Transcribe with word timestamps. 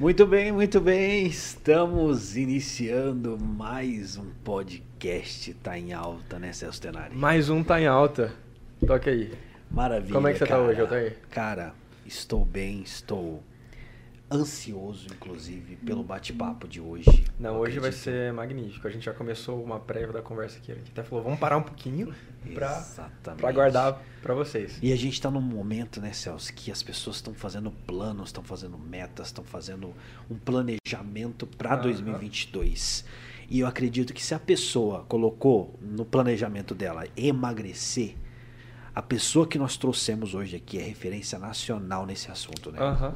Muito 0.00 0.24
bem, 0.24 0.52
muito 0.52 0.80
bem. 0.80 1.26
Estamos 1.26 2.36
iniciando 2.36 3.36
mais 3.36 4.16
um 4.16 4.30
podcast. 4.44 5.52
Tá 5.54 5.76
em 5.76 5.92
alta, 5.92 6.38
né, 6.38 6.52
Celso 6.52 6.80
Tenari? 6.80 7.16
Mais 7.16 7.50
um 7.50 7.64
tá 7.64 7.80
em 7.80 7.88
alta. 7.88 8.32
Toca 8.86 9.10
aí. 9.10 9.32
Maravilha. 9.68 10.14
Como 10.14 10.28
é 10.28 10.32
que 10.32 10.38
você 10.38 10.46
tá 10.46 10.54
cara. 10.54 10.62
hoje, 10.62 10.80
Altair? 10.80 11.18
Cara, 11.30 11.74
estou 12.06 12.44
bem, 12.44 12.82
estou 12.82 13.42
ansioso, 14.30 15.06
inclusive, 15.10 15.76
pelo 15.76 16.02
bate-papo 16.02 16.68
de 16.68 16.80
hoje. 16.80 17.24
Não, 17.38 17.56
hoje 17.58 17.78
vai 17.78 17.88
acredito- 17.90 18.04
ser 18.04 18.32
magnífico. 18.32 18.86
A 18.86 18.90
gente 18.90 19.04
já 19.06 19.12
começou 19.14 19.62
uma 19.62 19.80
prévia 19.80 20.12
da 20.12 20.22
conversa 20.22 20.58
aqui. 20.58 20.70
A 20.72 20.74
gente 20.74 20.90
até 20.90 21.02
falou, 21.02 21.24
vamos 21.24 21.38
parar 21.38 21.56
um 21.56 21.62
pouquinho 21.62 22.14
pra 22.54 23.50
guardar 23.52 24.02
pra 24.22 24.34
vocês. 24.34 24.78
E 24.82 24.92
a 24.92 24.96
gente 24.96 25.14
está 25.14 25.30
num 25.30 25.40
momento, 25.40 26.00
né, 26.00 26.12
Celso, 26.12 26.52
que 26.52 26.70
as 26.70 26.82
pessoas 26.82 27.16
estão 27.16 27.32
fazendo 27.34 27.70
planos, 27.70 28.28
estão 28.28 28.44
fazendo 28.44 28.76
metas, 28.78 29.28
estão 29.28 29.44
fazendo 29.44 29.94
um 30.30 30.36
planejamento 30.36 31.46
para 31.46 31.74
Aham. 31.74 31.82
2022. 31.82 33.04
E 33.50 33.60
eu 33.60 33.66
acredito 33.66 34.12
que 34.12 34.22
se 34.22 34.34
a 34.34 34.38
pessoa 34.38 35.04
colocou 35.08 35.78
no 35.80 36.04
planejamento 36.04 36.74
dela 36.74 37.06
emagrecer, 37.16 38.14
a 38.94 39.00
pessoa 39.00 39.46
que 39.46 39.58
nós 39.58 39.76
trouxemos 39.76 40.34
hoje 40.34 40.56
aqui 40.56 40.78
é 40.78 40.82
referência 40.82 41.38
nacional 41.38 42.04
nesse 42.04 42.30
assunto, 42.30 42.70
né? 42.70 42.78
Aham. 42.80 43.14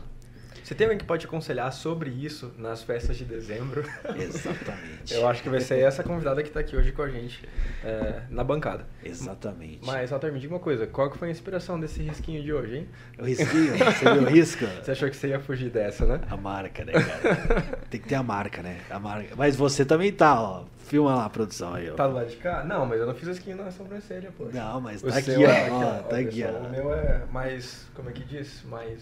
Você 0.63 0.75
tem 0.75 0.87
alguém 0.87 0.99
que 0.99 1.05
pode 1.05 1.27
aconselhar 1.27 1.73
sobre 1.73 2.09
isso 2.11 2.53
nas 2.57 2.83
festas 2.83 3.17
de 3.17 3.25
dezembro? 3.25 3.83
Exatamente. 4.17 5.13
Eu 5.15 5.27
acho 5.29 5.43
que 5.43 5.49
vai 5.49 5.61
ser 5.61 5.81
essa 5.81 6.03
convidada 6.05 6.43
que 6.43 6.51
tá 6.51 6.61
aqui 6.61 6.77
hoje 6.77 6.93
com 6.93 7.03
a 7.03 7.09
gente 7.11 7.43
é, 7.85 8.23
na 8.31 8.45
bancada. 8.45 8.87
Exatamente. 9.05 9.81
Mas, 9.85 10.11
Walter, 10.11 10.33
me 10.33 10.39
diga 10.39 10.55
uma 10.55 10.61
coisa. 10.61 10.87
Qual 10.87 11.11
que 11.11 11.19
foi 11.19 11.29
a 11.29 11.31
inspiração 11.31 11.79
desse 11.81 12.01
risquinho 12.03 12.43
de 12.43 12.53
hoje, 12.53 12.77
hein? 12.79 12.89
O 13.19 13.25
risquinho, 13.25 13.77
você 13.77 14.13
viu 14.13 14.23
o 14.23 14.27
risco? 14.27 14.65
Você 14.83 14.91
achou 14.93 15.09
que 15.11 15.17
você 15.17 15.29
ia 15.29 15.41
fugir 15.41 15.71
dessa, 15.71 16.05
né? 16.07 16.21
A 16.31 16.37
marca, 16.37 16.85
né, 16.85 16.93
cara? 16.93 17.63
Tem 17.91 18.01
que 18.01 18.09
ter 18.09 18.15
a 18.15 18.23
marca, 18.23 18.63
né? 18.63 18.81
A 18.91 18.99
marca. 18.99 19.35
Mas 19.37 19.55
você 19.57 19.85
também 19.85 20.13
tá, 20.13 20.41
ó. 20.41 20.65
Filma 20.79 21.15
lá 21.15 21.25
a 21.25 21.31
produção 21.31 21.75
aí, 21.75 21.89
ó. 21.91 21.95
Tá 21.95 22.07
do 22.07 22.15
lado 22.15 22.29
de 22.29 22.37
cá? 22.37 22.65
Não, 22.65 22.85
mas 22.87 23.01
eu 23.01 23.07
não 23.07 23.15
fiz 23.15 23.29
skin 23.29 23.55
na 23.55 23.71
sobrancelha, 23.71 24.31
pô. 24.37 24.47
Não, 24.53 24.81
mas 24.81 25.03
O 25.03 25.07
tá 25.09 25.17
aqui, 25.19 25.45
é 25.45 25.69
ó. 25.71 25.75
ó, 25.77 25.93
Tá 26.03 26.17
aqui, 26.19 26.43
pessoal. 26.43 26.63
ó. 26.63 26.67
O 26.67 26.71
meu 26.71 26.95
é 26.95 27.25
mais, 27.33 27.87
como 27.95 28.11
é 28.11 28.13
que 28.13 28.25
diz? 28.25 28.63
Mais 28.65 29.01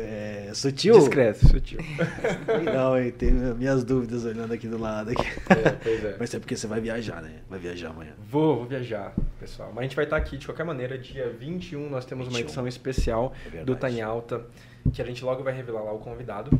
É, 0.00 0.50
sutil? 0.54 0.98
discreto, 0.98 1.46
sutil. 1.48 1.78
Não, 2.72 2.98
hein? 2.98 3.10
Tenho 3.12 3.54
minhas 3.56 3.84
dúvidas 3.84 4.24
olhando 4.24 4.52
aqui 4.52 4.66
do 4.68 4.78
lado. 4.78 5.10
Aqui. 5.10 5.22
É, 5.50 5.70
pois 5.82 6.04
é. 6.04 6.16
Mas 6.18 6.34
é 6.34 6.38
porque 6.38 6.56
você 6.56 6.66
vai 6.66 6.80
viajar, 6.80 7.20
né? 7.22 7.40
Vai 7.48 7.58
viajar 7.58 7.90
amanhã. 7.90 8.12
Vou, 8.30 8.56
vou 8.56 8.66
viajar, 8.66 9.14
pessoal. 9.38 9.68
Mas 9.70 9.78
a 9.78 9.82
gente 9.82 9.96
vai 9.96 10.04
estar 10.04 10.16
aqui 10.16 10.36
de 10.36 10.46
qualquer 10.46 10.64
maneira. 10.64 10.98
Dia 10.98 11.28
21 11.30 11.88
nós 11.90 12.04
temos 12.04 12.26
uma 12.26 12.32
21. 12.32 12.44
edição 12.46 12.68
especial 12.68 13.32
É 13.52 13.64
do 13.64 13.74
Tá 13.76 13.90
em 13.90 14.00
Alta, 14.00 14.46
que 14.92 15.00
a 15.02 15.04
gente 15.04 15.24
logo 15.24 15.42
vai 15.42 15.52
revelar 15.54 15.82
lá 15.82 15.92
o 15.92 15.98
convidado 15.98 16.50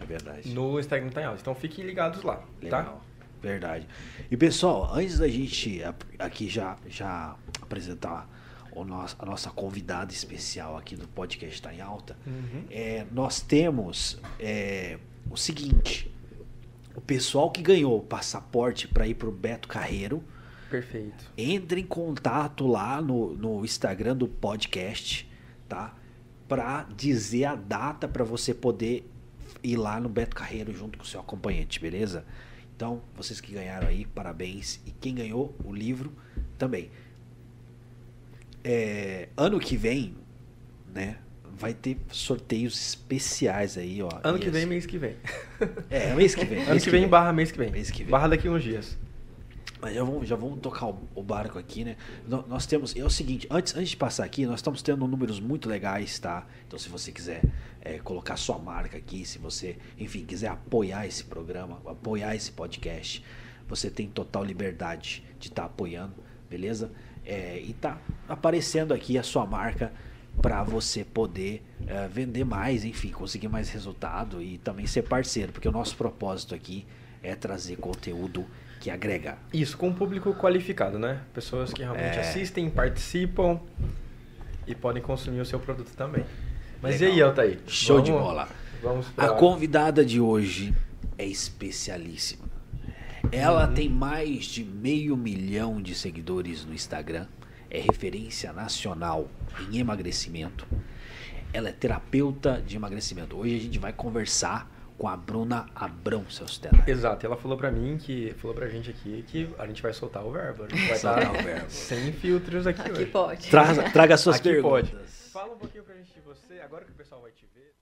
É 0.00 0.04
verdade. 0.04 0.48
no 0.54 0.78
Instagram 0.78 1.08
do 1.08 1.12
Tá 1.14 1.22
em 1.22 1.24
Alta. 1.24 1.40
Então 1.40 1.54
fiquem 1.54 1.84
ligados 1.84 2.22
lá, 2.22 2.36
tá? 2.36 2.78
Legal. 2.78 3.02
Verdade. 3.42 3.86
E 4.30 4.36
pessoal, 4.36 4.90
antes 4.92 5.18
da 5.18 5.28
gente 5.28 5.80
aqui 6.18 6.48
já, 6.48 6.76
já 6.88 7.36
apresentar 7.62 8.28
nosso, 8.84 9.16
a 9.18 9.24
nossa 9.26 9.50
convidada 9.50 10.12
especial 10.12 10.76
aqui 10.76 10.96
do 10.96 11.06
podcast 11.08 11.60
Tá 11.62 11.72
em 11.74 11.80
Alta, 11.80 12.16
Uhum. 12.26 12.64
é, 12.70 13.06
nós 13.12 13.40
temos 13.40 14.18
é, 14.38 14.98
o 15.30 15.36
seguinte: 15.36 16.10
o 16.94 17.00
pessoal 17.00 17.50
que 17.50 17.62
ganhou 17.62 17.98
o 17.98 18.02
passaporte 18.02 18.86
para 18.88 19.06
ir 19.06 19.14
pro 19.14 19.30
Beto 19.32 19.68
Carreiro, 19.68 20.22
Perfeito. 20.70 21.30
entre 21.36 21.80
em 21.80 21.86
contato 21.86 22.66
lá 22.66 23.00
no, 23.00 23.34
no 23.34 23.64
Instagram 23.64 24.16
do 24.16 24.26
podcast, 24.28 25.28
tá? 25.68 25.94
Pra 26.48 26.86
dizer 26.96 27.44
a 27.46 27.54
data 27.56 28.06
para 28.06 28.22
você 28.24 28.54
poder 28.54 29.10
ir 29.62 29.76
lá 29.76 29.98
no 30.00 30.08
Beto 30.08 30.36
Carreiro 30.36 30.72
junto 30.72 30.96
com 30.98 31.02
o 31.04 31.06
seu 31.06 31.18
acompanhante, 31.20 31.80
beleza? 31.80 32.24
Então, 32.76 33.00
vocês 33.16 33.40
que 33.40 33.52
ganharam 33.52 33.88
aí, 33.88 34.04
parabéns. 34.04 34.80
E 34.86 34.90
quem 34.90 35.14
ganhou 35.14 35.56
o 35.64 35.72
livro 35.72 36.12
também. 36.58 36.90
É, 38.68 39.28
ano 39.36 39.60
que 39.60 39.76
vem, 39.76 40.16
né? 40.92 41.18
Vai 41.58 41.72
ter 41.72 41.96
sorteios 42.10 42.74
especiais 42.88 43.78
aí, 43.78 44.02
ó. 44.02 44.08
Ano 44.24 44.38
que 44.40 44.50
vem, 44.50 44.62
esse- 44.62 44.68
mês 44.68 44.86
que 44.86 44.98
vem. 44.98 45.14
É, 45.88 46.12
mês 46.14 46.34
que 46.34 46.44
vem. 46.44 46.58
ano 46.62 46.70
mês 46.70 46.84
que 46.84 46.90
vem, 46.90 47.06
barra 47.08 47.32
mês 47.32 47.52
que 47.52 47.58
vem. 47.58 47.70
Mês 47.70 47.90
que 47.92 48.02
vem. 48.02 48.10
Barra 48.10 48.28
daqui 48.28 48.48
uns 48.48 48.62
dias. 48.62 48.98
Mas 49.80 49.94
já 49.94 50.02
vamos, 50.02 50.28
já 50.28 50.34
vamos 50.34 50.58
tocar 50.60 50.86
o, 50.88 50.98
o 51.14 51.22
barco 51.22 51.58
aqui, 51.60 51.84
né? 51.84 51.96
No- 52.26 52.44
Nós 52.48 52.66
temos. 52.66 52.94
É 52.96 53.04
o 53.04 53.08
seguinte, 53.10 53.46
antes, 53.48 53.74
antes 53.76 53.90
de 53.90 53.96
passar 53.96 54.24
aqui, 54.24 54.44
nós 54.46 54.56
estamos 54.58 54.82
tendo 54.82 55.06
números 55.06 55.38
muito 55.38 55.68
legais, 55.68 56.18
tá? 56.18 56.44
Então, 56.66 56.76
se 56.78 56.88
você 56.88 57.12
quiser 57.12 57.42
é, 57.80 57.98
colocar 57.98 58.36
sua 58.36 58.58
marca 58.58 58.96
aqui, 58.98 59.24
se 59.24 59.38
você, 59.38 59.76
enfim, 59.96 60.24
quiser 60.24 60.48
apoiar 60.48 61.06
esse 61.06 61.22
programa, 61.22 61.80
apoiar 61.86 62.34
esse 62.34 62.50
podcast, 62.50 63.24
você 63.68 63.88
tem 63.90 64.08
total 64.08 64.44
liberdade 64.44 65.22
de 65.38 65.48
estar 65.48 65.64
apoiando, 65.66 66.14
beleza? 66.50 66.90
É, 67.26 67.60
e 67.60 67.72
tá 67.72 67.98
aparecendo 68.28 68.94
aqui 68.94 69.18
a 69.18 69.22
sua 69.22 69.44
marca 69.44 69.92
para 70.40 70.62
você 70.62 71.02
poder 71.04 71.62
é, 71.86 72.06
vender 72.08 72.44
mais, 72.44 72.84
enfim, 72.84 73.10
conseguir 73.10 73.48
mais 73.48 73.68
resultado 73.70 74.40
e 74.40 74.58
também 74.58 74.86
ser 74.86 75.02
parceiro, 75.02 75.50
porque 75.52 75.66
o 75.68 75.72
nosso 75.72 75.96
propósito 75.96 76.54
aqui 76.54 76.86
é 77.22 77.34
trazer 77.34 77.76
conteúdo 77.76 78.44
que 78.80 78.90
agrega. 78.90 79.38
Isso, 79.52 79.76
com 79.76 79.88
um 79.88 79.92
público 79.94 80.32
qualificado, 80.34 80.98
né? 80.98 81.20
Pessoas 81.34 81.72
que 81.72 81.82
realmente 81.82 82.16
É. 82.18 82.20
assistem, 82.20 82.70
participam 82.70 83.58
e 84.66 84.74
podem 84.74 85.02
consumir 85.02 85.40
o 85.40 85.46
seu 85.46 85.58
produto 85.58 85.90
também. 85.96 86.24
Mas 86.80 87.00
Legal. 87.00 87.08
e 87.08 87.12
aí, 87.14 87.22
Altair? 87.22 87.58
Show 87.66 88.00
de 88.00 88.12
Vamos- 88.12 88.26
bola. 88.26 88.48
Vamos 88.82 89.06
A 89.16 89.28
convidada 89.30 90.04
de 90.04 90.20
hoje 90.20 90.74
é 91.16 91.24
especialíssima. 91.24 92.44
Ela 93.32 93.66
Uhum. 93.68 93.74
tem 93.74 93.88
mais 93.88 94.44
de 94.44 94.64
meio 94.64 95.16
milhão 95.16 95.80
de 95.80 95.94
seguidores 95.94 96.64
no 96.64 96.72
Instagram. 96.72 97.26
É 97.70 97.80
referência 97.80 98.52
nacional 98.52 99.28
em 99.70 99.78
emagrecimento. 99.78 100.66
Ela 101.52 101.70
é 101.70 101.72
terapeuta 101.72 102.62
de 102.64 102.76
emagrecimento. 102.76 103.36
Hoje 103.36 103.56
a 103.56 103.60
gente 103.60 103.78
vai 103.78 103.92
conversar 103.92 104.70
com 104.96 105.08
a 105.08 105.16
Bruna 105.16 105.66
Abrão, 105.74 106.24
seus 106.30 106.56
telas. 106.58 106.86
Exato, 106.86 107.26
ela 107.26 107.36
falou 107.36 107.56
pra 107.58 107.70
mim 107.70 107.98
que 107.98 108.32
falou 108.38 108.54
pra 108.56 108.68
gente 108.68 108.88
aqui 108.90 109.24
que 109.28 109.50
a 109.58 109.66
gente 109.66 109.82
vai 109.82 109.92
soltar 109.92 110.24
o 110.24 110.30
verbo. 110.32 110.64
A 110.64 110.68
gente 110.68 110.88
vai 110.88 110.96
Soltar 110.98 111.22
estar 111.22 111.38
o 111.40 111.42
verbo. 111.42 111.70
sem 111.70 112.12
filtros 112.12 112.66
aqui, 112.66 112.80
Aqui 112.80 112.90
hoje. 112.92 113.06
pode. 113.06 113.50
Traga, 113.50 113.90
traga 113.90 114.16
suas 114.16 114.36
Aqui 114.36 114.50
perguntas. 114.50 114.90
pode. 114.90 115.06
Fala 115.32 115.52
um 115.54 115.58
pouquinho 115.58 115.84
pra 115.84 115.94
gente 115.96 116.14
de 116.14 116.20
você, 116.20 116.60
agora 116.60 116.84
que 116.84 116.92
o 116.92 116.94
pessoal 116.94 117.20
vai 117.20 117.30
te 117.32 117.46
ver. 117.54 117.74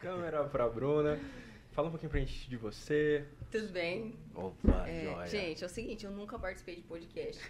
Câmera 0.00 0.44
pra 0.44 0.68
Bruna. 0.68 1.18
Fala 1.72 1.88
um 1.88 1.90
pouquinho 1.90 2.08
pra 2.10 2.20
gente 2.20 2.48
de 2.48 2.56
você. 2.56 3.24
Tudo 3.50 3.68
bem? 3.72 4.14
Opa, 4.34 4.86
É, 4.88 5.04
joia. 5.04 5.26
gente, 5.26 5.62
é 5.62 5.66
o 5.66 5.70
seguinte, 5.70 6.04
eu 6.04 6.10
nunca 6.10 6.38
participei 6.38 6.76
de 6.76 6.82
podcast. 6.82 7.40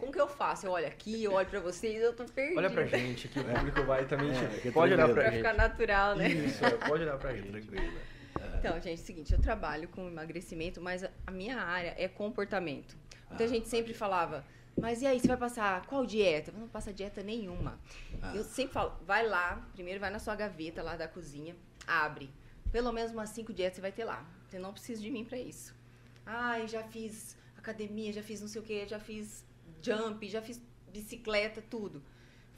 Como 0.00 0.10
que 0.10 0.20
eu 0.20 0.26
faço? 0.26 0.66
Eu 0.66 0.72
olho 0.72 0.86
aqui, 0.86 1.22
eu 1.22 1.32
olho 1.32 1.48
pra 1.48 1.60
vocês, 1.60 2.02
eu 2.02 2.12
tô 2.14 2.24
perdida. 2.24 2.58
Olha 2.58 2.70
pra 2.70 2.84
gente, 2.86 3.28
que 3.28 3.38
o 3.38 3.44
público 3.44 3.82
vai 3.84 4.06
também. 4.06 4.30
É, 4.30 4.48
fica 4.48 4.72
pode 4.72 4.94
olhar 4.94 5.04
pra 5.06 5.14
Pra 5.14 5.24
gente. 5.30 5.36
ficar 5.36 5.52
natural, 5.54 6.16
né? 6.16 6.28
Isso, 6.30 6.64
é, 6.64 6.70
pode 6.70 7.02
olhar 7.04 7.18
pra 7.18 7.34
gente. 7.34 7.48
Tranquilo. 7.50 7.92
Então, 8.58 8.74
gente, 8.80 8.90
é 8.90 8.94
o 8.94 9.06
seguinte, 9.06 9.32
eu 9.32 9.40
trabalho 9.40 9.88
com 9.88 10.06
emagrecimento, 10.06 10.80
mas 10.80 11.02
a 11.02 11.10
a 11.26 11.30
minha 11.32 11.58
área 11.60 11.94
é 11.98 12.06
comportamento. 12.06 12.96
Muita 13.28 13.42
Ah, 13.42 13.46
gente 13.48 13.68
sempre 13.68 13.92
falava, 13.92 14.44
mas 14.80 15.02
e 15.02 15.06
aí, 15.06 15.18
você 15.18 15.26
vai 15.26 15.36
passar 15.36 15.84
qual 15.86 16.06
dieta? 16.06 16.52
Eu 16.52 16.60
não 16.60 16.68
passa 16.68 16.92
dieta 16.92 17.24
nenhuma. 17.24 17.76
Ah. 18.22 18.32
Eu 18.36 18.44
sempre 18.44 18.72
falo, 18.72 18.92
vai 19.04 19.26
lá, 19.26 19.68
primeiro 19.74 19.98
vai 19.98 20.10
na 20.10 20.20
sua 20.20 20.36
gaveta 20.36 20.80
lá 20.80 20.94
da 20.96 21.08
cozinha, 21.08 21.56
abre. 21.88 22.30
Pelo 22.70 22.92
menos 22.92 23.10
umas 23.10 23.30
cinco 23.30 23.52
dietas 23.52 23.76
você 23.76 23.80
vai 23.82 23.90
ter 23.90 24.04
lá. 24.04 24.24
Você 24.52 24.58
não 24.58 24.74
precisa 24.74 25.00
de 25.00 25.10
mim 25.10 25.24
pra 25.24 25.38
isso. 25.38 25.74
Ai, 26.26 26.68
já 26.68 26.82
fiz 26.82 27.38
academia, 27.56 28.12
já 28.12 28.22
fiz 28.22 28.38
não 28.42 28.48
sei 28.48 28.60
o 28.60 28.64
que, 28.64 28.86
já 28.86 29.00
fiz 29.00 29.46
jump, 29.80 30.28
já 30.28 30.42
fiz 30.42 30.60
bicicleta, 30.92 31.62
tudo. 31.62 32.02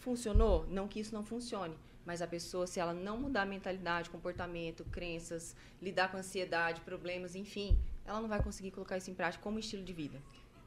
Funcionou? 0.00 0.66
Não 0.66 0.88
que 0.88 0.98
isso 0.98 1.14
não 1.14 1.24
funcione. 1.24 1.76
Mas 2.04 2.20
a 2.20 2.26
pessoa, 2.26 2.66
se 2.66 2.80
ela 2.80 2.92
não 2.92 3.16
mudar 3.16 3.42
a 3.42 3.46
mentalidade, 3.46 4.10
comportamento, 4.10 4.84
crenças, 4.86 5.54
lidar 5.80 6.10
com 6.10 6.16
ansiedade, 6.16 6.80
problemas, 6.80 7.36
enfim, 7.36 7.78
ela 8.04 8.20
não 8.20 8.28
vai 8.28 8.42
conseguir 8.42 8.72
colocar 8.72 8.96
isso 8.96 9.12
em 9.12 9.14
prática 9.14 9.44
como 9.44 9.60
estilo 9.60 9.84
de 9.84 9.92
vida. 9.92 10.20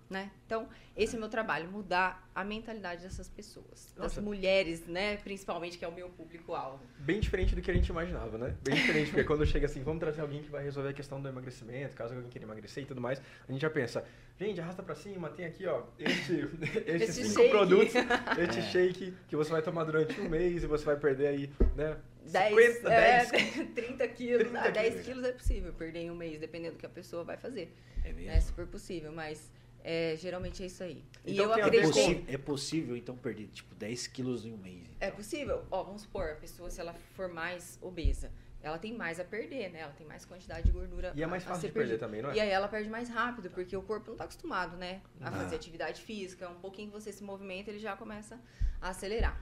Né? 0.10 0.32
Então, 0.46 0.70
esse 0.96 1.16
é 1.16 1.18
o 1.18 1.20
meu 1.20 1.28
trabalho, 1.30 1.70
mudar 1.70 2.30
a 2.34 2.42
mentalidade 2.42 3.02
dessas 3.04 3.28
pessoas. 3.28 3.88
Das 3.94 4.04
Nossa. 4.04 4.22
mulheres, 4.22 4.88
né? 4.88 5.18
Principalmente, 5.18 5.78
que 5.78 5.84
é 5.84 5.88
o 5.88 5.92
meu 5.92 6.08
público-alvo. 6.08 6.82
Bem 7.00 7.20
diferente 7.20 7.54
do 7.54 7.62
que 7.62 7.70
a 7.70 7.74
gente 7.74 7.90
imaginava, 7.90 8.38
né? 8.38 8.56
Bem 8.64 8.74
diferente, 8.76 9.10
porque 9.10 9.26
quando 9.26 9.46
chega 9.46 9.66
assim, 9.66 9.84
vamos 9.84 10.00
trazer 10.00 10.22
alguém 10.22 10.42
que 10.42 10.50
vai 10.50 10.64
resolver 10.64 10.90
a 10.90 10.94
questão 10.94 11.22
do 11.22 11.28
emagrecimento, 11.28 11.94
caso 11.94 12.14
alguém 12.14 12.30
queira 12.30 12.46
emagrecer 12.46 12.84
e 12.84 12.86
tudo 12.88 13.02
mais, 13.02 13.22
a 13.48 13.52
gente 13.52 13.62
já 13.62 13.70
pensa, 13.70 14.06
gente, 14.40 14.62
arrasta 14.62 14.82
pra 14.82 14.96
cima, 14.96 15.30
tem 15.30 15.46
aqui, 15.46 15.66
ó, 15.68 15.84
este, 16.00 16.48
Esse 16.88 17.24
cinco 17.26 17.34
shake. 17.42 17.50
produtos, 17.50 17.94
este 17.94 18.60
É. 18.60 18.62
shake 18.62 19.14
que 19.28 19.36
você 19.36 19.52
vai 19.52 19.62
tomar 19.62 19.84
durante 19.84 20.18
um 20.22 20.30
mês 20.30 20.64
e 20.64 20.68
você 20.68 20.86
vai 20.86 20.96
perder 20.96 21.28
aí, 21.28 21.52
né? 21.76 21.98
10, 22.32 22.50
50, 22.50 22.94
é, 22.94 23.26
10. 23.26 23.74
30 23.74 24.08
quilos. 24.10 24.44
30 24.50 24.60
ah, 24.60 24.70
10 24.70 24.90
quilos. 24.90 25.06
quilos 25.06 25.24
é 25.26 25.32
possível 25.34 25.74
perder 25.74 26.00
em 26.00 26.12
um 26.12 26.16
mês, 26.16 26.40
dependendo 26.40 26.76
do 26.76 26.80
que 26.80 26.86
a 26.86 26.90
pessoa 26.90 27.26
vai 27.26 27.36
fazer. 27.38 27.74
É 28.06 28.14
mesmo? 28.14 28.32
É 28.32 28.40
super 28.40 28.66
possível, 28.68 29.12
mas 29.12 29.52
é, 29.90 30.16
geralmente 30.18 30.62
é 30.62 30.66
isso 30.66 30.84
aí. 30.84 31.02
E 31.26 31.32
Então 31.34 31.46
eu 31.46 31.54
É 31.54 31.56
ver 31.70 31.80
acreditei. 31.80 32.26
é 32.28 32.38
possível, 32.38 32.96
então, 32.98 33.16
perder, 33.16 33.48
tipo, 33.48 33.74
10 33.76 34.06
quilos 34.08 34.46
em 34.46 34.52
um 34.52 34.58
mês. 34.58 34.86
É 35.00 35.06
então. 35.08 35.16
possível? 35.18 35.66
Ó, 35.72 35.84
vamos 35.84 36.02
supor, 36.02 36.32
a 36.32 36.36
pessoa, 36.36 36.70
se 36.70 36.82
ela 36.82 36.94
for 37.16 37.30
mais 37.30 37.80
obesa, 37.82 38.30
ela 38.62 38.78
tem 38.78 38.94
mais 38.94 39.18
a 39.18 39.24
perder, 39.24 39.70
né? 39.72 39.80
Ela 39.80 39.94
tem 39.94 40.06
mais 40.06 40.26
quantidade 40.26 40.66
de 40.66 40.72
gordura 40.74 41.14
E 41.16 41.24
é 41.24 41.28
mais 41.28 41.44
a- 41.44 41.46
a 41.46 41.50
fácil 41.54 41.70
de 41.70 41.74
perder 41.74 41.98
também, 41.98 42.22
não 42.22 42.32
é? 42.32 42.36
E 42.36 42.40
aí 42.42 42.50
ela 42.50 42.68
perde 42.68 42.90
mais 42.90 43.08
rápido, 43.08 43.50
porque 43.50 43.78
o 43.78 43.82
corpo 43.82 44.08
não 44.08 44.14
está 44.16 44.26
acostumado, 44.26 44.76
né? 44.76 45.02
A 45.22 45.30
Ah. 45.30 45.32
fazer 45.32 45.56
atividade 45.56 46.02
física. 46.02 46.50
Um 46.50 46.60
pouquinho 46.60 46.90
que 46.90 46.94
você 46.94 47.14
se 47.14 47.24
movimenta, 47.24 47.70
ele 47.70 47.80
já 47.80 47.96
começa 47.96 48.38
a 48.82 48.90
acelerar. 48.90 49.42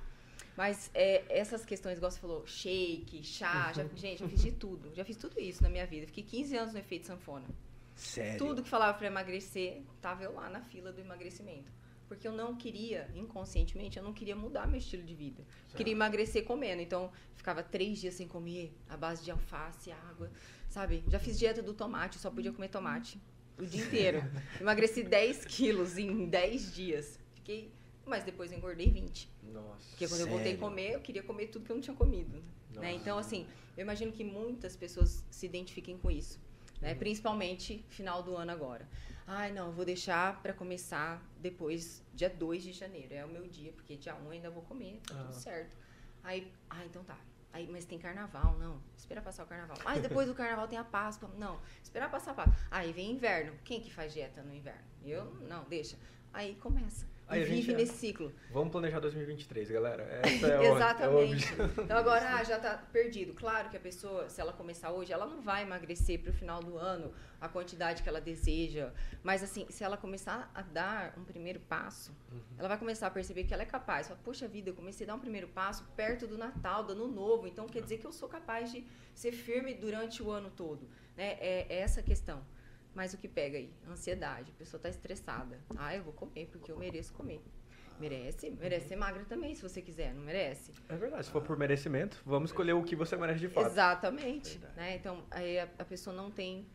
Mas 0.56 0.92
é, 0.94 1.24
essas 1.30 1.66
questões, 1.66 1.98
igual 1.98 2.12
você 2.12 2.20
falou, 2.20 2.46
shake, 2.46 3.24
chá, 3.24 3.74
já- 3.74 3.86
gente, 3.96 4.22
eu 4.22 4.30
fiz 4.30 4.42
de 4.44 4.52
tudo. 4.52 4.94
Já 4.94 5.04
fiz 5.04 5.18
tudo 5.18 5.40
isso 5.40 5.64
na 5.64 5.70
minha 5.70 5.86
vida. 5.88 6.06
Fiquei 6.06 6.24
15 6.24 6.56
anos 6.56 6.74
no 6.74 6.80
efeito 6.80 7.08
sanfona. 7.08 7.46
Sério. 7.96 8.38
Tudo 8.38 8.62
que 8.62 8.70
falava 8.70 8.98
para 8.98 9.08
emagrecer, 9.08 9.82
tava 10.02 10.24
eu 10.24 10.34
lá 10.34 10.50
na 10.50 10.62
fila 10.62 10.92
do 10.92 11.00
emagrecimento. 11.00 11.72
Porque 12.08 12.28
eu 12.28 12.32
não 12.32 12.56
queria, 12.56 13.10
inconscientemente, 13.16 13.98
eu 13.98 14.04
não 14.04 14.14
queria 14.14 14.36
mudar 14.36 14.68
meu 14.68 14.78
estilo 14.78 15.02
de 15.02 15.16
vida. 15.16 15.44
Queria 15.76 15.94
emagrecer 15.94 16.44
comendo. 16.44 16.82
Então, 16.82 17.12
ficava 17.36 17.64
três 17.64 18.00
dias 18.00 18.14
sem 18.14 18.28
comer, 18.28 18.72
à 18.88 18.96
base 18.96 19.24
de 19.24 19.32
alface, 19.32 19.92
água, 19.92 20.30
sabe? 20.70 21.04
Já 21.08 21.18
fiz 21.18 21.40
dieta 21.40 21.64
do 21.64 21.74
tomate, 21.74 22.20
só 22.20 22.30
podia 22.30 22.52
comer 22.52 22.68
tomate 22.68 23.20
o 23.58 23.66
dia 23.66 23.84
inteiro. 23.84 24.22
Emagreci 24.62 25.04
10 25.04 25.46
quilos 25.46 25.98
em 25.98 26.28
10 26.28 26.76
dias. 26.76 27.20
Fiquei... 27.34 27.72
Mas 28.06 28.24
depois 28.24 28.52
eu 28.52 28.60
engordei 28.60 28.88
20. 28.88 29.28
Nossa. 29.52 29.90
Porque 29.90 30.08
quando 30.08 30.22
eu 30.22 30.28
voltei 30.28 30.52
a 30.52 30.56
Sério? 30.56 30.60
comer, 30.60 30.92
eu 30.92 31.00
queria 31.00 31.24
comer 31.24 31.48
tudo 31.48 31.66
que 31.66 31.72
eu 31.72 31.76
não 31.76 31.82
tinha 31.82 31.96
comido. 31.96 32.44
Né? 32.76 32.94
Então, 32.94 33.18
assim, 33.18 33.48
eu 33.76 33.82
imagino 33.82 34.12
que 34.12 34.24
muitas 34.24 34.76
pessoas 34.76 35.24
se 35.32 35.46
identifiquem 35.46 35.98
com 35.98 36.12
isso. 36.12 36.40
Né? 36.82 36.92
Uhum. 36.94 36.98
Principalmente 37.00 37.84
final 37.90 38.22
do 38.24 38.36
ano 38.36 38.52
agora. 38.52 38.88
Ai, 39.28 39.52
não, 39.52 39.72
vou 39.72 39.84
deixar 39.86 40.42
para 40.42 40.54
começar 40.54 41.22
depois, 41.40 42.04
dia 42.14 42.30
2 42.30 42.64
de 42.64 42.72
janeiro. 42.74 43.14
É 43.14 43.26
o 43.26 43.28
meu 43.28 43.48
dia, 43.48 43.72
porque 43.74 43.96
dia 43.96 44.16
1 44.16 44.30
ainda 44.30 44.50
vou 44.52 44.62
comer, 44.64 45.00
tá 45.08 45.16
Ah. 45.16 45.24
tudo 45.24 45.34
certo. 45.34 45.76
Aí, 46.24 46.52
ah, 46.70 46.86
então 46.86 47.04
tá. 47.04 47.18
Aí, 47.52 47.68
mas 47.72 47.86
tem 47.86 47.98
carnaval, 47.98 48.58
não. 48.60 48.82
Espera 48.98 49.22
passar 49.22 49.44
o 49.44 49.48
carnaval. 49.48 49.78
Mas 49.84 50.02
depois 50.04 50.28
do 50.28 50.36
carnaval 50.36 50.68
tem 50.68 50.78
a 50.78 50.84
Páscoa. 50.84 51.30
Não, 51.38 51.60
esperar 51.82 52.12
passar 52.12 52.32
a 52.32 52.34
Páscoa. 52.34 52.56
Aí 52.70 52.92
vem 52.92 53.12
inverno. 53.12 53.54
Quem 53.64 53.80
que 53.80 53.92
faz 53.92 54.14
dieta 54.14 54.42
no 54.44 54.54
inverno? 54.54 54.84
Eu? 55.04 55.26
Não, 55.42 55.64
deixa. 55.64 55.98
Aí 56.34 56.56
começa. 56.56 57.08
Aí 57.28 57.44
gente 57.46 57.56
vive 57.56 57.74
é- 57.74 57.78
nesse 57.78 57.94
ciclo. 57.98 58.32
Vamos 58.52 58.72
planejar 58.72 59.00
2023, 59.00 59.70
galera. 59.72 60.04
Essa 60.24 60.48
é 60.48 60.60
o, 60.60 60.64
é 60.64 60.72
o 60.72 60.76
Exatamente. 60.76 61.48
Então 61.84 61.98
agora 61.98 62.36
ah, 62.36 62.44
já 62.44 62.60
tá 62.60 62.78
perdido. 62.92 63.34
Claro 63.34 63.70
que 63.70 63.78
a 63.78 63.80
pessoa, 63.80 64.30
se 64.30 64.40
ela 64.40 64.54
começar 64.54 64.92
hoje, 64.92 65.12
ela 65.12 65.26
não 65.26 65.42
vai 65.42 65.64
emagrecer 65.64 66.20
para 66.22 66.30
o 66.30 66.34
final 66.34 66.62
do 66.62 66.78
ano 66.78 67.12
a 67.42 67.50
quantidade 67.50 68.04
que 68.04 68.10
ela 68.10 68.22
deseja. 68.22 68.92
Mas 69.24 69.42
assim, 69.44 69.66
se 69.70 69.84
ela 69.84 69.98
começar 69.98 70.52
a 70.54 70.62
dar 70.62 71.14
um 71.18 71.24
primeiro 71.24 71.60
passo, 71.60 72.12
Uhum. 72.32 72.40
ela 72.58 72.68
vai 72.68 72.78
começar 72.78 73.08
a 73.08 73.12
perceber 73.12 73.44
que 73.46 73.54
ela 73.54 73.64
é 73.64 73.66
capaz. 73.66 74.08
Fala, 74.08 74.20
Poxa 74.24 74.48
vida, 74.48 74.70
eu 74.70 74.74
comecei 74.76 75.06
a 75.06 75.08
dar 75.08 75.16
um 75.16 75.20
primeiro 75.20 75.48
passo 75.48 75.84
perto 75.96 76.28
do 76.28 76.38
Natal, 76.38 76.84
do 76.84 76.92
Ano 76.94 77.08
Novo. 77.08 77.48
Então 77.48 77.66
quer 77.68 77.82
dizer 77.82 77.98
que 77.98 78.06
eu 78.06 78.12
sou 78.12 78.30
capaz 78.30 78.72
de 78.72 78.86
ser 79.14 79.32
firme 79.32 79.74
durante 79.74 80.22
o 80.22 80.30
ano 80.32 80.50
todo. 80.52 80.88
Né? 81.18 81.38
É, 81.40 81.66
é 81.70 81.80
essa 81.80 82.02
a 82.02 82.04
questão. 82.04 82.44
Mas 82.96 83.14
o 83.14 83.18
que 83.18 83.28
pega 83.28 83.58
aí? 83.58 83.72
Ansiedade. 83.88 84.52
A 84.56 84.58
pessoa 84.58 84.80
está 84.80 84.88
estressada. 84.90 85.60
Ah, 85.76 85.94
eu 85.96 86.02
vou 86.04 86.14
comer 86.14 86.48
porque 86.52 86.72
eu 86.72 86.78
mereço 86.78 87.14
comer. 87.14 87.42
Merece, 88.00 88.50
merece 88.52 88.90
ser 88.90 88.96
magra 88.98 89.24
também, 89.24 89.56
se 89.56 89.62
você 89.62 89.82
quiser, 89.82 90.14
não 90.14 90.22
merece? 90.22 90.74
É 90.90 90.96
verdade, 90.98 91.26
se 91.26 91.32
for 91.32 91.42
por 91.42 91.58
merecimento, 91.58 92.22
vamos 92.26 92.50
escolher 92.50 92.74
o 92.74 92.84
que 92.84 92.94
você 92.96 93.16
merece 93.16 93.40
de 93.40 93.48
fato. 93.48 93.68
Exatamente. 93.68 94.60
Né? 94.76 94.96
Então, 94.96 95.24
aí 95.32 95.60
a, 95.60 95.64
a 95.80 95.86
pessoa 95.86 96.14
não 96.14 96.30
tem 96.30 96.68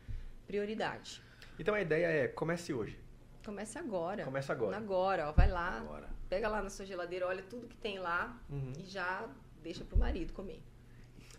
prioridade. 0.47 1.21
Então 1.59 1.75
a 1.75 1.81
ideia 1.81 2.07
é, 2.07 2.27
comece 2.27 2.73
hoje. 2.73 2.97
Comece 3.45 3.77
agora. 3.77 4.23
Começa 4.23 4.51
agora. 4.51 4.77
Agora, 4.77 5.29
ó, 5.29 5.31
vai 5.31 5.49
lá, 5.49 5.77
Agora. 5.79 6.09
pega 6.27 6.47
lá 6.47 6.61
na 6.61 6.69
sua 6.71 6.85
geladeira, 6.85 7.27
olha 7.27 7.43
tudo 7.43 7.67
que 7.67 7.77
tem 7.77 7.99
lá 7.99 8.39
Uhum. 8.49 8.73
e 8.79 8.83
já 8.85 9.27
deixa 9.61 9.83
pro 9.85 9.97
marido 9.97 10.33
comer. 10.33 10.61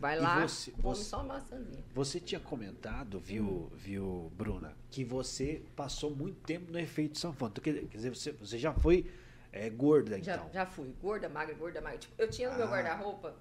Vai 0.03 0.19
lá, 0.19 0.41
você- 0.49 0.73
você- 0.79 1.05
só 1.05 1.23
maçãzinha. 1.23 1.85
Você 1.95 2.19
tinha 2.19 2.41
comentado, 2.41 3.21
viu, 3.21 3.45
Hum. 3.45 3.71
viu, 3.77 4.33
Bruna, 4.37 4.77
que 4.91 5.05
você 5.05 5.63
passou 5.77 6.11
muito 6.15 6.41
tempo 6.41 6.73
no 6.73 6.79
efeito 6.81 7.17
sanfona. 7.17 7.53
Quer 7.63 7.85
dizer, 7.87 8.11
você, 8.13 8.33
você 8.33 8.59
já 8.59 8.73
foi 8.75 9.09
é, 9.53 9.71
gorda, 9.71 10.21
Já, 10.21 10.35
então. 10.37 10.51
já 10.53 10.67
fui, 10.67 10.93
gorda, 11.01 11.29
magra, 11.29 11.55
gorda, 11.55 11.81
magra. 11.81 11.99
Tipo, 11.99 12.15
eu 12.19 12.29
tinha 12.29 12.51
no 12.51 12.57
meu 12.57 12.67
Ah. 12.67 12.71
guarda-roupa 12.71 13.37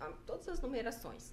ah, 0.00 0.10
todas 0.26 0.48
as 0.48 0.60
numerações. 0.60 1.32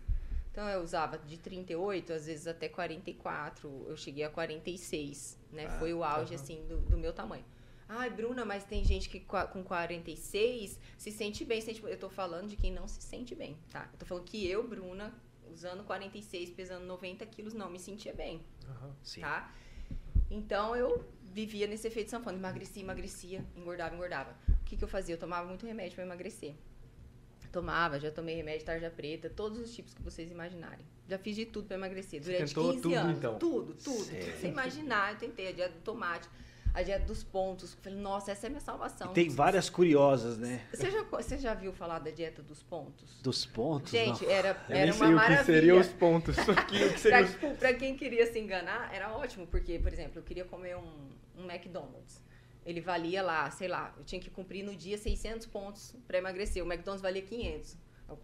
Então 0.51 0.67
eu 0.69 0.81
usava 0.81 1.17
de 1.17 1.37
38, 1.37 2.11
às 2.13 2.25
vezes 2.27 2.45
até 2.45 2.67
44, 2.67 3.85
eu 3.87 3.95
cheguei 3.97 4.23
a 4.25 4.29
46, 4.29 5.39
né? 5.51 5.65
Ah, 5.67 5.79
Foi 5.79 5.91
o 5.93 6.03
auge, 6.03 6.35
aham. 6.35 6.43
assim, 6.43 6.65
do, 6.67 6.77
do 6.81 6.97
meu 6.97 7.13
tamanho. 7.13 7.45
Ai, 7.89 8.09
Bruna, 8.09 8.43
mas 8.43 8.63
tem 8.65 8.83
gente 8.83 9.09
que 9.09 9.19
com 9.19 9.63
46 9.63 10.77
se 10.97 11.11
sente 11.11 11.45
bem. 11.45 11.61
Sente... 11.61 11.81
Eu 11.83 11.97
tô 11.97 12.09
falando 12.09 12.49
de 12.49 12.55
quem 12.55 12.71
não 12.71 12.87
se 12.87 13.01
sente 13.01 13.33
bem, 13.33 13.57
tá? 13.71 13.89
Eu 13.93 13.99
tô 13.99 14.05
falando 14.05 14.25
que 14.25 14.45
eu, 14.47 14.67
Bruna, 14.67 15.13
usando 15.51 15.83
46, 15.83 16.49
pesando 16.51 16.85
90 16.85 17.25
quilos, 17.27 17.53
não 17.53 17.69
me 17.69 17.79
sentia 17.79 18.13
bem 18.13 18.41
Aham. 18.67 18.95
Sim. 19.01 19.21
tá? 19.21 19.53
Então 20.29 20.75
eu 20.75 21.03
vivia 21.33 21.67
nesse 21.67 21.87
efeito 21.87 22.09
sanfona, 22.09 22.37
emagrecia, 22.37 22.83
emagrecia, 22.83 23.45
engordava, 23.55 23.95
engordava. 23.95 24.35
O 24.61 24.63
que, 24.65 24.75
que 24.75 24.83
eu 24.83 24.87
fazia? 24.87 25.15
Eu 25.15 25.19
tomava 25.19 25.47
muito 25.47 25.65
remédio 25.65 25.95
para 25.95 26.03
emagrecer. 26.03 26.55
Tomava, 27.51 27.97
já 27.99 28.11
tomei 28.11 28.35
remédio 28.35 28.65
tarja 28.65 28.89
preta, 28.89 29.29
todos 29.29 29.57
os 29.57 29.73
tipos 29.73 29.93
que 29.93 30.01
vocês 30.01 30.29
imaginarem. 30.29 30.85
Já 31.07 31.17
fiz 31.17 31.35
de 31.35 31.45
tudo 31.45 31.67
para 31.67 31.77
emagrecer 31.77 32.21
Você 32.21 32.33
durante 32.33 32.53
tentou 32.53 32.71
15 32.71 32.81
tudo, 32.81 32.95
anos. 32.95 33.17
então? 33.17 33.39
Tudo, 33.39 33.73
tudo. 33.73 33.97
Tudo 34.05 34.09
que 34.09 34.31
você 34.37 34.47
imaginar, 34.49 35.13
eu 35.13 35.17
tentei 35.17 35.47
a 35.47 35.51
dieta 35.53 35.73
do 35.73 35.81
tomate, 35.81 36.27
a 36.77 36.83
dieta 36.83 37.05
dos 37.05 37.23
pontos. 37.23 37.73
Falei, 37.81 37.97
nossa, 37.97 38.31
essa 38.31 38.45
é 38.45 38.47
a 38.47 38.49
minha 38.51 38.61
salvação. 38.61 39.09
E 39.09 39.13
tem 39.15 39.29
várias 39.29 39.67
curiosas, 39.67 40.37
né? 40.37 40.63
Você 40.71 40.91
já, 40.91 41.03
você 41.03 41.37
já 41.39 41.53
viu 41.55 41.73
falar 41.73 41.97
da 41.97 42.11
dieta 42.11 42.43
dos 42.43 42.61
pontos? 42.61 43.19
Dos 43.19 43.47
pontos. 43.47 43.91
Gente, 43.91 44.23
não. 44.23 44.31
era, 44.31 44.49
Eu 44.69 44.75
era 44.75 44.91
nem 44.91 44.93
uma 44.93 44.93
sei 44.93 45.07
o 45.07 45.09
que 45.09 45.15
maravilha. 45.15 45.43
seriam 45.43 45.79
os 45.79 45.87
pontos. 45.87 46.35
O 46.47 46.65
que, 46.67 46.97
seriam 46.99 47.23
os... 47.23 47.35
Pra, 47.35 47.49
pra 47.55 47.73
quem 47.73 47.97
queria 47.97 48.31
se 48.31 48.37
enganar, 48.39 48.93
era 48.93 49.11
ótimo, 49.11 49.47
porque, 49.47 49.79
por 49.79 49.91
exemplo, 49.91 50.19
eu 50.19 50.23
queria 50.23 50.45
comer 50.45 50.77
um, 50.77 51.09
um 51.35 51.49
McDonald's. 51.49 52.21
Ele 52.63 52.79
valia 52.79 53.23
lá, 53.23 53.49
sei 53.49 53.67
lá, 53.67 53.91
eu 53.97 54.03
tinha 54.03 54.21
que 54.21 54.29
cumprir 54.29 54.63
no 54.63 54.75
dia 54.75 54.99
600 54.99 55.47
pontos 55.47 55.95
pra 56.07 56.19
emagrecer. 56.19 56.63
O 56.63 56.67
McDonald's 56.71 57.01
valia 57.01 57.23
500. 57.23 57.75
Eu 58.07 58.17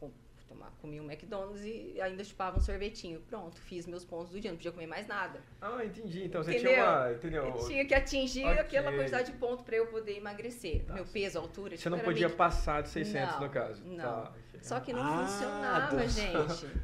tomar, 0.48 0.72
comia 0.81 1.01
um 1.01 1.06
McDonald's 1.12 1.63
e 1.63 2.00
ainda 2.01 2.24
chupava 2.24 2.57
um 2.57 2.62
sorvetinho. 2.62 3.19
Pronto, 3.22 3.60
fiz 3.62 3.86
meus 3.88 4.04
pontos 4.04 4.31
do 4.31 4.40
dia, 4.40 4.51
não 4.51 4.57
podia 4.57 4.72
comer 4.72 4.88
mais 4.88 5.07
nada. 5.07 5.42
Ah, 5.62 5.84
entendi. 5.84 6.25
Então 6.25 6.44
você 6.44 6.51
Entendeu? 6.51 6.72
tinha 6.74 6.84
uma... 6.86 7.12
Entendeu? 7.13 7.45
Eu 7.45 7.68
tinha 7.68 7.86
que 7.86 7.94
atingir 7.94 8.45
Ok. 8.45 8.60
aquela 8.60 8.92
quantidade 8.92 9.31
de 9.31 9.38
pontos 9.38 9.63
pra 9.66 9.75
eu 9.75 9.88
poder 9.88 10.18
emagrecer. 10.18 10.84
Tá. 10.86 10.94
Meu 10.94 11.06
peso, 11.06 11.40
altura, 11.40 11.72
Você 11.78 11.84
tipo, 11.84 11.90
não 11.95 12.00
podia 12.04 12.28
meio- 12.28 12.38
passar 12.38 12.81
de 12.84 12.90
600 12.90 13.34
Não, 13.36 13.42
no 13.42 13.50
caso. 13.50 13.84
não. 13.86 13.98
Tá. 14.04 14.34
Só 14.62 14.80
que 14.80 14.94
não 14.94 15.01
Ah, 15.01 15.28
funcionava, 15.28 15.98
do- 15.98 16.07
gente. 16.07 16.84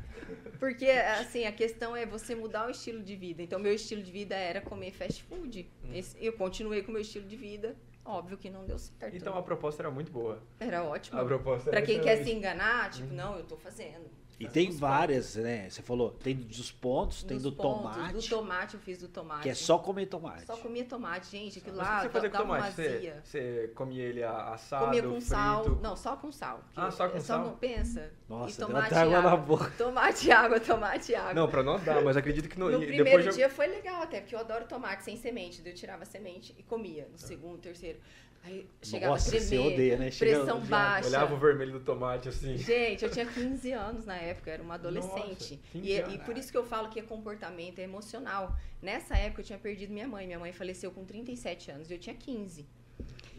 Porque, 0.60 0.86
assim, 0.90 1.46
a 1.46 1.52
questão 1.52 1.96
é 1.96 2.06
você 2.06 2.36
mudar 2.36 2.68
o 2.68 2.70
estilo 2.70 3.02
de 3.02 3.16
vida. 3.16 3.42
Então, 3.42 3.58
meu 3.58 3.74
estilo 3.74 4.04
de 4.04 4.12
vida 4.12 4.36
era 4.36 4.60
comer 4.62 4.92
fast 4.92 5.24
food. 5.24 5.70
Hum. 5.84 5.92
Eu 6.20 6.34
continuei 6.34 6.84
com 6.84 6.90
o 6.90 6.94
meu 6.94 7.02
estilo 7.02 7.26
de 7.26 7.36
vida. 7.38 7.76
Óbvio 8.10 8.38
que 8.40 8.50
não 8.50 8.66
deu 8.66 8.80
certo. 8.80 9.16
Então 9.16 9.38
a 9.38 9.44
proposta 9.44 9.84
era 9.84 9.92
muito 9.92 10.12
boa. 10.12 10.42
Era 10.60 10.84
ótimo. 10.84 11.20
A 11.20 11.24
proposta 11.24 11.70
Pra 11.70 11.82
quem 11.84 12.02
quer 12.02 12.24
se 12.24 12.32
enganar, 12.32 12.90
tipo, 12.90 13.08
Uhum. 13.10 13.16
não, 13.16 13.38
eu 13.38 13.44
tô 13.44 13.56
fazendo. 13.56 14.10
E 14.40 14.48
tem 14.48 14.72
várias, 14.72 15.36
né? 15.36 15.70
Você 15.70 15.82
falou, 15.82 16.12
tem 16.12 16.34
dos 16.34 16.72
pontos, 16.72 17.24
tem 17.24 17.36
Dos 17.36 17.44
do 17.44 17.52
pontos, 17.52 17.92
tomate, 17.94 18.14
Do 18.14 18.30
tomate, 18.30 18.74
eu 18.76 18.80
fiz 18.80 18.98
do 18.98 19.08
tomate. 19.10 19.44
que 19.44 19.50
é 19.50 19.54
só 19.54 19.78
comer 19.78 20.06
tomate. 20.06 20.46
Só 20.46 20.56
comia 20.56 20.86
tomate, 20.86 21.30
gente. 21.30 21.60
Aquilo 21.60 21.76
lá 21.76 21.84
o 21.84 21.96
que 21.98 22.02
você 22.04 22.10
fazia 22.10 22.30
com 22.30 22.38
dava 22.38 22.46
uma 22.46 22.56
tomate? 22.58 22.76
Você, 22.76 23.14
você 23.24 23.72
comia 23.76 24.04
ele 24.04 24.24
a- 24.24 24.54
assado, 24.54 24.86
Comia 24.86 25.04
com 25.04 25.10
frito? 25.10 25.26
sal. 25.26 25.66
Não, 25.82 25.96
só 25.96 26.16
com 26.16 26.32
sal. 26.32 26.64
Ah, 26.76 26.90
só 26.90 27.10
com 27.10 27.18
é 27.18 27.20
sal? 27.20 27.40
Não, 27.46 27.58
pensa. 27.58 28.12
Nossa, 28.30 28.62
e 28.62 28.66
tomate 28.66 28.94
e 28.94 28.98
água 28.98 29.22
na 29.22 29.36
boca. 29.36 29.74
Tomate 29.78 30.28
e 30.28 30.32
água, 30.32 30.60
tomate 30.60 31.12
e 31.12 31.16
água. 31.16 31.34
Não, 31.34 31.50
pra 31.50 31.62
nós 31.62 31.84
dá, 31.84 32.00
mas 32.02 32.16
acredito 32.16 32.48
que 32.48 32.58
no, 32.58 32.70
No 32.70 32.82
e 32.82 32.86
primeiro 32.86 33.04
depois 33.06 33.26
eu- 33.26 33.34
dia 33.34 33.50
foi 33.50 33.68
legal 33.68 34.02
até, 34.04 34.22
porque 34.22 34.36
eu 34.36 34.40
adoro 34.40 34.66
tomate 34.66 35.04
sem 35.04 35.18
semente. 35.18 35.62
Eu 35.66 35.74
tirava 35.76 36.06
semente 36.06 36.56
e 36.58 36.64
comia. 36.64 37.08
No 37.12 37.18
segundo, 37.18 37.58
terceiro. 37.60 38.00
Aí 38.44 38.68
chegava 38.82 39.14
Nossa, 39.14 39.28
a 39.28 39.32
tremer, 39.32 39.48
você 39.48 39.58
odeia, 39.58 39.98
né? 39.98 40.12
Chega- 40.12 40.38
pressão 40.38 40.62
já 40.62 40.68
baixa. 40.68 41.08
olhava 41.10 41.34
o 41.36 41.38
vermelho 41.38 41.74
do 41.74 41.80
tomate 41.82 42.30
assim. 42.30 42.58
Gente, 42.58 43.04
eu 43.04 43.12
tinha 43.12 43.26
15 43.26 43.72
anos 43.74 44.06
na 44.06 44.16
época, 44.16 44.50
eu 44.50 44.54
era 44.54 44.64
uma 44.64 44.76
adolescente. 44.76 45.56
Nossa, 45.56 45.72
15 45.74 45.86
e, 45.88 45.92
e 45.92 46.00
anos. 46.02 46.18
por 46.26 46.38
isso 46.38 46.52
que 46.52 46.58
eu 46.58 46.64
falo 46.66 46.90
que 46.90 47.00
é 47.00 47.04
comportamento, 47.04 47.80
é 47.80 47.84
emocional. 47.84 48.56
Nessa 48.82 49.18
época 49.18 49.42
eu 49.42 49.46
tinha 49.46 49.60
perdido 49.60 49.92
minha 49.92 50.08
mãe. 50.08 50.26
Minha 50.26 50.40
mãe 50.40 50.54
faleceu 50.54 50.90
com 50.92 51.04
37 51.06 51.70
anos 51.72 51.92
e 51.92 51.94
eu 51.94 52.00
tinha 52.00 52.16
15. 52.16 52.66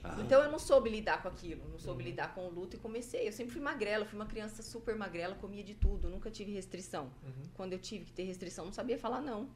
Ah, 0.04 0.16
Então 0.21 0.42
eu 0.42 0.50
não 0.50 0.59
soube 0.59 0.88
lidar 0.88 1.21
com 1.23 1.28
aquilo, 1.28 1.62
não 1.71 1.78
soube 1.78 2.02
Uhum. 2.02 2.09
lidar 2.11 2.35
com 2.35 2.47
o 2.47 2.50
luto 2.50 2.76
e 2.76 2.78
comecei. 2.78 3.26
Eu 3.28 3.33
sempre 3.33 3.52
fui 3.52 3.61
magrela, 3.61 4.04
fui 4.07 4.19
uma 4.19 4.26
criança 4.26 4.62
super 4.62 4.95
magrela, 4.97 5.35
comia 5.35 5.62
de 5.64 5.75
tudo, 5.75 6.09
nunca 6.09 6.30
tive 6.30 6.52
restrição. 6.52 7.04
Uhum. 7.23 7.33
Quando 7.54 7.73
eu 7.75 7.78
tive 7.78 8.04
que 8.07 8.12
ter 8.12 8.23
restrição, 8.25 8.64
não 8.66 8.73
sabia 8.73 8.99
falar 8.99 9.21
não. 9.21 9.49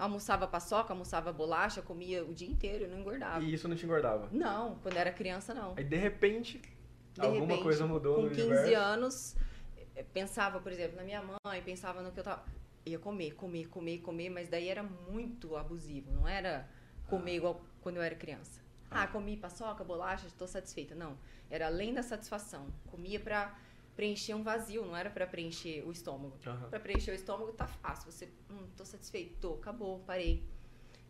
Almoçava 0.00 0.46
paçoca, 0.46 0.92
almoçava 0.92 1.32
bolacha, 1.32 1.82
comia 1.82 2.24
o 2.24 2.32
dia 2.32 2.48
inteiro, 2.48 2.88
não 2.88 2.98
engordava. 3.00 3.44
E 3.44 3.52
isso 3.52 3.68
não 3.68 3.76
te 3.76 3.84
engordava. 3.84 4.28
Não, 4.32 4.76
quando 4.76 4.96
era 4.96 5.12
criança 5.12 5.52
não. 5.52 5.74
Aí 5.76 5.84
de 5.84 5.96
repente, 5.96 6.60
De 7.12 7.20
alguma 7.20 7.42
repente, 7.46 7.62
coisa 7.62 7.86
mudou 7.86 8.16
com 8.16 8.22
no 8.22 8.30
15 8.30 8.42
universo. 8.42 8.76
anos, 8.76 9.36
eh, 9.94 10.02
pensava, 10.14 10.58
por 10.60 10.72
exemplo, 10.72 10.96
na 10.96 11.02
minha 11.04 11.22
mãe, 11.44 11.62
pensava 11.62 12.02
no 12.02 12.10
que 12.12 12.18
eu 12.20 12.24
tava. 12.24 12.42
Ia 12.86 12.98
comer, 12.98 13.34
comer, 13.34 13.66
comer, 13.68 13.98
comer, 13.98 14.30
mas 14.30 14.48
daí 14.48 14.68
era 14.68 14.82
muito 14.82 15.54
abusivo, 15.54 16.10
não 16.10 16.26
era 16.26 16.66
comer 17.06 17.36
igual 17.36 17.60
quando 17.82 17.96
eu 17.96 18.02
era 18.02 18.14
criança. 18.14 18.58
Ah, 18.90 19.06
comi 19.06 19.36
paçoca, 19.36 19.84
bolacha, 19.84 20.26
estou 20.26 20.48
satisfeita. 20.48 20.94
Não, 20.94 21.16
era 21.50 21.66
além 21.66 21.92
da 21.94 22.02
satisfação. 22.02 22.66
Comia 22.90 23.20
pra, 23.20 23.54
preencher 24.00 24.32
um 24.32 24.42
vazio, 24.42 24.82
não 24.86 24.96
era 24.96 25.10
para 25.10 25.26
preencher 25.26 25.86
o 25.86 25.92
estômago. 25.92 26.34
Aham. 26.46 26.70
Para 26.70 26.80
preencher 26.80 27.10
o 27.10 27.14
estômago 27.14 27.52
tá 27.52 27.66
fácil. 27.66 28.10
Você, 28.10 28.30
hum, 28.50 28.66
tô 28.74 28.82
satisfeito, 28.82 29.36
tô, 29.38 29.54
acabou, 29.54 29.98
parei. 30.06 30.42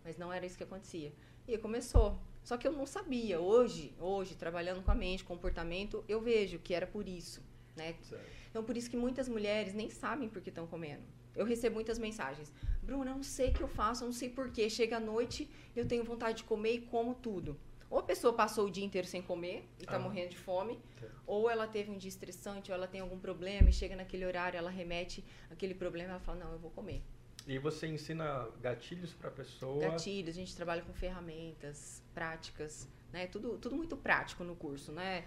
Mas 0.05 0.19
não 0.19 0.33
era 0.33 0.45
isso 0.45 0.57
que 0.57 0.65
acontecia. 0.65 1.13
E 1.47 1.57
começou. 1.57 2.19
Só 2.43 2.57
que 2.57 2.67
eu 2.67 2.73
não 2.73 2.87
sabia. 2.87 3.39
Hoje, 3.39 3.95
hoje, 4.01 4.35
trabalhando 4.35 4.83
com 4.83 4.91
a 4.91 4.95
mente, 4.95 5.23
comportamento, 5.23 6.05
eu 6.09 6.21
vejo 6.21 6.59
que 6.59 6.75
era 6.75 6.85
por 6.85 7.07
isso, 7.07 7.41
né? 7.77 7.95
Certo. 8.03 8.25
Então, 8.51 8.65
por 8.65 8.77
isso 8.77 8.91
que 8.91 8.97
muitas 8.97 9.29
mulheres 9.29 9.73
nem 9.73 9.89
sabem 9.89 10.29
por 10.29 10.43
que 10.43 10.49
estão 10.49 10.67
comendo. 10.67 11.05
Eu 11.37 11.47
recebo 11.47 11.77
muitas 11.77 11.97
mensagens. 11.97 12.53
Bruna, 12.83 13.15
não 13.15 13.23
sei 13.23 13.51
o 13.51 13.55
que 13.55 13.61
eu 13.61 13.69
faço, 13.69 14.05
não 14.05 14.13
sei 14.13 14.31
porquê. 14.31 14.69
Chega 14.69 14.97
à 14.97 15.01
noite, 15.01 15.49
eu 15.77 15.87
tenho 15.87 16.03
vontade 16.03 16.39
de 16.39 16.45
comer 16.45 16.73
e 16.73 16.81
como 16.81 17.15
tudo. 17.15 17.57
Ou 17.91 17.99
a 17.99 18.03
pessoa 18.05 18.33
passou 18.33 18.67
o 18.67 18.71
dia 18.71 18.85
inteiro 18.85 19.07
sem 19.07 19.21
comer 19.21 19.69
e 19.79 19.83
está 19.83 19.97
Ah. 19.97 19.99
morrendo 19.99 20.31
de 20.31 20.39
fome, 20.39 20.81
ou 21.27 21.51
ela 21.51 21.67
teve 21.67 21.91
um 21.91 21.99
dia 21.99 22.09
estressante, 22.09 22.71
ou 22.71 22.77
ela 22.77 22.87
tem 22.87 23.01
algum 23.01 23.19
problema 23.19 23.69
e 23.69 23.73
chega 23.73 23.97
naquele 23.97 24.25
horário, 24.25 24.57
ela 24.57 24.71
remete 24.71 25.25
aquele 25.51 25.75
problema 25.75 26.11
e 26.11 26.11
ela 26.13 26.21
fala, 26.21 26.39
não, 26.45 26.53
eu 26.53 26.59
vou 26.59 26.71
comer. 26.71 27.03
E 27.47 27.59
você 27.59 27.89
ensina 27.89 28.49
gatilhos 28.63 29.13
pra 29.15 29.31
pessoa. 29.31 29.81
Gatilhos, 29.81 30.31
a 30.37 30.39
gente 30.39 30.55
trabalha 30.55 30.83
com 30.83 30.93
ferramentas, 30.93 32.01
práticas, 32.15 32.89
né? 33.13 33.27
Tudo, 33.27 33.59
tudo 33.59 33.75
muito 33.75 33.97
prático 33.97 34.45
no 34.45 34.55
curso, 34.55 34.93
né? 34.93 35.27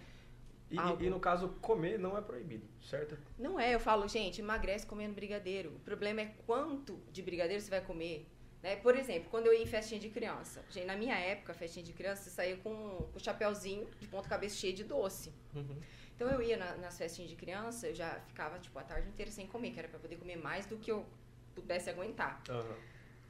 E, 0.72 0.77
Algo. 0.77 1.03
e 1.03 1.10
no 1.10 1.20
caso, 1.20 1.50
comer 1.62 2.00
não 2.00 2.17
é 2.17 2.22
proibido, 2.22 2.65
certo? 2.82 3.17
Não 3.38 3.60
é, 3.60 3.75
eu 3.75 3.79
falo, 3.79 4.08
gente, 4.08 4.39
emagrece 4.41 4.86
comendo 4.88 5.13
brigadeiro. 5.13 5.72
O 5.75 5.79
problema 5.79 6.22
é 6.22 6.34
quanto 6.46 6.98
de 7.12 7.22
brigadeiro 7.22 7.62
você 7.62 7.70
vai 7.70 7.82
comer. 7.82 8.25
Né? 8.63 8.77
Por 8.77 8.96
exemplo, 8.96 9.29
quando 9.29 9.48
eu 9.48 9.53
ia 9.53 9.62
em 9.62 9.67
festinha 9.67 10.00
de 10.00 10.10
criança. 10.10 10.63
Gente, 10.70 10.86
na 10.86 10.96
minha 10.96 11.15
época, 11.20 11.53
festinha 11.53 11.84
de 11.86 11.91
criança, 11.91 12.24
você 12.24 12.29
saía 12.29 12.55
com, 12.58 12.74
com 13.12 13.17
o 13.17 13.20
chapéuzinho 13.20 13.86
de 14.00 14.08
ponta 14.08 14.29
cabeça 14.29 14.55
cheio 14.55 14.74
de 14.74 14.86
doce. 14.86 15.34
Então 16.15 16.29
eu 16.29 16.41
ia 16.41 16.55
na- 16.55 16.77
nas 16.77 16.98
festinhas 16.98 17.29
de 17.29 17.36
criança, 17.36 17.88
eu 17.89 17.93
já 17.96 18.22
ficava 18.22 18.58
tipo 18.60 18.79
a 18.79 18.84
tarde 18.84 19.10
inteira 19.10 19.29
sem 19.29 19.46
comer, 19.48 19.72
que 19.72 19.79
era 19.79 19.89
pra 19.89 20.00
poder 20.00 20.15
comer 20.15 20.38
mais 20.38 20.65
do 20.65 20.77
que 20.77 20.89
eu 20.89 21.05
pudesse 21.53 21.89
aguentar. 21.89 22.41
Aham. 22.50 22.75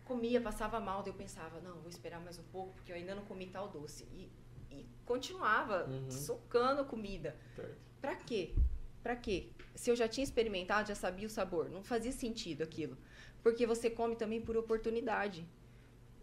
Comia, 0.05 0.39
passava 0.39 0.79
mal, 0.79 1.01
daí 1.01 1.11
eu 1.11 1.17
pensava, 1.17 1.59
não, 1.61 1.79
vou 1.79 1.89
esperar 1.89 2.19
mais 2.19 2.37
um 2.37 2.43
pouco, 2.43 2.73
porque 2.75 2.91
eu 2.91 2.95
ainda 2.95 3.15
não 3.15 3.25
comi 3.25 3.47
tal 3.47 3.69
doce. 3.69 4.03
E, 4.11 4.29
e 4.69 4.85
continuava 5.05 5.85
Uhum. 5.87 6.11
socando 6.11 6.85
comida. 6.85 7.35
Certo. 7.55 7.77
Pra 8.01 8.15
quê? 8.17 8.53
Pra 9.01 9.15
quê? 9.15 9.49
Se 9.75 9.89
eu 9.89 9.95
já 9.95 10.07
tinha 10.07 10.23
experimentado, 10.23 10.87
já 10.89 10.95
sabia 10.95 11.25
o 11.25 11.29
sabor. 11.29 11.69
Não 11.69 11.83
fazia 11.83 12.11
sentido 12.11 12.61
aquilo. 12.63 12.97
Porque 13.43 13.65
você 13.67 13.89
come 13.89 14.15
também 14.15 14.41
por 14.41 14.55
oportunidade. 14.57 15.45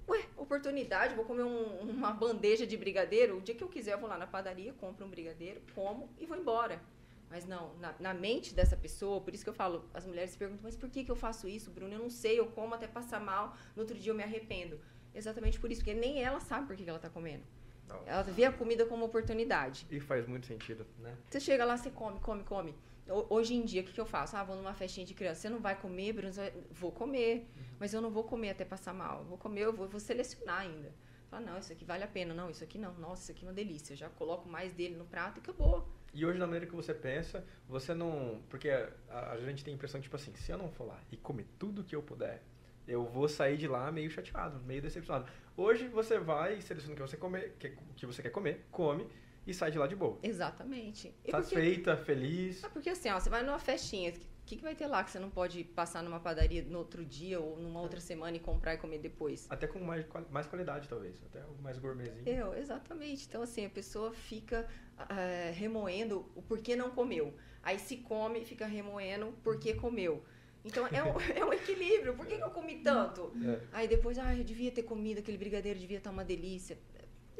Ué, 0.08 0.24
oportunidade, 0.36 1.14
vou 1.14 1.24
comer 1.24 1.44
um- 1.44 1.80
uma 1.82 2.10
bandeja 2.10 2.66
de 2.66 2.76
brigadeiro. 2.76 3.36
O 3.38 3.40
dia 3.40 3.54
que 3.54 3.62
eu 3.62 3.68
quiser, 3.68 3.92
eu 3.92 3.98
vou 3.98 4.08
lá 4.08 4.18
na 4.18 4.26
padaria, 4.26 4.72
compro 4.72 5.04
um 5.06 5.10
brigadeiro, 5.10 5.60
como 5.74 6.08
e 6.18 6.26
vou 6.26 6.36
embora. 6.36 6.80
Mas 7.28 7.46
não, 7.46 7.76
na, 7.78 7.94
na 8.00 8.12
mente 8.12 8.52
dessa 8.52 8.76
pessoa, 8.76 9.20
por 9.20 9.32
isso 9.32 9.44
que 9.44 9.50
eu 9.50 9.54
falo, 9.54 9.84
as 9.94 10.04
mulheres 10.04 10.30
se 10.32 10.38
perguntam, 10.38 10.64
mas 10.64 10.74
por 10.76 10.88
que, 10.90 11.04
que 11.04 11.10
eu 11.12 11.14
faço 11.14 11.46
isso, 11.46 11.70
Bruno? 11.70 11.92
Eu 11.94 12.00
não 12.00 12.10
sei, 12.10 12.40
eu 12.40 12.46
como 12.46 12.74
até 12.74 12.88
passar 12.88 13.20
mal, 13.20 13.56
no 13.76 13.82
outro 13.82 13.96
dia 13.96 14.10
eu 14.10 14.16
me 14.16 14.24
arrependo. 14.24 14.80
Exatamente 15.14 15.60
por 15.60 15.70
isso, 15.70 15.80
porque 15.82 15.94
nem 15.94 16.20
ela 16.24 16.40
sabe 16.40 16.66
por 16.66 16.74
que, 16.74 16.82
que 16.82 16.90
ela 16.90 16.98
tá 16.98 17.08
comendo. 17.08 17.44
Não. 17.88 18.00
Ela 18.04 18.22
vê 18.22 18.44
a 18.44 18.52
comida 18.52 18.84
como 18.84 19.04
oportunidade. 19.04 19.86
E 19.90 20.00
faz 20.00 20.26
muito 20.26 20.46
sentido, 20.46 20.84
né? 20.98 21.16
Você 21.28 21.38
chega 21.38 21.64
lá, 21.64 21.76
você 21.76 21.90
come, 21.90 22.18
come, 22.20 22.42
come. 22.42 22.74
Ho- 23.08 23.26
Hoje 23.30 23.54
em 23.54 23.64
dia, 23.64 23.82
o 23.82 23.84
que, 23.84 23.92
que 23.92 24.00
eu 24.00 24.06
faço? 24.06 24.36
Ah, 24.36 24.44
vou 24.44 24.56
numa 24.56 24.74
festinha 24.74 25.04
de 25.06 25.14
criança. 25.14 25.40
Você 25.42 25.48
não 25.48 25.58
vai 25.60 25.74
comer, 25.78 26.12
Bruno? 26.12 26.32
Vou 26.70 26.92
comer. 26.92 27.48
Mas 27.78 27.92
eu 27.94 28.00
não 28.00 28.10
vou 28.10 28.24
comer 28.24 28.50
até 28.50 28.64
passar 28.64 28.92
mal. 28.94 29.20
Eu 29.20 29.24
vou 29.24 29.38
comer, 29.38 29.62
eu 29.62 29.72
vou, 29.72 29.88
vou 29.88 30.00
selecionar 30.00 30.60
ainda. 30.60 30.92
Fala, 31.30 31.46
não, 31.46 31.58
isso 31.58 31.72
aqui 31.72 31.84
vale 31.84 32.04
a 32.04 32.08
pena. 32.08 32.34
Não, 32.34 32.50
isso 32.50 32.62
aqui 32.64 32.78
não. 32.78 32.92
Nossa, 32.94 33.22
isso 33.22 33.32
aqui 33.32 33.44
é 33.44 33.48
uma 33.48 33.54
delícia. 33.54 33.92
Eu 33.92 33.96
já 33.96 34.08
coloco 34.10 34.48
mais 34.48 34.72
dele 34.72 34.96
no 34.96 35.04
prato 35.04 35.38
e 35.38 35.40
acabou. 35.40 35.88
E 36.12 36.26
hoje, 36.26 36.38
na 36.38 36.46
maneira 36.46 36.66
que 36.66 36.74
você 36.74 36.92
pensa, 36.92 37.44
você 37.68 37.94
não. 37.94 38.42
Porque 38.48 38.68
a, 38.68 39.30
a 39.32 39.40
gente 39.40 39.64
tem 39.64 39.72
a 39.72 39.76
impressão, 39.76 40.00
tipo 40.00 40.16
assim, 40.16 40.34
se 40.34 40.50
eu 40.50 40.58
não 40.58 40.68
for 40.70 40.84
lá 40.84 41.00
e 41.10 41.16
comer 41.16 41.46
tudo 41.58 41.84
que 41.84 41.94
eu 41.94 42.02
puder, 42.02 42.42
eu 42.86 43.04
vou 43.04 43.28
sair 43.28 43.56
de 43.56 43.68
lá 43.68 43.90
meio 43.92 44.10
chateado, 44.10 44.58
meio 44.64 44.82
decepcionado. 44.82 45.30
Hoje 45.56 45.86
você 45.86 46.18
vai 46.18 46.56
e 46.56 46.62
seleciona 46.62 46.94
o 46.94 46.96
que 46.96 47.02
você, 47.08 47.16
comer, 47.16 47.54
que, 47.60 47.76
que 47.96 48.06
você 48.06 48.22
quer 48.22 48.30
comer, 48.30 48.66
come 48.72 49.06
e 49.46 49.54
sai 49.54 49.70
de 49.70 49.78
lá 49.78 49.86
de 49.86 49.96
boa. 49.96 50.18
Exatamente. 50.22 51.08
E 51.08 51.30
porque, 51.30 51.30
Satisfeita, 51.30 51.96
feliz. 51.96 52.62
ah, 52.64 52.68
porque 52.68 52.90
assim, 52.90 53.08
ó, 53.10 53.18
você 53.18 53.30
vai 53.30 53.42
numa 53.42 53.58
festinha. 53.58 54.10
O 54.10 54.50
que, 54.50 54.56
que 54.56 54.62
vai 54.62 54.74
ter 54.74 54.86
lá 54.88 55.04
que 55.04 55.10
você 55.12 55.18
não 55.20 55.30
pode 55.30 55.62
passar 55.62 56.02
numa 56.02 56.18
padaria 56.18 56.62
no 56.64 56.78
outro 56.78 57.04
dia 57.04 57.38
ou 57.38 57.56
numa 57.56 57.80
outra 57.80 58.00
semana 58.00 58.36
e 58.36 58.40
comprar 58.40 58.74
e 58.74 58.78
comer 58.78 58.98
depois? 58.98 59.46
Até 59.48 59.68
com 59.68 59.78
mais, 59.78 60.04
mais 60.28 60.46
qualidade, 60.46 60.88
talvez. 60.88 61.22
Até 61.24 61.40
mais 61.62 61.78
gourmetzinho. 61.78 62.28
Eu, 62.28 62.54
exatamente. 62.54 63.26
Então, 63.28 63.42
assim, 63.42 63.64
a 63.64 63.70
pessoa 63.70 64.12
fica 64.12 64.66
eh, 65.08 65.52
remoendo 65.54 66.28
o 66.34 66.42
porquê 66.42 66.74
não 66.74 66.90
comeu. 66.90 67.32
Aí 67.62 67.78
se 67.78 67.98
come, 67.98 68.44
fica 68.44 68.66
remoendo 68.66 69.28
o 69.28 69.32
porquê 69.32 69.74
comeu. 69.74 70.24
Então, 70.64 70.84
é 70.88 71.02
um, 71.02 71.14
é 71.36 71.44
um 71.44 71.52
equilíbrio. 71.52 72.14
Por 72.14 72.26
que, 72.26 72.36
que 72.36 72.42
eu 72.42 72.50
comi 72.50 72.80
tanto? 72.82 73.32
É. 73.44 73.60
Aí 73.72 73.86
depois, 73.88 74.18
ah, 74.18 74.34
eu 74.34 74.42
devia 74.42 74.72
ter 74.72 74.82
comido 74.82 75.18
aquele 75.18 75.38
brigadeiro, 75.38 75.78
devia 75.78 75.98
estar 75.98 76.10
uma 76.10 76.24
delícia. 76.24 76.76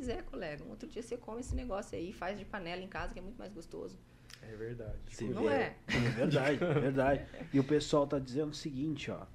Pois 0.01 0.09
é, 0.09 0.23
colega. 0.23 0.65
Um 0.65 0.71
outro 0.71 0.89
dia 0.89 1.03
você 1.03 1.15
come 1.15 1.41
esse 1.41 1.55
negócio 1.55 1.97
aí, 1.99 2.11
faz 2.11 2.39
de 2.39 2.43
panela 2.43 2.81
em 2.81 2.89
casa, 2.89 3.13
que 3.13 3.19
é 3.19 3.23
muito 3.23 3.37
mais 3.37 3.53
gostoso. 3.53 3.99
É 4.41 4.57
verdade. 4.57 4.97
Você 5.07 5.25
Não 5.29 5.43
vê. 5.43 5.49
é? 5.51 5.77
É 5.89 6.09
verdade, 6.17 6.65
é 6.65 6.73
verdade. 6.81 7.27
E 7.53 7.61
o 7.61 7.65
pessoal 7.65 8.07
tá 8.07 8.19
dizendo 8.19 8.49
o 8.49 8.55
seguinte, 8.55 9.11
ó. 9.11 9.27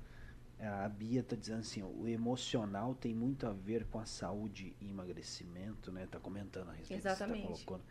A 0.59 0.89
Bia 0.89 1.21
tá 1.21 1.35
dizendo 1.35 1.59
assim, 1.59 1.83
ó, 1.83 1.85
o 1.85 2.07
emocional 2.07 2.95
tem 2.95 3.13
muito 3.13 3.45
a 3.45 3.53
ver 3.53 3.85
com 3.85 3.99
a 3.99 4.07
saúde 4.07 4.75
e 4.81 4.89
emagrecimento, 4.89 5.91
né? 5.91 6.07
Tá 6.09 6.19
comentando 6.19 6.69
a 6.69 6.73
respeito. 6.73 6.99
que 6.99 7.07
você 7.07 7.09
Exatamente. 7.09 7.41
Tá 7.43 7.47
colocando. 7.65 7.83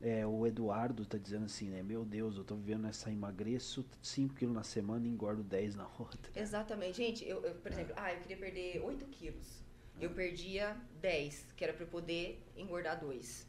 É, 0.00 0.26
o 0.26 0.44
Eduardo 0.44 1.06
tá 1.06 1.18
dizendo 1.18 1.44
assim, 1.44 1.70
né? 1.70 1.80
Meu 1.80 2.04
Deus, 2.04 2.36
eu 2.36 2.42
tô 2.42 2.56
vivendo 2.56 2.88
essa 2.88 3.08
emagreço 3.08 3.86
5 4.02 4.34
quilos 4.34 4.54
na 4.54 4.64
semana 4.64 5.06
e 5.06 5.10
engordo 5.10 5.44
10 5.44 5.76
na 5.76 5.86
outra. 5.96 6.32
Exatamente. 6.34 6.96
Gente, 6.96 7.24
eu, 7.24 7.40
eu, 7.44 7.54
por 7.54 7.70
exemplo, 7.70 7.94
ah, 7.96 8.12
eu 8.12 8.18
queria 8.18 8.36
perder 8.36 8.82
8 8.82 9.06
quilos. 9.06 9.64
Eu 10.00 10.10
perdia 10.10 10.76
10, 11.00 11.46
que 11.56 11.64
era 11.64 11.72
pra 11.72 11.84
eu 11.84 11.88
poder 11.88 12.42
engordar 12.56 12.98
2. 13.00 13.46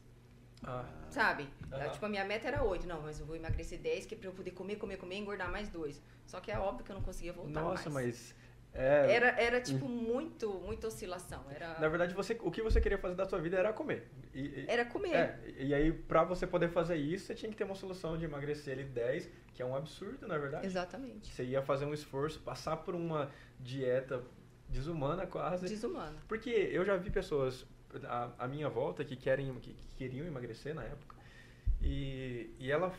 Ah, 0.64 0.86
Sabe? 1.10 1.48
Tipo, 1.94 2.06
a 2.06 2.10
minha 2.10 2.26
meta 2.26 2.48
era 2.48 2.64
8. 2.64 2.88
Não, 2.88 3.02
mas 3.02 3.20
eu 3.20 3.26
vou 3.26 3.36
emagrecer 3.36 3.80
10, 3.80 4.06
que 4.06 4.16
é 4.16 4.18
pra 4.18 4.30
eu 4.30 4.34
poder 4.34 4.52
comer, 4.52 4.78
comer, 4.78 4.98
comer 4.98 5.16
e 5.16 5.20
engordar 5.20 5.52
mais 5.52 5.70
2. 5.70 6.02
Só 6.26 6.40
que 6.40 6.52
é 6.52 6.58
óbvio 6.58 6.84
que 6.86 6.92
eu 6.92 6.96
não 6.96 7.04
conseguia 7.04 7.34
voltar 7.34 7.62
nossa, 7.62 7.90
mais. 7.90 8.34
mas. 8.34 8.36
É, 8.74 9.12
Era, 9.12 9.28
era 9.42 9.62
tipo, 9.62 9.88
muito, 9.88 10.54
muita 10.60 10.88
oscilação. 10.88 11.44
Era, 11.50 11.80
Na 11.80 11.88
verdade, 11.88 12.14
você, 12.14 12.38
o 12.42 12.52
que 12.52 12.62
você 12.62 12.80
queria 12.80 12.98
fazer 12.98 13.16
da 13.16 13.26
sua 13.26 13.40
vida 13.40 13.58
era 13.58 13.74
comer. 13.74 14.08
E, 14.34 14.42
e- 14.42 14.66
era 14.68 14.86
comer. 14.86 15.16
é, 15.16 15.40
e 15.58 15.74
aí, 15.74 15.92
pra 15.92 16.24
você 16.24 16.46
poder 16.46 16.70
fazer 16.70 16.96
isso, 16.96 17.26
você 17.26 17.34
tinha 17.36 17.50
que 17.52 17.58
ter 17.58 17.64
uma 17.64 17.74
solução 17.76 18.18
de 18.18 18.26
emagrecer 18.26 18.74
ali 18.74 18.84
10, 18.84 19.30
que 19.54 19.62
é 19.64 19.66
um 19.66 19.76
absurdo, 19.76 20.28
na 20.28 20.36
é 20.36 20.40
verdade. 20.40 20.66
Exatamente. 20.68 21.34
Você 21.34 21.44
ia 21.44 21.62
fazer 21.64 21.86
um 21.86 21.94
esforço, 21.94 22.40
passar 22.42 22.78
por 22.78 22.94
uma 22.94 23.32
dieta 23.60 24.24
desumana 24.70 25.26
quase. 25.26 25.68
Desumano. 25.68 26.18
Porque 26.28 26.50
eu 26.50 26.84
já 26.86 26.96
vi 26.98 27.10
pessoas 27.10 27.66
à, 28.06 28.30
à 28.40 28.48
minha 28.48 28.70
volta 28.70 29.04
que, 29.04 29.16
querem, 29.16 29.54
que, 29.56 29.74
que 29.74 29.96
queriam 29.96 30.26
emagrecer 30.28 30.74
na 30.76 30.84
época. 30.84 31.16
E, 31.82 32.50
e 32.60 32.72
ela, 32.72 32.92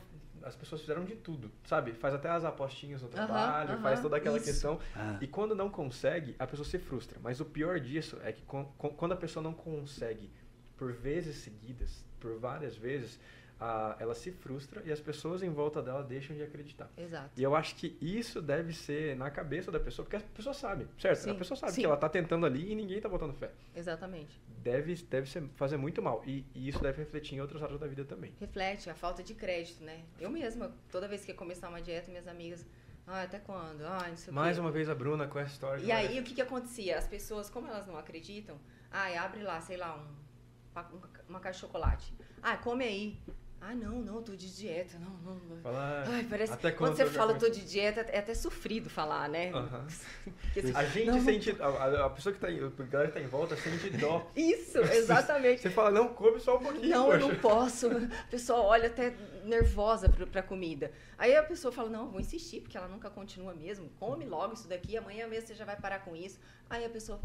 as 0.42 0.54
pessoas 0.54 0.80
fizeram 0.80 1.04
de 1.04 1.16
tudo, 1.16 1.50
sabe? 1.64 1.92
Faz 1.92 2.14
até 2.14 2.28
as 2.28 2.44
apostinhas 2.44 3.02
no 3.02 3.08
trabalho, 3.08 3.72
aham, 3.72 3.82
faz 3.82 4.00
toda 4.00 4.16
aquela 4.16 4.36
isso. 4.36 4.46
questão. 4.46 4.78
Ah, 4.94 5.18
E 5.20 5.26
quando 5.26 5.54
não 5.54 5.68
consegue, 5.68 6.34
a 6.38 6.46
pessoa 6.46 6.66
se 6.66 6.78
frustra. 6.78 7.18
Mas 7.22 7.40
o 7.40 7.44
pior 7.44 7.80
disso 7.80 8.18
é 8.22 8.32
que 8.32 8.42
con- 8.42 8.72
con- 8.78 8.90
quando 8.94 9.12
a 9.12 9.16
pessoa 9.16 9.42
não 9.42 9.52
consegue 9.52 10.30
por 10.76 10.92
vezes 10.92 11.36
seguidas, 11.38 12.04
por 12.20 12.38
várias 12.38 12.76
vezes, 12.76 13.18
a- 13.60 13.96
ela 13.98 14.14
se 14.14 14.30
frustra 14.30 14.82
e 14.84 14.92
as 14.92 15.00
pessoas 15.00 15.42
em 15.42 15.50
volta 15.50 15.82
dela 15.82 16.02
deixam 16.02 16.36
de 16.36 16.42
acreditar. 16.42 16.90
Exato. 16.96 17.30
E 17.36 17.42
eu 17.42 17.54
acho 17.56 17.74
que 17.74 17.96
isso 18.00 18.40
deve 18.40 18.72
ser 18.72 19.16
na 19.16 19.30
cabeça 19.30 19.70
da 19.70 19.80
pessoa, 19.80 20.04
porque 20.04 20.16
a 20.16 20.20
pessoa 20.20 20.54
sabe, 20.54 20.86
certo? 20.98 21.18
Sim, 21.20 21.30
a 21.30 21.34
pessoa 21.34 21.56
sabe 21.56 21.72
sim. 21.72 21.80
que 21.80 21.86
ela 21.86 21.96
tá 21.96 22.08
tentando 22.08 22.46
ali 22.46 22.70
e 22.70 22.74
ninguém 22.74 23.00
tá 23.00 23.08
botando 23.08 23.34
fé. 23.34 23.50
Exatamente. 23.74 24.40
Deve, 24.58 24.94
deve 24.94 25.28
ser, 25.28 25.42
fazer 25.56 25.76
muito 25.76 26.00
mal. 26.00 26.22
E, 26.26 26.44
e 26.54 26.68
isso 26.68 26.80
deve 26.80 26.98
refletir 26.98 27.36
em 27.36 27.40
outras 27.40 27.62
áreas 27.62 27.80
da 27.80 27.86
vida 27.86 28.04
também. 28.04 28.32
Reflete 28.38 28.90
a 28.90 28.94
falta 28.94 29.22
de 29.22 29.34
crédito, 29.34 29.82
né? 29.82 30.04
Eu 30.20 30.30
mesma, 30.30 30.72
toda 30.90 31.08
vez 31.08 31.24
que 31.24 31.32
ia 31.32 31.36
começar 31.36 31.68
uma 31.68 31.80
dieta, 31.82 32.10
minhas 32.10 32.28
amigas, 32.28 32.64
ah, 33.06 33.22
até 33.22 33.38
quando? 33.38 33.82
Ah, 33.82 34.06
não 34.08 34.16
sei 34.16 34.30
o 34.30 34.34
Mais 34.34 34.58
uma 34.58 34.70
vez 34.70 34.88
a 34.88 34.94
Bruna 34.94 35.26
com 35.26 35.38
essa 35.38 35.52
história. 35.52 35.82
E 35.82 35.90
aí, 35.90 36.20
o 36.20 36.22
que 36.22 36.34
que 36.34 36.42
acontecia? 36.42 36.98
As 36.98 37.06
pessoas, 37.08 37.48
como 37.48 37.66
elas 37.66 37.86
não 37.86 37.96
acreditam, 37.96 38.58
ai, 38.90 39.16
abre 39.16 39.42
lá, 39.42 39.60
sei 39.60 39.78
lá, 39.78 39.96
um, 39.96 40.96
um 40.96 41.00
uma 41.28 41.40
caixa 41.40 41.60
de 41.60 41.66
chocolate. 41.66 42.12
Ah, 42.42 42.56
come 42.56 42.84
aí. 42.84 43.18
Ah, 43.60 43.74
não, 43.74 44.00
não, 44.00 44.22
tô 44.22 44.36
de 44.36 44.54
dieta, 44.54 44.98
não, 45.00 45.10
não. 45.24 45.34
não. 45.34 45.60
Fala, 45.62 46.04
Ai, 46.06 46.24
parece 46.30 46.52
até 46.52 46.70
quando 46.70 46.94
você 46.96 47.02
eu 47.02 47.10
fala 47.10 47.34
tô 47.34 47.48
de 47.50 47.64
dieta, 47.66 48.02
é 48.02 48.18
até 48.20 48.32
sofrido 48.32 48.88
falar, 48.88 49.28
né? 49.28 49.50
Assim, 49.84 50.72
A 50.74 50.84
gente 50.84 51.06
não, 51.06 51.20
sente, 51.20 51.56
a, 51.60 52.04
a- 52.06 52.10
pessoa 52.10 52.32
que 52.32 52.38
tá, 52.40 52.50
em- 52.50 52.64
a 52.64 52.82
galera 52.84 53.10
que 53.10 53.18
tá 53.18 53.20
em 53.20 53.26
volta 53.26 53.56
sente 53.56 53.90
dó. 53.90 54.30
Isso, 54.36 54.78
exatamente. 54.78 55.60
Você 55.60 55.70
fala, 55.70 55.90
não, 55.90 56.08
come 56.14 56.38
só 56.38 56.56
um 56.56 56.60
pouquinho, 56.62 56.88
Não, 56.88 57.12
eu 57.12 57.18
poxa. 57.18 57.32
não 57.32 57.40
posso. 57.40 57.86
A 57.88 58.26
pessoa 58.30 58.60
olha 58.60 58.86
até 58.86 59.12
nervosa 59.44 60.08
pra, 60.08 60.24
pra 60.26 60.42
comida. 60.42 60.92
Aí 61.18 61.36
a 61.36 61.42
pessoa 61.42 61.72
fala, 61.72 61.90
não, 61.90 62.04
eu 62.04 62.10
vou 62.10 62.20
insistir, 62.20 62.60
porque 62.60 62.76
ela 62.78 62.86
nunca 62.88 63.10
continua 63.10 63.52
mesmo. 63.54 63.90
Come 63.98 64.24
logo 64.24 64.54
isso 64.54 64.68
daqui, 64.68 64.96
amanhã 64.96 65.26
mesmo 65.26 65.48
você 65.48 65.54
já 65.54 65.64
vai 65.64 65.76
parar 65.76 65.98
com 66.04 66.14
isso. 66.14 66.38
Aí 66.70 66.84
a 66.84 66.88
pessoa, 66.88 67.20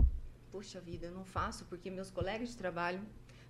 poxa 0.51 0.81
vida, 0.81 1.05
eu 1.07 1.11
não 1.11 1.23
faço, 1.23 1.65
porque 1.65 1.91
meus 1.91 2.09
colegas 2.09 2.49
de 2.49 2.57
trabalho 2.57 3.01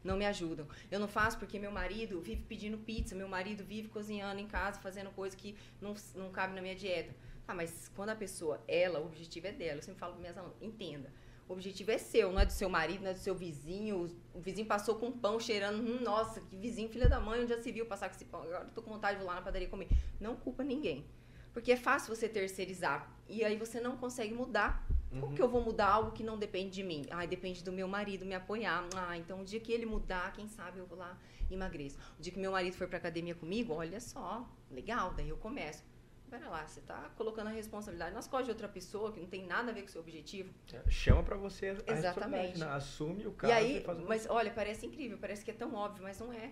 não 0.04 0.18
me 0.18 0.26
ajudam. 0.26 0.68
Eu 0.92 1.00
não 1.00 1.08
faço 1.08 1.38
porque 1.38 1.58
meu 1.60 1.72
marido 1.72 2.20
vive 2.22 2.44
pedindo 2.44 2.78
pizza, 2.78 3.16
meu 3.16 3.28
marido 3.28 3.64
vive 3.64 3.88
cozinhando 3.88 4.40
em 4.40 4.48
casa, 4.48 4.80
fazendo 4.80 5.12
coisa 5.12 5.36
que 5.36 5.56
não, 5.82 5.94
não 6.16 6.32
cabe 6.32 6.54
na 6.54 6.62
minha 6.62 6.76
dieta. 6.76 7.16
Ah, 7.48 7.54
mas 7.54 7.92
quando 7.96 8.10
a 8.10 8.16
pessoa, 8.16 8.62
ela, 8.68 9.00
o 9.00 9.06
objetivo 9.06 9.48
é 9.48 9.52
dela. 9.52 9.80
Eu 9.80 9.84
sempre 9.84 10.00
falo 10.00 10.14
para 10.14 10.22
minhas 10.22 10.38
alunas, 10.38 10.56
entenda. 10.62 11.12
O 11.48 11.54
objetivo 11.54 11.92
é 11.92 11.98
seu, 11.98 12.32
não 12.32 12.40
é 12.40 12.46
do 12.46 12.54
seu 12.54 12.70
marido, 12.70 13.04
não 13.04 13.12
é 13.12 13.14
do 13.14 13.20
seu 13.20 13.36
vizinho. 13.36 14.10
O 14.34 14.40
vizinho 14.40 14.66
passou 14.66 14.96
com 14.96 15.12
pão 15.12 15.40
cheirando, 15.40 15.82
hum, 15.82 16.02
nossa, 16.02 16.40
que 16.40 16.56
vizinho, 16.56 16.90
filha 16.90 17.10
da 17.10 17.20
mãe, 17.20 17.42
onde 17.42 17.50
já 17.50 17.62
se 17.62 17.72
viu 17.72 17.86
passar 17.86 18.10
com 18.10 18.16
esse 18.16 18.26
pão? 18.26 18.44
Agora 18.44 18.64
eu 18.64 18.72
tô 18.72 18.82
com 18.82 18.92
vontade 18.92 19.18
de 19.18 19.24
ir 19.24 19.28
lá 19.28 19.36
na 19.36 19.42
padaria 19.42 19.68
comer. 19.68 19.90
Não 20.20 20.36
culpa 20.36 20.64
ninguém. 20.64 21.06
Porque 21.54 21.72
é 21.72 21.78
fácil 21.78 22.16
você 22.16 22.30
terceirizar. 22.30 23.12
E 23.28 23.44
aí 23.44 23.58
você 23.58 23.80
não 23.80 23.98
consegue 23.98 24.34
mudar. 24.34 24.88
Como 25.14 25.28
Uhum. 25.28 25.36
que 25.36 25.42
eu 25.42 25.48
vou 25.48 25.62
mudar 25.62 25.88
algo 25.88 26.12
que 26.12 26.24
não 26.24 26.38
depende 26.38 26.72
de 26.72 26.84
mim? 26.84 27.06
Ah, 27.12 27.26
depende 27.26 27.64
do 27.64 27.72
meu 27.72 27.88
marido 27.88 28.26
me 28.26 28.34
apoiar. 28.36 28.88
Ah, 28.96 29.18
então 29.18 29.42
o 29.42 29.46
dia 29.46 29.60
que 29.60 29.72
ele 29.72 29.86
mudar, 29.86 30.34
quem 30.34 30.48
sabe 30.48 30.80
eu 30.80 30.86
vou 30.86 30.98
lá 30.98 31.18
e 31.50 31.54
emagreço. 31.54 31.98
O 32.18 32.22
dia 32.22 32.32
que 32.34 32.40
meu 32.40 32.52
marido 32.52 32.76
for 32.76 32.88
pra 32.88 32.98
academia 32.98 33.36
comigo, 33.36 33.74
olha 33.74 34.00
só, 34.00 34.48
legal, 34.72 35.14
daí 35.14 35.30
eu 35.30 35.38
começo. 35.38 35.84
Pera 36.30 36.50
lá, 36.50 36.66
você 36.66 36.82
tá 36.82 37.12
colocando 37.16 37.48
a 37.48 37.52
responsabilidade 37.52 38.16
nas 38.16 38.26
costas 38.28 38.46
de 38.48 38.52
outra 38.54 38.68
pessoa 38.68 39.12
que 39.12 39.20
não 39.20 39.28
tem 39.28 39.46
nada 39.46 39.70
a 39.70 39.74
ver 39.74 39.82
com 39.82 39.88
o 39.90 39.92
seu 39.92 40.02
objetivo. 40.02 40.52
É, 40.74 40.90
Chama 40.90 41.22
pra 41.22 41.38
você 41.38 41.78
a 41.88 41.92
Exatamente. 41.92 42.60
né? 42.60 42.66
Assume 42.72 43.28
o 43.28 43.32
caso 43.34 43.54
e 43.54 43.56
aí, 43.56 43.84
faz 43.84 44.00
um- 44.00 44.08
mas 44.08 44.28
olha, 44.28 44.52
parece 44.52 44.88
incrível, 44.88 45.18
parece 45.20 45.46
que 45.46 45.52
é 45.52 45.54
tão 45.54 45.76
óbvio, 45.76 46.02
mas 46.02 46.20
não 46.20 46.34
é. 46.34 46.52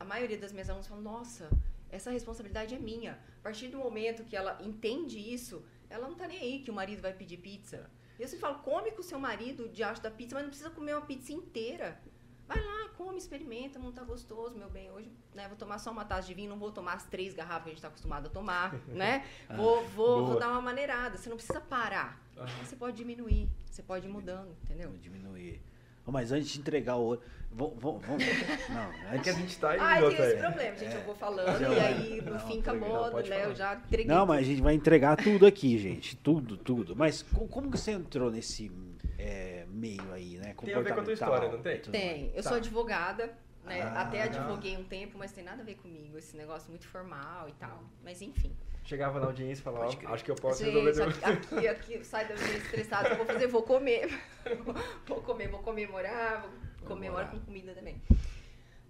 A 0.00 0.04
maioria 0.04 0.36
das 0.36 0.50
minhas 0.50 0.68
alunas 0.68 0.88
falam, 0.88 1.04
nossa, 1.04 1.48
essa 1.90 2.10
responsabilidade 2.10 2.74
é 2.74 2.78
minha. 2.78 3.12
A 3.38 3.42
partir 3.44 3.68
do 3.68 3.78
momento 3.78 4.24
que 4.24 4.34
ela 4.34 4.58
entende 4.60 5.16
isso, 5.16 5.64
ela 5.88 6.08
não 6.08 6.14
tá 6.14 6.26
nem 6.26 6.38
aí 6.38 6.58
que 6.60 6.70
o 6.70 6.74
marido 6.74 7.02
vai 7.02 7.12
pedir 7.12 7.38
pizza. 7.38 7.90
Eu 8.18 8.28
sempre 8.28 8.40
falo, 8.40 8.58
come 8.60 8.92
com 8.92 9.00
o 9.00 9.04
seu 9.04 9.18
marido 9.18 9.68
debaixo 9.68 10.02
da 10.02 10.10
pizza, 10.10 10.34
mas 10.34 10.44
não 10.44 10.50
precisa 10.50 10.70
comer 10.70 10.94
uma 10.94 11.04
pizza 11.04 11.32
inteira. 11.32 12.00
Vai 12.46 12.62
lá, 12.62 12.88
come, 12.96 13.16
experimenta, 13.16 13.78
não 13.78 13.90
tá 13.90 14.04
gostoso, 14.04 14.56
meu 14.56 14.68
bem. 14.68 14.90
Hoje, 14.90 15.10
né, 15.34 15.48
vou 15.48 15.56
tomar 15.56 15.78
só 15.78 15.90
uma 15.90 16.04
taça 16.04 16.28
de 16.28 16.34
vinho, 16.34 16.50
não 16.50 16.58
vou 16.58 16.70
tomar 16.70 16.92
as 16.94 17.06
três 17.06 17.32
garrafas 17.32 17.64
que 17.64 17.70
a 17.70 17.72
gente 17.72 17.82
tá 17.82 17.88
acostumado 17.88 18.26
a 18.26 18.30
tomar, 18.30 18.74
né? 18.86 19.26
Vou, 19.56 19.82
vou, 19.88 20.16
Boa. 20.18 20.26
vou 20.26 20.38
dar 20.38 20.50
uma 20.50 20.60
maneirada. 20.60 21.16
Você 21.16 21.28
não 21.28 21.36
precisa 21.36 21.60
parar. 21.60 22.22
Aham. 22.36 22.46
Você 22.64 22.76
pode 22.76 22.96
diminuir, 22.96 23.48
você 23.64 23.82
pode 23.82 24.06
ir 24.06 24.10
mudando, 24.10 24.54
entendeu? 24.62 24.90
Vou 24.90 24.98
diminuir. 24.98 25.62
Mas 26.06 26.32
antes 26.32 26.48
de 26.48 26.58
entregar 26.60 26.96
o 26.96 27.02
ouro. 27.02 27.20
Vamos. 27.56 27.74
vamos, 27.80 28.04
vamos 28.04 28.24
não, 28.68 28.92
É 29.12 29.18
que 29.18 29.30
a 29.30 29.32
antes. 29.32 29.36
gente 29.36 29.58
tá 29.58 29.70
Ah, 29.78 29.98
indo 30.00 30.10
tem 30.10 30.26
esse 30.26 30.36
problema, 30.38 30.76
gente. 30.76 30.94
Eu 30.94 31.00
vou 31.02 31.14
falando 31.14 31.58
Já 31.60 31.68
e 31.72 31.80
aí 31.80 32.20
no 32.20 32.32
Não, 32.32 32.38
fim 32.40 32.58
acabou, 32.60 33.04
né? 33.12 33.22
falar. 33.22 33.44
Eu 33.44 33.54
já 33.54 33.74
entreguei. 33.76 34.06
Não, 34.06 34.26
mas 34.26 34.40
a 34.40 34.42
gente 34.42 34.60
vai 34.62 34.74
entregar 34.74 35.16
tudo 35.16 35.46
aqui, 35.46 35.78
gente. 35.78 36.16
Tudo, 36.16 36.56
tudo. 36.56 36.96
Mas 36.96 37.22
co- 37.22 37.46
como 37.46 37.70
que 37.70 37.78
você 37.78 37.92
entrou 37.92 38.30
nesse 38.30 38.70
é, 39.18 39.64
meio 39.68 40.12
aí, 40.12 40.36
né? 40.38 40.52
Tem 40.64 40.74
a 40.74 40.80
ver 40.80 40.94
com 40.94 41.00
a 41.00 41.04
tua 41.04 41.12
história, 41.12 41.48
não 41.50 41.60
tem? 41.62 41.78
Tem. 41.80 42.32
Eu 42.34 42.42
Tá. 42.42 42.48
sou 42.48 42.56
advogada, 42.58 43.32
né? 43.64 43.82
Ah, 43.82 44.02
Até 44.02 44.22
advoguei 44.24 44.76
um 44.76 44.84
tempo, 44.84 45.16
mas 45.16 45.30
tem 45.30 45.44
nada 45.44 45.62
a 45.62 45.64
ver 45.64 45.76
comigo. 45.76 46.18
Esse 46.18 46.36
negócio 46.36 46.68
muito 46.70 46.88
formal 46.88 47.48
e 47.48 47.52
tal. 47.52 47.84
Mas 48.04 48.20
enfim. 48.20 48.50
Chegava 48.84 49.18
na 49.18 49.26
audiência 49.26 49.62
e 49.62 49.64
falava, 49.64 49.86
acho 49.86 50.24
que 50.24 50.30
eu 50.30 50.34
posso 50.34 50.62
resolver 50.62 50.92
Gente, 50.92 51.18
teu... 51.18 51.58
aqui, 51.58 51.68
aqui, 51.68 52.04
sai 52.04 52.28
da 52.28 52.34
estressada. 52.34 53.08
Eu 53.08 53.16
vou 53.16 53.26
fazer, 53.26 53.46
vou 53.46 53.62
comer. 53.62 54.10
vou 55.06 55.22
comer, 55.22 55.48
vou 55.48 55.60
comemorar, 55.60 56.42
vou 56.42 56.50
comemorar 56.50 56.84
Comemorar. 56.86 57.30
com 57.30 57.40
comida 57.40 57.72
também. 57.72 58.00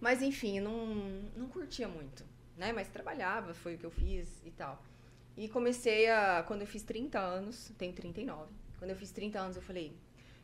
Mas 0.00 0.20
enfim, 0.20 0.58
não, 0.58 0.86
não 1.36 1.48
curtia 1.48 1.86
muito, 1.86 2.24
né? 2.56 2.72
Mas 2.72 2.88
trabalhava, 2.88 3.54
foi 3.54 3.76
o 3.76 3.78
que 3.78 3.86
eu 3.86 3.90
fiz 3.90 4.42
e 4.44 4.50
tal. 4.50 4.82
E 5.36 5.48
comecei 5.48 6.10
a. 6.10 6.42
Quando 6.46 6.62
eu 6.62 6.66
fiz 6.66 6.82
30 6.82 7.18
anos, 7.18 7.72
tenho 7.78 7.92
39. 7.92 8.52
Quando 8.78 8.90
eu 8.90 8.96
fiz 8.96 9.12
30 9.12 9.38
anos, 9.38 9.56
eu 9.56 9.62
falei, 9.62 9.96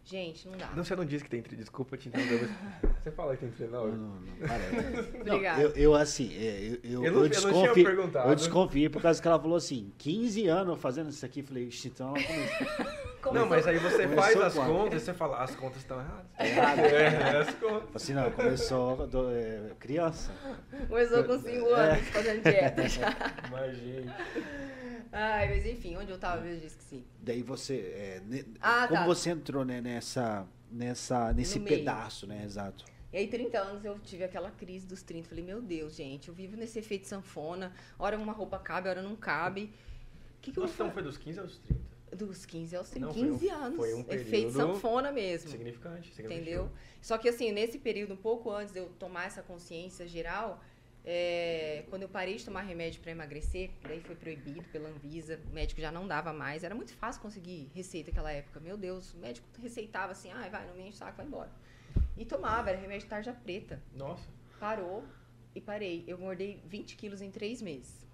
gente, 0.04 0.48
não 0.48 0.56
dá. 0.58 0.66
Não, 0.74 0.82
você 0.84 0.96
não 0.96 1.04
disse 1.04 1.24
que 1.24 1.30
tem... 1.30 1.42
tri- 1.42 1.56
Desculpa 1.56 1.96
te 1.96 2.08
interromper, 2.08 2.48
mas... 2.82 2.90
Você 3.00 3.10
fala 3.12 3.34
que 3.34 3.46
tem 3.46 3.68
Não, 3.70 3.80
39? 3.80 3.96
não, 3.96 4.08
não, 4.08 4.22
parece. 4.46 5.12
Não, 5.24 5.34
Obrigada. 5.36 5.62
eu, 5.62 5.70
eu, 5.70 5.94
assim, 5.94 6.34
é, 6.36 6.78
eu, 6.84 6.90
eu, 6.92 7.04
Eu 7.06 7.12
não- 7.12 7.24
eu 7.24 7.66
não 7.66 7.72
perguntado. 7.74 8.28
Eu 8.28 8.34
desconfiei 8.34 8.88
por 8.90 9.00
causa 9.00 9.22
que 9.22 9.26
ela 9.26 9.40
falou 9.40 9.56
assim, 9.56 9.90
15 9.96 10.46
anos 10.48 10.78
fazendo 10.78 11.08
isso 11.08 11.24
aqui. 11.24 11.42
Falei, 11.42 11.64
"Ixi, 11.64 11.88
então. 11.88 12.12
Começou- 13.22 13.32
Não, 13.32 13.46
mas 13.48 13.66
aí 13.66 13.78
você 13.78 14.02
Começou 14.06 14.16
faz 14.22 14.36
as 14.40 14.54
quando? 14.54 14.66
contas 14.68 15.02
e 15.02 15.04
você 15.06 15.14
fala, 15.14 15.38
as 15.42 15.54
contas 15.56 15.76
estão 15.78 15.98
erradas. 15.98 16.26
Tá 16.36 16.46
errado. 16.46 16.78
É, 16.80 17.36
as 17.38 17.54
contas. 17.54 17.88
Assim, 17.94 18.12
não, 18.14 18.30
começou 18.30 19.06
do- 19.06 19.30
é, 19.30 19.70
criança. 19.78 20.30
Começou 20.88 21.24
com 21.24 21.38
5 21.38 21.66
É. 21.68 21.72
anos 21.72 22.08
fazendo 22.08 22.42
dieta 22.42 22.88
já. 22.88 23.10
Gente... 23.72 24.10
Ai, 25.12 25.48
mas 25.48 25.66
enfim, 25.66 25.96
onde 25.96 26.10
eu 26.10 26.18
tava, 26.18 26.46
eu 26.46 26.58
disse 26.60 26.76
que 26.76 26.84
sim. 26.84 27.04
Daí 27.20 27.42
você, 27.42 27.74
é, 27.94 28.22
ne- 28.24 28.44
Ah, 28.60 28.86
como 28.86 29.00
tá. 29.00 29.06
você 29.06 29.30
entrou 29.30 29.64
né, 29.64 29.80
nessa, 29.80 30.46
nessa, 30.70 31.32
nesse 31.32 31.58
No 31.58 31.64
meio. 31.64 31.78
pedaço, 31.78 32.26
né? 32.26 32.42
Exato. 32.44 32.84
E 33.12 33.16
aí, 33.16 33.26
30 33.26 33.58
anos, 33.58 33.84
eu 33.84 33.98
tive 33.98 34.22
aquela 34.22 34.52
crise 34.52 34.86
dos 34.86 35.02
30. 35.02 35.28
Falei, 35.28 35.42
meu 35.42 35.60
Deus, 35.60 35.96
gente, 35.96 36.28
eu 36.28 36.34
vivo 36.34 36.56
nesse 36.56 36.78
efeito 36.78 37.08
sanfona. 37.08 37.72
Hora 37.98 38.16
uma 38.16 38.32
roupa 38.32 38.56
cabe, 38.60 38.88
hora 38.88 39.02
não 39.02 39.16
cabe. 39.16 39.72
O 40.38 40.40
que, 40.40 40.52
que 40.52 40.58
eu 40.58 40.62
Nossa, 40.62 40.74
então 40.74 40.90
foi 40.92 41.02
dos 41.02 41.18
15 41.18 41.40
aos 41.40 41.58
30. 41.58 41.90
Dos 42.16 42.46
15 42.46 42.76
aos 42.76 42.88
30. 42.90 43.06
Não, 43.06 43.12
foi 43.14 43.22
um- 43.24 43.32
15 43.32 43.48
anos. 43.50 43.76
foi 43.76 43.94
um 43.94 44.00
efeito 44.00 44.30
período 44.30 44.52
sanfona 44.52 45.10
mesmo. 45.12 45.50
Significante, 45.50 46.08
significante. 46.14 46.34
Entendeu? 46.40 46.70
Só 47.02 47.18
que 47.18 47.28
assim, 47.28 47.50
nesse 47.50 47.78
período, 47.78 48.14
um 48.14 48.16
pouco 48.16 48.50
antes 48.52 48.72
de 48.72 48.78
eu 48.78 48.86
tomar 48.98 49.26
essa 49.26 49.42
consciência 49.42 50.06
geral, 50.06 50.62
é, 51.04 51.84
quando 51.88 52.02
eu 52.02 52.08
parei 52.08 52.36
de 52.36 52.44
tomar 52.44 52.62
remédio 52.62 53.00
para 53.00 53.10
emagrecer, 53.10 53.70
daí 53.82 54.00
foi 54.00 54.14
proibido 54.14 54.62
pela 54.70 54.88
Anvisa, 54.88 55.40
o 55.50 55.54
médico 55.54 55.80
já 55.80 55.90
não 55.90 56.06
dava 56.06 56.32
mais, 56.32 56.62
era 56.62 56.74
muito 56.74 56.92
fácil 56.94 57.22
conseguir 57.22 57.70
receita 57.74 58.10
naquela 58.10 58.30
época. 58.32 58.60
Meu 58.60 58.76
Deus, 58.76 59.14
o 59.14 59.18
médico 59.18 59.46
receitava 59.60 60.12
assim, 60.12 60.30
ai, 60.30 60.50
vai, 60.50 60.66
não 60.66 60.74
me 60.74 60.82
enche 60.82 60.96
o 60.96 60.98
saco, 60.98 61.16
vai 61.16 61.26
embora. 61.26 61.50
E 62.16 62.24
tomava, 62.24 62.70
era 62.70 62.78
remédio 62.78 63.04
de 63.04 63.10
tarja 63.10 63.32
preta. 63.32 63.82
Nossa. 63.94 64.28
Parou 64.58 65.04
e 65.54 65.60
parei. 65.60 66.04
Eu 66.06 66.18
engordei 66.18 66.62
20 66.66 66.96
quilos 66.96 67.22
em 67.22 67.30
três 67.30 67.62
meses. 67.62 68.06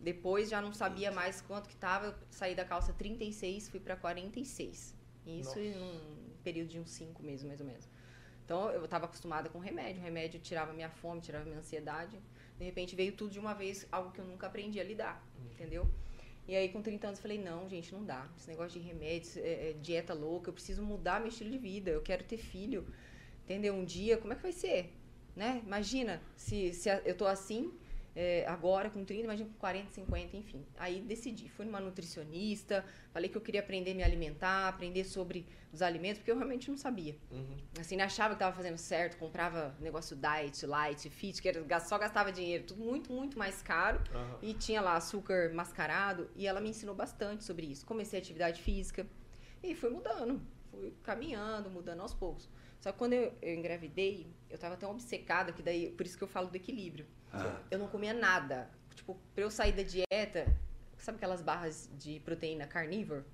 Depois 0.00 0.50
já 0.50 0.60
não 0.60 0.72
sabia 0.72 1.12
mais 1.12 1.40
quanto 1.40 1.68
que 1.68 1.76
tava, 1.76 2.06
eu 2.06 2.14
saí 2.28 2.56
da 2.56 2.64
calça 2.64 2.92
36, 2.92 3.68
fui 3.68 3.78
para 3.78 3.94
46. 3.94 4.96
Isso 5.24 5.48
Nossa. 5.48 5.60
em 5.60 5.80
um 5.80 6.30
período 6.42 6.70
de 6.70 6.80
uns 6.80 6.90
5 6.90 7.22
meses, 7.22 7.44
mais 7.44 7.60
ou 7.60 7.66
menos. 7.66 7.88
Então, 8.52 8.70
eu 8.70 8.84
estava 8.84 9.06
acostumada 9.06 9.48
com 9.48 9.58
remédio. 9.58 10.02
O 10.02 10.04
remédio 10.04 10.38
tirava 10.38 10.74
minha 10.74 10.90
fome, 10.90 11.22
tirava 11.22 11.46
minha 11.46 11.56
ansiedade. 11.56 12.18
De 12.58 12.64
repente, 12.66 12.94
veio 12.94 13.12
tudo 13.12 13.30
de 13.30 13.38
uma 13.38 13.54
vez, 13.54 13.88
algo 13.90 14.12
que 14.12 14.20
eu 14.20 14.26
nunca 14.26 14.46
aprendi 14.46 14.78
a 14.78 14.84
lidar, 14.84 15.26
entendeu? 15.52 15.88
E 16.46 16.54
aí, 16.54 16.68
com 16.68 16.82
30 16.82 17.06
anos, 17.06 17.18
eu 17.18 17.22
falei, 17.22 17.38
não, 17.38 17.66
gente, 17.66 17.90
não 17.94 18.04
dá. 18.04 18.28
Esse 18.36 18.50
negócio 18.50 18.78
de 18.78 18.86
remédios, 18.86 19.38
é, 19.38 19.70
é, 19.70 19.76
dieta 19.80 20.12
louca, 20.12 20.50
eu 20.50 20.52
preciso 20.52 20.82
mudar 20.82 21.18
meu 21.18 21.30
estilo 21.30 21.48
de 21.48 21.56
vida. 21.56 21.92
Eu 21.92 22.02
quero 22.02 22.24
ter 22.24 22.36
filho, 22.36 22.86
entendeu? 23.42 23.72
Um 23.72 23.86
dia, 23.86 24.18
como 24.18 24.34
é 24.34 24.36
que 24.36 24.42
vai 24.42 24.52
ser? 24.52 24.92
Né? 25.34 25.62
Imagina, 25.64 26.20
se, 26.36 26.74
se 26.74 26.90
eu 27.06 27.16
tô 27.16 27.26
assim, 27.26 27.72
é, 28.14 28.44
agora 28.46 28.90
com 28.90 29.04
30, 29.04 29.24
imagina 29.24 29.48
com 29.48 29.58
40, 29.58 29.90
50, 29.90 30.36
enfim. 30.36 30.64
Aí 30.76 31.00
decidi, 31.00 31.48
fui 31.48 31.64
numa 31.64 31.80
nutricionista, 31.80 32.84
falei 33.10 33.28
que 33.28 33.36
eu 33.36 33.40
queria 33.40 33.60
aprender 33.60 33.92
a 33.92 33.94
me 33.94 34.02
alimentar, 34.02 34.68
aprender 34.68 35.04
sobre 35.04 35.46
os 35.72 35.80
alimentos, 35.80 36.18
porque 36.18 36.30
eu 36.30 36.36
realmente 36.36 36.70
não 36.70 36.76
sabia. 36.76 37.16
Uhum. 37.30 37.56
Assim, 37.80 37.96
não 37.96 38.04
achava 38.04 38.30
que 38.30 38.36
estava 38.36 38.54
fazendo 38.54 38.76
certo, 38.76 39.16
comprava 39.16 39.74
negócio 39.80 40.14
diet, 40.14 40.66
light, 40.66 41.08
fit, 41.08 41.40
que 41.40 41.48
era, 41.48 41.80
só 41.80 41.96
gastava 41.98 42.30
dinheiro, 42.30 42.64
tudo 42.64 42.82
muito, 42.82 43.10
muito 43.12 43.38
mais 43.38 43.62
caro. 43.62 44.02
Aham. 44.14 44.38
E 44.42 44.52
tinha 44.52 44.80
lá 44.82 44.96
açúcar 44.96 45.52
mascarado, 45.54 46.30
e 46.36 46.46
ela 46.46 46.60
me 46.60 46.68
ensinou 46.68 46.94
bastante 46.94 47.44
sobre 47.44 47.66
isso. 47.66 47.86
Comecei 47.86 48.18
a 48.18 48.22
atividade 48.22 48.60
física 48.60 49.06
e 49.62 49.74
fui 49.74 49.88
mudando, 49.88 50.42
fui 50.70 50.92
caminhando, 51.02 51.70
mudando 51.70 52.00
aos 52.00 52.12
poucos. 52.12 52.48
Só 52.82 52.90
que 52.92 52.98
quando 52.98 53.12
eu, 53.14 53.32
eu 53.40 53.54
engravidei, 53.54 54.26
eu 54.50 54.58
tava 54.58 54.76
tão 54.76 54.90
obcecada 54.90 55.52
que 55.52 55.62
daí, 55.62 55.90
por 55.92 56.04
isso 56.04 56.18
que 56.18 56.24
eu 56.24 56.28
falo 56.28 56.48
do 56.48 56.56
equilíbrio. 56.56 57.06
Ah, 57.32 57.60
Eu 57.70 57.78
não 57.78 57.86
comia 57.86 58.12
nada. 58.12 58.68
Tipo, 58.94 59.16
pra 59.34 59.44
eu 59.44 59.50
sair 59.50 59.72
da 59.72 59.82
dieta, 59.84 60.52
sabe 60.98 61.16
aquelas 61.16 61.40
barras 61.40 61.88
de 61.96 62.18
proteína 62.20 62.66
carnívoro? 62.66 63.24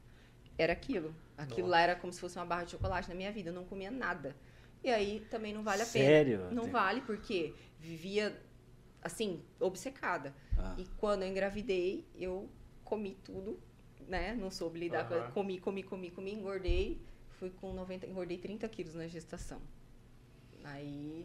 Era 0.58 0.74
aquilo. 0.74 1.14
Aquilo 1.36 1.60
Nossa. 1.68 1.70
lá 1.70 1.80
era 1.80 1.96
como 1.96 2.12
se 2.12 2.20
fosse 2.20 2.36
uma 2.38 2.44
barra 2.44 2.64
de 2.64 2.72
chocolate 2.72 3.08
na 3.08 3.14
minha 3.14 3.32
vida. 3.32 3.48
Eu 3.48 3.54
não 3.54 3.64
comia 3.64 3.90
nada. 3.90 4.36
E 4.84 4.90
aí 4.90 5.26
também 5.30 5.54
não 5.54 5.62
vale 5.62 5.80
a 5.82 5.86
Sério? 5.86 6.38
pena. 6.40 6.50
Não 6.50 6.64
Tem- 6.64 6.72
vale, 6.72 7.00
porque 7.00 7.54
vivia, 7.80 8.38
assim, 9.02 9.42
obcecada. 9.58 10.34
ah. 10.58 10.74
E 10.76 10.84
quando 10.98 11.22
eu 11.22 11.28
engravidei, 11.28 12.06
eu 12.14 12.50
comi 12.84 13.16
tudo, 13.24 13.58
né? 14.06 14.34
Não 14.34 14.50
soube 14.50 14.78
lidar 14.78 15.08
com. 15.08 15.32
Comi, 15.32 15.58
comi, 15.58 15.82
comi, 15.82 16.10
comi, 16.10 16.32
engordei. 16.34 17.00
Fui 17.38 17.50
com 17.50 17.72
90, 17.72 18.06
engordei 18.06 18.38
30 18.38 18.68
quilos 18.68 18.94
na 18.94 19.06
gestação. 19.06 19.60
Aí 20.64 21.24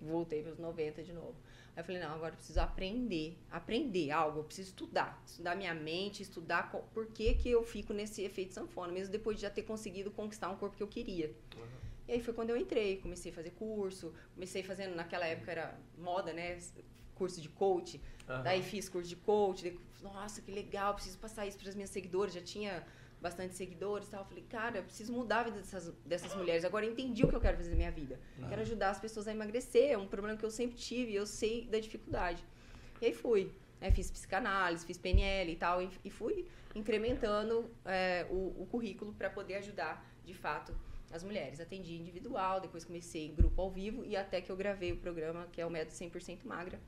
voltei 0.00 0.42
para 0.42 0.52
os 0.52 0.58
90 0.58 1.02
de 1.02 1.12
novo. 1.12 1.34
Aí 1.74 1.80
eu 1.80 1.84
falei, 1.84 2.00
não, 2.00 2.12
agora 2.14 2.32
eu 2.34 2.36
preciso 2.36 2.60
aprender. 2.60 3.36
Aprender 3.50 4.10
algo, 4.10 4.40
eu 4.40 4.44
preciso 4.44 4.68
estudar. 4.70 5.22
Estudar 5.26 5.54
minha 5.56 5.74
mente, 5.74 6.22
estudar 6.22 6.70
co- 6.70 6.82
por 6.92 7.06
que, 7.06 7.34
que 7.34 7.50
eu 7.50 7.62
fico 7.64 7.92
nesse 7.92 8.22
efeito 8.22 8.52
sanfona, 8.54 8.92
mesmo 8.92 9.12
depois 9.12 9.36
de 9.36 9.42
já 9.42 9.50
ter 9.50 9.62
conseguido 9.62 10.10
conquistar 10.10 10.50
um 10.50 10.56
corpo 10.56 10.76
que 10.76 10.82
eu 10.82 10.88
queria. 10.88 11.34
E 12.08 12.12
aí 12.12 12.20
foi 12.22 12.32
quando 12.34 12.50
eu 12.50 12.56
entrei, 12.56 12.98
comecei 12.98 13.32
a 13.32 13.34
fazer 13.34 13.50
curso, 13.50 14.12
comecei 14.34 14.62
fazendo, 14.62 14.94
naquela 14.94 15.26
época 15.26 15.50
era 15.50 15.78
moda, 15.98 16.32
né? 16.32 16.58
Curso 17.14 17.40
de 17.40 17.48
coach. 17.48 18.00
Aham. 18.28 18.42
Daí 18.42 18.62
fiz 18.62 18.88
curso 18.88 19.08
de 19.08 19.16
coach. 19.16 19.62
daí, 19.64 19.80
nossa, 20.02 20.40
que 20.40 20.52
legal, 20.52 20.94
preciso 20.94 21.18
passar 21.18 21.46
isso 21.46 21.58
para 21.58 21.68
as 21.68 21.74
minhas 21.74 21.90
seguidoras. 21.90 22.32
Já 22.34 22.42
tinha 22.42 22.86
bastante 23.20 23.54
seguidores 23.54 24.08
e 24.08 24.10
tal. 24.10 24.20
Eu 24.20 24.26
falei, 24.26 24.44
cara, 24.48 24.78
eu 24.78 24.82
preciso 24.82 25.12
mudar 25.12 25.40
a 25.40 25.42
vida 25.44 25.56
dessas, 25.58 25.92
dessas 26.04 26.34
mulheres. 26.34 26.64
Agora 26.64 26.84
eu 26.84 26.92
entendi 26.92 27.24
o 27.24 27.28
que 27.28 27.34
eu 27.34 27.40
quero 27.40 27.56
fazer 27.56 27.70
na 27.70 27.76
minha 27.76 27.90
vida. 27.90 28.20
Quero 28.48 28.60
ajudar 28.62 28.90
as 28.90 29.00
pessoas 29.00 29.26
a 29.28 29.32
emagrecer. 29.32 29.90
É 29.90 29.98
um 29.98 30.06
problema 30.06 30.36
que 30.36 30.44
eu 30.44 30.50
sempre 30.50 30.76
tive, 30.76 31.14
eu 31.14 31.26
sei 31.26 31.66
da 31.66 31.78
dificuldade. 31.78 32.44
E 33.00 33.06
aí 33.06 33.14
fui. 33.14 33.52
né, 33.80 33.90
fiz 33.90 34.10
psicanálise, 34.10 34.86
fiz 34.86 34.98
PNL 34.98 35.52
e 35.52 35.56
tal, 35.56 35.82
e, 35.82 35.90
e 36.04 36.10
fui 36.10 36.46
incrementando 36.74 37.70
é, 37.84 38.26
o, 38.30 38.62
o 38.62 38.66
currículo 38.70 39.12
para 39.14 39.30
poder 39.30 39.56
ajudar, 39.56 40.04
de 40.24 40.34
fato, 40.34 40.74
as 41.10 41.22
mulheres. 41.22 41.60
Atendi 41.60 41.96
individual, 41.96 42.60
depois 42.60 42.84
comecei 42.84 43.26
em 43.26 43.34
grupo 43.34 43.60
ao 43.60 43.70
vivo 43.70 44.04
e 44.04 44.16
até 44.16 44.40
que 44.40 44.50
eu 44.50 44.56
gravei 44.56 44.92
o 44.92 44.96
programa, 44.96 45.46
que 45.52 45.60
é 45.60 45.66
o 45.66 45.70
Método 45.70 45.96
100% 45.96 46.44
Magra, 46.44 46.78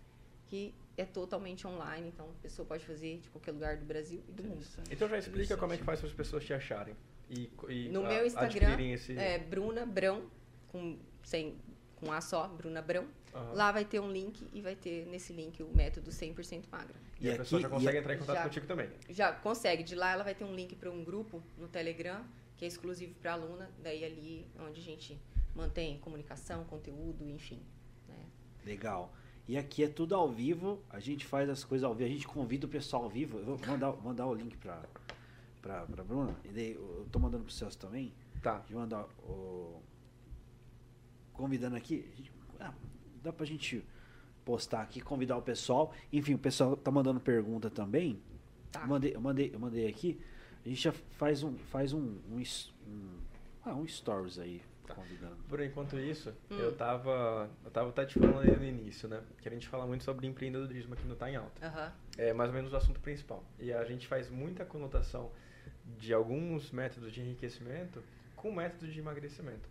que 0.48 0.74
é 0.96 1.04
totalmente 1.04 1.66
online, 1.66 2.08
então 2.08 2.26
a 2.28 2.42
pessoa 2.42 2.66
pode 2.66 2.84
fazer 2.84 3.18
de 3.18 3.28
qualquer 3.30 3.52
lugar 3.52 3.76
do 3.76 3.84
Brasil 3.84 4.22
e 4.28 4.32
do 4.32 4.42
mundo. 4.42 4.64
Então 4.90 5.08
já 5.08 5.18
explica 5.18 5.56
como 5.56 5.72
é 5.72 5.76
que 5.76 5.84
faz 5.84 6.00
para 6.00 6.08
as 6.08 6.14
pessoas 6.14 6.44
te 6.44 6.52
acharem. 6.52 6.96
E, 7.30 7.50
e 7.68 7.88
No 7.90 8.04
a- 8.04 8.08
meu 8.08 8.26
Instagram, 8.26 8.80
esse... 8.80 9.16
É 9.16 9.38
Bruna 9.38 9.84
Brão, 9.87 10.28
com, 10.68 10.98
sem, 11.22 11.56
com 11.96 12.11
A 12.11 12.20
só, 12.20 12.48
Bruna 12.48 12.80
Brão. 12.82 13.06
Aham. 13.34 13.52
Lá 13.52 13.70
vai 13.70 13.84
ter 13.84 14.00
um 14.00 14.11
link 14.11 14.48
e 14.52 14.61
vai 14.62 14.74
ter 14.74 15.06
nesse 15.06 15.32
link 15.34 15.62
o 15.62 15.68
método 15.76 16.11
100% 16.11 16.64
magra. 16.72 16.94
E, 17.20 17.28
a 17.28 17.34
E 17.34 17.38
pessoa 17.38 17.61
aqui- 17.61 17.68
já 17.68 17.68
consegue 17.68 17.98
entrar 17.98 18.14
em 18.14 18.18
contato 18.18 18.37
Já. 18.37 18.42
contigo 18.44 18.66
também. 18.66 18.88
Já 19.11 19.32
consegue, 19.32 19.82
de 19.82 19.94
lá 19.94 20.11
ela 20.12 20.24
vai 20.24 20.34
ter 20.34 20.44
um 20.44 20.54
link 20.54 20.74
para 20.74 20.90
um 20.90 21.04
grupo 21.04 21.42
no 21.58 21.68
Telegram, 21.68 22.24
que 22.56 22.64
é 22.64 22.68
exclusivo 22.68 23.14
para 23.20 23.34
aluna, 23.34 23.70
daí 23.82 24.04
ali 24.04 24.46
é 24.58 24.62
onde 24.62 24.80
a 24.80 24.82
gente 24.82 25.20
mantém 25.54 25.98
comunicação, 25.98 26.64
conteúdo, 26.64 27.28
enfim. 27.28 27.61
né? 28.08 28.16
Legal. 28.64 29.12
E 29.48 29.56
aqui 29.56 29.82
é 29.82 29.88
tudo 29.88 30.14
ao 30.14 30.30
vivo, 30.30 30.78
a 30.90 31.00
gente 31.00 31.24
faz 31.24 31.48
as 31.48 31.64
coisas 31.64 31.82
ao 31.82 31.94
vivo, 31.94 32.11
a 32.11 32.12
gente 32.12 32.28
convida 32.28 32.66
o 32.66 32.68
pessoal 32.68 33.04
ao 33.04 33.08
vivo. 33.08 33.38
Eu 33.38 33.44
vou 33.56 33.58
mandar, 33.66 33.92
mandar 34.04 34.26
o 34.26 34.34
link 34.34 34.54
pra, 34.58 34.84
pra, 35.62 35.87
pra 35.87 36.04
Bruna, 36.04 36.37
e 36.44 36.48
daí 36.48 36.74
eu 36.74 37.06
tô 37.11 37.18
mandando 37.18 37.44
pro 37.44 37.52
Celso 37.52 37.78
também. 37.78 38.12
Tá. 38.42 38.58
De 38.68 38.74
mandar 38.74 39.04
o. 39.26 39.80
Convidando 41.32 41.76
aqui. 41.76 42.04
gente- 42.14 42.32
ah, 42.61 42.74
dá 43.22 43.32
pra 43.32 43.46
gente 43.46 43.82
postar 44.44 44.82
aqui, 44.82 45.00
convidar 45.00 45.38
o 45.38 45.42
pessoal. 45.42 45.94
Enfim, 46.12 46.34
o 46.34 46.38
pessoal 46.38 46.76
tá 46.76 46.90
mandando 46.90 47.18
pergunta 47.18 47.70
também. 47.70 48.20
Tá. 48.70 48.82
Eu 48.82 48.87
mandei, 48.88 49.14
eu 49.16 49.20
mandei, 49.20 49.50
eu 49.54 49.58
mandei 49.58 49.88
aqui. 49.88 50.20
A 50.64 50.68
gente 50.68 50.82
já 50.82 50.92
faz 50.92 51.42
um, 51.42 51.56
faz 51.56 51.94
um, 51.94 52.18
um, 52.30 52.42
um, 52.87 53.08
ah, 53.64 53.74
um 53.74 53.87
stories 53.88 54.38
aí, 54.38 54.61
Tá. 54.88 54.94
convidando. 54.94 55.37
Por 55.48 55.61
enquanto 55.61 55.98
isso, 55.98 56.31
Hum. 56.51 56.59
eu 56.59 56.74
tava. 56.77 57.48
Eu 57.64 57.70
tava 57.70 57.90
até 57.90 58.05
te 58.07 58.14
falando 58.16 58.42
aí 58.42 58.57
no 58.57 58.64
início, 58.64 59.09
né? 59.09 59.22
Que 59.40 59.48
a 59.48 59.53
gente 59.53 59.68
fala 59.68 59.87
muito 59.87 60.05
sobre 60.05 60.27
empreendedorismo 60.27 60.94
aqui 60.94 61.07
no 61.07 61.14
Tá 61.16 61.31
em 61.31 61.37
Alta. 61.37 61.66
Aham. 61.66 61.92
É 62.16 62.33
mais 62.33 62.51
ou 62.51 62.57
menos 62.57 62.72
o 62.72 62.77
assunto 62.77 63.01
principal. 63.01 63.44
E 63.59 63.72
a 63.72 63.85
gente 63.85 64.07
faz 64.07 64.29
muita 64.31 64.64
conotação 64.64 65.31
de 65.98 66.12
alguns 66.12 66.70
métodos 66.70 67.12
de 67.12 67.20
enriquecimento 67.20 68.03
com 68.37 68.53
métodos 68.53 68.92
de 68.92 68.98
emagrecimento. 69.01 69.68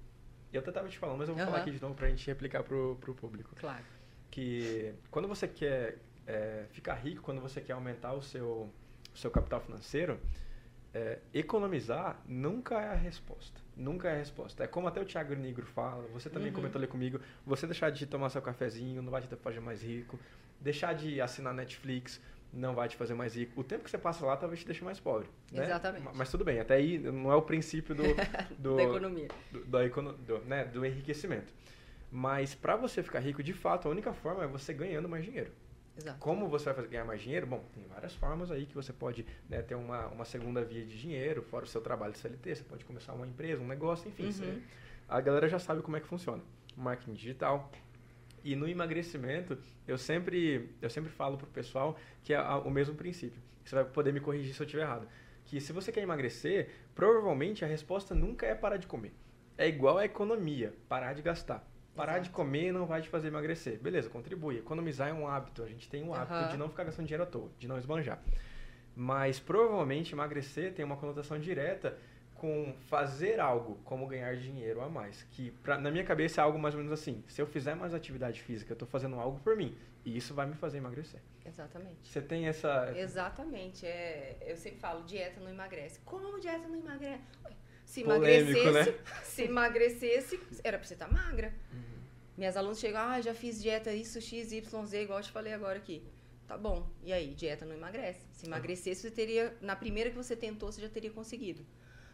E 0.51 0.55
eu 0.55 0.61
até 0.61 0.71
tava 0.71 0.87
te 0.87 0.97
falando, 0.97 1.17
mas 1.19 1.29
eu 1.29 1.35
vou 1.35 1.43
falar 1.43 1.57
Aham. 1.57 1.63
aqui 1.67 1.71
de 1.75 1.81
novo 1.81 1.93
pra 1.95 2.07
gente 2.09 2.25
replicar 2.27 2.63
pro, 2.63 2.97
pro 3.01 3.13
público. 3.13 3.55
Claro. 3.55 3.83
que 4.31 4.93
quando 5.11 5.27
você 5.27 5.47
quer 5.47 5.97
é, 6.25 6.65
ficar 6.71 6.95
rico, 6.95 7.21
quando 7.21 7.39
você 7.41 7.59
quer 7.61 7.73
aumentar 7.73 8.13
o 8.13 8.21
seu, 8.21 8.71
o 9.13 9.17
seu 9.17 9.31
capital 9.31 9.59
financeiro, 9.61 10.19
é, 10.97 11.19
economizar 11.33 12.19
nunca 12.27 12.75
é 12.81 12.87
a 12.89 12.95
resposta. 12.95 13.61
Nunca 13.75 14.09
é 14.09 14.13
a 14.13 14.17
resposta. 14.17 14.63
É 14.63 14.67
como 14.67 14.87
até 14.87 14.99
o 14.99 15.05
Thiago 15.05 15.35
Negro 15.35 15.65
fala, 15.65 16.03
você 16.13 16.29
também 16.29 16.49
Uhum. 16.49 16.55
comentou 16.55 16.79
ali 16.79 16.87
comigo, 16.87 17.19
você 17.45 17.67
deixar 17.67 17.91
de 17.91 18.05
tomar 18.07 18.29
seu 18.29 18.41
cafezinho 18.41 19.01
não 19.01 19.11
vai 19.11 19.21
te 19.21 19.27
fazer 19.35 19.59
mais 19.59 19.83
rico, 19.83 20.19
deixar 20.59 20.93
de 20.93 21.21
assinar 21.21 21.53
Netflix 21.53 22.19
não 22.51 22.73
vai 22.73 22.87
te 22.87 22.95
fazer 22.95 23.13
mais 23.13 23.35
rico. 23.35 23.59
O 23.59 23.63
tempo 23.63 23.83
que 23.83 23.91
você 23.91 23.97
passa 23.97 24.25
lá 24.25 24.35
talvez 24.35 24.61
te 24.61 24.65
deixe 24.65 24.83
mais 24.83 24.99
pobre. 24.99 25.27
né? 25.51 25.65
Exatamente. 25.65 26.03
Ma- 26.03 26.13
Mas 26.15 26.31
tudo 26.31 26.43
bem, 26.43 26.59
até 26.59 26.75
aí 26.75 26.97
não 26.97 27.31
é 27.31 27.35
o 27.35 27.41
princípio 27.41 27.93
do, 27.93 28.03
do, 28.57 28.75
Da 28.77 28.83
economia. 28.83 29.27
do, 29.51 29.79
econo- 29.81 30.13
do, 30.13 30.39
né, 30.39 30.65
do 30.65 30.83
enriquecimento. 30.85 31.53
Mas 32.11 32.55
para 32.55 32.75
você 32.75 33.03
ficar 33.03 33.19
rico, 33.19 33.43
de 33.43 33.53
fato, 33.53 33.87
a 33.87 33.91
única 33.91 34.13
forma 34.13 34.43
é 34.43 34.47
você 34.47 34.73
ganhando 34.73 35.07
mais 35.09 35.23
dinheiro. 35.25 35.51
Exato. 35.97 36.19
Como 36.19 36.47
você 36.47 36.65
vai 36.65 36.73
fazer, 36.75 36.87
ganhar 36.89 37.05
mais 37.05 37.21
dinheiro? 37.21 37.47
Bom, 37.47 37.63
tem 37.73 37.83
várias 37.87 38.13
formas 38.15 38.51
aí 38.51 38.65
que 38.65 38.75
você 38.75 38.93
pode 38.93 39.25
né, 39.49 39.61
ter 39.61 39.75
uma, 39.75 40.07
uma 40.07 40.25
segunda 40.25 40.63
via 40.63 40.85
de 40.85 40.97
dinheiro, 40.99 41.41
fora 41.41 41.65
o 41.65 41.67
seu 41.67 41.81
trabalho 41.81 42.13
de 42.13 42.19
CLT, 42.19 42.55
você 42.55 42.63
pode 42.63 42.85
começar 42.85 43.13
uma 43.13 43.25
empresa, 43.25 43.61
um 43.61 43.67
negócio, 43.67 44.07
enfim. 44.07 44.25
Uhum. 44.25 44.31
você- 44.31 44.61
a 45.09 45.21
galera 45.21 45.47
já 45.47 45.57
sabe 45.57 45.81
como 45.81 45.97
é 45.97 45.99
que 45.99 46.07
funciona. 46.07 46.43
Marketing 46.75 47.13
digital. 47.13 47.71
E 48.43 48.55
no 48.55 48.67
emagrecimento, 48.67 49.57
eu 49.87 49.97
sempre, 49.97 50.69
eu 50.81 50.89
sempre 50.89 51.09
falo 51.09 51.37
pro 51.37 51.47
pessoal 51.47 51.97
que 52.23 52.33
é 52.33 52.41
o 52.41 52.69
mesmo 52.69 52.93
princípio. 52.95 53.41
Você 53.65 53.75
vai 53.75 53.85
poder 53.85 54.13
me 54.13 54.19
corrigir 54.19 54.53
se 54.53 54.61
eu 54.61 54.65
estiver 54.65 54.83
errado. 54.83 55.07
Que 55.45 55.59
se 55.59 55.73
você 55.73 55.91
quer 55.91 56.01
emagrecer, 56.01 56.69
provavelmente 56.93 57.63
a 57.65 57.67
resposta 57.67 58.13
nunca 58.13 58.45
é 58.45 58.53
parar 58.53 58.77
de 58.77 58.85
comer. 58.87 59.13
É 59.57 59.67
igual 59.67 59.97
a 59.97 60.05
economia, 60.05 60.73
parar 60.87 61.13
de 61.13 61.21
gastar. 61.21 61.65
Parar 61.97 62.19
de 62.19 62.27
Exato. 62.27 62.35
comer 62.35 62.71
não 62.71 62.85
vai 62.85 63.01
te 63.01 63.09
fazer 63.09 63.27
emagrecer. 63.29 63.79
Beleza, 63.79 64.07
contribui. 64.09 64.57
Economizar 64.59 65.09
é 65.09 65.13
um 65.13 65.27
hábito. 65.27 65.63
A 65.63 65.67
gente 65.67 65.89
tem 65.89 66.03
um 66.03 66.13
hábito 66.13 66.33
Aham. 66.33 66.47
de 66.49 66.57
não 66.57 66.69
ficar 66.69 66.83
gastando 66.83 67.07
dinheiro 67.07 67.23
à 67.23 67.25
toa, 67.25 67.49
de 67.57 67.67
não 67.67 67.77
esbanjar. 67.77 68.21
Mas 68.95 69.39
provavelmente 69.39 70.13
emagrecer 70.13 70.73
tem 70.73 70.85
uma 70.85 70.95
conotação 70.95 71.39
direta 71.39 71.97
com 72.35 72.75
fazer 72.87 73.39
algo, 73.39 73.79
como 73.83 74.05
ganhar 74.07 74.35
dinheiro 74.37 74.79
a 74.81 74.87
mais. 74.87 75.23
Que 75.31 75.49
pra, 75.63 75.79
na 75.79 75.89
minha 75.89 76.03
cabeça 76.03 76.39
é 76.39 76.43
algo 76.43 76.59
mais 76.59 76.75
ou 76.75 76.79
menos 76.81 76.93
assim. 76.93 77.23
Se 77.27 77.41
eu 77.41 77.47
fizer 77.47 77.75
mais 77.75 77.93
atividade 77.95 78.41
física, 78.41 78.71
eu 78.71 78.75
estou 78.75 78.87
fazendo 78.87 79.19
algo 79.19 79.39
por 79.39 79.55
mim. 79.55 79.75
E 80.05 80.15
isso 80.15 80.33
vai 80.33 80.45
me 80.45 80.53
fazer 80.53 80.77
emagrecer. 80.77 81.19
Exatamente. 81.45 81.97
Você 82.03 82.21
tem 82.21 82.47
essa. 82.47 82.93
Exatamente. 82.95 83.85
É, 83.85 84.37
eu 84.41 84.55
sempre 84.55 84.79
falo, 84.79 85.03
dieta 85.03 85.39
não 85.39 85.49
emagrece. 85.49 85.99
Como 86.05 86.39
dieta 86.39 86.67
não 86.67 86.77
emagrece? 86.77 87.23
Ué, 87.43 87.51
Se 87.87 88.03
Polêmico, 88.03 88.59
emagrecesse, 88.59 88.91
né? 88.91 88.99
se 89.23 89.41
emagrecesse, 89.43 90.39
era 90.61 90.77
pra 90.77 90.85
você 90.85 90.93
estar 90.93 91.09
magra. 91.09 91.53
Minhas 92.37 92.57
alunas 92.57 92.79
chegam, 92.79 93.01
ah, 93.01 93.21
já 93.21 93.33
fiz 93.33 93.61
dieta 93.61 93.93
isso, 93.93 94.19
X, 94.19 94.51
Y, 94.51 94.85
Z, 94.85 95.03
igual 95.03 95.19
eu 95.19 95.23
te 95.23 95.31
falei 95.31 95.53
agora 95.53 95.77
aqui. 95.79 96.03
Tá 96.45 96.57
bom. 96.57 96.85
E 97.01 97.13
aí, 97.13 97.33
dieta 97.33 97.65
não 97.65 97.73
emagrece. 97.73 98.19
Se 98.33 98.45
emagrecesse, 98.45 99.01
você 99.01 99.09
teria, 99.09 99.55
na 99.61 99.73
primeira 99.73 100.09
que 100.09 100.17
você 100.17 100.35
tentou, 100.35 100.69
você 100.69 100.81
já 100.81 100.89
teria 100.89 101.11
conseguido. 101.11 101.65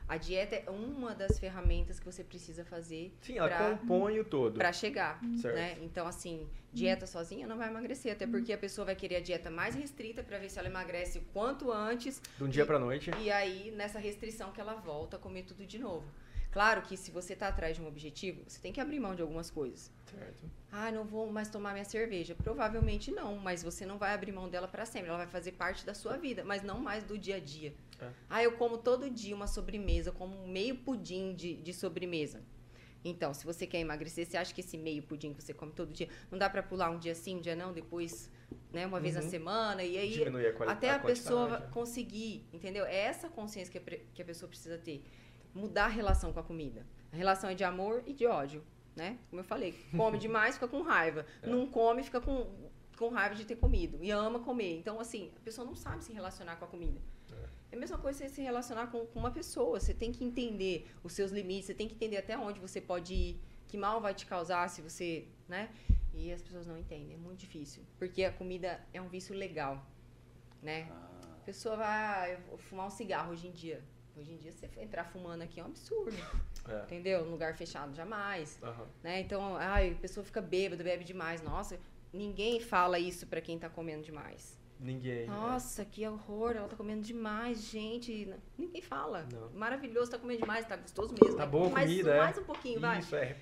A 0.08 0.18
dieta 0.18 0.56
é 0.56 0.70
uma 0.70 1.16
das 1.16 1.40
ferramentas 1.40 2.00
que 2.00 2.06
você 2.06 2.24
precisa 2.24 2.64
fazer 2.66 3.14
Sim, 3.22 3.38
ela 3.38 3.48
pra- 3.48 3.70
compõe 3.78 4.20
o 4.20 4.26
todo. 4.26 4.58
Pra 4.58 4.74
chegar, 4.74 5.20
Certo. 5.42 5.56
né? 5.56 5.78
Então, 5.82 6.06
assim, 6.06 6.48
dieta 6.74 7.08
sozinha 7.08 7.48
não 7.48 7.58
vai 7.58 7.70
emagrecer, 7.70 8.12
até 8.12 8.28
porque 8.28 8.52
a 8.52 8.58
pessoa 8.58 8.86
vai 8.86 8.96
querer 8.96 9.16
a 9.18 9.22
dieta 9.22 9.50
mais 9.50 9.76
restrita 9.76 10.22
pra 10.22 10.38
ver 10.38 10.50
se 10.50 10.60
ela 10.60 10.68
emagrece 10.68 11.20
o 11.20 11.22
quanto 11.34 11.72
antes 11.72 12.22
De 12.38 12.44
um 12.44 12.50
dia 12.50 12.66
pra 12.66 12.78
noite. 12.78 13.12
e 13.20 13.32
aí 13.32 13.72
nessa 13.72 13.98
restrição 13.98 14.52
que 14.52 14.60
ela 14.60 14.74
volta 14.76 15.16
a 15.16 15.20
comer 15.20 15.44
tudo 15.44 15.66
de 15.66 15.80
novo. 15.80 16.06
Claro 16.52 16.84
que 16.84 16.96
se 16.96 17.10
você 17.10 17.36
tá 17.36 17.48
atrás 17.48 17.76
de 17.78 17.82
um 17.82 17.88
objetivo, 17.88 18.44
você 18.48 18.60
tem 18.62 18.72
que 18.72 18.80
abrir 18.80 19.00
mão 19.00 19.16
de 19.16 19.24
algumas 19.24 19.50
coisas. 19.50 19.92
Certo. 20.06 20.44
Ah, 20.72 20.92
não 20.92 21.04
vou 21.04 21.32
mais 21.32 21.50
tomar 21.50 21.72
minha 21.74 21.84
cerveja. 21.86 22.36
Provavelmente 22.36 23.10
não, 23.10 23.38
mas 23.38 23.64
você 23.64 23.88
não 23.88 23.98
vai 23.98 24.14
abrir 24.14 24.32
mão 24.32 24.48
dela 24.48 24.68
para 24.68 24.86
sempre. 24.86 25.10
Ela 25.10 25.18
vai 25.18 25.26
fazer 25.28 25.54
parte 25.54 25.84
da 25.84 25.96
sua 25.96 26.16
vida, 26.16 26.44
mas 26.44 26.62
não 26.62 26.78
mais 26.80 27.04
do 27.04 27.18
dia 27.18 27.38
a 27.38 27.40
dia. 27.40 27.74
É. 28.00 28.10
Ah, 28.30 28.44
eu 28.44 28.54
como 28.54 28.78
todo 28.78 29.10
dia 29.10 29.36
uma 29.36 29.48
sobremesa, 29.48 30.12
como 30.12 30.36
um 30.44 30.48
meio 30.48 30.76
pudim 30.78 31.34
de, 31.34 31.56
de 31.56 31.74
sobremesa. 31.74 32.42
Então, 33.06 33.34
se 33.34 33.46
você 33.46 33.68
quer 33.68 33.80
emagrecer, 33.80 34.26
você 34.26 34.38
acha 34.38 34.54
que 34.54 34.62
esse 34.62 34.78
meio 34.78 35.04
pudim 35.04 35.34
que 35.34 35.44
você 35.44 35.54
come 35.54 35.74
todo 35.74 35.92
dia, 35.92 36.08
não 36.32 36.38
dá 36.38 36.50
para 36.50 36.64
pular 36.64 36.90
um 36.90 36.98
dia 36.98 37.14
sim, 37.14 37.36
um 37.36 37.42
dia 37.42 37.54
não, 37.56 37.74
depois, 37.74 38.32
né, 38.72 38.86
uma 38.88 38.98
vez 39.00 39.16
na 39.16 39.22
Uhum. 39.22 39.30
semana, 39.30 39.84
e 39.84 39.98
aí 39.98 40.24
a 40.24 40.72
até 40.72 40.90
a, 40.90 41.00
quantidade. 41.00 41.02
pessoa 41.06 41.62
conseguir, 41.72 42.48
entendeu? 42.54 42.86
É 42.86 42.96
essa 42.96 43.28
consciência 43.28 43.72
que 43.72 43.78
a, 43.96 43.98
que 44.14 44.22
a 44.22 44.26
pessoa 44.26 44.48
precisa 44.48 44.78
ter. 44.78 45.04
Mudar 45.54 45.86
a 45.86 45.90
relação 45.90 46.32
com 46.32 46.40
a 46.40 46.44
comida. 46.44 46.86
A 47.12 47.16
relação 47.18 47.50
é 47.50 47.54
de 47.54 47.64
amor 47.66 48.04
e 48.08 48.14
de 48.14 48.26
ódio, 48.26 48.64
né? 48.96 49.20
Como 49.30 49.42
eu 49.42 49.44
falei, 49.44 49.76
come 49.98 50.18
demais, 50.18 50.56
fica 50.56 50.68
com 50.70 50.82
raiva. 50.82 51.26
É. 51.42 51.48
Não 51.48 51.68
come, 51.68 52.04
fica 52.04 52.22
com, 52.22 52.48
com 52.98 53.10
raiva 53.10 53.36
de 53.36 53.44
ter 53.44 53.58
comido. 53.58 53.98
E 54.02 54.12
ama 54.12 54.40
comer. 54.40 54.78
Então, 54.78 54.98
assim, 55.00 55.30
a 55.36 55.40
pessoa 55.42 55.68
não 55.68 55.76
sabe 55.76 56.04
se 56.06 56.14
relacionar 56.14 56.56
com 56.56 56.64
a 56.64 56.68
comida. 56.70 57.02
É 57.74 57.76
a 57.76 57.80
mesma 57.80 57.98
coisa 57.98 58.20
você 58.20 58.30
se 58.30 58.40
relacionar 58.40 58.86
com, 58.92 59.04
com 59.08 59.18
uma 59.18 59.32
pessoa. 59.32 59.80
Você 59.80 59.96
tem 59.96 60.12
que 60.12 60.24
entender 60.24 60.88
os 61.04 61.12
seus 61.12 61.32
limites, 61.32 61.66
você 61.66 61.74
tem 61.74 61.88
que 61.88 61.96
entender 61.96 62.18
até 62.18 62.38
onde 62.38 62.60
você 62.60 62.80
pode 62.80 63.16
ir, 63.16 63.42
que 63.68 63.76
mal 63.76 64.00
vai 64.00 64.14
te 64.14 64.28
causar 64.28 64.70
se 64.70 64.80
você, 64.80 65.26
né? 65.50 65.72
E 66.14 66.32
as 66.32 66.40
pessoas 66.40 66.68
não 66.68 66.78
entendem, 66.78 67.16
é 67.16 67.18
muito 67.18 67.40
difícil. 67.40 67.82
Porque 67.98 68.24
a 68.26 68.32
comida 68.32 68.80
é 68.94 69.02
um 69.02 69.08
vício 69.08 69.34
legal, 69.36 69.84
né? 70.62 70.88
A 70.92 71.46
pessoa 71.48 71.76
vai, 71.76 72.36
ah, 72.36 72.58
fumar 72.58 72.86
um 72.86 72.92
cigarro 72.92 73.32
hoje 73.32 73.48
em 73.48 73.52
dia. 73.52 73.84
Hoje 74.16 74.32
em 74.34 74.38
dia, 74.38 74.52
você 74.52 74.70
entrar 74.78 75.06
fumando 75.06 75.42
aqui 75.42 75.60
é 75.60 75.64
um 75.64 75.68
absurdo, 75.68 76.16
É. 76.70 76.84
entendeu? 76.84 77.26
Num 77.26 77.32
lugar 77.32 77.58
fechado, 77.58 77.96
jamais. 77.96 78.60
Aham. 78.62 78.88
Né? 79.02 79.20
Então, 79.22 79.58
ai, 79.58 79.94
a 79.94 79.96
pessoa 79.96 80.24
fica 80.24 80.40
bêbada, 80.40 80.84
bebe 80.84 81.04
demais. 81.04 81.42
Nossa, 81.42 81.80
ninguém 82.14 82.60
fala 82.60 83.00
isso 83.00 83.26
pra 83.26 83.42
quem 83.42 83.58
tá 83.58 83.68
comendo 83.68 84.04
demais. 84.04 84.62
Ninguém. 84.84 85.28
né? 85.28 85.28
Nossa, 85.28 85.86
que 85.86 86.06
horror, 86.06 86.52
ela 86.56 86.68
tá 86.68 86.76
comendo 86.76 87.02
demais, 87.02 87.62
gente. 87.64 88.34
Ninguém 88.58 88.82
fala. 88.82 89.26
Não. 89.32 89.50
Maravilhoso, 89.58 90.12
tá 90.12 90.20
comendo 90.20 90.42
demais, 90.42 90.66
tá 90.66 90.76
gostoso 90.76 91.16
mesmo. 91.20 91.38
Tá 91.38 91.46
né? 91.46 91.52
boa 91.52 91.68
a 91.68 91.70
mais, 91.72 91.90
comida, 91.90 92.12
é. 92.12 92.18
Mais 92.18 92.38
um 92.38 92.44
pouquinho, 92.44 92.80
vai. 92.80 93.00
Isso, 93.00 93.16
é. 93.16 93.38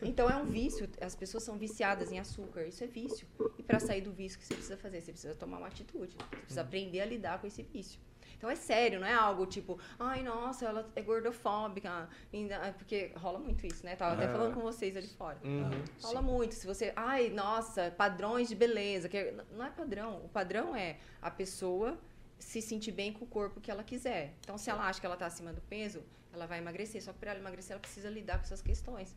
Então 0.00 0.30
é 0.30 0.36
um 0.36 0.46
vício, 0.46 0.88
as 1.00 1.14
pessoas 1.14 1.42
são 1.42 1.58
viciadas 1.58 2.10
em 2.12 2.18
açúcar, 2.18 2.64
isso 2.66 2.82
é 2.82 2.86
vício. 2.86 3.26
E 3.58 3.62
para 3.62 3.78
sair 3.78 4.00
do 4.00 4.12
vício, 4.12 4.38
o 4.38 4.40
que 4.40 4.46
você 4.46 4.54
precisa 4.54 4.76
fazer? 4.76 5.00
Você 5.00 5.12
precisa 5.12 5.34
tomar 5.34 5.58
uma 5.58 5.66
atitude, 5.66 6.16
você 6.16 6.36
precisa 6.36 6.60
aprender 6.62 7.00
a 7.00 7.06
lidar 7.06 7.40
com 7.40 7.46
esse 7.46 7.62
vício. 7.62 8.00
Então 8.44 8.52
é 8.52 8.56
sério, 8.56 9.00
não 9.00 9.06
é 9.06 9.14
algo 9.14 9.46
tipo, 9.46 9.80
ai, 9.98 10.22
nossa, 10.22 10.66
ela 10.66 10.86
é 10.94 11.00
gordofóbica. 11.00 12.06
é 12.30 12.72
Porque 12.72 13.10
rola 13.16 13.38
muito 13.38 13.66
isso, 13.66 13.82
né? 13.86 13.96
Tava 13.96 14.12
até 14.16 14.26
Ah. 14.26 14.32
falando 14.32 14.52
com 14.52 14.60
vocês 14.60 14.94
ali 14.94 15.08
fora. 15.08 15.38
Uhum. 15.42 15.70
Rola 16.02 16.20
muito. 16.20 16.54
Se 16.54 16.66
você. 16.66 16.92
Ai, 16.94 17.30
nossa, 17.30 17.90
padrões 17.96 18.46
de 18.50 18.54
beleza. 18.54 19.08
Que 19.08 19.16
é- 19.16 19.34
não 19.50 19.64
é 19.64 19.70
padrão. 19.70 20.18
O 20.26 20.28
padrão 20.28 20.76
é 20.76 20.98
a 21.22 21.30
pessoa 21.30 21.98
se 22.38 22.60
sentir 22.60 22.92
bem 22.92 23.14
com 23.14 23.24
o 23.24 23.28
corpo 23.28 23.62
que 23.62 23.70
ela 23.70 23.82
quiser. 23.82 24.34
Então, 24.40 24.58
se 24.58 24.68
ela 24.68 24.86
acha 24.86 25.00
que 25.00 25.06
ela 25.06 25.14
está 25.14 25.24
acima 25.24 25.50
do 25.50 25.62
peso, 25.62 26.02
ela 26.30 26.44
vai 26.46 26.58
emagrecer. 26.58 27.02
Só 27.02 27.14
que 27.14 27.20
para 27.20 27.30
ela 27.30 27.40
emagrecer, 27.40 27.72
ela 27.72 27.80
precisa 27.80 28.10
lidar 28.10 28.36
com 28.36 28.44
essas 28.44 28.60
questões. 28.60 29.16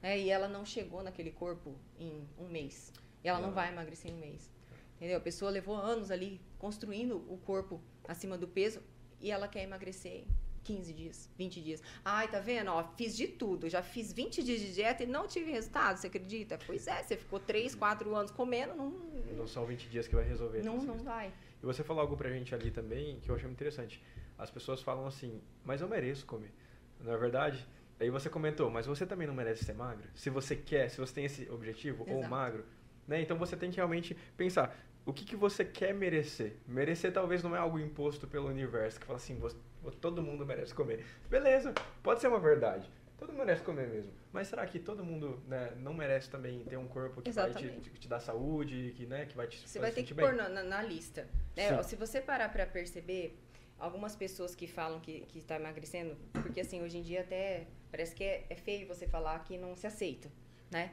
É, 0.00 0.16
e 0.16 0.30
ela 0.30 0.46
não 0.46 0.64
chegou 0.64 1.02
naquele 1.02 1.32
corpo 1.32 1.74
em 1.98 2.28
um 2.38 2.46
mês. 2.48 2.92
E 3.24 3.28
ela 3.28 3.40
não 3.40 3.48
Não. 3.48 3.54
vai 3.56 3.72
emagrecer 3.72 4.08
em 4.08 4.14
um 4.14 4.18
mês. 4.20 4.48
Entendeu? 4.96 5.16
A 5.18 5.20
pessoa 5.20 5.50
levou 5.50 5.74
anos 5.74 6.12
ali 6.12 6.40
construindo 6.60 7.16
o 7.28 7.36
corpo 7.38 7.80
acima 8.08 8.36
do 8.38 8.46
peso 8.48 8.80
e 9.20 9.30
ela 9.30 9.46
quer 9.48 9.62
emagrecer 9.62 10.12
em 10.12 10.26
15 10.64 10.92
dias, 10.92 11.30
20 11.36 11.60
dias. 11.60 11.82
Ai, 12.04 12.28
tá 12.28 12.38
vendo? 12.40 12.70
Ó, 12.70 12.84
fiz 12.96 13.16
de 13.16 13.26
tudo. 13.26 13.68
Já 13.68 13.82
fiz 13.82 14.12
20 14.12 14.42
dias 14.42 14.60
de 14.60 14.72
dieta 14.74 15.02
e 15.02 15.06
não 15.06 15.26
tive 15.26 15.50
resultado, 15.50 15.96
você 15.96 16.06
acredita? 16.06 16.58
Pois 16.66 16.86
é, 16.86 17.02
você 17.02 17.16
ficou 17.16 17.40
3, 17.40 17.74
4 17.74 18.14
anos 18.14 18.30
comendo, 18.30 18.74
não, 18.74 18.90
Não 19.36 19.46
são 19.46 19.66
20 19.66 19.88
dias 19.88 20.06
que 20.06 20.14
vai 20.14 20.24
resolver. 20.24 20.62
não, 20.62 20.76
não 20.78 20.98
vai. 20.98 21.32
E 21.62 21.66
você 21.66 21.82
falou 21.82 22.00
algo 22.02 22.16
pra 22.16 22.30
gente 22.30 22.54
ali 22.54 22.70
também 22.70 23.18
que 23.20 23.28
eu 23.30 23.34
achei 23.34 23.46
muito 23.46 23.58
interessante. 23.58 24.02
As 24.38 24.50
pessoas 24.50 24.82
falam 24.82 25.06
assim, 25.06 25.40
mas 25.64 25.80
eu 25.80 25.88
mereço 25.88 26.26
comer. 26.26 26.52
Não 27.00 27.12
é 27.12 27.16
verdade? 27.16 27.66
Aí 28.00 28.10
você 28.10 28.28
comentou, 28.28 28.68
mas 28.70 28.86
você 28.86 29.06
também 29.06 29.26
não 29.28 29.34
merece 29.34 29.64
ser 29.64 29.74
magro? 29.74 30.08
Se 30.14 30.28
você 30.30 30.56
quer, 30.56 30.88
se 30.88 30.98
você 30.98 31.12
tem 31.14 31.24
esse 31.24 31.48
objetivo, 31.50 32.02
ou 32.08 32.18
Exato. 32.18 32.30
magro, 32.30 32.64
né? 33.06 33.20
Então 33.20 33.36
você 33.36 33.56
tem 33.56 33.70
que 33.70 33.76
realmente 33.76 34.16
pensar, 34.36 34.76
o 35.04 35.12
que, 35.12 35.24
que 35.24 35.36
você 35.36 35.64
quer 35.64 35.92
merecer? 35.94 36.56
Merecer 36.66 37.12
talvez 37.12 37.42
não 37.42 37.54
é 37.56 37.58
algo 37.58 37.78
imposto 37.78 38.26
pelo 38.26 38.48
universo, 38.48 39.00
que 39.00 39.06
fala 39.06 39.16
assim, 39.18 39.36
você- 39.38 39.56
todo 40.00 40.22
mundo 40.22 40.46
merece 40.46 40.72
comer. 40.74 41.04
Beleza, 41.28 41.74
pode 42.02 42.20
ser 42.20 42.28
uma 42.28 42.38
verdade. 42.38 42.88
Todo 43.18 43.30
mundo 43.32 43.44
merece 43.46 43.62
comer 43.62 43.88
mesmo. 43.88 44.12
Mas 44.32 44.48
será 44.48 44.66
que 44.66 44.78
todo 44.80 45.04
mundo 45.04 45.40
né, 45.46 45.72
não 45.76 45.94
merece 45.94 46.28
também 46.28 46.64
ter 46.64 46.76
um 46.76 46.88
corpo 46.88 47.22
que 47.22 47.30
vai 47.30 47.50
te, 47.52 47.58
Exatamente. 47.64 47.90
te 47.90 48.08
dar 48.08 48.18
saúde, 48.20 48.92
que, 48.96 49.06
né, 49.06 49.26
que 49.26 49.36
vai 49.36 49.46
te 49.46 49.58
Você 49.68 49.78
vai 49.78 49.92
ter 49.92 50.02
que 50.02 50.12
bem? 50.14 50.26
pôr 50.26 50.34
na, 50.34 50.48
na- 50.48 50.82
lista. 50.82 51.28
né? 51.56 51.80
Se 51.84 51.94
você 51.94 52.20
parar 52.20 52.48
pra 52.48 52.66
perceber, 52.66 53.38
algumas 53.78 54.14
pessoas 54.16 54.54
que 54.56 54.66
falam 54.66 54.98
que, 55.00 55.20
que 55.22 55.40
tá 55.42 55.56
emagrecendo, 55.56 56.16
porque 56.32 56.60
assim, 56.60 56.82
hoje 56.82 56.98
em 56.98 57.02
dia 57.02 57.20
até 57.20 57.66
parece 57.90 58.14
que 58.14 58.22
é, 58.24 58.44
é 58.50 58.54
feio 58.56 58.86
você 58.88 59.06
falar 59.06 59.38
que 59.44 59.56
não 59.58 59.76
se 59.76 59.86
aceita, 59.86 60.28
né? 60.70 60.92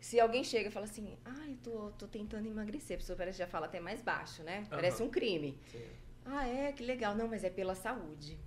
Se 0.00 0.18
alguém 0.20 0.44
chega 0.44 0.68
e 0.68 0.72
fala 0.72 0.86
assim, 0.86 1.16
ai, 1.24 1.56
tô, 1.62 1.90
tô 1.98 2.06
tentando 2.06 2.46
emagrecer, 2.46 2.96
a 2.96 2.98
pessoa 3.00 3.16
parece 3.16 3.36
que 3.38 3.42
já 3.44 3.48
fala 3.48 3.66
até 3.66 3.80
mais 3.80 4.00
baixo, 4.00 4.42
né? 4.42 4.64
Parece 4.70 5.02
um 5.02 5.10
crime. 5.10 5.58
Sim. 5.72 5.84
Ah, 6.24 6.46
é, 6.46 6.72
que 6.72 6.84
legal. 6.84 7.14
Não, 7.16 7.26
mas 7.26 7.42
é 7.42 7.50
pela 7.50 7.74
saúde. 7.74 8.38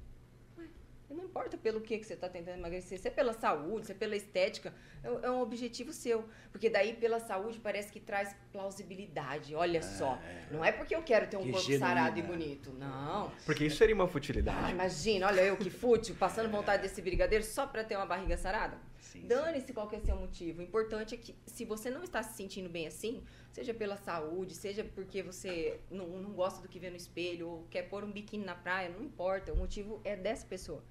Ué, 0.57 0.65
não 1.09 1.25
importa 1.25 1.57
pelo 1.57 1.81
que, 1.81 1.97
que 1.99 2.05
você 2.05 2.13
está 2.13 2.29
tentando 2.29 2.57
emagrecer, 2.57 2.97
se 2.99 3.07
é 3.07 3.11
pela 3.11 3.33
saúde, 3.33 3.87
se 3.87 3.91
é 3.91 3.95
pela 3.95 4.15
estética, 4.15 4.73
é, 5.03 5.07
é 5.27 5.29
um 5.31 5.41
objetivo 5.41 5.91
seu. 5.91 6.23
Porque 6.53 6.69
daí, 6.69 6.93
pela 6.93 7.19
saúde, 7.19 7.59
parece 7.59 7.91
que 7.91 7.99
traz 7.99 8.33
plausibilidade. 8.53 9.53
Olha 9.53 9.81
só. 9.81 10.17
Não 10.51 10.63
é 10.63 10.71
porque 10.71 10.95
eu 10.95 11.03
quero 11.03 11.27
ter 11.27 11.35
um 11.35 11.43
Que 11.43 11.51
corpo 11.51 11.65
genuína. 11.67 11.85
sarado 11.87 12.17
e 12.17 12.21
bonito. 12.21 12.71
Não. 12.73 13.29
Porque 13.45 13.65
isso 13.65 13.75
seria 13.75 13.93
uma 13.93 14.05
Ah, 14.05 14.07
futilidade. 14.07 14.71
imagina, 14.71 15.27
olha 15.27 15.41
eu 15.41 15.57
que 15.57 15.69
fútil, 15.69 16.15
passando 16.15 16.49
vontade 16.49 16.83
desse 16.83 17.01
brigadeiro 17.01 17.43
só 17.43 17.67
para 17.67 17.83
ter 17.83 17.97
uma 17.97 18.05
barriga 18.05 18.37
sarada. 18.37 18.77
Sim. 19.11 19.27
Dane-se 19.27 19.73
qual 19.73 19.89
que 19.89 19.97
é 19.97 19.99
seu 19.99 20.15
motivo. 20.15 20.61
O 20.61 20.63
importante 20.63 21.13
é 21.13 21.17
que, 21.17 21.35
se 21.45 21.65
você 21.65 21.89
não 21.89 22.01
está 22.03 22.23
se 22.23 22.37
sentindo 22.37 22.69
bem 22.69 22.87
assim, 22.87 23.21
seja 23.51 23.73
pela 23.73 23.97
saúde, 23.97 24.55
seja 24.55 24.85
porque 24.95 25.21
você 25.21 25.79
não, 25.89 26.07
não 26.07 26.31
gosta 26.31 26.61
do 26.61 26.69
que 26.69 26.79
vê 26.79 26.89
no 26.89 26.95
espelho, 26.95 27.49
ou 27.49 27.67
quer 27.69 27.83
pôr 27.89 28.05
um 28.05 28.11
biquíni 28.11 28.45
na 28.45 28.55
praia, 28.55 28.87
não 28.89 29.03
importa. 29.03 29.51
O 29.51 29.57
motivo 29.57 29.99
é 30.05 30.15
dessa 30.15 30.45
pessoa. 30.47 30.81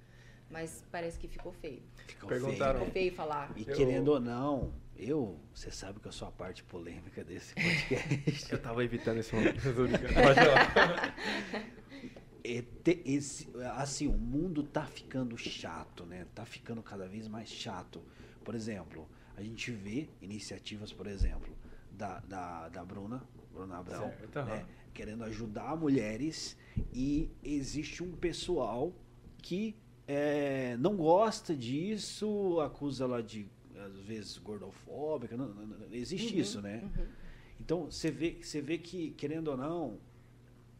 Mas 0.51 0.83
parece 0.91 1.17
que 1.17 1.27
ficou 1.27 1.51
feio. 1.51 1.81
Ficou 2.05 2.29
Perguntaram- 2.29 2.57
feio, 2.57 2.73
Ficou 2.73 2.87
né? 2.87 2.93
feio 2.93 3.15
falar. 3.15 3.51
E 3.57 3.67
Eu- 3.67 3.75
querendo 3.75 4.09
ou 4.09 4.19
não, 4.19 4.71
eu, 4.95 5.39
você 5.53 5.71
sabe 5.71 5.99
que 5.99 6.07
eu 6.07 6.11
sou 6.11 6.27
a 6.27 6.31
parte 6.31 6.63
polêmica 6.63 7.23
desse 7.23 7.55
podcast. 7.89 8.51
Eu 8.51 8.61
tava 8.61 8.83
evitando 8.83 9.17
esse 9.19 9.33
momento. 9.33 9.59
É, 12.43 12.63
te- 12.83 13.01
esse, 13.05 13.47
assim, 13.75 14.07
o 14.07 14.17
mundo 14.17 14.63
tá 14.63 14.85
ficando 14.85 15.37
chato, 15.37 16.05
né? 16.05 16.25
Tá 16.33 16.45
ficando 16.45 16.81
cada 16.81 17.07
vez 17.07 17.27
mais 17.27 17.49
chato. 17.49 18.01
Por 18.43 18.55
exemplo, 18.55 19.07
a 19.37 19.43
gente 19.43 19.71
vê 19.71 20.09
iniciativas, 20.21 20.91
por 20.91 21.05
exemplo, 21.07 21.55
da, 21.91 22.19
da, 22.21 22.69
da 22.69 22.83
Bruna, 22.83 23.23
Bruna 23.53 23.77
Abrão, 23.77 24.09
Certo, 24.09 24.43
né? 24.43 24.65
querendo 24.93 25.23
ajudar 25.23 25.75
mulheres 25.77 26.57
e 26.93 27.29
existe 27.43 28.03
um 28.03 28.11
pessoal 28.11 28.91
que 29.41 29.75
é, 30.07 30.75
não 30.77 30.95
gosta 30.97 31.55
disso, 31.55 32.59
acusa 32.59 33.03
ela 33.03 33.21
de, 33.23 33.47
às 33.75 33.95
vezes, 33.99 34.37
gordofóbica, 34.39 35.37
não, 35.37 35.47
não- 35.49 35.65
não- 35.67 35.87
existe 35.93 36.33
Uhum, 36.35 36.41
isso, 36.41 36.61
né? 36.61 36.81
uhum. 36.83 37.05
Então 37.59 37.85
você 37.85 38.09
vê, 38.11 38.37
você 38.41 38.61
vê 38.61 38.77
que, 38.77 39.11
querendo 39.11 39.49
ou 39.49 39.57
não, 39.57 39.99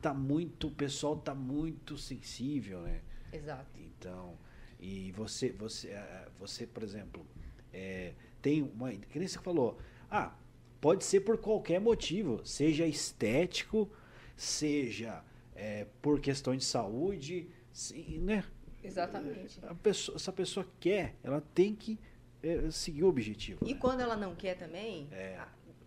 tá 0.02 0.14
muito, 0.14 0.68
o 0.68 0.72
pessoal 0.72 1.16
tá 1.18 1.34
muito 1.36 1.98
sensível, 1.98 2.82
né? 2.82 3.02
Exato. 3.32 3.70
Então, 3.80 4.38
e 4.80 5.12
você, 5.12 5.52
você, 5.52 5.90
eh, 5.90 6.28
você 6.40 6.66
por 6.66 6.84
exemplo, 6.84 7.26
eh, 7.72 8.14
tem 8.42 8.64
uma, 8.64 8.92
que 8.92 9.20
nem 9.20 9.28
você 9.28 9.40
falou, 9.40 9.78
ah, 10.10 10.34
pode 10.82 11.04
ser 11.06 11.22
por 11.22 11.38
qualquer 11.38 11.80
motivo, 11.80 12.42
seja 12.46 12.86
estético, 12.88 13.90
seja 14.36 15.24
eh, 15.56 15.86
por 16.02 16.20
questão 16.20 16.56
de 16.56 16.64
saúde, 16.66 17.48
se- 17.72 18.18
né? 18.20 18.44
Exatamente. 18.84 19.60
A 19.64 19.76
pessoa, 19.76 20.18
se 20.18 20.30
a 20.30 20.34
pessoa 20.34 20.68
quer, 20.80 21.16
ela 21.24 21.40
tem 21.54 21.76
que 21.76 22.00
eh, 22.42 22.72
seguir 22.72 23.04
o 23.04 23.08
objetivo. 23.08 23.60
E 23.64 23.74
né? 23.74 23.80
quando 23.80 24.00
ela 24.00 24.18
não 24.18 24.34
quer 24.36 24.56
também, 24.58 25.08
É. 25.12 25.40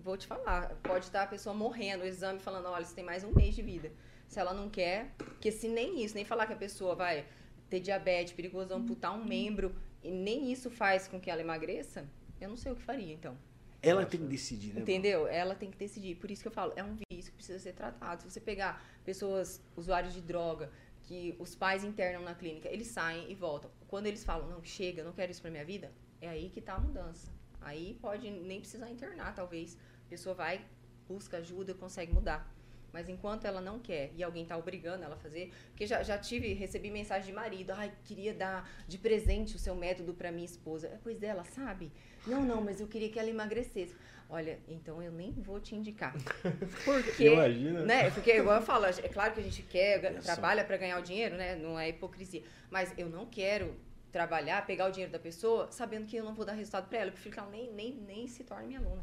vou 0.05 0.19
te 0.19 0.27
falar, 0.27 0.77
pode 0.83 1.07
estar 1.07 1.23
a 1.23 1.27
pessoa 1.27 1.55
morrendo, 1.55 2.05
o 2.05 2.07
exame 2.07 2.39
falando, 2.39 2.67
olha, 2.67 2.85
você 2.85 2.95
tem 2.95 3.03
mais 3.03 3.25
um 3.25 3.33
mês 3.33 3.55
de 3.55 3.63
vida. 3.63 3.91
Se 4.29 4.39
ela 4.39 4.53
não 4.53 4.69
quer, 4.69 5.15
porque 5.17 5.51
se 5.51 5.67
nem 5.67 6.05
isso, 6.05 6.15
nem 6.15 6.27
falar 6.27 6.47
que 6.47 6.53
a 6.53 6.57
pessoa 6.57 6.95
vai 6.95 7.27
ter 7.71 7.81
diabetes, 7.81 8.35
perigoso 8.35 8.75
amputar 8.75 9.17
um 9.19 9.25
membro, 9.25 9.75
e 10.03 10.11
nem 10.11 10.53
isso 10.53 10.71
faz 10.71 11.09
com 11.09 11.19
que 11.19 11.31
ela 11.31 11.41
emagreça, 11.41 12.07
eu 12.39 12.51
não 12.51 12.57
sei 12.57 12.71
o 12.71 12.77
que 12.77 12.83
faria, 12.83 13.15
então. 13.15 13.37
Ela 13.81 14.01
Nossa. 14.01 14.11
tem 14.11 14.21
que 14.21 14.27
decidir, 14.27 14.75
né? 14.75 14.81
Entendeu? 14.83 15.27
Ela 15.27 15.55
tem 15.55 15.71
que 15.71 15.77
decidir. 15.77 16.15
Por 16.17 16.31
isso 16.31 16.43
que 16.43 16.49
eu 16.49 16.53
falo, 16.53 16.73
é 16.77 16.85
um 16.85 16.97
vício 17.11 17.31
que 17.31 17.37
precisa 17.37 17.59
ser 17.59 17.73
tratado. 17.73 18.23
Se 18.23 18.31
você 18.31 18.41
pegar 18.41 18.83
pessoas, 19.05 19.63
usuários 19.77 20.15
de 20.15 20.21
droga, 20.21 20.71
que 21.03 21.35
os 21.39 21.55
pais 21.55 21.85
internam 21.85 22.23
na 22.23 22.35
clínica, 22.35 22.69
eles 22.69 22.89
saem 22.89 23.31
e 23.31 23.35
voltam. 23.35 23.71
Quando 23.89 24.07
eles 24.07 24.25
falam, 24.25 24.49
não, 24.49 24.63
chega, 24.63 25.01
eu 25.01 25.05
não 25.05 25.13
quero 25.13 25.33
isso 25.33 25.41
pra 25.43 25.51
minha 25.51 25.65
vida, 25.65 25.93
é 26.21 26.29
aí 26.29 26.51
que 26.51 26.61
tá 26.61 26.75
a 26.75 26.79
mudança. 26.79 27.31
Aí 27.61 27.99
pode 28.01 28.31
nem 28.31 28.61
precisar 28.61 28.91
internar, 28.91 29.35
talvez. 29.35 29.79
Pessoa 30.15 30.33
vai, 30.33 30.61
busca 31.09 31.39
ajuda, 31.39 31.75
consegue 31.75 32.13
mudar. 32.13 32.49
Mas 32.93 33.09
enquanto 33.09 33.47
ela 33.47 33.61
não 33.61 33.81
quer 33.81 34.13
e 34.15 34.23
alguém 34.23 34.47
tá 34.47 34.57
obrigando 34.57 35.03
ela 35.03 35.17
a 35.17 35.19
fazer, 35.19 35.53
porque 35.71 35.89
já, 35.89 36.05
já 36.05 36.17
tive, 36.17 36.53
recebi 36.53 36.89
mensagem 36.89 37.27
de 37.27 37.33
marido, 37.33 37.73
ai, 37.73 37.93
queria 38.05 38.33
dar 38.33 38.71
de 38.87 38.97
presente 38.97 39.57
o 39.57 39.59
seu 39.59 39.75
método 39.75 40.15
pra 40.15 40.31
minha 40.31 40.45
esposa. 40.45 40.87
É, 40.87 40.99
Pois 41.03 41.21
ela 41.21 41.43
sabe? 41.43 41.91
Não, 42.25 42.45
não, 42.45 42.61
mas 42.61 42.81
eu 42.81 42.87
queria 42.87 43.09
que 43.09 43.19
ela 43.19 43.29
emagrecesse. 43.29 43.97
Olha, 44.31 44.61
então 44.69 45.03
eu 45.03 45.11
nem 45.11 45.33
vou 45.33 45.59
te 45.59 45.75
indicar. 45.75 46.15
Porque, 46.85 47.27
Imagina. 47.27 47.83
né? 47.83 48.11
Porque 48.13 48.37
igual 48.37 48.61
eu 48.61 48.63
falo, 48.63 48.85
é 48.87 48.93
claro 49.09 49.35
que 49.35 49.41
a 49.41 49.43
gente 49.43 49.63
quer, 49.63 50.21
trabalha 50.21 50.63
para 50.63 50.77
ganhar 50.77 51.01
o 51.01 51.03
dinheiro, 51.03 51.35
né? 51.35 51.57
Não 51.57 51.77
é 51.77 51.89
hipocrisia. 51.89 52.45
Mas 52.71 52.95
eu 52.97 53.09
não 53.09 53.27
quero 53.27 53.75
trabalhar, 54.13 54.65
pegar 54.65 54.87
o 54.87 54.93
dinheiro 54.93 55.11
da 55.11 55.19
pessoa, 55.19 55.67
sabendo 55.73 56.07
que 56.07 56.15
eu 56.15 56.25
não 56.25 56.33
vou 56.33 56.47
dar 56.47 56.53
resultado 56.53 56.89
para 56.89 56.99
ela. 56.99 57.09
Eu 57.09 57.13
prefiro 57.15 57.35
que 57.35 57.41
ela 57.41 57.51
nem, 57.51 57.73
nem, 57.73 57.93
nem 57.93 58.29
se 58.29 58.45
torne 58.45 58.69
minha 58.69 58.79
aluna. 58.79 59.03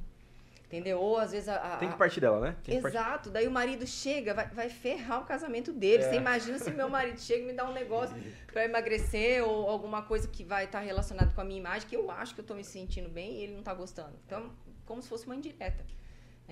Entendeu? 0.71 0.99
Ou 1.01 1.17
às 1.17 1.31
vezes 1.34 1.49
a. 1.49 1.55
a- 1.73 1.77
Tem 1.77 1.89
que 1.91 1.97
partir 1.97 2.21
dela, 2.21 2.39
né? 2.39 2.55
Exato, 2.95 3.29
daí 3.29 3.45
o 3.45 3.51
marido 3.51 3.86
chega, 3.86 4.34
vai, 4.34 4.47
vai 4.47 4.69
ferrar 4.69 5.21
o 5.21 5.25
casamento 5.25 5.73
dele. 5.73 6.03
É. 6.03 6.10
Você 6.10 6.15
imagina 6.15 6.57
se 6.57 6.71
meu 6.71 6.88
marido 6.88 7.19
chega 7.19 7.43
e 7.43 7.47
me 7.47 7.51
dá 7.53 7.69
um 7.69 7.73
negócio 7.73 8.15
pra 8.47 8.63
emagrecer 8.63 9.43
ou 9.43 9.69
alguma 9.69 10.01
coisa 10.03 10.29
que 10.29 10.45
vai 10.45 10.63
estar 10.63 10.79
relacionado 10.79 11.36
com 11.36 11.41
a 11.41 11.43
minha 11.43 11.60
imagem, 11.60 11.89
que 11.89 11.95
eu 11.95 12.10
acho 12.10 12.34
que 12.34 12.39
eu 12.39 12.45
tô 12.45 12.53
me 12.53 12.63
sentindo 12.63 13.10
bem 13.10 13.34
e 13.34 13.43
ele 13.43 13.53
não 13.55 13.63
tá 13.63 13.73
gostando. 13.73 14.13
Então, 14.25 14.49
como 14.86 15.01
se 15.01 15.10
fosse 15.10 15.25
uma 15.25 15.36
indireta. 15.36 15.84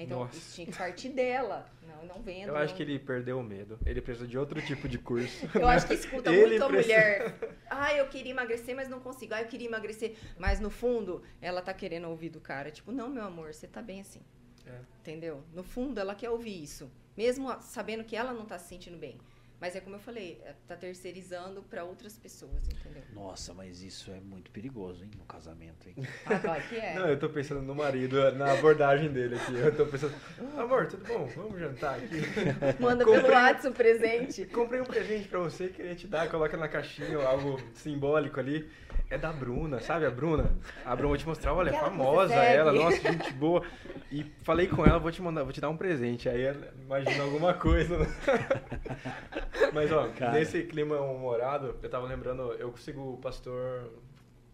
Então, 0.03 0.19
Nossa. 0.19 0.37
isso 0.37 0.55
tinha 0.55 0.67
que 0.67 0.77
partir 0.77 1.09
dela. 1.09 1.69
Não, 1.87 2.05
não 2.15 2.21
vendo. 2.21 2.49
Eu 2.49 2.55
acho 2.57 2.69
não- 2.69 2.77
que 2.77 2.83
ele 2.83 2.97
perdeu 2.99 3.39
o 3.39 3.43
medo. 3.43 3.77
Ele 3.85 4.01
precisa 4.01 4.27
de 4.27 4.37
outro 4.37 4.61
tipo 4.61 4.87
de 4.87 4.97
curso. 4.97 5.45
eu 5.53 5.67
acho 5.67 5.87
que 5.87 5.93
escuta 5.93 6.31
Ele 6.31 6.45
muito 6.51 6.63
a 6.63 6.67
precisa- 6.67 6.95
mulher. 6.95 7.35
Ah, 7.69 7.93
eu 7.93 8.07
queria 8.07 8.31
emagrecer, 8.31 8.75
mas 8.75 8.87
não 8.87 8.99
consigo. 8.99 9.33
Ah, 9.33 9.41
eu 9.41 9.47
queria 9.47 9.67
emagrecer. 9.67 10.15
Mas 10.37 10.59
no 10.59 10.69
fundo, 10.69 11.21
ela 11.41 11.61
tá 11.61 11.73
querendo 11.73 12.07
ouvir 12.07 12.29
do 12.29 12.39
cara. 12.39 12.71
Tipo, 12.71 12.91
não, 12.91 13.09
meu 13.09 13.23
amor, 13.23 13.53
você 13.53 13.67
tá 13.67 13.81
bem 13.81 14.01
assim. 14.01 14.21
É. 14.65 14.79
Entendeu? 15.01 15.43
No 15.53 15.63
fundo, 15.63 15.99
ela 15.99 16.13
quer 16.15 16.29
ouvir 16.29 16.63
isso. 16.63 16.89
Mesmo 17.17 17.49
a- 17.49 17.59
sabendo 17.59 18.03
que 18.03 18.15
ela 18.15 18.31
não 18.33 18.45
tá 18.45 18.57
se 18.59 18.69
sentindo 18.69 18.97
bem. 18.97 19.17
Mas 19.61 19.75
é 19.75 19.81
como 19.81 19.97
eu 19.97 19.99
falei, 19.99 20.39
é, 20.45 20.53
tá 20.67 20.75
terceirizando 20.77 21.61
para 21.63 21.83
outras 21.83 22.17
pessoas, 22.17 22.65
entendeu? 22.65 23.03
Nossa, 23.13 23.53
mas 23.53 23.81
isso 23.81 24.09
é 24.09 24.19
muito 24.21 24.49
perigoso, 24.51 25.03
hein? 25.03 25.11
No 25.17 25.25
casamento, 25.25 25.89
hein? 25.89 25.95
Ah, 26.25 26.61
que 26.61 26.75
é. 26.77 26.93
Não, 26.95 27.07
eu 27.09 27.19
tô 27.19 27.27
pensando 27.29 27.61
no 27.61 27.75
marido, 27.75 28.31
na 28.35 28.53
abordagem 28.53 29.09
dele 29.11 29.35
aqui. 29.35 29.55
Eu 29.55 29.75
tô 29.75 29.85
pensando, 29.85 30.15
amor, 30.57 30.87
tudo 30.87 31.05
bom? 31.05 31.25
Vamos 31.35 31.59
jantar 31.59 31.95
aqui. 31.95 32.21
Manda 32.81 33.03
Comprei- 33.03 33.21
pelo 33.23 33.33
WhatsApp 33.33 33.67
o 33.67 33.73
presente. 33.73 34.45
Comprei 34.45 34.79
um 34.79 34.85
presente 34.85 35.27
pra 35.27 35.39
você, 35.39 35.67
queria 35.67 35.93
te 35.95 36.07
dar, 36.07 36.29
coloca 36.29 36.55
na 36.55 36.69
caixinha 36.69 37.17
algo 37.19 37.59
simbólico 37.73 38.39
ali. 38.39 38.69
É 39.11 39.17
da 39.17 39.33
Bruna, 39.33 39.79
sabe 39.81 40.05
a 40.05 40.11
Bruna? 40.11 40.55
A 40.85 40.95
Bruna, 40.95 41.09
vou 41.09 41.17
te 41.17 41.25
mostrar, 41.25 41.53
olha, 41.53 41.71
é 41.71 41.73
famosa 41.73 42.35
ela, 42.35 42.71
nossa, 42.71 42.95
gente 43.11 43.33
boa. 43.33 43.65
E 44.11 44.23
falei 44.43 44.67
com 44.67 44.85
ela, 44.85 44.99
vou 44.99 45.11
te 45.11 45.19
mandar, 45.19 45.43
vou 45.43 45.51
te 45.51 45.59
dar 45.59 45.69
um 45.69 45.75
presente. 45.77 46.29
Aí 46.29 46.43
ela 46.43 46.71
imagina 46.79 47.23
alguma 47.23 47.55
coisa. 47.55 47.97
Mas 49.73 49.91
ó, 49.91 50.07
Cara. 50.09 50.33
nesse 50.33 50.63
clima 50.63 50.99
humorado, 50.99 51.75
eu 51.81 51.89
tava 51.89 52.07
lembrando, 52.07 52.53
eu 52.53 52.75
sigo 52.77 53.13
o 53.13 53.17
pastor 53.17 53.91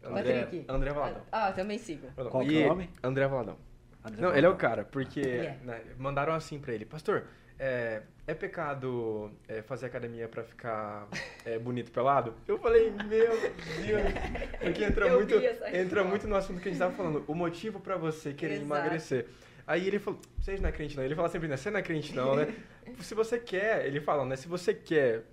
André, 0.04 0.44
Patrick. 0.44 0.66
André 0.68 0.92
Valadão. 0.94 1.22
Ah, 1.32 1.52
também 1.52 1.78
sigo. 1.78 2.08
Qual 2.30 2.44
que 2.46 2.62
é 2.62 2.66
o 2.66 2.70
nome? 2.70 2.90
André 3.04 3.28
Valadão. 3.28 3.58
André 4.04 4.22
Não, 4.22 4.36
ele 4.36 4.46
é 4.46 4.50
o 4.50 4.56
cara, 4.56 4.86
porque 4.86 5.22
É. 5.22 5.58
né, 5.64 5.82
mandaram 5.98 6.34
assim 6.34 6.60
pra 6.60 6.74
ele, 6.74 6.86
pastor, 6.86 7.24
é, 7.58 8.04
é 8.28 8.34
pecado 8.36 9.32
é, 9.48 9.62
fazer 9.64 9.88
academia 9.88 10.28
pra 10.28 10.44
ficar 10.44 11.08
é, 11.44 11.58
bonito 11.58 11.92
pelado? 11.92 12.36
Eu 12.48 12.58
falei, 12.60 12.92
meu 12.92 13.08
Deus, 13.08 14.14
porque 14.62 14.84
entra 14.84 15.08
Eu 15.08 15.16
muito, 15.18 15.34
essa 15.36 15.68
entra 15.70 15.80
resposta. 15.80 16.04
muito 16.04 16.28
no 16.28 16.36
assunto 16.36 16.62
que 16.62 16.68
a 16.70 16.72
gente 16.72 16.80
tava 16.80 16.94
falando, 16.94 17.24
o 17.28 17.34
motivo 17.34 17.80
pra 17.80 17.98
você 17.98 18.32
querer 18.34 18.56
Exato. 18.56 18.66
emagrecer. 18.68 19.28
Aí 19.68 19.88
ele 19.88 19.98
falou, 20.00 20.20
vocês 20.40 20.60
não 20.62 20.70
é 20.70 20.72
crente 20.72 20.96
não, 20.96 21.04
ele 21.04 21.16
fala 21.16 21.28
sempre, 21.30 21.48
né, 21.48 21.58
você 21.58 21.72
não 21.72 21.80
é 21.80 21.82
crente 21.82 22.16
não, 22.16 22.36
né? 22.36 22.54
Se 23.02 23.16
você 23.16 23.40
quer, 23.40 23.86
ele 23.88 24.00
fala, 24.00 24.24
né, 24.26 24.36
se 24.36 24.48
você 24.48 24.74
quer 24.74 25.24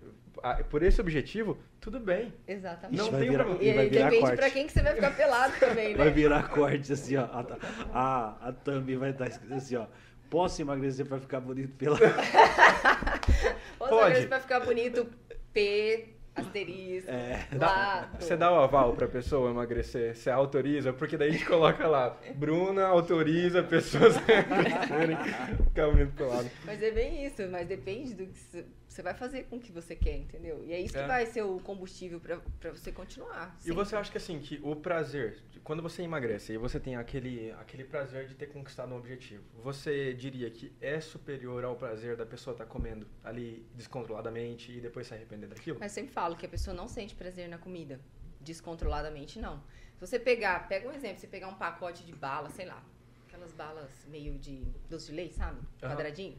por 0.70 0.82
esse 0.82 0.98
objetivo, 1.00 1.58
tudo 1.78 2.00
bem. 2.00 2.32
Exatamente. 2.48 2.96
Não 2.98 3.10
vai 3.10 3.20
tem 3.20 3.30
virar- 3.30 3.44
problema. 3.44 3.70
E 3.70 3.74
vai 3.74 3.84
aí 3.84 3.90
virar 3.90 4.04
depende 4.06 4.22
corte. 4.22 4.36
pra 4.36 4.50
quem 4.50 4.66
que 4.66 4.72
você 4.72 4.82
vai 4.82 4.94
ficar 4.94 5.10
pelado 5.14 5.52
também, 5.60 5.94
Vai 5.94 6.06
né? 6.06 6.12
virar 6.12 6.48
corte 6.48 6.92
assim, 6.92 7.16
ó. 7.16 7.24
A, 7.24 7.46
a, 7.92 8.48
a 8.48 8.52
thumb 8.52 8.96
vai 8.96 9.10
estar 9.10 9.26
escrito 9.28 9.52
assim, 9.54 9.76
ó. 9.76 9.86
Posso 10.30 10.62
emagrecer 10.62 11.04
pra 11.04 11.18
ficar 11.20 11.40
bonito 11.40 11.74
pela. 11.76 11.98
Ou 13.78 13.88
Pode. 13.88 14.16
às 14.18 14.24
vai 14.24 14.40
ficar 14.40 14.60
bonito 14.60 15.06
P, 15.52 16.14
asterisco, 16.34 17.10
É. 17.10 17.46
Dá- 17.52 17.66
lado. 17.66 18.20
Você 18.22 18.36
dá 18.36 18.50
o 18.52 18.60
aval 18.60 18.92
pra 18.94 19.06
pessoa 19.06 19.50
emagrecer? 19.50 20.14
Você 20.16 20.30
autoriza? 20.30 20.92
Porque 20.92 21.16
daí 21.16 21.28
a 21.30 21.32
gente 21.32 21.44
coloca 21.46 21.86
lá, 21.86 22.16
Bruna 22.34 22.86
autoriza 22.86 23.62
pessoas 23.62 24.16
a 24.16 24.32
emagrecerem, 24.32 25.16
ficar 25.64 25.88
bonito 25.90 26.12
pelado. 26.14 26.50
Mas 26.64 26.82
é 26.82 26.90
bem 26.90 27.26
isso, 27.26 27.42
mas 27.50 27.66
depende 27.66 28.14
do 28.14 28.26
que 28.26 28.64
você- 28.92 29.02
vai 29.02 29.14
fazer 29.14 29.44
com 29.44 29.56
o 29.56 29.60
que 29.60 29.72
você 29.72 29.96
quer, 29.96 30.16
entendeu? 30.18 30.62
E 30.64 30.72
é 30.72 30.80
isso 30.80 30.92
que 30.94 31.00
É. 31.00 31.06
vai 31.06 31.24
ser 31.26 31.42
o 31.42 31.58
combustível 31.60 32.20
pra, 32.20 32.38
pra 32.60 32.70
você 32.70 32.92
continuar. 32.92 33.56
E 33.64 33.70
você 33.72 33.96
acha 33.96 34.10
que 34.10 34.18
assim, 34.18 34.38
que 34.38 34.60
o 34.62 34.76
prazer, 34.76 35.38
quando 35.64 35.82
você 35.82 36.02
emagrece 36.02 36.52
e 36.52 36.58
você 36.58 36.78
tem 36.78 36.96
aquele, 36.96 37.50
aquele 37.52 37.84
prazer 37.84 38.26
de 38.28 38.34
ter 38.34 38.46
conquistado 38.48 38.92
um 38.92 38.96
objetivo, 38.96 39.42
você 39.62 40.12
diria 40.12 40.50
que 40.50 40.72
é 40.80 41.00
superior 41.00 41.64
ao 41.64 41.74
prazer 41.76 42.16
da 42.16 42.26
pessoa 42.26 42.52
estar 42.52 42.66
comendo 42.66 43.06
ali 43.24 43.66
descontroladamente 43.74 44.72
e 44.72 44.80
depois 44.80 45.06
se 45.06 45.14
arrepender 45.14 45.48
daquilo? 45.48 45.78
Mas 45.80 45.92
eu 45.92 45.94
sempre 46.02 46.12
falo 46.12 46.36
que 46.36 46.44
a 46.46 46.48
pessoa 46.48 46.74
não 46.74 46.86
sente 46.88 47.14
prazer 47.14 47.48
na 47.48 47.58
comida, 47.58 47.98
descontroladamente 48.40 49.38
não. 49.40 49.58
Se 49.94 50.06
você 50.06 50.18
pegar, 50.18 50.68
pega 50.68 50.88
um 50.88 50.92
exemplo, 50.92 51.18
você 51.20 51.26
pegar 51.26 51.48
um 51.48 51.54
pacote 51.54 52.04
de 52.04 52.12
bala, 52.12 52.50
sei 52.50 52.66
lá, 52.66 52.82
aquelas 53.26 53.52
balas 53.52 53.90
meio 54.08 54.36
de 54.38 54.64
doce 54.90 55.06
de 55.10 55.12
leite, 55.16 55.34
sabe? 55.34 55.60
Aham. 55.82 55.92
Quadradinho. 55.94 56.36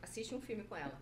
Assiste 0.00 0.34
um 0.34 0.40
filme 0.40 0.62
com 0.64 0.76
ela. 0.76 0.96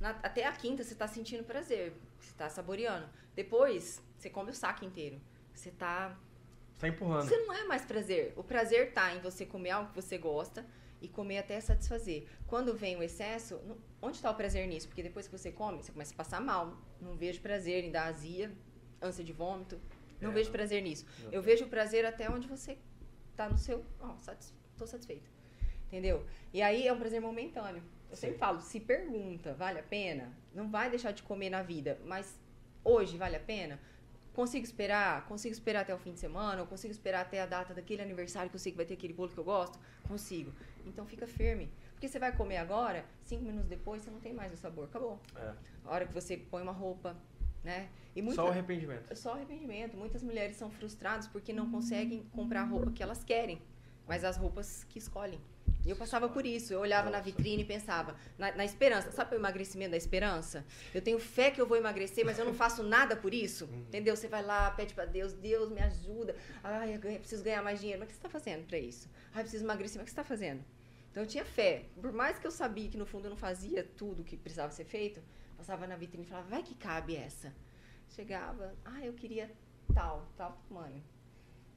Na- 0.00 0.18
até 0.22 0.46
a 0.46 0.52
quinta 0.52 0.82
você 0.82 0.94
tá 0.94 1.06
sentindo 1.06 1.44
prazer, 1.44 1.92
você 2.18 2.32
tá 2.34 2.48
saboreando. 2.48 3.08
Depois, 3.34 4.02
você 4.16 4.30
come 4.30 4.50
o 4.50 4.54
saco 4.54 4.84
inteiro. 4.84 5.20
Você 5.54 5.70
tá 5.70 6.18
Você 6.74 6.80
tá 6.80 6.88
empurrando. 6.88 7.28
Você 7.28 7.36
não 7.36 7.52
é 7.54 7.64
mais 7.64 7.84
prazer. 7.84 8.32
O 8.36 8.42
prazer 8.42 8.92
tá 8.94 9.14
em 9.14 9.20
você 9.20 9.44
comer 9.44 9.70
algo 9.70 9.90
que 9.90 9.94
você 10.00 10.16
gosta 10.16 10.64
e 11.02 11.08
comer 11.08 11.38
até 11.38 11.60
satisfazer. 11.60 12.26
Quando 12.46 12.74
vem 12.74 12.96
o 12.96 13.02
excesso, 13.02 13.60
não- 13.66 13.76
onde 14.00 14.16
está 14.16 14.30
o 14.30 14.34
prazer 14.34 14.66
nisso? 14.66 14.88
Porque 14.88 15.02
depois 15.02 15.26
que 15.28 15.36
você 15.36 15.52
come, 15.52 15.82
você 15.82 15.92
começa 15.92 16.14
a 16.14 16.16
passar 16.16 16.40
mal. 16.40 16.76
Não 17.00 17.14
vejo 17.14 17.40
prazer 17.42 17.84
em 17.84 17.90
dar 17.90 18.06
azia, 18.06 18.50
ânsia 19.02 19.22
de 19.22 19.32
vômito. 19.32 19.78
Não 20.20 20.30
É, 20.30 20.32
vejo 20.32 20.50
prazer 20.50 20.82
nisso. 20.82 21.04
Não. 21.24 21.32
Eu 21.32 21.42
vejo 21.42 21.66
prazer 21.68 22.06
até 22.06 22.30
onde 22.30 22.46
você 22.48 22.78
tá 23.36 23.48
no 23.48 23.58
seu. 23.58 23.84
Ó, 24.00 24.16
satis, 24.18 24.54
tô 24.78 24.86
satisfeita. 24.86 25.28
Entendeu? 25.86 26.24
E 26.52 26.62
aí 26.62 26.86
é 26.86 26.92
um 26.92 26.98
prazer 26.98 27.20
momentâneo. 27.20 27.82
Eu 28.10 28.16
Sim. 28.16 28.22
sempre 28.22 28.38
falo, 28.38 28.60
se 28.60 28.80
pergunta, 28.80 29.54
vale 29.54 29.78
a 29.78 29.82
pena? 29.82 30.32
Não 30.54 30.68
vai 30.68 30.90
deixar 30.90 31.12
de 31.12 31.22
comer 31.22 31.48
na 31.48 31.62
vida, 31.62 31.98
mas 32.04 32.36
hoje 32.84 33.16
vale 33.16 33.36
a 33.36 33.40
pena? 33.40 33.78
Consigo 34.34 34.64
esperar? 34.64 35.26
Consigo 35.26 35.52
esperar 35.52 35.80
até 35.82 35.94
o 35.94 35.98
fim 35.98 36.12
de 36.12 36.20
semana? 36.20 36.60
Ou 36.60 36.66
consigo 36.66 36.90
esperar 36.92 37.20
até 37.22 37.40
a 37.40 37.46
data 37.46 37.72
daquele 37.74 38.02
aniversário 38.02 38.48
que 38.50 38.56
eu 38.56 38.60
sei 38.60 38.72
que 38.72 38.76
vai 38.76 38.86
ter 38.86 38.94
aquele 38.94 39.12
bolo 39.12 39.28
que 39.30 39.38
eu 39.38 39.44
gosto? 39.44 39.78
Consigo. 40.08 40.52
Então 40.86 41.04
fica 41.06 41.26
firme. 41.26 41.70
Porque 41.92 42.08
você 42.08 42.18
vai 42.18 42.34
comer 42.34 42.56
agora, 42.56 43.04
cinco 43.22 43.44
minutos 43.44 43.68
depois 43.68 44.02
você 44.02 44.10
não 44.10 44.20
tem 44.20 44.32
mais 44.32 44.52
o 44.52 44.56
sabor. 44.56 44.84
Acabou. 44.84 45.20
É. 45.36 45.52
A 45.84 45.90
hora 45.92 46.06
que 46.06 46.14
você 46.14 46.36
põe 46.36 46.62
uma 46.62 46.72
roupa, 46.72 47.16
né? 47.62 47.88
E 48.16 48.22
muita- 48.22 48.40
Só 48.42 48.48
o 48.48 48.50
arrependimento. 48.50 49.14
só 49.16 49.34
arrependimento. 49.34 49.96
Muitas 49.96 50.22
mulheres 50.22 50.56
são 50.56 50.70
frustradas 50.70 51.26
porque 51.28 51.52
não 51.52 51.70
conseguem 51.70 52.24
comprar 52.32 52.62
a 52.62 52.64
roupa 52.64 52.90
que 52.92 53.02
elas 53.02 53.22
querem, 53.22 53.60
mas 54.06 54.24
as 54.24 54.36
roupas 54.36 54.84
que 54.84 54.98
escolhem. 54.98 55.40
Eu 55.84 55.96
passava 55.96 56.28
por 56.28 56.44
isso. 56.44 56.72
Eu 56.72 56.80
olhava 56.80 57.10
na 57.10 57.18
Nossa. 57.18 57.30
vitrine 57.30 57.62
e 57.62 57.64
pensava, 57.64 58.14
na, 58.38 58.52
na 58.52 58.64
esperança. 58.64 59.10
Sabe 59.12 59.34
o 59.34 59.38
emagrecimento 59.38 59.92
da 59.92 59.96
esperança? 59.96 60.64
Eu 60.94 61.00
tenho 61.00 61.18
fé 61.18 61.50
que 61.50 61.60
eu 61.60 61.66
vou 61.66 61.76
emagrecer, 61.76 62.24
mas 62.24 62.38
eu 62.38 62.44
não 62.44 62.54
faço 62.54 62.82
nada 62.82 63.16
por 63.16 63.32
isso. 63.32 63.64
Uhum. 63.64 63.80
Entendeu? 63.80 64.14
Você 64.16 64.28
vai 64.28 64.42
lá, 64.42 64.70
pede 64.70 64.94
pra 64.94 65.04
Deus, 65.04 65.32
Deus 65.32 65.70
me 65.70 65.80
ajuda. 65.80 66.36
Ai, 66.62 66.94
eu 66.94 67.00
preciso 67.00 67.42
ganhar 67.42 67.62
mais 67.62 67.80
dinheiro. 67.80 68.00
Mas 68.00 68.06
o 68.06 68.08
que 68.08 68.14
você 68.14 68.18
está 68.18 68.28
fazendo 68.28 68.66
para 68.66 68.78
isso? 68.78 69.08
Ai, 69.34 69.42
preciso 69.42 69.64
emagrecer. 69.64 69.96
Mas 69.98 70.02
o 70.02 70.04
que 70.04 70.10
você 70.10 70.20
está 70.20 70.24
fazendo? 70.24 70.64
Então 71.10 71.22
eu 71.22 71.26
tinha 71.26 71.44
fé. 71.44 71.86
Por 72.00 72.12
mais 72.12 72.38
que 72.38 72.46
eu 72.46 72.50
sabia 72.50 72.88
que 72.88 72.96
no 72.96 73.06
fundo 73.06 73.26
eu 73.26 73.30
não 73.30 73.36
fazia 73.36 73.82
tudo 73.96 74.22
que 74.22 74.36
precisava 74.36 74.70
ser 74.72 74.84
feito, 74.84 75.20
passava 75.56 75.86
na 75.86 75.96
vitrine 75.96 76.24
e 76.24 76.28
falava, 76.28 76.48
vai 76.48 76.62
que 76.62 76.74
cabe 76.74 77.16
essa. 77.16 77.52
Chegava, 78.08 78.74
ah, 78.84 79.04
eu 79.04 79.12
queria 79.12 79.50
tal, 79.92 80.26
tal 80.36 80.60
tamanho. 80.68 81.02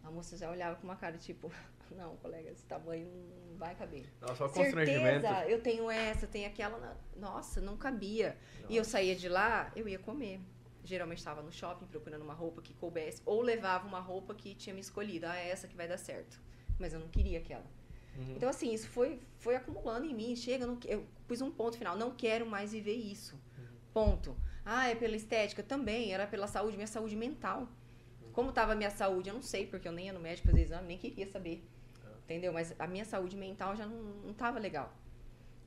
A 0.04 0.12
moça 0.12 0.38
já 0.38 0.52
olhava 0.52 0.76
com 0.76 0.84
uma 0.84 0.96
cara 0.96 1.18
tipo, 1.18 1.52
não, 1.92 2.16
colega, 2.18 2.50
esse 2.52 2.64
tamanho 2.66 3.08
não 3.50 3.58
vai 3.58 3.76
caber. 3.76 4.06
Nossa, 4.22 4.46
o 4.46 4.50
constrangimento. 4.50 5.22
Certeza, 5.22 5.50
eu 5.50 5.62
tenho 5.62 5.90
essa, 5.90 6.26
eu 6.26 6.30
tenho 6.30 6.48
aquela. 6.48 6.98
Nossa, 7.16 7.60
não 7.62 7.78
cabia. 7.78 8.38
E 8.70 8.76
eu 8.78 8.84
saía 8.84 9.16
de 9.16 9.28
lá, 9.30 9.72
eu 9.76 9.88
ia 9.88 10.00
comer. 10.00 10.40
Geralmente 10.84 11.20
estava 11.20 11.42
no 11.42 11.52
shopping 11.52 11.86
procurando 11.86 12.24
uma 12.24 12.34
roupa 12.34 12.62
que 12.62 12.74
coubesse, 12.74 13.22
ou 13.26 13.42
levava 13.42 13.88
uma 13.88 14.00
roupa 14.00 14.34
que 14.36 14.54
tinha 14.54 14.74
me 14.74 14.82
escolhido. 14.82 15.26
Ah, 15.28 15.38
é 15.38 15.50
essa 15.50 15.68
que 15.68 15.76
vai 15.76 15.88
dar 15.88 15.98
certo. 15.98 16.40
Mas 16.80 16.94
eu 16.94 17.00
não 17.00 17.08
queria 17.08 17.40
aquela. 17.40 17.66
Uhum. 18.18 18.34
Então, 18.36 18.50
assim, 18.50 18.74
isso 18.74 18.88
foi, 18.90 19.20
foi 19.40 19.56
acumulando 19.56 20.06
em 20.06 20.14
mim. 20.14 20.36
Chega, 20.36 20.66
eu, 20.66 20.68
não 20.68 20.76
que- 20.76 20.88
eu 20.90 21.06
pus 21.28 21.42
um 21.42 21.50
ponto 21.52 21.78
final. 21.78 21.96
Não 21.98 22.12
quero 22.12 22.46
mais 22.46 22.72
viver 22.74 22.94
isso. 22.96 23.40
Ponto. 23.94 24.36
Ah, 24.66 24.90
é 24.90 24.96
pela 24.96 25.16
estética? 25.16 25.64
Também. 25.64 26.12
Era 26.14 26.28
pela 26.28 26.48
saúde, 26.48 26.76
minha 26.76 26.88
saúde 26.88 27.16
mental. 27.16 27.68
Como 28.34 28.50
estava 28.50 28.74
a 28.74 28.76
minha 28.76 28.90
saúde, 28.90 29.30
eu 29.30 29.36
não 29.36 29.42
sei, 29.42 29.68
porque 29.68 29.88
eu 29.88 29.92
nem 29.92 30.08
ia 30.08 30.14
no 30.14 30.20
médico 30.20 30.48
fazer 30.48 30.62
exame, 30.62 30.88
nem 30.88 30.98
queria 30.98 31.28
saber. 31.28 31.64
Entendeu? 32.24 32.52
Mas 32.52 32.74
a 32.80 32.88
minha 32.88 33.06
saúde 33.06 33.38
mental 33.38 33.76
já 33.76 33.86
não, 33.86 33.98
não 34.26 34.34
tava 34.34 34.60
legal. 34.60 34.94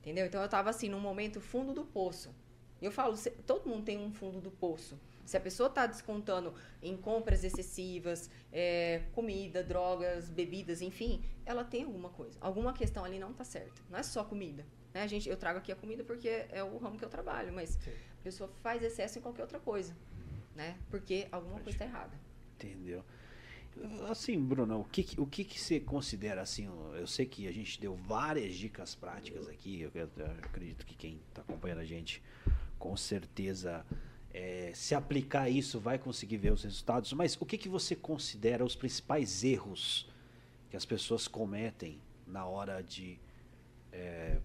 Entendeu? 0.00 0.26
Então 0.26 0.42
eu 0.42 0.48
tava 0.48 0.70
assim, 0.70 0.88
num 0.88 1.00
momento 1.00 1.40
fundo 1.40 1.72
do 1.72 1.84
poço. 1.84 2.34
E 2.80 2.84
eu 2.84 2.92
falo, 2.92 3.16
todo 3.46 3.68
mundo 3.68 3.84
tem 3.84 3.98
um 3.98 4.12
fundo 4.12 4.40
do 4.40 4.50
poço. 4.50 4.98
Se 5.24 5.36
a 5.36 5.40
pessoa 5.40 5.68
tá 5.68 5.86
descontando 5.86 6.54
em 6.82 6.96
compras 6.96 7.42
excessivas, 7.42 8.30
é, 8.52 9.02
comida, 9.12 9.62
drogas, 9.62 10.28
bebidas, 10.28 10.80
enfim, 10.80 11.24
ela 11.44 11.64
tem 11.64 11.84
alguma 11.84 12.10
coisa. 12.10 12.38
Alguma 12.40 12.72
questão 12.72 13.04
ali 13.04 13.18
não 13.18 13.32
tá 13.32 13.42
certa. 13.42 13.82
Não 13.90 13.98
é 13.98 14.02
só 14.02 14.22
comida. 14.24 14.64
Né? 14.94 15.02
A 15.02 15.06
gente, 15.06 15.28
eu 15.28 15.36
trago 15.36 15.58
aqui 15.58 15.72
a 15.72 15.76
comida 15.76 16.04
porque 16.04 16.28
é 16.28 16.62
o 16.62 16.78
ramo 16.78 16.96
que 16.96 17.04
eu 17.04 17.08
trabalho, 17.08 17.52
mas 17.52 17.70
Sim. 17.70 17.90
a 18.20 18.22
pessoa 18.22 18.48
faz 18.62 18.82
excesso 18.82 19.18
em 19.18 19.22
qualquer 19.22 19.42
outra 19.42 19.58
coisa. 19.58 19.96
Né? 20.54 20.76
Porque 20.90 21.26
alguma 21.32 21.60
coisa 21.60 21.78
tá 21.78 21.84
errada. 21.84 22.25
Entendeu? 22.56 23.04
Assim, 24.08 24.40
Bruno, 24.42 24.80
o 24.80 24.84
que, 24.84 25.06
o 25.20 25.26
que, 25.26 25.44
que 25.44 25.60
você 25.60 25.78
considera 25.78 26.40
assim? 26.40 26.66
Eu 26.94 27.06
sei 27.06 27.26
que 27.26 27.46
a 27.46 27.52
gente 27.52 27.78
deu 27.78 27.94
várias 27.94 28.54
dicas 28.54 28.94
práticas 28.94 29.46
aqui. 29.48 29.82
Eu- 29.82 29.90
eu 29.94 30.26
acredito 30.42 30.86
que 30.86 30.94
quem 30.94 31.20
está 31.28 31.42
acompanhando 31.42 31.80
a 31.80 31.84
gente, 31.84 32.22
com 32.78 32.96
certeza, 32.96 33.84
é, 34.32 34.72
se 34.74 34.94
aplicar 34.94 35.50
isso, 35.50 35.78
vai 35.78 35.98
conseguir 35.98 36.38
ver 36.38 36.52
os 36.54 36.62
resultados. 36.64 37.12
Mas 37.12 37.36
o 37.38 37.44
que, 37.44 37.58
que 37.58 37.68
você 37.68 37.94
considera 37.94 38.64
os 38.64 38.74
principais 38.74 39.44
erros 39.44 40.08
que 40.70 40.76
as 40.76 40.86
pessoas 40.86 41.28
cometem 41.28 42.00
na 42.26 42.46
hora 42.46 42.82
de 42.82 43.18
é, 43.92 44.38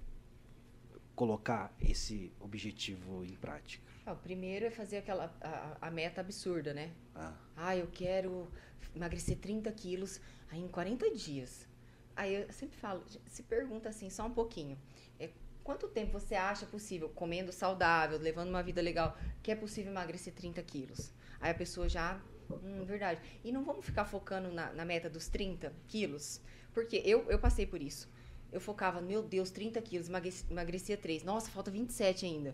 colocar 1.16 1.74
esse 1.82 2.32
objetivo 2.40 3.24
em 3.24 3.36
prática? 3.36 3.91
Ah, 4.12 4.14
o 4.14 4.18
primeiro 4.18 4.66
é 4.66 4.72
fazer 4.72 4.98
aquela 4.98 5.34
a, 5.42 5.88
a 5.88 5.92
meta 5.92 6.22
absurda, 6.22 6.74
né? 6.74 6.92
Ah, 7.16 7.34
Ah, 7.56 7.78
eu 7.78 7.88
quero 7.88 8.48
emagrecer 8.96 9.38
30 9.38 9.72
quilos 9.72 10.20
aí 10.50 10.60
em 10.62 10.68
40 10.68 11.10
dias. 11.12 11.68
Aí 12.16 12.36
eu 12.36 12.52
sempre 12.52 12.78
falo, 12.78 13.04
se 13.26 13.44
pergunta 13.44 13.90
assim, 13.90 14.10
só 14.10 14.26
um 14.26 14.32
pouquinho. 14.32 14.78
É, 15.20 15.30
quanto 15.64 15.88
tempo 15.88 16.12
você 16.20 16.36
acha 16.36 16.66
possível, 16.66 17.10
comendo 17.10 17.52
saudável, 17.52 18.18
levando 18.20 18.50
uma 18.50 18.62
vida 18.64 18.82
legal, 18.82 19.18
que 19.42 19.52
é 19.52 19.56
possível 19.56 19.92
emagrecer 19.92 20.34
30 20.34 20.62
quilos? 20.62 21.12
Aí 21.40 21.52
a 21.52 21.56
pessoa 21.56 21.88
já. 21.88 22.20
Hum, 22.50 22.84
verdade. 22.86 23.22
E 23.44 23.52
não 23.52 23.64
vamos 23.64 23.86
ficar 23.86 24.06
focando 24.06 24.52
na, 24.52 24.74
na 24.74 24.84
meta 24.86 25.10
dos 25.10 25.28
30 25.30 25.74
quilos? 25.88 26.42
Porque 26.74 27.02
eu, 27.06 27.30
eu 27.30 27.40
passei 27.40 27.66
por 27.66 27.82
isso. 27.82 28.10
Eu 28.52 28.60
focava, 28.60 29.00
meu 29.02 29.24
Deus, 29.24 29.50
30 29.52 29.82
quilos, 29.82 30.10
emagreci- 30.10 30.46
emagrecia 30.52 30.98
3. 30.98 31.24
Nossa, 31.24 31.50
falta 31.50 31.72
27 31.72 32.26
ainda. 32.26 32.54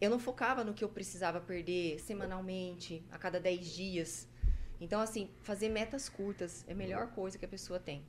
Eu 0.00 0.10
não 0.10 0.18
focava 0.18 0.62
no 0.62 0.72
que 0.72 0.84
eu 0.84 0.88
precisava 0.88 1.40
perder 1.40 1.98
semanalmente, 1.98 3.04
a 3.10 3.18
cada 3.18 3.40
10 3.40 3.66
dias. 3.74 4.28
Então, 4.80 5.00
assim, 5.00 5.28
fazer 5.42 5.68
metas 5.68 6.08
curtas 6.08 6.64
é 6.68 6.72
a 6.72 6.76
melhor 6.76 7.08
coisa 7.08 7.36
que 7.36 7.44
a 7.44 7.48
pessoa 7.48 7.80
tem, 7.80 8.04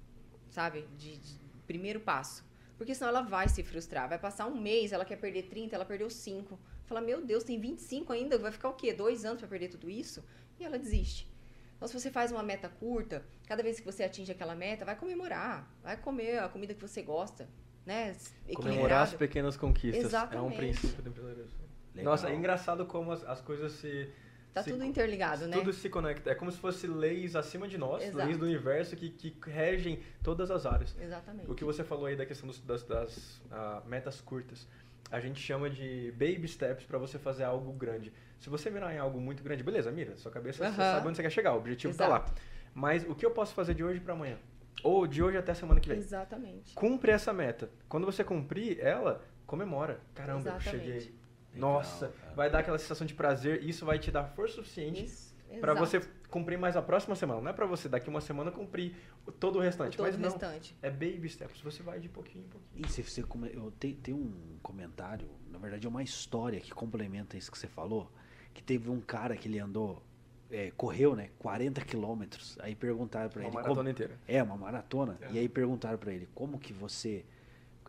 sabe? 0.52 0.88
De, 0.98 1.18
de 1.18 1.40
primeiro 1.66 2.00
passo. 2.00 2.48
Porque 2.78 2.94
senão 2.94 3.10
ela 3.10 3.22
vai 3.22 3.50
se 3.50 3.64
frustrar. 3.64 4.08
Vai 4.08 4.20
passar 4.20 4.46
um 4.46 4.60
mês, 4.60 4.92
ela 4.92 5.04
quer 5.04 5.18
perder 5.18 5.44
30, 5.44 5.76
ela 5.76 5.86
perdeu 5.86 6.10
5. 6.10 6.60
Fala, 6.86 7.02
meu 7.02 7.26
Deus, 7.26 7.44
tem 7.44 7.60
25 7.60 8.14
ainda, 8.14 8.38
vai 8.38 8.52
ficar 8.52 8.70
o 8.70 8.74
quê? 8.74 8.94
Dois 8.94 9.26
anos 9.26 9.40
para 9.40 9.48
perder 9.48 9.70
tudo 9.70 9.90
isso? 9.90 10.24
E 10.60 10.64
ela 10.64 10.78
desiste. 10.78 11.28
Então, 11.76 11.88
se 11.88 11.94
você 11.94 12.12
faz 12.12 12.32
uma 12.32 12.44
meta 12.44 12.70
curta, 12.70 13.26
cada 13.48 13.64
vez 13.64 13.80
que 13.80 13.86
você 13.86 14.04
atinge 14.04 14.32
aquela 14.32 14.56
meta, 14.56 14.86
vai 14.86 14.96
comemorar. 14.96 15.70
Vai 15.82 15.98
comer 15.98 16.40
a 16.40 16.50
comida 16.50 16.74
que 16.74 16.82
você 16.82 17.02
gosta, 17.02 17.50
né? 17.86 18.16
Comemorar 18.54 19.04
as 19.04 19.14
pequenas 19.14 19.58
conquistas. 19.58 20.04
É 20.04 20.06
um 20.06 20.08
Exatamente. 20.08 20.58
princípio 20.58 21.02
do 21.02 21.10
empreendedorismo. 21.10 21.68
Legal. 21.96 22.12
Nossa, 22.12 22.30
é 22.30 22.36
engraçado 22.36 22.86
como 22.86 23.12
as, 23.12 23.24
as 23.24 23.42
coisas 23.42 23.72
se. 23.74 24.10
Tá 24.54 24.64
se- 24.64 24.72
tudo 24.72 24.84
interligado, 24.84 25.48
né? 25.48 25.56
Tudo 25.58 25.72
se 25.72 25.90
conecta. 25.90 26.32
É 26.32 26.36
como 26.36 26.52
se 26.52 26.58
fosse 26.58 26.88
leis 26.88 27.36
acima 27.36 27.68
de 27.68 27.78
nós, 27.78 28.04
Exato. 28.04 28.18
leis 28.26 28.38
do 28.38 28.46
universo 28.46 28.96
que, 28.96 29.10
que 29.10 29.36
regem 29.50 30.00
todas 30.24 30.50
as 30.50 30.66
áreas. 30.66 30.96
Exatamente. 31.00 31.50
O 31.50 31.54
que 31.56 31.64
você 31.64 31.84
falou 31.84 32.08
aí 32.08 32.16
da 32.16 32.26
questão 32.26 32.48
dos- 32.48 32.60
das, 32.62 32.84
das, 32.84 33.42
ah, 33.52 33.82
metas 33.86 34.20
curtas, 34.22 34.68
a 35.12 35.20
gente 35.20 35.40
chama 35.40 35.70
de 35.70 36.12
baby 36.14 36.48
steps 36.48 36.84
para 36.86 36.98
você 36.98 37.20
fazer 37.20 37.44
algo 37.44 37.72
grande. 37.74 38.12
Se 38.40 38.50
você 38.50 38.70
mirar 38.70 38.94
em 38.94 38.98
algo 38.98 39.20
muito 39.20 39.44
grande, 39.44 39.62
beleza, 39.64 39.92
mira, 39.92 40.16
sua 40.18 40.32
cabeça 40.32 40.68
você 40.70 40.76
sabe 40.76 41.08
onde 41.08 41.18
você 41.18 41.24
quer 41.24 41.30
chegar, 41.32 41.54
o 41.54 41.58
objetivo 41.58 41.96
tá 41.96 42.06
Exato. 42.08 42.32
lá. 42.32 42.36
Mas 42.74 43.04
o 43.08 43.14
que 43.16 43.26
eu 43.26 43.32
posso 43.32 43.54
fazer 43.54 43.74
de 43.76 43.84
hoje 43.84 44.00
para 44.00 44.14
amanhã? 44.14 44.38
Ou 44.84 45.06
de 45.06 45.22
hoje 45.22 45.38
até 45.38 45.54
semana 45.54 45.80
que 45.80 45.90
vem? 45.90 45.98
Exatamente. 46.00 46.74
Cumpre 46.74 47.12
essa 47.12 47.34
meta. 47.34 47.70
Quando 47.90 48.06
você 48.06 48.24
cumprir 48.24 48.80
ela, 48.80 49.22
comemora. 49.46 50.00
Caramba, 50.16 50.50
eu 50.50 50.56
Exatamente. 50.56 50.70
cheguei. 50.86 51.16
Legal, 51.54 51.74
Nossa, 51.74 52.08
cara. 52.10 52.34
vai 52.36 52.50
dar 52.50 52.60
aquela 52.60 52.78
sensação 52.78 53.06
de 53.08 53.14
prazer 53.14 53.64
e 53.64 53.70
isso 53.70 53.86
vai 53.86 53.97
te 54.00 54.12
dar 54.12 54.24
força 54.26 54.56
suficiente 54.56 55.04
exato. 55.04 55.76
você 55.80 56.00
cumprir 56.30 56.58
mais 56.60 56.78
a 56.78 56.82
próxima 56.82 57.16
semana. 57.16 57.41
Não 57.41 57.50
é 57.50 57.54
pra 57.54 57.66
você 57.66 57.89
daqui 57.89 58.08
uma 58.10 58.22
semana 58.22 58.52
cumprir 58.52 58.95
todo 59.39 59.58
o 59.58 59.62
restante. 59.62 59.97
todo 59.97 60.06
mas 60.06 60.16
o 60.16 60.20
não. 60.20 60.30
restante. 60.30 60.76
É 60.82 60.89
baby 60.91 61.28
steps. 61.28 61.60
Você 61.62 61.82
vai 61.82 62.00
de 62.00 62.08
pouquinho 62.08 62.45
em 62.45 62.47
pouquinho. 62.47 62.86
E 62.86 62.89
se 62.91 63.02
você 63.02 63.24
come- 63.24 63.50
eu 63.54 63.72
tem, 63.80 63.93
tem 63.95 64.14
um 64.14 64.58
comentário, 64.62 65.28
na 65.50 65.58
verdade 65.58 65.86
é 65.88 65.89
uma 65.89 66.04
história 66.04 66.60
que 66.60 66.72
complementa 66.72 67.36
isso 67.36 67.52
que 67.52 67.58
você 67.58 67.68
falou, 67.68 68.12
que 68.54 68.62
teve 68.62 68.89
um 68.91 69.02
cara 69.02 69.36
que 69.36 69.47
ele 69.47 69.58
andou, 69.60 70.04
é, 70.52 70.72
correu, 70.78 71.16
né, 71.16 71.30
40 71.39 71.82
quilômetros. 71.82 72.56
Aí 72.60 72.76
perguntaram 72.76 73.30
pra 73.30 73.41
Uma 73.41 73.47
ele, 73.47 73.56
maratona 73.56 73.76
como, 73.78 73.89
inteira. 73.89 74.20
é 74.28 74.41
uma 74.43 74.56
maratona. 74.58 75.18
É. 75.22 75.32
E 75.32 75.39
aí 75.39 75.50
perguntaram 75.50 75.97
pra 75.97 76.14
ele, 76.14 76.28
como 76.36 76.60
que 76.60 76.74
você 76.74 77.26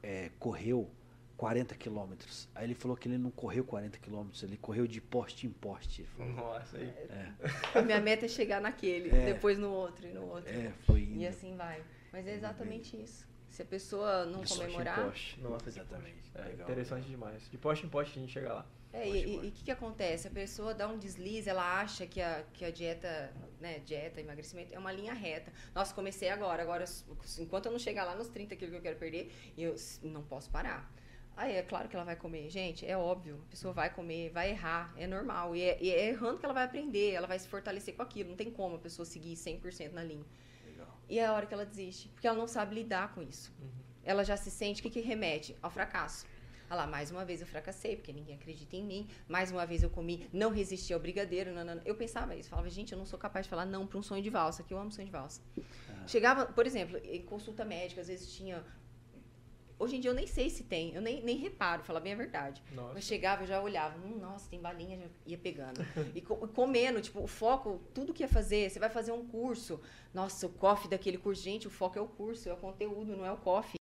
é, 0.03 0.31
correu 0.39 0.91
40 1.41 1.75
quilômetros? 1.75 2.51
Aí 2.55 2.67
ele 2.67 2.75
falou 2.75 2.95
que 2.95 3.09
ele 3.09 3.17
não 3.17 3.31
correu 3.31 3.65
40 3.65 3.99
quilômetros, 3.99 4.43
ele 4.43 4.59
correu 4.59 4.87
de 4.87 5.01
poste 5.01 5.47
em 5.47 5.51
poste. 5.51 6.07
Nossa, 6.19 6.77
aí. 6.77 6.93
A 7.75 7.81
minha 7.81 7.99
meta 7.99 8.27
é 8.27 8.29
chegar 8.29 8.61
naquele, 8.61 9.09
É. 9.09 9.25
depois 9.33 9.57
no 9.59 9.71
outro 9.71 10.07
e 10.07 10.13
no 10.13 10.27
outro. 10.27 10.53
É, 10.53 10.71
foi 10.85 11.01
indo. 11.01 11.19
E 11.19 11.27
assim 11.27 11.57
vai. 11.57 11.83
Mas 12.13 12.27
é 12.27 12.35
exatamente 12.35 12.95
isso. 12.95 13.27
Se 13.49 13.63
a 13.63 13.65
pessoa 13.65 14.27
não 14.27 14.43
De 14.43 14.49
poste 14.49 14.55
em 14.59 14.67
comemorar. 14.67 15.03
Poste. 15.07 15.41
Nossa, 15.41 15.69
Exatamente. 15.71 16.15
poste. 16.17 16.31
É 16.35 16.43
Legal, 16.43 16.69
interessante 16.69 17.09
demais. 17.09 17.51
De 17.51 17.57
poste 17.57 17.87
em 17.87 17.89
poste 17.89 18.19
a 18.19 18.21
gente 18.21 18.33
chega 18.35 18.53
lá. 18.53 18.67
É, 18.93 19.05
Poste, 19.05 19.29
e 19.29 19.37
o 19.37 19.41
que, 19.53 19.65
que 19.65 19.71
acontece? 19.71 20.29
A 20.29 20.31
pessoa 20.31 20.75
dá 20.75 20.89
um 20.89 20.99
deslize, 20.99 21.49
ela 21.49 21.81
acha 21.81 22.07
que 22.07 22.21
a, 22.21 22.45
que 22.53 22.67
a 22.67 22.71
dieta, 22.71 23.33
né, 23.59 23.79
dieta, 23.79 24.21
emagrecimento 24.21 24.75
é 24.75 24.79
uma 24.79 24.93
linha 24.93 25.15
reta. 25.15 25.51
Nossa, 25.75 25.95
comecei 25.95 26.29
agora, 26.29 26.63
agora 26.63 26.85
enquanto 27.39 27.67
eu 27.67 27.73
não 27.73 27.79
chegar 27.79 28.05
lá 28.05 28.15
nos 28.15 28.29
30 28.29 28.57
quilos 28.57 28.73
que 28.73 28.77
eu 28.79 28.83
quero 28.83 28.99
perder, 28.99 29.33
eu 29.57 29.75
não 30.03 30.23
posso 30.23 30.51
parar. 30.51 30.93
Aí 31.37 31.55
é 31.55 31.63
claro 31.63 31.89
que 31.89 31.97
ela 31.97 32.05
vai 32.05 32.17
comer. 32.17 32.51
Gente, 32.51 32.87
é 32.87 32.97
óbvio, 32.97 33.41
a 33.47 33.51
pessoa 33.51 33.73
vai 33.73 33.89
comer, 33.89 34.31
vai 34.31 34.51
errar, 34.51 34.93
é 34.97 35.07
normal. 35.07 35.57
E 35.57 35.63
é, 35.63 35.79
e 35.81 35.91
é 35.91 36.09
errando 36.09 36.39
que 36.39 36.45
ela 36.45 36.55
vai 36.55 36.65
aprender, 36.65 37.13
ela 37.13 37.27
vai 37.27 37.39
se 37.39 37.49
fortalecer 37.49 37.95
com 37.95 38.03
aquilo. 38.03 38.31
Não 38.31 38.37
tem 38.37 38.51
como 38.51 38.77
a 38.77 38.79
pessoa 38.79 39.07
seguir 39.07 39.35
100% 39.35 39.93
na 39.93 40.05
linha. 40.05 40.25
Legal. 40.67 40.99
E 41.09 41.19
é 41.19 41.27
a 41.27 41.33
hora 41.33 41.47
que 41.47 41.55
ela 41.55 41.65
desiste, 41.65 42.09
porque 42.09 42.27
ela 42.27 42.37
não 42.37 42.47
sabe 42.47 42.75
lidar 42.75 43.15
com 43.15 43.23
isso. 43.23 43.53
Ela 44.05 44.25
já 44.25 44.37
se 44.37 44.51
sente, 44.51 44.81
o 44.81 44.83
que, 44.83 44.91
que 44.91 45.01
remete? 45.01 45.57
Ao 45.63 45.71
fracasso. 45.71 46.27
Ah 46.71 46.77
lá, 46.77 46.87
mais 46.87 47.11
uma 47.11 47.25
vez 47.25 47.41
eu 47.41 47.49
fracassei, 47.49 47.97
porque 47.97 48.13
ninguém 48.13 48.37
acredita 48.37 48.77
em 48.77 48.85
mim. 48.85 49.09
Mais 49.29 49.51
uma 49.51 49.67
vez 49.67 49.83
eu 49.83 49.91
comi, 49.91 50.29
não 50.33 50.51
resisti 50.51 50.95
ao 50.95 51.01
brigadeiro. 51.01 51.53
Não. 51.53 51.81
Eu 51.85 51.97
pensava 51.97 52.37
isso, 52.37 52.49
falava, 52.49 52.71
gente, 52.71 52.93
eu 52.93 52.99
não 52.99 53.05
sou 53.05 53.19
capaz 53.19 53.45
de 53.45 53.51
falar 53.51 53.67
não 53.67 53.89
para 53.89 53.99
um 53.99 54.03
sonho 54.05 54.23
de 54.23 54.31
valsa, 54.31 54.63
que 54.63 54.73
eu 54.73 54.79
amo 54.79 54.93
sonho 54.93 55.07
de 55.07 55.11
valsa. 55.11 55.43
Chegava, 56.07 56.47
por 56.47 56.67
exemplo, 56.67 56.97
em 57.03 57.23
consulta 57.23 57.65
médica, 57.65 58.01
às 58.01 58.07
vezes 58.07 58.33
tinha. 58.33 58.65
Hoje 59.81 59.97
em 59.97 60.01
dia 60.01 60.11
eu 60.11 60.15
nem 60.15 60.27
sei 60.27 60.51
se 60.51 60.63
tem, 60.65 60.95
eu 60.95 61.01
nem, 61.01 61.23
nem 61.23 61.39
reparo, 61.39 61.83
falar 61.83 62.01
bem 62.01 62.13
a 62.13 62.17
verdade. 62.17 62.63
Nossa. 62.71 62.93
Mas 62.93 63.05
chegava, 63.05 63.45
eu 63.45 63.47
já 63.47 63.63
olhava, 63.63 63.99
hum, 63.99 64.19
nossa, 64.19 64.47
tem 64.51 64.61
balinha, 64.61 64.99
já 64.99 65.07
ia 65.27 65.39
pegando. 65.39 65.81
E 66.15 66.21
co- 66.21 66.37
comendo, 66.49 67.01
tipo, 67.01 67.19
o 67.23 67.27
foco, 67.27 67.81
tudo 67.95 68.13
que 68.13 68.23
ia 68.23 68.29
fazer, 68.29 68.69
você 68.71 68.79
vai 68.79 68.91
fazer 68.91 69.13
um 69.13 69.27
curso. 69.27 69.81
Nossa, 70.13 70.47
o 70.47 70.51
coffee 70.51 70.91
daquele 70.91 71.17
curso, 71.17 71.43
gente, 71.43 71.67
o 71.67 71.71
foco 71.71 71.99
é 71.99 72.03
o 72.03 72.07
curso, 72.07 72.47
é 72.47 72.53
o 72.53 72.59
conteúdo, 72.59 73.17
não 73.17 73.25
é 73.25 73.33
o 73.33 73.39
coffee. 73.39 73.81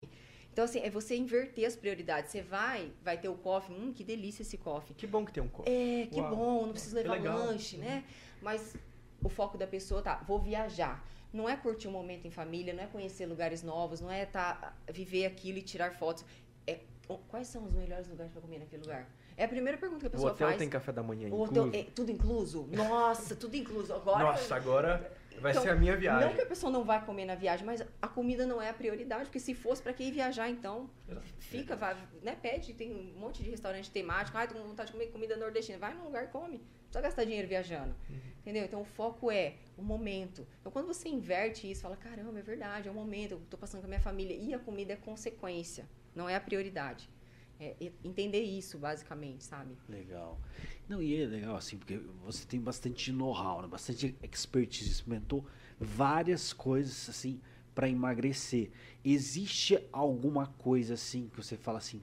Então, 0.54 0.64
assim, 0.64 0.80
é 0.80 0.90
você 0.90 1.18
inverter 1.18 1.66
as 1.68 1.76
prioridades. 1.76 2.32
Você 2.32 2.42
vai, 2.42 2.92
vai 3.04 3.18
ter 3.18 3.28
o 3.28 3.36
coffee, 3.36 3.76
hum, 3.76 3.92
que 3.94 4.04
delícia 4.04 4.42
esse 4.42 4.58
coffee. 4.58 4.96
Que 4.96 5.06
bom 5.06 5.26
que 5.26 5.34
tem 5.34 5.44
um 5.44 5.50
copo. 5.50 5.70
É, 5.70 6.08
que 6.08 6.22
Uau. 6.22 6.36
bom, 6.36 6.66
não 6.66 6.72
preciso 6.72 6.96
Que 7.02 7.08
levar 7.10 7.36
lanche, 7.36 7.76
né? 7.78 8.06
Mas 8.42 8.74
o 9.22 9.28
foco 9.28 9.58
da 9.58 9.68
pessoa 9.68 10.02
tá, 10.02 10.16
vou 10.26 10.40
viajar. 10.40 11.04
Não 11.32 11.48
é 11.48 11.56
curtir 11.56 11.88
um 11.88 11.92
momento 11.92 12.26
em 12.28 12.32
família, 12.32 12.74
não 12.74 12.84
é 12.84 12.88
conhecer 12.88 13.26
lugares 13.26 13.62
novos, 13.62 14.02
não 14.02 14.12
é 14.12 14.26
tá, 14.26 14.74
viver 14.92 15.26
aquilo 15.26 15.60
e 15.60 15.62
tirar 15.62 15.92
fotos. 15.94 16.26
É, 16.66 16.80
o- 17.08 17.18
quais 17.20 17.48
são 17.48 17.64
os 17.66 17.74
melhores 17.74 18.08
lugares 18.08 18.32
para 18.32 18.42
comer 18.42 18.60
naquele 18.60 18.82
lugar? 18.82 19.08
É 19.38 19.46
a 19.46 19.48
primeira 19.48 19.78
pergunta 19.78 20.02
que 20.02 20.08
a 20.08 20.10
O 20.10 20.12
pessoa 20.12 20.32
hotel 20.32 20.48
faz. 20.48 20.60
tem 20.60 20.70
café 20.70 20.92
da 20.92 21.04
manhã 21.04 21.26
O 21.30 21.44
incluso. 21.44 21.68
hotel- 21.68 21.80
é, 21.82 21.84
tudo 21.96 22.12
incluso? 22.12 22.68
Nossa, 22.72 23.36
tudo 23.36 23.56
incluso. 23.56 23.94
Agora. 23.94 24.24
Nossa, 24.24 24.56
agora 24.56 25.12
vai 25.40 25.52
Então, 25.52 25.64
ser 25.64 25.70
a 25.70 25.76
minha 25.76 25.94
Não 25.94 26.00
viagem. 26.02 26.36
que 26.36 26.42
a 26.42 26.46
pessoa 26.48 26.70
não 26.72 26.84
vai 26.84 27.06
comer 27.06 27.24
na 27.26 27.36
viagem, 27.36 27.66
mas 27.66 27.82
a 28.02 28.08
comida 28.08 28.46
não 28.46 28.60
é 28.62 28.70
a 28.70 28.74
prioridade, 28.74 29.26
porque 29.26 29.40
se 29.40 29.54
fosse 29.54 29.82
para 29.82 29.94
que 29.94 30.04
ir 30.04 30.12
viajar, 30.12 30.50
então 30.50 30.90
fica, 31.38 31.76
vai, 31.78 31.96
né, 32.22 32.36
pede, 32.42 32.74
tem 32.74 32.92
um 32.94 33.18
monte 33.18 33.42
de 33.42 33.50
restaurante 33.50 33.90
temático, 33.90 34.36
ai, 34.38 34.48
tô 34.48 34.56
com 34.56 34.64
vontade 34.64 34.88
de 34.88 34.94
comer 34.94 35.08
comida 35.12 35.38
nordestina, 35.38 35.78
vai 35.78 35.94
num 35.94 36.04
lugar 36.06 36.26
e 36.26 36.28
come, 36.28 36.58
não 36.58 36.64
precisa 36.90 37.02
gastar 37.02 37.24
dinheiro 37.24 37.48
viajando, 37.48 37.96
entendeu? 38.40 38.66
Então 38.66 38.82
o 38.82 38.86
foco 38.86 39.32
é 39.32 39.56
o 39.78 39.82
momento. 39.82 40.46
Então 40.60 40.72
quando 40.72 40.88
você 40.88 41.08
inverte 41.08 41.70
isso, 41.70 41.82
fala, 41.82 41.96
caramba, 41.96 42.40
é 42.40 42.42
verdade, 42.42 42.88
é 42.88 42.92
o 42.92 42.94
momento, 42.94 43.34
eu 43.34 43.42
tô 43.50 43.58
passando 43.58 43.82
com 43.82 43.88
a 43.88 43.90
minha 43.90 44.02
família, 44.02 44.36
e 44.36 44.54
a 44.54 44.60
comida 44.60 44.94
é 44.94 44.96
consequência, 44.96 45.88
não 46.16 46.28
é 46.28 46.36
a 46.36 46.42
prioridade. 46.42 47.10
É 47.62 47.76
entender 48.06 48.42
isso, 48.42 48.78
basicamente, 48.78 49.44
sabe? 49.44 49.76
Legal. 49.90 50.40
Não, 50.88 51.04
e 51.04 51.22
é 51.22 51.26
legal 51.26 51.58
assim, 51.58 51.78
porque 51.78 51.98
você 52.24 52.46
tem 52.46 52.60
bastante 52.60 53.12
know-how, 53.12 53.62
né? 53.62 53.68
bastante 53.68 54.16
expertise, 54.24 54.90
experimentou 54.90 55.46
várias 55.78 56.54
coisas 56.54 57.10
assim 57.10 57.42
para 57.76 57.90
emagrecer. 57.90 58.72
Existe 59.04 59.78
alguma 59.92 60.48
coisa 60.48 60.94
assim 60.94 61.28
que 61.28 61.36
você 61.36 61.58
fala 61.58 61.80
assim, 61.80 62.02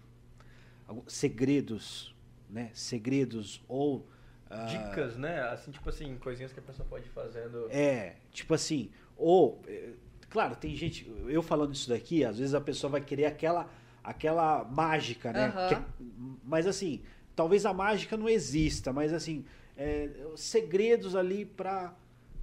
segredos, 1.07 2.15
né? 2.51 2.71
Segredos 2.75 3.65
ou 3.67 4.07
ah, 4.51 4.65
Dicas, 4.67 5.17
né? 5.17 5.41
Assim, 5.51 5.71
tipo 5.71 5.89
assim, 5.89 6.17
coisinhas 6.17 6.53
que 6.53 6.61
a 6.61 6.63
pessoa 6.63 6.87
pode 6.89 7.07
ir 7.07 7.11
fazendo. 7.11 7.69
É, 7.71 8.17
tipo 8.33 8.55
assim, 8.55 8.91
ou 9.17 9.61
é, 9.67 9.91
claro, 10.29 10.55
tem 10.57 10.75
gente, 10.75 11.11
eu 11.29 11.43
falando 11.43 11.75
isso 11.75 11.89
daqui, 11.89 12.25
às 12.25 12.39
vezes 12.39 12.55
a 12.55 12.61
pessoa 12.61 12.91
vai 12.91 13.01
querer 13.01 13.27
aquela 13.27 13.69
aquela 14.03 14.63
mágica, 14.65 15.33
né? 15.33 15.47
Aham. 15.49 15.69
Que- 15.69 16.05
mas 16.45 16.67
assim, 16.67 17.03
talvez 17.35 17.67
a 17.67 17.73
mágica 17.73 18.17
não 18.17 18.29
exista, 18.29 18.93
mas 18.93 19.13
assim, 19.13 19.45
é, 19.77 20.09
segredos 20.37 21.17
ali 21.17 21.45
para 21.45 21.95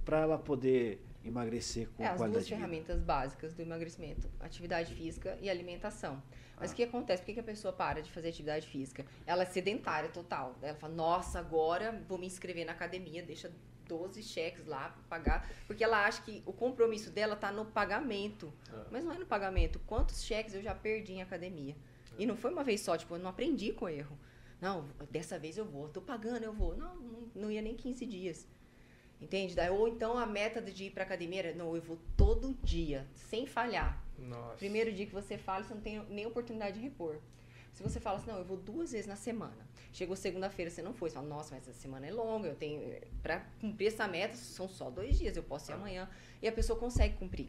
para 0.04 0.20
ela 0.20 0.36
poder 0.38 1.02
emagrecer 1.24 1.88
com 1.96 2.02
É, 2.02 2.06
as 2.08 2.16
qualidade 2.16 2.32
duas 2.32 2.46
de 2.46 2.54
vida. 2.54 2.66
ferramentas 2.66 3.02
básicas 3.02 3.54
do 3.54 3.62
emagrecimento: 3.62 4.28
atividade 4.40 4.94
física 4.94 5.38
e 5.40 5.48
alimentação. 5.48 6.22
Mas 6.58 6.70
Ah. 6.70 6.72
o 6.72 6.76
que 6.76 6.82
acontece? 6.84 7.22
Por 7.22 7.26
que 7.26 7.34
que 7.34 7.40
a 7.40 7.44
pessoa 7.44 7.72
para 7.72 8.00
de 8.02 8.10
fazer 8.12 8.28
atividade 8.28 8.66
física? 8.66 9.04
Ela 9.26 9.42
é 9.42 9.46
sedentária 9.46 10.08
total. 10.10 10.54
Ela 10.62 10.76
fala, 10.76 10.94
nossa, 10.94 11.38
agora 11.38 11.92
vou 12.08 12.16
me 12.18 12.26
inscrever 12.26 12.64
na 12.64 12.72
academia, 12.72 13.22
deixa 13.22 13.50
12 13.88 14.22
cheques 14.22 14.64
lá 14.66 14.90
pra 14.90 15.02
pagar. 15.18 15.50
Porque 15.66 15.82
ela 15.82 16.06
acha 16.06 16.22
que 16.22 16.42
o 16.46 16.52
compromisso 16.52 17.10
dela 17.10 17.34
tá 17.36 17.50
no 17.50 17.64
pagamento. 17.66 18.52
Ah. 18.72 18.86
Mas 18.90 19.04
não 19.04 19.12
é 19.12 19.18
no 19.18 19.26
pagamento. 19.26 19.78
Quantos 19.86 20.22
cheques 20.24 20.54
eu 20.54 20.62
já 20.62 20.74
perdi 20.74 21.14
em 21.14 21.22
academia? 21.22 21.76
E 22.18 22.24
não 22.26 22.36
foi 22.36 22.52
uma 22.52 22.62
vez 22.62 22.80
só, 22.80 22.96
tipo, 22.96 23.14
eu 23.14 23.18
não 23.18 23.28
aprendi 23.30 23.72
com 23.72 23.88
erro. 23.88 24.16
Não, 24.60 24.88
dessa 25.10 25.36
vez 25.38 25.58
eu 25.58 25.64
vou, 25.64 25.88
tô 25.88 26.00
pagando, 26.00 26.44
eu 26.44 26.52
vou. 26.52 26.76
Não, 26.76 26.94
não, 26.96 27.28
não 27.34 27.50
ia 27.50 27.60
nem 27.60 27.74
15 27.74 28.06
dias. 28.06 28.46
Entende? 29.24 29.54
Daí, 29.54 29.70
ou 29.70 29.88
então 29.88 30.16
a 30.18 30.26
meta 30.26 30.60
de 30.60 30.84
ir 30.84 30.90
pra 30.90 31.02
academia 31.04 31.40
era, 31.40 31.54
não, 31.54 31.74
eu 31.74 31.80
vou 31.82 31.98
todo 32.16 32.54
dia, 32.62 33.06
sem 33.14 33.46
falhar. 33.46 34.02
Nossa. 34.18 34.56
Primeiro 34.56 34.92
dia 34.92 35.06
que 35.06 35.12
você 35.14 35.38
fala, 35.38 35.64
você 35.64 35.74
não 35.74 35.80
tem 35.80 35.98
nem 36.10 36.26
oportunidade 36.26 36.76
de 36.78 36.80
repor. 36.84 37.16
Se 37.72 37.82
você 37.82 37.98
fala 37.98 38.18
assim, 38.18 38.30
não, 38.30 38.38
eu 38.38 38.44
vou 38.44 38.56
duas 38.56 38.92
vezes 38.92 39.06
na 39.06 39.16
semana. 39.16 39.66
Chegou 39.92 40.14
segunda-feira, 40.14 40.70
você 40.70 40.82
não 40.82 40.92
foi. 40.94 41.08
Você 41.10 41.14
fala, 41.14 41.26
nossa, 41.26 41.54
mas 41.54 41.66
essa 41.66 41.76
semana 41.80 42.06
é 42.06 42.12
longa, 42.12 42.46
eu 42.48 42.54
tenho. 42.54 43.00
Para 43.22 43.40
cumprir 43.60 43.88
essa 43.88 44.06
meta, 44.06 44.36
são 44.36 44.68
só 44.68 44.90
dois 44.90 45.18
dias, 45.18 45.36
eu 45.36 45.42
posso 45.42 45.70
ir 45.72 45.74
amanhã. 45.74 46.08
E 46.42 46.46
a 46.46 46.52
pessoa 46.52 46.78
consegue 46.78 47.16
cumprir. 47.16 47.48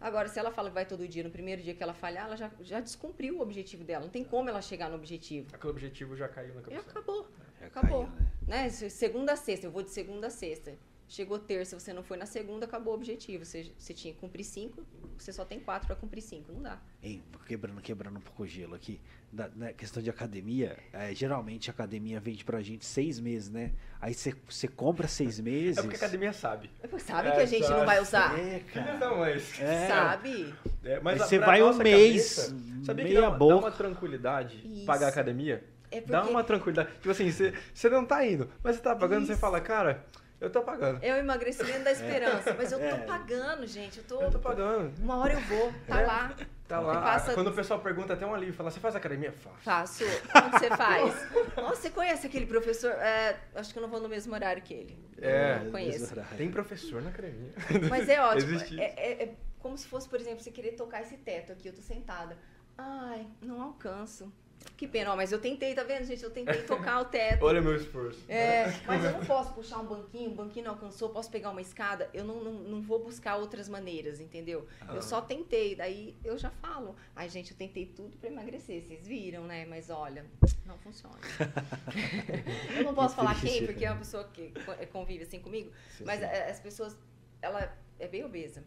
Agora, 0.00 0.28
se 0.28 0.38
ela 0.38 0.52
fala 0.52 0.68
que 0.68 0.74
vai 0.74 0.86
todo 0.86 1.06
dia, 1.08 1.24
no 1.24 1.30
primeiro 1.30 1.60
dia 1.60 1.74
que 1.74 1.82
ela 1.82 1.92
falhar, 1.92 2.26
ela 2.26 2.36
já, 2.36 2.50
já 2.60 2.78
descumpriu 2.80 3.38
o 3.38 3.42
objetivo 3.42 3.82
dela. 3.82 4.04
Não 4.04 4.10
tem 4.10 4.22
como 4.24 4.48
ela 4.48 4.62
chegar 4.62 4.88
no 4.88 4.94
objetivo. 4.94 5.48
Aquele 5.52 5.72
objetivo 5.72 6.14
já 6.16 6.28
caiu 6.28 6.54
na 6.54 6.60
E 6.60 6.64
cabeça. 6.64 6.88
acabou. 6.90 7.28
Já 7.60 7.66
Acabou. 7.66 8.04
caiu, 8.06 8.16
né? 8.46 8.62
Né? 8.62 8.68
Se- 8.70 8.88
Segunda 8.88 9.32
a 9.32 9.36
sexta, 9.36 9.66
eu 9.66 9.70
vou 9.72 9.82
de 9.82 9.90
segunda 9.90 10.28
a 10.28 10.30
sexta. 10.30 10.78
Chegou 11.08 11.38
terça, 11.38 11.78
você 11.80 11.90
não 11.92 12.02
foi 12.02 12.18
na 12.18 12.26
segunda, 12.26 12.66
acabou 12.66 12.92
o 12.92 12.96
objetivo. 12.96 13.42
Você, 13.42 13.72
você 13.78 13.94
tinha 13.94 14.12
que 14.12 14.20
cumprir 14.20 14.44
cinco, 14.44 14.84
você 15.16 15.32
só 15.32 15.42
tem 15.42 15.58
quatro 15.58 15.86
para 15.86 15.96
cumprir 15.96 16.20
cinco. 16.20 16.52
Não 16.52 16.60
dá. 16.62 16.78
Hein, 17.02 17.22
quebrando, 17.46 17.80
quebrando 17.80 18.18
um 18.18 18.20
pouco 18.20 18.42
o 18.42 18.46
gelo 18.46 18.74
aqui. 18.74 19.00
Na, 19.32 19.48
na 19.56 19.72
questão 19.72 20.02
de 20.02 20.10
academia, 20.10 20.76
é, 20.92 21.14
geralmente 21.14 21.70
a 21.70 21.72
academia 21.72 22.20
vende 22.20 22.44
pra 22.44 22.60
gente 22.60 22.84
seis 22.84 23.18
meses, 23.18 23.48
né? 23.50 23.72
Aí 24.00 24.12
você- 24.12 24.68
compra 24.68 25.08
seis 25.08 25.40
meses. 25.40 25.78
É 25.78 25.82
porque 25.82 25.96
a 25.96 25.98
academia 25.98 26.32
sabe. 26.32 26.70
Sabe 26.98 27.28
É, 27.28 27.32
que 27.32 27.40
a 27.40 27.46
gente 27.46 27.68
não 27.70 27.86
vai 27.86 28.00
usar? 28.02 28.38
É, 28.38 28.60
cara. 28.60 28.96
da 28.98 29.14
mãe. 29.16 29.32
É. 29.60 29.88
Sabe? 29.88 30.54
É, 30.84 31.00
mas 31.00 31.20
você 31.22 31.38
vai 31.38 31.62
um 31.62 31.72
mês, 31.74 32.36
cabeça, 32.36 32.56
sabia 32.84 33.04
que 33.06 33.10
meia 33.14 33.20
dá 33.22 33.28
uma, 33.28 33.32
dá 33.32 33.38
boca. 33.38 33.56
uma 33.56 33.70
tranquilidade 33.72 34.60
Isso. 34.62 34.84
pagar 34.84 35.06
a 35.06 35.08
academia? 35.08 35.64
É 35.90 36.00
porque 36.02 36.12
Dá 36.12 36.22
uma 36.26 36.44
tranquilidade. 36.44 36.90
Tipo 36.96 37.10
assim, 37.10 37.30
você, 37.30 37.54
você 37.72 37.88
não 37.88 38.04
tá 38.04 38.26
indo, 38.26 38.50
mas 38.62 38.76
você 38.76 38.82
tá 38.82 38.94
pagando, 38.94 39.26
você 39.26 39.34
fala, 39.36 39.58
cara, 39.58 40.04
eu 40.40 40.50
tô 40.50 40.62
pagando. 40.62 40.98
é 41.02 41.12
o 41.14 41.16
emagrecimento 41.16 41.84
da 41.84 41.92
esperança. 41.92 42.54
Mas 42.56 42.70
eu 42.72 42.78
tô 42.78 42.84
É. 42.84 42.98
pagando, 42.98 43.66
gente. 43.66 43.98
Eu 43.98 44.04
tô. 44.04 44.22
Eu 44.22 44.30
tô 44.30 44.38
pagando. 44.38 44.92
Uma 45.02 45.16
hora 45.18 45.34
eu 45.34 45.40
vou, 45.40 45.72
tá 45.86 46.00
É. 46.00 46.06
lá. 46.06 46.34
Tá 46.68 46.80
lá. 46.80 47.00
Passa- 47.00 47.32
Quando 47.34 47.46
o 47.48 47.52
pessoal 47.54 47.80
pergunta 47.80 48.12
até 48.12 48.26
um 48.26 48.34
alívio, 48.34 48.52
fala, 48.52 48.70
você 48.70 48.78
faz 48.78 48.94
academia? 48.94 49.32
Faço. 49.32 49.58
Faço. 49.62 50.04
Onde 50.44 50.58
você 50.58 50.68
faz? 50.76 51.14
Nossa, 51.56 51.76
você 51.76 51.90
conhece 51.90 52.26
aquele 52.26 52.44
professor? 52.46 52.90
É, 52.90 53.38
acho 53.54 53.72
que 53.72 53.78
eu 53.78 53.82
não 53.82 53.88
vou 53.88 54.00
no 54.00 54.08
mesmo 54.08 54.34
horário 54.34 54.60
que 54.62 54.74
ele. 54.74 54.98
É. 55.20 55.60
Não 55.60 55.70
conheço. 55.70 56.14
Tem 56.36 56.50
professor 56.50 57.00
na 57.02 57.08
academia. 57.08 57.52
Mas 57.88 58.06
é 58.08 58.20
ótimo. 58.20 58.52
Existe 58.54 58.78
É, 58.80 58.94
é- 58.96 59.22
é 59.24 59.34
como 59.60 59.78
se 59.78 59.88
fosse, 59.88 60.06
por 60.08 60.20
exemplo, 60.20 60.40
você 60.40 60.50
querer 60.50 60.72
tocar 60.72 61.00
esse 61.00 61.16
teto 61.16 61.52
aqui. 61.52 61.68
Eu 61.68 61.74
tô 61.74 61.80
sentada. 61.80 62.36
Ai, 62.76 63.26
não 63.40 63.62
alcanço. 63.62 64.30
Que 64.76 64.86
pena, 64.86 65.12
ó, 65.12 65.16
mas 65.16 65.32
eu 65.32 65.40
tentei, 65.40 65.74
tá 65.74 65.82
vendo, 65.82 66.04
gente? 66.04 66.22
Eu 66.22 66.30
tentei 66.30 66.62
tocar 66.62 67.00
o 67.00 67.04
teto. 67.04 67.42
Olha 67.46 67.60
meu 67.60 67.74
esforço. 67.74 68.20
É, 68.28 68.66
mas 68.86 69.04
eu 69.04 69.12
não 69.12 69.24
posso 69.26 69.52
puxar 69.52 69.78
um 69.78 69.86
banquinho, 69.86 70.30
o 70.30 70.34
banquinho 70.34 70.66
não 70.66 70.72
alcançou, 70.72 71.08
posso 71.10 71.30
pegar 71.30 71.50
uma 71.50 71.60
escada, 71.60 72.08
eu 72.14 72.24
não, 72.24 72.42
não, 72.44 72.52
não 72.52 72.82
vou 72.82 73.02
buscar 73.02 73.36
outras 73.36 73.68
maneiras, 73.68 74.20
entendeu? 74.20 74.68
Ah. 74.80 74.94
Eu 74.94 75.02
só 75.02 75.20
tentei, 75.20 75.74
daí 75.74 76.16
eu 76.24 76.38
já 76.38 76.50
falo. 76.50 76.94
Ai, 77.16 77.28
gente, 77.28 77.50
eu 77.50 77.56
tentei 77.56 77.86
tudo 77.86 78.16
pra 78.18 78.30
emagrecer, 78.30 78.82
vocês 78.82 79.06
viram, 79.06 79.44
né? 79.44 79.66
Mas 79.66 79.90
olha, 79.90 80.24
não 80.64 80.78
funciona. 80.78 81.18
eu 82.76 82.84
não 82.84 82.94
posso 82.94 83.14
Que 83.14 83.20
falar 83.20 83.38
triste, 83.40 83.58
quem, 83.58 83.66
porque 83.66 83.84
é 83.84 83.90
uma 83.90 83.98
pessoa 83.98 84.24
que 84.32 84.50
co- 84.64 84.86
convive 84.92 85.24
assim 85.24 85.40
comigo, 85.40 85.72
Sim, 85.96 86.04
mas 86.04 86.20
sim. 86.20 86.26
é, 86.26 86.50
as 86.50 86.60
pessoas, 86.60 86.96
ela 87.42 87.76
é 87.98 88.06
bem 88.06 88.24
obesa. 88.24 88.62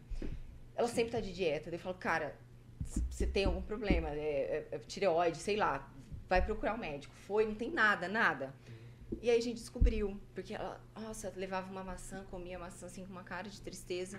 Ela 0.74 0.88
sempre 0.88 1.12
tá 1.12 1.20
de 1.20 1.32
dieta. 1.32 1.70
Daí 1.70 1.78
eu 1.78 1.82
falo, 1.82 1.94
cara, 1.96 2.34
você 3.10 3.26
tem 3.26 3.44
algum 3.44 3.62
problema, 3.62 4.08
é, 4.10 4.12
é- 4.20 4.68
é 4.72 4.78
tireoide, 4.78 5.38
sei 5.38 5.56
lá, 5.56 5.90
vai 6.28 6.44
procurar 6.44 6.74
o 6.74 6.78
médico. 6.78 7.14
Foi, 7.26 7.46
não 7.46 7.54
tem 7.54 7.70
nada, 7.70 8.08
nada. 8.08 8.54
E 9.20 9.30
aí 9.30 9.36
a 9.38 9.42
gente 9.42 9.58
descobriu, 9.58 10.18
porque 10.34 10.54
ela, 10.54 10.80
nossa, 10.98 11.32
levava 11.36 11.70
uma 11.70 11.84
maçã, 11.84 12.24
comia 12.30 12.58
maçã 12.58 12.86
assim 12.86 13.04
com 13.04 13.12
uma 13.12 13.22
cara 13.24 13.48
de 13.48 13.60
tristeza. 13.60 14.18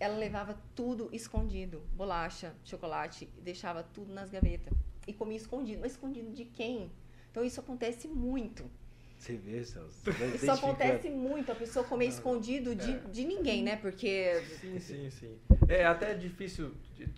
Ela 0.00 0.16
levava 0.16 0.60
tudo 0.74 1.08
escondido, 1.12 1.80
bolacha, 1.94 2.52
chocolate, 2.64 3.26
deixava 3.40 3.82
tudo 3.84 4.12
nas 4.12 4.30
gavetas. 4.30 4.76
E 5.06 5.12
comia 5.12 5.36
escondido. 5.36 5.80
Mas 5.80 5.92
escondido 5.92 6.32
de 6.32 6.44
quem? 6.44 6.90
Então 7.30 7.44
isso 7.44 7.60
acontece 7.60 8.08
muito. 8.08 8.68
Você 9.22 9.36
vê, 9.36 9.64
Celso. 9.64 10.10
Isso 10.34 10.50
acontece 10.50 11.08
muito, 11.08 11.52
a 11.52 11.54
pessoa 11.54 11.84
comer 11.84 12.06
escondido 12.06 12.74
de, 12.74 12.90
É. 12.90 12.98
de 13.08 13.24
ninguém, 13.24 13.62
né? 13.62 13.76
Porque 13.76 14.42
Sim, 14.60 14.80
sim, 14.80 15.10
sim. 15.10 15.38
É 15.68 15.84
até 15.86 16.12
difícil 16.12 16.74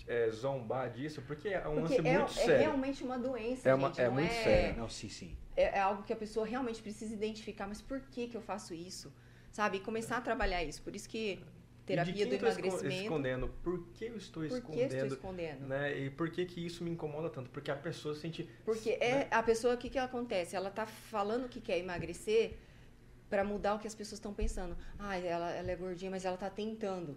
é, 0.07 0.28
zombar 0.30 0.90
disso, 0.90 1.22
porque 1.26 1.48
é 1.48 1.61
um 1.66 1.76
Porque 1.80 1.80
lance 1.80 2.07
é, 2.07 2.18
muito 2.18 2.30
é 2.30 2.34
sério. 2.44 2.59
realmente 2.59 3.02
uma 3.02 3.18
doença, 3.18 3.66
É 3.66 3.74
uma- 3.74 3.88
gente. 3.88 4.00
é 4.02 4.05
não 4.05 4.12
muito 4.12 4.30
é, 4.30 4.44
sério. 4.44 4.76
Não, 4.80 4.88
sim, 4.90 5.09
sim. 5.09 5.34
É, 5.57 5.78
é 5.78 5.80
algo 5.80 6.02
que 6.02 6.12
a 6.12 6.16
pessoa 6.16 6.44
realmente 6.44 6.82
precisa 6.82 7.14
identificar. 7.14 7.66
Mas 7.66 7.80
por 7.80 7.98
que, 8.00 8.26
que 8.28 8.36
eu 8.36 8.42
faço 8.42 8.74
isso? 8.74 9.11
Sabe? 9.50 9.78
E 9.78 9.80
começar 9.80 10.18
a 10.18 10.20
trabalhar 10.20 10.62
isso. 10.62 10.82
Por 10.82 10.94
isso 10.94 11.09
que 11.09 11.40
terapia 11.87 12.26
do 12.26 12.35
emagrecimento. 12.35 13.03
escondendo? 13.03 13.49
Por 13.62 13.87
que 13.89 14.07
eu 14.07 14.16
estou 14.16 14.43
Por 14.43 14.51
que 14.51 14.57
escondendo? 14.57 14.93
estou 14.95 15.07
escondendo? 15.09 15.66
Né? 15.66 15.99
E 15.99 16.11
por 16.11 16.30
que 16.30 16.45
que 16.45 16.64
isso 16.64 16.82
me 16.82 16.91
incomoda 16.91 17.28
tanto? 17.30 17.51
Porque 17.51 17.70
a 17.70 17.76
pessoa 17.76 18.14
sente... 18.14 18.49
Porque 18.64 18.97
né? 18.97 19.07
é 19.07 19.28
a 19.30 19.43
pessoa, 19.43 19.74
o 19.74 19.78
que, 19.78 19.91
que 19.91 19.99
acontece? 19.99 20.57
Ela 20.57 20.70
tá 20.70 20.87
falando 20.87 21.49
que 21.49 21.61
quer 21.61 21.78
emagrecer 21.78 22.57
para 23.28 23.45
mudar 23.45 23.74
o 23.74 23.78
que 23.78 23.87
as 23.87 23.95
pessoas 23.95 24.18
estão 24.18 24.32
pensando. 24.32 24.76
Ah, 24.99 25.18
ela, 25.18 25.51
ela 25.51 25.70
é 25.70 25.76
gordinha, 25.76 26.11
mas 26.11 26.24
ela 26.24 26.37
tá 26.37 26.49
tentando. 26.49 27.16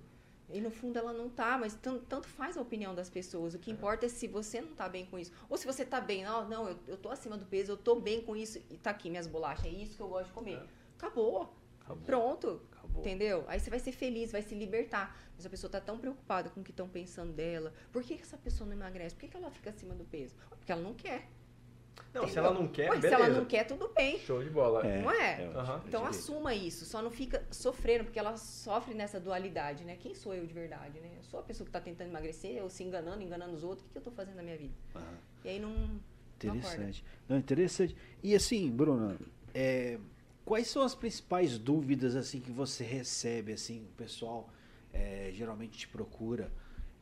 E 0.49 0.61
no 0.61 0.71
fundo 0.71 0.97
ela 0.97 1.11
não 1.11 1.29
tá, 1.29 1.57
mas 1.57 1.75
tan- 1.75 1.99
tanto 2.07 2.27
faz 2.27 2.57
a 2.57 2.61
opinião 2.61 2.95
das 2.95 3.09
pessoas. 3.09 3.53
O 3.53 3.59
que 3.59 3.69
importa 3.69 4.05
é 4.05 4.09
se 4.09 4.27
você 4.27 4.61
não 4.61 4.73
tá 4.73 4.87
bem 4.87 5.05
com 5.05 5.19
isso. 5.19 5.31
Ou 5.49 5.57
se 5.57 5.65
você 5.65 5.85
tá 5.85 5.99
bem, 5.99 6.23
não, 6.23 6.47
não, 6.47 6.69
eu, 6.69 6.79
eu 6.87 6.97
tô 6.97 7.09
acima 7.09 7.37
do 7.37 7.45
peso, 7.45 7.73
eu 7.73 7.77
tô 7.77 7.99
bem 7.99 8.21
com 8.21 8.35
isso, 8.35 8.57
e 8.69 8.77
tá 8.77 8.91
aqui 8.91 9.09
minhas 9.09 9.27
bolachas, 9.27 9.65
é 9.65 9.69
isso 9.69 9.97
que 9.97 10.01
eu 10.01 10.07
gosto 10.07 10.27
de 10.27 10.33
comer. 10.33 10.55
É. 10.55 10.63
Acabou. 10.97 11.53
Acabou. 11.81 12.03
Pronto. 12.05 12.61
Acabou. 12.97 13.05
Entendeu? 13.05 13.45
Aí 13.47 13.59
você 13.59 13.69
vai 13.69 13.79
ser 13.79 13.91
feliz, 13.91 14.31
vai 14.31 14.41
se 14.41 14.55
libertar. 14.55 15.17
Mas 15.35 15.45
a 15.45 15.49
pessoa 15.49 15.69
tá 15.69 15.79
tão 15.79 15.97
preocupada 15.97 16.49
com 16.49 16.61
o 16.61 16.63
que 16.63 16.71
estão 16.71 16.87
pensando 16.89 17.31
dela. 17.31 17.71
Por 17.91 18.03
que, 18.03 18.15
que 18.15 18.23
essa 18.23 18.37
pessoa 18.37 18.67
não 18.67 18.75
emagrece? 18.75 19.13
Por 19.15 19.21
que, 19.21 19.27
que 19.27 19.37
ela 19.37 19.51
fica 19.51 19.69
acima 19.69 19.93
do 19.93 20.03
peso? 20.03 20.35
Porque 20.57 20.71
ela 20.71 20.81
não 20.81 20.93
quer. 20.93 21.27
Não, 22.13 22.23
se 22.23 22.31
entendeu? 22.31 22.45
ela 22.51 22.53
não 22.59 22.67
quer, 22.67 22.89
Ué, 22.89 22.95
se 22.95 23.01
beleza. 23.01 23.23
ela 23.23 23.29
não 23.39 23.45
quer, 23.45 23.63
tudo 23.65 23.91
bem. 23.95 24.19
Show 24.19 24.43
de 24.43 24.49
bola. 24.49 24.85
É, 24.85 25.01
Não 25.01 25.11
é? 25.11 25.45
Aham. 25.55 25.81
Então 25.87 26.01
direito. 26.01 26.07
assuma 26.19 26.53
isso, 26.55 26.85
só 26.85 27.01
não 27.01 27.11
fica 27.11 27.43
sofrendo, 27.51 28.05
porque 28.05 28.17
ela 28.19 28.37
sofre 28.37 28.93
nessa 28.93 29.19
dualidade, 29.19 29.83
né? 29.83 29.97
Quem 29.99 30.15
sou 30.15 30.33
eu 30.33 30.45
de 30.45 30.53
verdade, 30.53 30.99
né? 30.99 31.11
Eu 31.17 31.23
sou 31.23 31.39
a 31.39 31.43
pessoa 31.43 31.65
que 31.65 31.71
tá 31.71 31.81
tentando 31.81 32.09
emagrecer, 32.09 32.61
ou 32.63 32.69
se 32.69 32.83
enganando, 32.83 33.21
enganando 33.21 33.53
os 33.53 33.63
outros, 33.63 33.81
o 33.81 33.85
que, 33.85 33.91
que 33.91 33.97
eu 33.97 34.01
tô 34.03 34.11
fazendo 34.11 34.35
na 34.35 34.43
minha 34.43 34.57
vida? 34.57 34.73
Aham. 34.95 35.17
E 35.43 35.49
aí 35.49 35.59
não. 35.59 35.99
Interessante. 36.35 37.03
Não, 37.27 37.37
interessante. 37.37 37.95
E 38.23 38.35
assim, 38.35 38.69
Bruna, 38.71 39.17
é, 39.53 39.97
quais 40.47 40.67
são 40.67 40.81
as 40.81 40.95
principais 40.95 41.57
dúvidas 41.57 42.15
assim 42.15 42.39
que 42.39 42.51
você 42.51 42.85
recebe 42.85 43.51
assim, 43.51 43.83
o 43.83 43.97
pessoal 43.97 44.49
é, 44.93 45.29
geralmente 45.33 45.77
te 45.77 45.87
procura, 45.89 46.49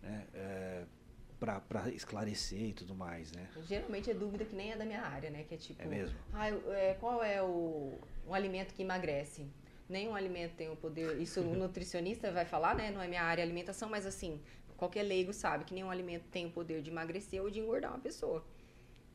né, 0.02 0.26
é, 0.34 0.84
para 1.39 1.89
esclarecer 1.93 2.62
e 2.70 2.74
tudo 2.74 2.96
mais, 2.96 3.32
né? 3.32 3.48
Geralmente 3.68 4.10
é 4.10 4.16
dúvida 4.16 4.43
que 4.46 4.56
nem 4.56 4.72
é 4.72 4.78
da 4.78 4.84
minha 4.84 5.02
área, 5.02 5.30
né? 5.30 5.43
Que 5.43 5.54
é 5.54 5.58
tipo. 5.58 5.82
É 5.84 5.86
mesmo? 5.86 6.18
Ah, 6.34 6.50
é, 6.50 6.96
qual 7.00 7.24
é 7.24 7.39
o 7.43 7.93
um 8.28 8.34
alimento 8.34 8.74
que 8.74 8.82
emagrece? 8.82 9.46
Nenhum 9.88 10.16
alimento 10.16 10.56
tem 10.56 10.72
o 10.72 10.76
poder. 10.76 11.22
Isso 11.22 11.41
o 11.41 11.54
nutricionista 11.56 12.32
vai 12.32 12.46
falar, 12.46 12.74
né? 12.74 12.89
Não 12.89 13.02
é 13.02 13.08
minha 13.08 13.22
área 13.22 13.43
alimentação, 13.43 13.89
mas 13.89 14.08
assim, 14.08 14.41
qualquer 14.76 15.04
leigo 15.04 15.32
sabe 15.34 15.66
que 15.66 15.74
nenhum 15.74 15.91
alimento 15.91 16.24
tem 16.32 16.48
o 16.48 16.52
poder 16.52 16.82
de 16.82 16.89
emagrecer 16.89 17.39
ou 17.43 17.52
de 17.52 17.60
engordar 17.60 17.91
uma 17.91 18.00
pessoa. 18.00 18.43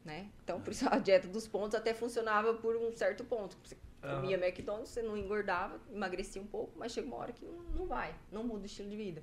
Né? 0.05 0.31
Então, 0.45 0.61
por 0.61 0.71
isso 0.73 0.89
a 0.89 0.99
dieta 0.99 1.27
dos 1.27 1.49
pontos 1.49 1.75
até 1.75 1.93
funcionava 1.93 2.55
por 2.55 2.77
um 2.77 2.93
certo 2.93 3.25
ponto. 3.25 3.57
Comia 4.01 4.37
McDonald's, 4.37 4.89
você 4.91 5.03
não 5.03 5.17
engordava, 5.17 5.79
emagrecia 5.93 6.41
um 6.41 6.47
pouco, 6.47 6.73
mas 6.79 6.93
chega 6.93 7.07
uma 7.07 7.17
hora 7.17 7.33
que 7.33 7.45
não, 7.45 7.53
não 7.77 7.87
vai, 7.87 8.15
não 8.33 8.43
muda 8.43 8.63
o 8.63 8.67
estilo 8.67 8.89
de 8.89 8.97
vida. 8.97 9.23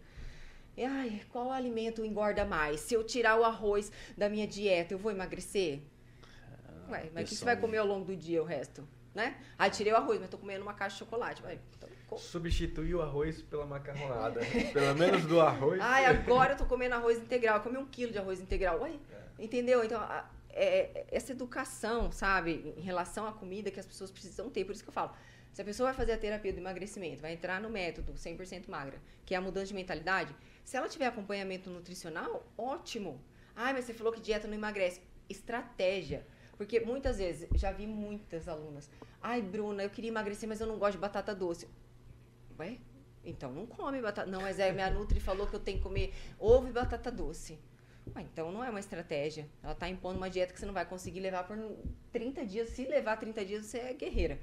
E, 0.76 0.84
ai, 0.86 1.22
qual 1.32 1.52
alimento 1.52 2.06
engorda 2.06 2.46
mais? 2.46 2.82
Se 2.82 2.94
eu 2.94 3.04
tirar 3.04 3.40
o 3.40 3.44
arroz 3.44 3.92
da 4.16 4.30
minha 4.30 4.46
dieta, 4.48 4.94
eu 4.94 4.98
vou 5.00 5.12
emagrecer? 5.12 5.80
Ué, 6.90 7.10
mas 7.14 7.26
o 7.26 7.30
que 7.30 7.36
você 7.36 7.44
vai 7.46 7.58
comer 7.58 7.78
ao 7.78 7.88
longo 7.88 8.06
do 8.06 8.16
dia 8.16 8.42
o 8.42 8.46
resto? 8.46 8.88
Né? 9.16 9.36
Ah, 9.58 9.68
tirei 9.70 9.92
o 9.92 9.96
arroz, 9.96 10.20
mas 10.20 10.30
tô 10.30 10.38
comendo 10.38 10.62
uma 10.62 10.76
caixa 10.76 10.94
de 10.94 11.00
chocolate. 11.00 11.42
Ué, 11.44 11.58
então, 11.76 12.18
Substituir 12.18 12.94
o 12.96 13.02
arroz 13.02 13.42
pela 13.42 13.66
macarronada. 13.66 14.40
Pelo 14.72 14.96
menos 14.96 15.26
do 15.26 15.42
arroz. 15.42 15.82
Ai, 15.82 16.06
agora 16.06 16.54
eu 16.54 16.58
tô 16.58 16.66
comendo 16.66 16.96
arroz 16.96 17.18
integral. 17.18 17.58
Eu 17.58 17.64
comi 17.64 17.78
um 17.78 17.86
quilo 17.86 18.12
de 18.14 18.18
arroz 18.18 18.40
integral. 18.40 18.80
Ué, 18.82 18.94
entendeu? 19.38 19.84
Então, 19.84 20.00
a- 20.00 20.30
é- 20.58 20.92
é 20.96 21.08
essa 21.12 21.32
educação, 21.32 22.12
sabe, 22.12 22.74
em 22.78 22.82
relação 22.82 23.28
à 23.28 23.32
comida 23.32 23.72
que 23.72 23.80
as 23.80 23.86
pessoas 23.86 24.12
precisam 24.12 24.50
ter. 24.50 24.66
Por 24.66 24.74
isso 24.74 24.84
que 24.84 24.90
eu 24.90 24.94
falo, 24.94 25.12
se 25.54 25.62
a 25.62 25.66
pessoa 25.66 25.90
vai 25.90 25.96
fazer 25.96 26.14
a 26.14 26.18
terapia 26.18 26.54
do 26.54 26.60
emagrecimento, 26.60 27.22
vai 27.22 27.34
entrar 27.34 27.62
no 27.62 27.70
método 27.70 28.14
100% 28.18 28.70
magra, 28.70 29.00
que 29.26 29.34
é 29.34 29.38
a 29.38 29.42
mudança 29.42 29.68
de 29.68 29.74
mentalidade, 29.74 30.36
se 30.64 30.76
ela 30.76 30.90
tiver 30.90 31.08
acompanhamento 31.08 31.70
nutricional, 31.70 32.46
ótimo. 32.58 33.22
Ai, 33.56 33.74
mas 33.74 33.86
você 33.86 33.94
falou 33.94 34.12
que 34.14 34.20
dieta 34.20 34.48
não 34.48 34.54
emagrece. 34.54 35.02
Estratégia. 35.30 36.26
Porque 36.58 36.80
muitas 36.80 37.18
vezes, 37.20 37.48
já 37.56 37.72
vi 37.72 37.88
muitas 37.88 38.48
alunas. 38.48 38.90
Ai, 39.22 39.42
Bruna, 39.42 39.84
eu 39.84 39.90
queria 39.90 40.10
emagrecer, 40.10 40.48
mas 40.50 40.60
eu 40.60 40.68
não 40.68 40.78
gosto 40.78 40.94
de 40.94 40.98
batata 41.00 41.34
doce. 41.34 41.68
Ué? 42.60 42.78
Então 43.24 43.52
não 43.52 43.66
come 43.66 44.02
batata. 44.02 44.30
Não, 44.30 44.42
mas 44.42 44.60
é, 44.60 44.72
minha 44.72 44.90
Nutri 44.90 45.20
falou 45.20 45.48
que 45.48 45.56
eu 45.56 45.60
tenho 45.60 45.78
que 45.78 45.84
comer 45.84 46.14
ovo 46.40 46.68
e 46.68 46.72
batata 46.72 47.12
doce. 47.12 47.60
Ué, 48.16 48.22
então 48.22 48.52
não 48.52 48.64
é 48.64 48.70
uma 48.70 48.80
estratégia. 48.80 49.48
Ela 49.62 49.74
está 49.74 49.88
impondo 49.90 50.18
uma 50.18 50.30
dieta 50.30 50.54
que 50.54 50.60
você 50.60 50.66
não 50.66 50.74
vai 50.74 50.86
conseguir 50.86 51.20
levar 51.20 51.44
por 51.46 51.58
30 52.12 52.46
dias. 52.46 52.70
Se 52.70 52.86
levar 52.86 53.18
30 53.18 53.46
dias, 53.46 53.66
você 53.66 53.80
é 53.80 53.94
guerreira. 53.94 54.40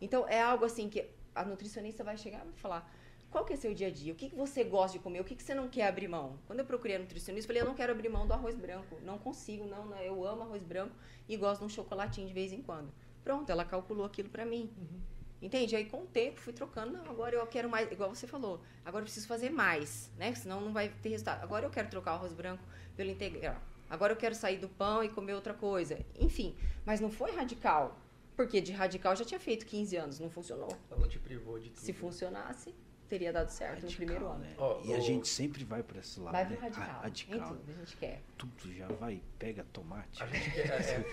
Então 0.00 0.26
é 0.28 0.40
algo 0.40 0.64
assim 0.64 0.88
que 0.88 1.04
a 1.34 1.44
nutricionista 1.44 2.02
vai 2.02 2.16
chegar 2.16 2.40
e 2.40 2.44
vai 2.44 2.56
falar: 2.56 2.92
qual 3.30 3.44
que 3.44 3.52
é 3.52 3.56
seu 3.56 3.72
dia 3.72 3.88
a 3.88 3.90
dia? 3.90 4.12
O 4.12 4.16
que, 4.16 4.30
que 4.30 4.34
você 4.34 4.64
gosta 4.64 4.98
de 4.98 5.04
comer? 5.04 5.20
O 5.20 5.24
que, 5.24 5.36
que 5.36 5.42
você 5.42 5.54
não 5.54 5.68
quer 5.68 5.86
abrir 5.86 6.08
mão? 6.08 6.38
Quando 6.46 6.60
eu 6.60 6.64
procurei 6.64 6.96
a 6.96 6.98
nutricionista, 6.98 7.44
eu 7.44 7.54
falei, 7.54 7.62
eu 7.62 7.66
não 7.66 7.74
quero 7.74 7.92
abrir 7.92 8.08
mão 8.08 8.26
do 8.26 8.32
arroz 8.32 8.56
branco. 8.56 8.96
Não 9.04 9.18
consigo, 9.18 9.66
não, 9.66 9.86
não. 9.86 9.98
Eu 9.98 10.26
amo 10.26 10.42
arroz 10.42 10.62
branco 10.62 10.94
e 11.28 11.36
gosto 11.36 11.60
de 11.60 11.66
um 11.66 11.68
chocolatinho 11.68 12.26
de 12.26 12.34
vez 12.34 12.52
em 12.52 12.60
quando. 12.60 12.92
Pronto, 13.22 13.50
ela 13.50 13.64
calculou 13.64 14.04
aquilo 14.04 14.28
para 14.28 14.44
mim. 14.44 14.70
Uhum. 14.76 15.00
Entende? 15.42 15.74
Aí 15.74 15.86
com 15.86 16.02
o 16.02 16.06
tempo 16.06 16.38
fui 16.38 16.52
trocando, 16.52 16.92
não, 16.92 17.10
agora 17.10 17.34
eu 17.34 17.46
quero 17.46 17.68
mais, 17.68 17.90
igual 17.90 18.14
você 18.14 18.26
falou, 18.26 18.60
agora 18.84 19.02
eu 19.02 19.06
preciso 19.06 19.26
fazer 19.26 19.50
mais, 19.50 20.10
né? 20.18 20.34
Senão 20.34 20.60
não 20.60 20.72
vai 20.72 20.90
ter 21.02 21.08
resultado. 21.08 21.42
Agora 21.42 21.64
eu 21.64 21.70
quero 21.70 21.88
trocar 21.88 22.12
o 22.12 22.14
arroz 22.16 22.32
branco 22.32 22.62
pelo 22.96 23.10
integral. 23.10 23.56
Agora 23.88 24.12
eu 24.12 24.16
quero 24.16 24.34
sair 24.34 24.58
do 24.58 24.68
pão 24.68 25.02
e 25.02 25.08
comer 25.08 25.34
outra 25.34 25.54
coisa. 25.54 25.98
Enfim, 26.18 26.54
mas 26.84 27.00
não 27.00 27.10
foi 27.10 27.32
radical. 27.32 27.98
Porque 28.36 28.60
de 28.60 28.72
radical 28.72 29.16
já 29.16 29.24
tinha 29.24 29.40
feito 29.40 29.66
15 29.66 29.96
anos, 29.96 30.20
não 30.20 30.30
funcionou. 30.30 30.70
Ela 30.90 31.08
te 31.08 31.18
privou 31.18 31.58
de 31.58 31.70
tudo. 31.70 31.84
Se 31.84 31.92
funcionasse, 31.92 32.74
teria 33.10 33.32
dado 33.32 33.48
certo 33.48 33.82
radical, 33.82 33.90
no 33.90 33.96
primeiro 33.96 34.26
ano. 34.28 34.38
Né? 34.38 34.54
Oh, 34.56 34.80
e 34.84 34.92
oh. 34.92 34.96
a 34.96 35.00
gente 35.00 35.28
sempre 35.28 35.64
vai 35.64 35.82
para 35.82 35.98
esse 35.98 36.20
lado. 36.20 36.32
Vai 36.32 36.46
pro 36.46 36.54
né? 36.54 36.60
radical. 36.60 37.00
radical. 37.02 37.36
Em 37.36 37.42
tudo, 37.42 37.62
a 37.68 37.72
gente 37.80 37.96
quer. 37.96 38.22
Tudo 38.38 38.72
já 38.72 38.86
vai, 38.86 39.20
pega 39.36 39.66
tomate. 39.72 40.22
A 40.22 40.26
gente 40.26 40.50
quer, 40.52 40.68
é. 40.70 41.04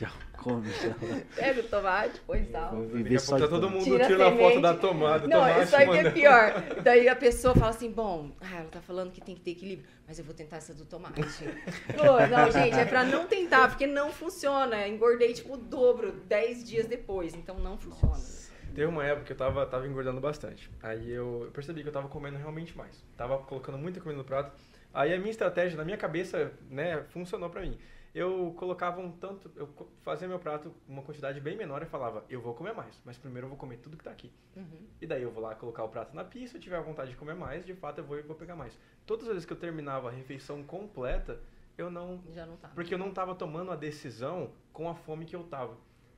já 0.00 0.10
come, 0.38 0.70
já. 0.72 0.94
Pega 1.36 1.60
o 1.60 1.64
tomate, 1.64 2.20
põe 2.20 2.44
sal. 2.46 2.80
Viver 2.86 3.20
só 3.20 3.38
tá 3.38 3.46
todo 3.46 3.68
mundo 3.68 3.84
tira, 3.84 4.06
tira 4.06 4.28
a 4.28 4.36
foto 4.36 4.60
da 4.62 4.74
tomada. 4.74 5.28
Não, 5.28 5.40
tomate, 5.40 5.62
isso 5.64 5.76
aí 5.76 5.88
que 5.90 5.96
é 5.98 6.10
pior. 6.10 6.82
Daí 6.82 7.08
a 7.08 7.16
pessoa 7.16 7.54
fala 7.54 7.70
assim, 7.70 7.92
bom, 7.92 8.32
ah, 8.40 8.60
ela 8.60 8.70
tá 8.70 8.80
falando 8.80 9.12
que 9.12 9.20
tem 9.20 9.34
que 9.34 9.42
ter 9.42 9.50
equilíbrio, 9.50 9.86
mas 10.06 10.18
eu 10.18 10.24
vou 10.24 10.34
tentar 10.34 10.56
essa 10.56 10.72
do 10.72 10.86
tomate. 10.86 11.20
Pô, 11.94 12.26
não, 12.26 12.50
gente, 12.50 12.78
é 12.78 12.86
pra 12.86 13.04
não 13.04 13.26
tentar, 13.26 13.68
porque 13.68 13.86
não 13.86 14.10
funciona. 14.10 14.88
Engordei, 14.88 15.34
tipo, 15.34 15.52
o 15.52 15.56
dobro 15.58 16.12
10 16.12 16.64
dias 16.64 16.86
depois, 16.86 17.34
então 17.34 17.58
não 17.58 17.76
funciona. 17.76 18.14
Nossa. 18.14 18.43
Teve 18.74 18.86
uma 18.86 19.04
época 19.04 19.26
que 19.26 19.32
eu 19.32 19.36
tava, 19.36 19.64
tava 19.66 19.86
engordando 19.86 20.20
bastante. 20.20 20.68
Aí 20.82 21.10
eu, 21.10 21.48
percebi 21.52 21.82
que 21.82 21.88
eu 21.88 21.92
tava 21.92 22.08
comendo 22.08 22.36
realmente 22.36 22.76
mais. 22.76 23.04
Tava 23.16 23.38
colocando 23.38 23.78
muita 23.78 24.00
comida 24.00 24.18
no 24.18 24.24
prato. 24.24 24.52
Aí 24.92 25.14
a 25.14 25.18
minha 25.18 25.30
estratégia, 25.30 25.76
na 25.76 25.84
minha 25.84 25.96
cabeça, 25.96 26.52
né, 26.68 27.04
funcionou 27.04 27.48
pra 27.48 27.60
mim. 27.60 27.78
Eu 28.12 28.54
colocava 28.56 29.00
um 29.00 29.10
tanto, 29.10 29.50
eu 29.56 29.68
fazia 30.02 30.28
meu 30.28 30.38
prato 30.38 30.72
uma 30.88 31.02
quantidade 31.02 31.40
bem 31.40 31.56
menor 31.56 31.82
e 31.82 31.86
falava, 31.86 32.24
eu 32.28 32.40
vou 32.40 32.54
comer 32.54 32.72
mais, 32.72 33.02
mas 33.04 33.18
primeiro 33.18 33.46
eu 33.46 33.48
vou 33.48 33.58
comer 33.58 33.78
tudo 33.78 33.96
que 33.96 34.04
tá 34.04 34.12
aqui. 34.12 34.32
Uhum. 34.54 34.86
E 35.00 35.06
daí 35.06 35.22
eu 35.22 35.32
vou 35.32 35.42
lá 35.42 35.52
colocar 35.56 35.82
o 35.82 35.88
prato 35.88 36.14
na 36.14 36.22
pia, 36.22 36.46
se 36.46 36.56
eu 36.56 36.60
tiver 36.60 36.80
vontade 36.80 37.10
de 37.10 37.16
comer 37.16 37.34
mais, 37.34 37.66
de 37.66 37.74
fato 37.74 37.98
eu 37.98 38.04
vou, 38.04 38.22
vou 38.22 38.36
pegar 38.36 38.54
mais. 38.54 38.78
Todas 39.04 39.26
as 39.26 39.32
vezes 39.32 39.44
que 39.44 39.52
eu 39.52 39.56
terminava 39.56 40.10
a 40.10 40.12
refeição 40.12 40.62
completa, 40.62 41.40
eu 41.76 41.90
não... 41.90 42.22
Já 42.32 42.46
não 42.46 42.56
tava. 42.56 42.72
Porque 42.72 42.94
eu 42.94 42.98
não 42.98 43.12
tava 43.12 43.34
tomando 43.34 43.72
a 43.72 43.76
decisão 43.76 44.52
com 44.72 44.88
a 44.88 44.94
fome 44.94 45.24
que 45.24 45.34
eu 45.34 45.42
tava 45.42 45.76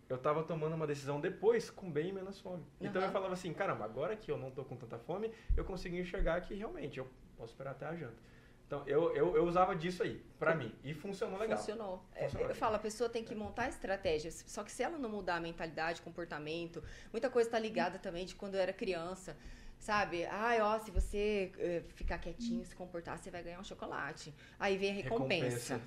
eu 0.09 0.19
tava 0.19 0.43
tomando 0.43 0.75
uma 0.75 0.87
decisão 0.87 1.21
depois 1.21 1.71
com 1.71 1.91
bem 1.91 2.13
menos 2.13 2.41
fome. 2.41 2.63
Uhum. 2.81 2.87
Então 2.87 3.03
eu 3.03 3.11
falava 3.11 3.35
assim, 3.35 3.53
caramba, 3.53 3.85
agora 3.85 4.17
que 4.17 4.31
eu 4.31 4.39
não 4.39 4.51
tô 4.51 4.65
com 4.65 4.77
tanta 4.77 4.99
fome, 4.99 5.33
eu 5.57 5.65
consigo 5.65 5.97
enxergar 5.97 6.41
que 6.41 6.55
realmente 6.55 6.99
eu 6.99 7.09
posso 7.37 7.53
esperar 7.53 7.73
até 7.73 7.87
a 7.87 7.95
janta. 7.95 8.27
Então 8.67 8.83
eu, 8.87 9.15
eu, 9.15 9.37
eu 9.37 9.45
usava 9.45 9.77
disso 9.77 10.03
aí, 10.03 10.21
pra 10.39 10.55
mim, 10.55 10.75
e 10.83 10.93
funcionou 10.93 11.39
legal. 11.39 11.57
Funcionou. 11.57 12.05
É, 12.15 12.25
funcionou. 12.25 12.49
Eu 12.49 12.55
falo, 12.55 12.77
a 12.77 12.79
pessoa 12.81 13.09
tem 13.09 13.23
que 13.23 13.35
montar 13.35 13.69
estratégias, 13.69 14.45
só 14.47 14.65
que 14.65 14.73
se 14.73 14.83
ela 14.83 14.99
não 14.99 15.09
mudar 15.09 15.37
a 15.37 15.41
mentalidade, 15.41 16.03
comportamento, 16.03 16.83
muita 17.13 17.31
coisa 17.31 17.49
tá 17.49 17.59
ligada 17.59 17.99
também 17.99 18.27
de 18.27 18.35
quando 18.35 18.57
eu 18.57 18.61
era 18.61 18.73
criança. 18.73 19.37
Sabe? 19.79 20.27
Ai, 20.27 20.61
ó, 20.61 20.79
se 20.79 20.91
você 20.91 21.53
uh, 21.57 21.93
ficar 21.95 22.19
quietinho, 22.19 22.65
se 22.65 22.75
comportar, 22.75 23.19
você 23.19 23.31
vai 23.31 23.43
ganhar 23.43 23.61
um 23.61 23.65
chocolate. 23.65 24.35
Aí 24.59 24.77
vem 24.77 24.91
a 24.91 24.95
recompensa. 24.95 25.75
recompensa. 25.75 25.81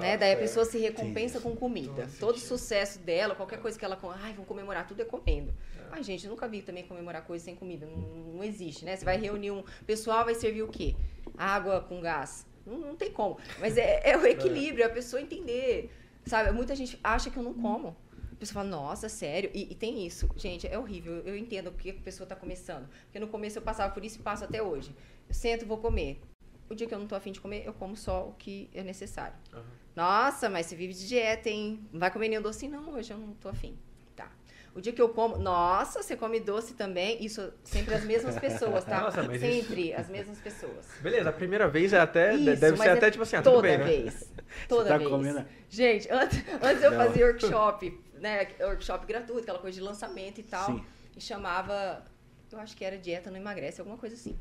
Né? 0.00 0.14
Ah, 0.14 0.16
Daí 0.16 0.32
a 0.32 0.36
pessoa 0.36 0.64
se 0.64 0.78
recompensa 0.78 1.38
com 1.38 1.54
comida. 1.54 2.08
Todo 2.18 2.36
o 2.36 2.40
sucesso 2.40 2.98
dela, 3.00 3.34
qualquer 3.34 3.60
coisa 3.60 3.78
que 3.78 3.84
ela... 3.84 3.98
Ai, 4.22 4.32
vamos 4.32 4.48
comemorar 4.48 4.86
tudo 4.86 5.02
é 5.02 5.04
comendo. 5.04 5.52
É. 5.76 5.82
Ai, 5.90 6.02
gente, 6.02 6.26
nunca 6.26 6.48
vi 6.48 6.62
também 6.62 6.84
comemorar 6.84 7.24
coisa 7.24 7.44
sem 7.44 7.54
comida. 7.54 7.86
Não, 7.86 7.98
não 7.98 8.44
existe, 8.44 8.86
né? 8.86 8.96
Você 8.96 9.04
vai 9.04 9.18
reunir 9.18 9.50
um... 9.50 9.62
Pessoal 9.86 10.24
vai 10.24 10.34
servir 10.34 10.62
o 10.62 10.68
quê? 10.68 10.96
Água 11.36 11.82
com 11.82 12.00
gás. 12.00 12.46
Não, 12.64 12.78
não 12.78 12.96
tem 12.96 13.10
como. 13.10 13.38
Mas 13.58 13.76
é, 13.76 14.00
é 14.02 14.16
o 14.16 14.26
equilíbrio, 14.26 14.82
é 14.82 14.86
a 14.86 14.90
pessoa 14.90 15.20
entender. 15.20 15.90
Sabe? 16.24 16.50
Muita 16.52 16.74
gente 16.74 16.98
acha 17.04 17.28
que 17.28 17.36
eu 17.36 17.42
não 17.42 17.52
como 17.52 17.94
pessoa 18.42 18.64
fala, 18.64 18.76
nossa, 18.76 19.08
sério? 19.08 19.50
E, 19.54 19.72
e, 19.72 19.74
tem 19.74 20.04
isso. 20.04 20.28
Gente, 20.36 20.66
é 20.66 20.78
horrível. 20.78 21.22
Eu 21.24 21.36
entendo 21.36 21.70
porque 21.70 21.90
a 21.90 21.94
pessoa 21.94 22.24
está 22.24 22.34
começando. 22.34 22.88
Porque 23.04 23.20
no 23.20 23.28
começo 23.28 23.58
eu 23.58 23.62
passava 23.62 23.92
por 23.92 24.04
isso 24.04 24.18
e 24.18 24.22
passo 24.22 24.44
até 24.44 24.60
hoje. 24.62 24.94
Eu 25.28 25.34
sento, 25.34 25.64
vou 25.64 25.78
comer. 25.78 26.20
O 26.68 26.74
dia 26.74 26.86
que 26.86 26.94
eu 26.94 26.98
não 26.98 27.06
tô 27.06 27.14
afim 27.14 27.32
de 27.32 27.40
comer, 27.40 27.64
eu 27.66 27.72
como 27.72 27.96
só 27.96 28.28
o 28.28 28.32
que 28.32 28.68
é 28.74 28.82
necessário. 28.82 29.34
Uhum. 29.52 29.62
Nossa, 29.94 30.48
mas 30.48 30.66
você 30.66 30.74
vive 30.74 30.94
de 30.94 31.06
dieta, 31.06 31.48
hein? 31.48 31.80
Não 31.92 32.00
vai 32.00 32.10
comer 32.10 32.28
nenhum 32.28 32.42
doce? 32.42 32.66
Não, 32.66 32.94
hoje 32.94 33.12
eu 33.12 33.18
não 33.18 33.34
tô 33.34 33.48
afim. 33.48 33.76
Tá. 34.16 34.30
O 34.74 34.80
dia 34.80 34.92
que 34.92 35.02
eu 35.02 35.10
como, 35.10 35.36
nossa, 35.36 36.02
você 36.02 36.16
come 36.16 36.40
doce 36.40 36.74
também? 36.74 37.22
Isso, 37.22 37.52
sempre 37.62 37.94
as 37.94 38.04
mesmas 38.04 38.38
pessoas, 38.38 38.84
tá? 38.84 39.02
Nossa, 39.02 39.22
mas 39.22 39.40
sempre 39.40 39.90
isso... 39.90 40.00
as 40.00 40.08
mesmas 40.08 40.38
pessoas. 40.38 40.86
Beleza, 41.00 41.28
a 41.28 41.32
primeira 41.32 41.68
vez 41.68 41.92
é 41.92 42.00
até, 42.00 42.34
isso, 42.34 42.60
deve 42.60 42.76
ser 42.78 42.88
é 42.88 42.92
até 42.92 43.10
tipo 43.10 43.22
assim, 43.22 43.36
ah, 43.36 43.42
tudo 43.42 43.60
bem, 43.60 43.76
né? 43.76 43.84
Vez, 43.84 44.32
toda 44.66 44.88
tá 44.88 44.96
vez. 44.96 45.10
Comendo... 45.10 45.44
Gente, 45.68 46.08
antes, 46.10 46.42
antes 46.62 46.82
eu 46.82 46.92
fazia 46.92 47.26
workshop 47.26 48.11
né, 48.22 48.46
workshop 48.60 49.04
gratuito, 49.04 49.42
aquela 49.42 49.58
coisa 49.58 49.74
de 49.74 49.84
lançamento 49.84 50.38
e 50.38 50.44
tal. 50.44 50.66
Sim. 50.66 50.84
E 51.16 51.20
chamava, 51.20 52.04
eu 52.50 52.58
acho 52.58 52.76
que 52.76 52.84
era 52.84 52.96
dieta 52.96 53.30
não 53.30 53.36
emagrece, 53.36 53.80
alguma 53.80 53.98
coisa 53.98 54.14
assim. 54.14 54.38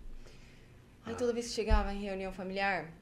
Aí 1.04 1.14
ah. 1.14 1.18
toda 1.18 1.34
vez 1.34 1.48
que 1.48 1.54
chegava 1.54 1.92
em 1.92 2.02
reunião 2.02 2.32
familiar, 2.32 2.94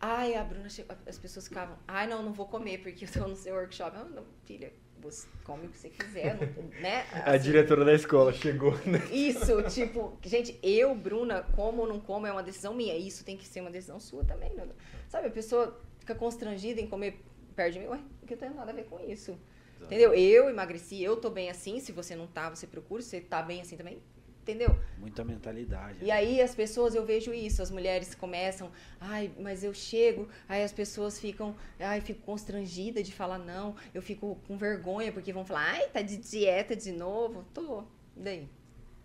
ai, 0.00 0.34
a 0.34 0.42
Bruna 0.42 0.68
chegou, 0.68 0.96
as 1.06 1.16
pessoas 1.16 1.46
ficavam, 1.46 1.78
ai, 1.86 2.06
não, 2.06 2.22
não 2.22 2.32
vou 2.32 2.46
comer 2.46 2.78
porque 2.78 3.04
eu 3.04 3.12
tô 3.12 3.28
no 3.28 3.36
seu 3.36 3.54
workshop. 3.54 3.96
Eu, 3.96 4.10
não, 4.10 4.24
filha, 4.44 4.72
você 5.00 5.28
come 5.44 5.66
o 5.66 5.70
que 5.70 5.78
você 5.78 5.88
quiser, 5.88 6.36
né? 6.80 7.06
Assim, 7.14 7.30
a 7.30 7.36
diretora 7.36 7.84
da 7.84 7.94
escola 7.94 8.32
chegou, 8.32 8.72
né? 8.84 8.98
Isso, 9.12 9.62
tipo, 9.70 10.18
gente, 10.24 10.58
eu, 10.60 10.94
Bruna, 10.94 11.42
como 11.54 11.82
ou 11.82 11.88
não 11.88 12.00
como 12.00 12.26
é 12.26 12.32
uma 12.32 12.42
decisão 12.42 12.74
minha. 12.74 12.96
Isso 12.96 13.24
tem 13.24 13.36
que 13.36 13.46
ser 13.46 13.60
uma 13.60 13.70
decisão 13.70 14.00
sua 14.00 14.24
também, 14.24 14.52
né? 14.54 14.66
Sabe, 15.08 15.28
a 15.28 15.30
pessoa 15.30 15.80
fica 16.00 16.16
constrangida 16.16 16.80
em 16.80 16.88
comer 16.88 17.22
perto 17.54 17.74
de 17.74 17.78
mim, 17.78 17.86
ué, 17.86 18.00
que 18.26 18.34
eu 18.34 18.38
tenho 18.38 18.54
nada 18.54 18.72
a 18.72 18.74
ver 18.74 18.84
com 18.84 18.98
isso. 19.00 19.38
Entendeu? 19.86 20.14
Eu 20.14 20.48
emagreci, 20.48 21.02
eu 21.02 21.16
tô 21.16 21.30
bem 21.30 21.50
assim. 21.50 21.80
Se 21.80 21.92
você 21.92 22.14
não 22.14 22.26
tá, 22.26 22.50
você 22.50 22.66
procura. 22.66 23.02
Se 23.02 23.10
você 23.10 23.20
tá 23.20 23.42
bem 23.42 23.60
assim 23.60 23.76
também, 23.76 24.00
entendeu? 24.42 24.76
Muita 24.98 25.24
mentalidade. 25.24 25.98
E 26.00 26.06
né? 26.06 26.12
aí 26.12 26.40
as 26.40 26.54
pessoas, 26.54 26.94
eu 26.94 27.04
vejo 27.04 27.32
isso, 27.32 27.62
as 27.62 27.70
mulheres 27.70 28.14
começam, 28.14 28.70
ai, 29.00 29.30
mas 29.38 29.62
eu 29.62 29.72
chego, 29.72 30.28
aí 30.48 30.62
as 30.62 30.72
pessoas 30.72 31.18
ficam, 31.18 31.54
ai, 31.78 32.00
fico 32.00 32.20
constrangida 32.22 33.02
de 33.02 33.12
falar 33.12 33.38
não, 33.38 33.74
eu 33.94 34.02
fico 34.02 34.38
com 34.46 34.56
vergonha 34.56 35.12
porque 35.12 35.32
vão 35.32 35.44
falar, 35.44 35.70
ai, 35.72 35.88
tá 35.88 36.02
de 36.02 36.16
dieta 36.16 36.74
de 36.74 36.92
novo. 36.92 37.44
Tô. 37.54 37.82
E 38.16 38.20
daí? 38.20 38.48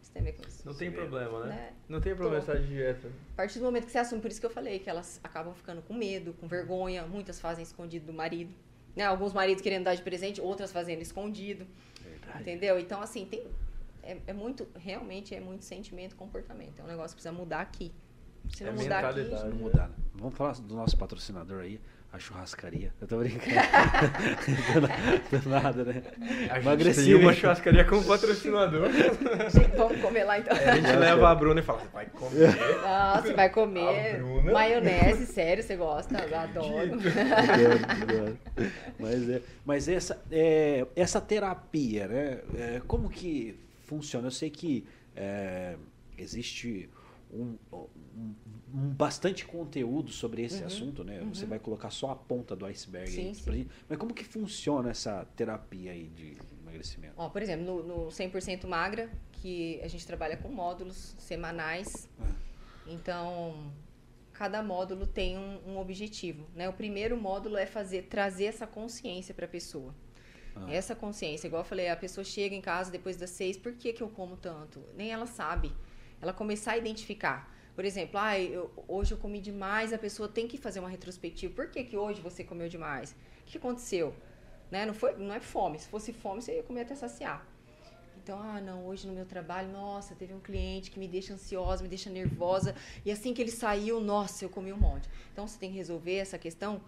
Você 0.01 0.11
tem 0.11 0.21
a 0.21 0.25
ver 0.25 0.33
com 0.33 0.47
isso? 0.47 0.61
Não 0.65 0.73
tem 0.73 0.91
problema, 0.91 1.45
né? 1.45 1.55
né? 1.55 1.73
Não 1.89 2.01
tem 2.01 2.15
problema 2.15 2.39
estar 2.39 2.55
de 2.55 2.67
dieta. 2.67 3.07
A 3.33 3.35
partir 3.35 3.59
do 3.59 3.65
momento 3.65 3.85
que 3.85 3.91
você 3.91 3.97
assume, 3.97 4.21
por 4.21 4.29
isso 4.29 4.39
que 4.39 4.45
eu 4.45 4.51
falei, 4.51 4.79
que 4.79 4.89
elas 4.89 5.19
acabam 5.23 5.53
ficando 5.53 5.81
com 5.81 5.93
medo, 5.93 6.33
com 6.33 6.47
vergonha, 6.47 7.05
muitas 7.05 7.39
fazem 7.39 7.63
escondido 7.63 8.05
do 8.05 8.13
marido. 8.13 8.53
Né? 8.95 9.03
Alguns 9.03 9.33
maridos 9.33 9.61
querendo 9.61 9.83
dar 9.83 9.95
de 9.95 10.01
presente, 10.01 10.39
outras 10.39 10.71
fazendo 10.71 11.01
escondido. 11.01 11.65
Verdade. 12.01 12.41
Entendeu? 12.41 12.79
Então, 12.79 13.01
assim, 13.01 13.25
tem. 13.25 13.43
É, 14.01 14.17
é, 14.27 14.33
muito, 14.33 14.67
realmente 14.75 15.33
é 15.33 15.39
muito 15.39 15.65
sentimento 15.65 16.13
e 16.13 16.15
comportamento. 16.15 16.79
É 16.79 16.83
um 16.83 16.87
negócio 16.87 17.09
que 17.09 17.21
precisa 17.21 17.31
mudar 17.31 17.61
aqui. 17.61 17.91
Se 18.49 18.63
não 18.63 18.71
é 18.71 18.75
mudar 18.75 19.05
aqui. 19.05 19.23
Se 19.23 19.45
não 19.45 19.57
mudar. 19.57 19.89
Né? 19.89 19.95
Vamos 20.13 20.35
falar 20.35 20.53
do 20.53 20.75
nosso 20.75 20.95
patrocinador 20.95 21.63
aí, 21.63 21.81
a 22.15 22.19
churrascaria. 22.19 22.93
Eu 23.01 23.07
tô 23.07 23.17
brincando. 23.17 23.51
do 25.31 25.49
nada, 25.49 25.83
né? 25.83 26.01
A 26.49 26.59
gente 26.59 26.95
tem 26.95 27.15
uma 27.15 27.33
churrascaria 27.33 27.83
como 27.83 28.03
patrocinador. 28.05 28.89
Gente, 28.91 29.75
vamos 29.75 30.01
comer 30.01 30.23
lá 30.23 30.39
então. 30.39 30.55
É, 30.55 30.69
a 30.69 30.75
gente 30.75 30.91
leva 30.95 31.29
a 31.29 31.35
Bruna 31.35 31.59
e 31.59 31.63
fala, 31.63 31.79
você 31.79 31.89
vai 31.89 32.05
comer. 32.05 32.55
Não, 32.81 33.21
você 33.21 33.33
vai 33.33 33.49
comer. 33.49 34.23
Maionese, 34.43 35.25
sério, 35.25 35.61
você 35.61 35.75
gosta? 35.75 36.17
Eu 36.17 36.37
adoro. 36.37 36.91
mas, 38.97 39.29
é, 39.29 39.41
mas 39.65 39.87
essa, 39.89 40.21
é, 40.31 40.87
essa 40.95 41.19
terapia, 41.19 42.07
né? 42.07 42.39
É, 42.57 42.81
como 42.87 43.09
que 43.09 43.59
funciona? 43.85 44.27
Eu 44.27 44.31
sei 44.31 44.49
que 44.49 44.85
é, 45.15 45.75
existe 46.17 46.89
um, 47.31 47.57
um, 47.73 48.33
bastante 48.75 49.45
conteúdo 49.45 50.11
sobre 50.11 50.43
esse 50.43 50.59
uhum, 50.59 50.67
assunto, 50.67 51.03
né? 51.03 51.21
Uhum. 51.21 51.33
Você 51.33 51.45
vai 51.45 51.59
colocar 51.59 51.89
só 51.89 52.11
a 52.11 52.15
ponta 52.15 52.55
do 52.55 52.65
iceberg 52.65 53.09
sim, 53.09 53.27
aí. 53.27 53.35
Sim. 53.35 53.69
Mas 53.87 53.97
como 53.97 54.13
que 54.13 54.25
funciona 54.25 54.89
essa 54.89 55.25
terapia 55.35 55.91
aí 55.91 56.07
de 56.07 56.37
emagrecimento? 56.61 57.13
Ó, 57.15 57.29
por 57.29 57.41
exemplo, 57.41 57.65
no, 57.65 57.83
no 57.83 58.07
100% 58.07 58.67
magra, 58.67 59.09
que 59.31 59.79
a 59.81 59.87
gente 59.87 60.05
trabalha 60.05 60.35
com 60.35 60.49
módulos 60.49 61.15
semanais. 61.17 62.09
Ah. 62.19 62.25
Então, 62.85 63.71
cada 64.33 64.61
módulo 64.61 65.07
tem 65.07 65.37
um, 65.37 65.59
um, 65.67 65.77
objetivo, 65.77 66.45
né? 66.53 66.67
O 66.67 66.73
primeiro 66.73 67.15
módulo 67.15 67.55
é 67.55 67.65
fazer 67.65 68.03
trazer 68.03 68.45
essa 68.45 68.67
consciência 68.67 69.33
para 69.33 69.45
a 69.45 69.49
pessoa. 69.49 69.95
Ah. 70.53 70.65
Essa 70.69 70.93
consciência, 70.93 71.47
igual 71.47 71.61
eu 71.61 71.67
falei, 71.67 71.87
a 71.87 71.95
pessoa 71.95 72.25
chega 72.25 72.53
em 72.53 72.61
casa 72.61 72.91
depois 72.91 73.15
das 73.15 73.29
seis, 73.29 73.57
por 73.57 73.71
que, 73.73 73.93
que 73.93 74.03
eu 74.03 74.09
como 74.09 74.35
tanto? 74.35 74.83
Nem 74.97 75.11
ela 75.11 75.25
sabe 75.25 75.71
ela 76.21 76.33
começar 76.33 76.73
a 76.73 76.77
identificar. 76.77 77.53
Por 77.75 77.83
exemplo, 77.83 78.17
ah, 78.19 78.39
eu, 78.39 78.71
hoje 78.87 79.13
eu 79.13 79.17
comi 79.17 79.41
demais, 79.41 79.91
a 79.91 79.97
pessoa 79.97 80.29
tem 80.29 80.47
que 80.47 80.57
fazer 80.57 80.79
uma 80.79 80.89
retrospectiva. 80.89 81.53
Por 81.53 81.67
que, 81.69 81.83
que 81.83 81.97
hoje 81.97 82.21
você 82.21 82.43
comeu 82.43 82.69
demais? 82.69 83.11
O 83.41 83.45
que 83.45 83.57
aconteceu? 83.57 84.15
Né? 84.71 84.85
Não, 84.85 84.93
foi, 84.93 85.15
não 85.17 85.33
é 85.33 85.41
fome. 85.41 85.77
Se 85.77 85.87
fosse 85.87 86.13
fome, 86.13 86.41
você 86.41 86.55
ia 86.55 86.63
comer 86.63 86.81
até 86.81 86.95
saciar. 86.95 87.45
Então, 88.23 88.39
ah, 88.39 88.59
não, 88.61 88.87
hoje 88.87 89.05
no 89.05 89.13
meu 89.13 89.25
trabalho, 89.25 89.71
nossa, 89.71 90.15
teve 90.15 90.33
um 90.33 90.39
cliente 90.39 90.89
que 90.89 90.97
me 90.97 91.07
deixa 91.07 91.33
ansiosa, 91.33 91.83
me 91.83 91.89
deixa 91.89 92.09
nervosa, 92.09 92.73
e 93.05 93.11
assim 93.11 93.35
que 93.35 93.41
ele 93.41 93.51
saiu, 93.51 93.99
nossa, 93.99 94.43
eu 94.43 94.49
comi 94.49 94.73
um 94.73 94.77
monte. 94.77 95.07
Então, 95.31 95.47
você 95.47 95.59
tem 95.59 95.69
que 95.69 95.77
resolver 95.77 96.15
essa 96.15 96.37
questão 96.39 96.81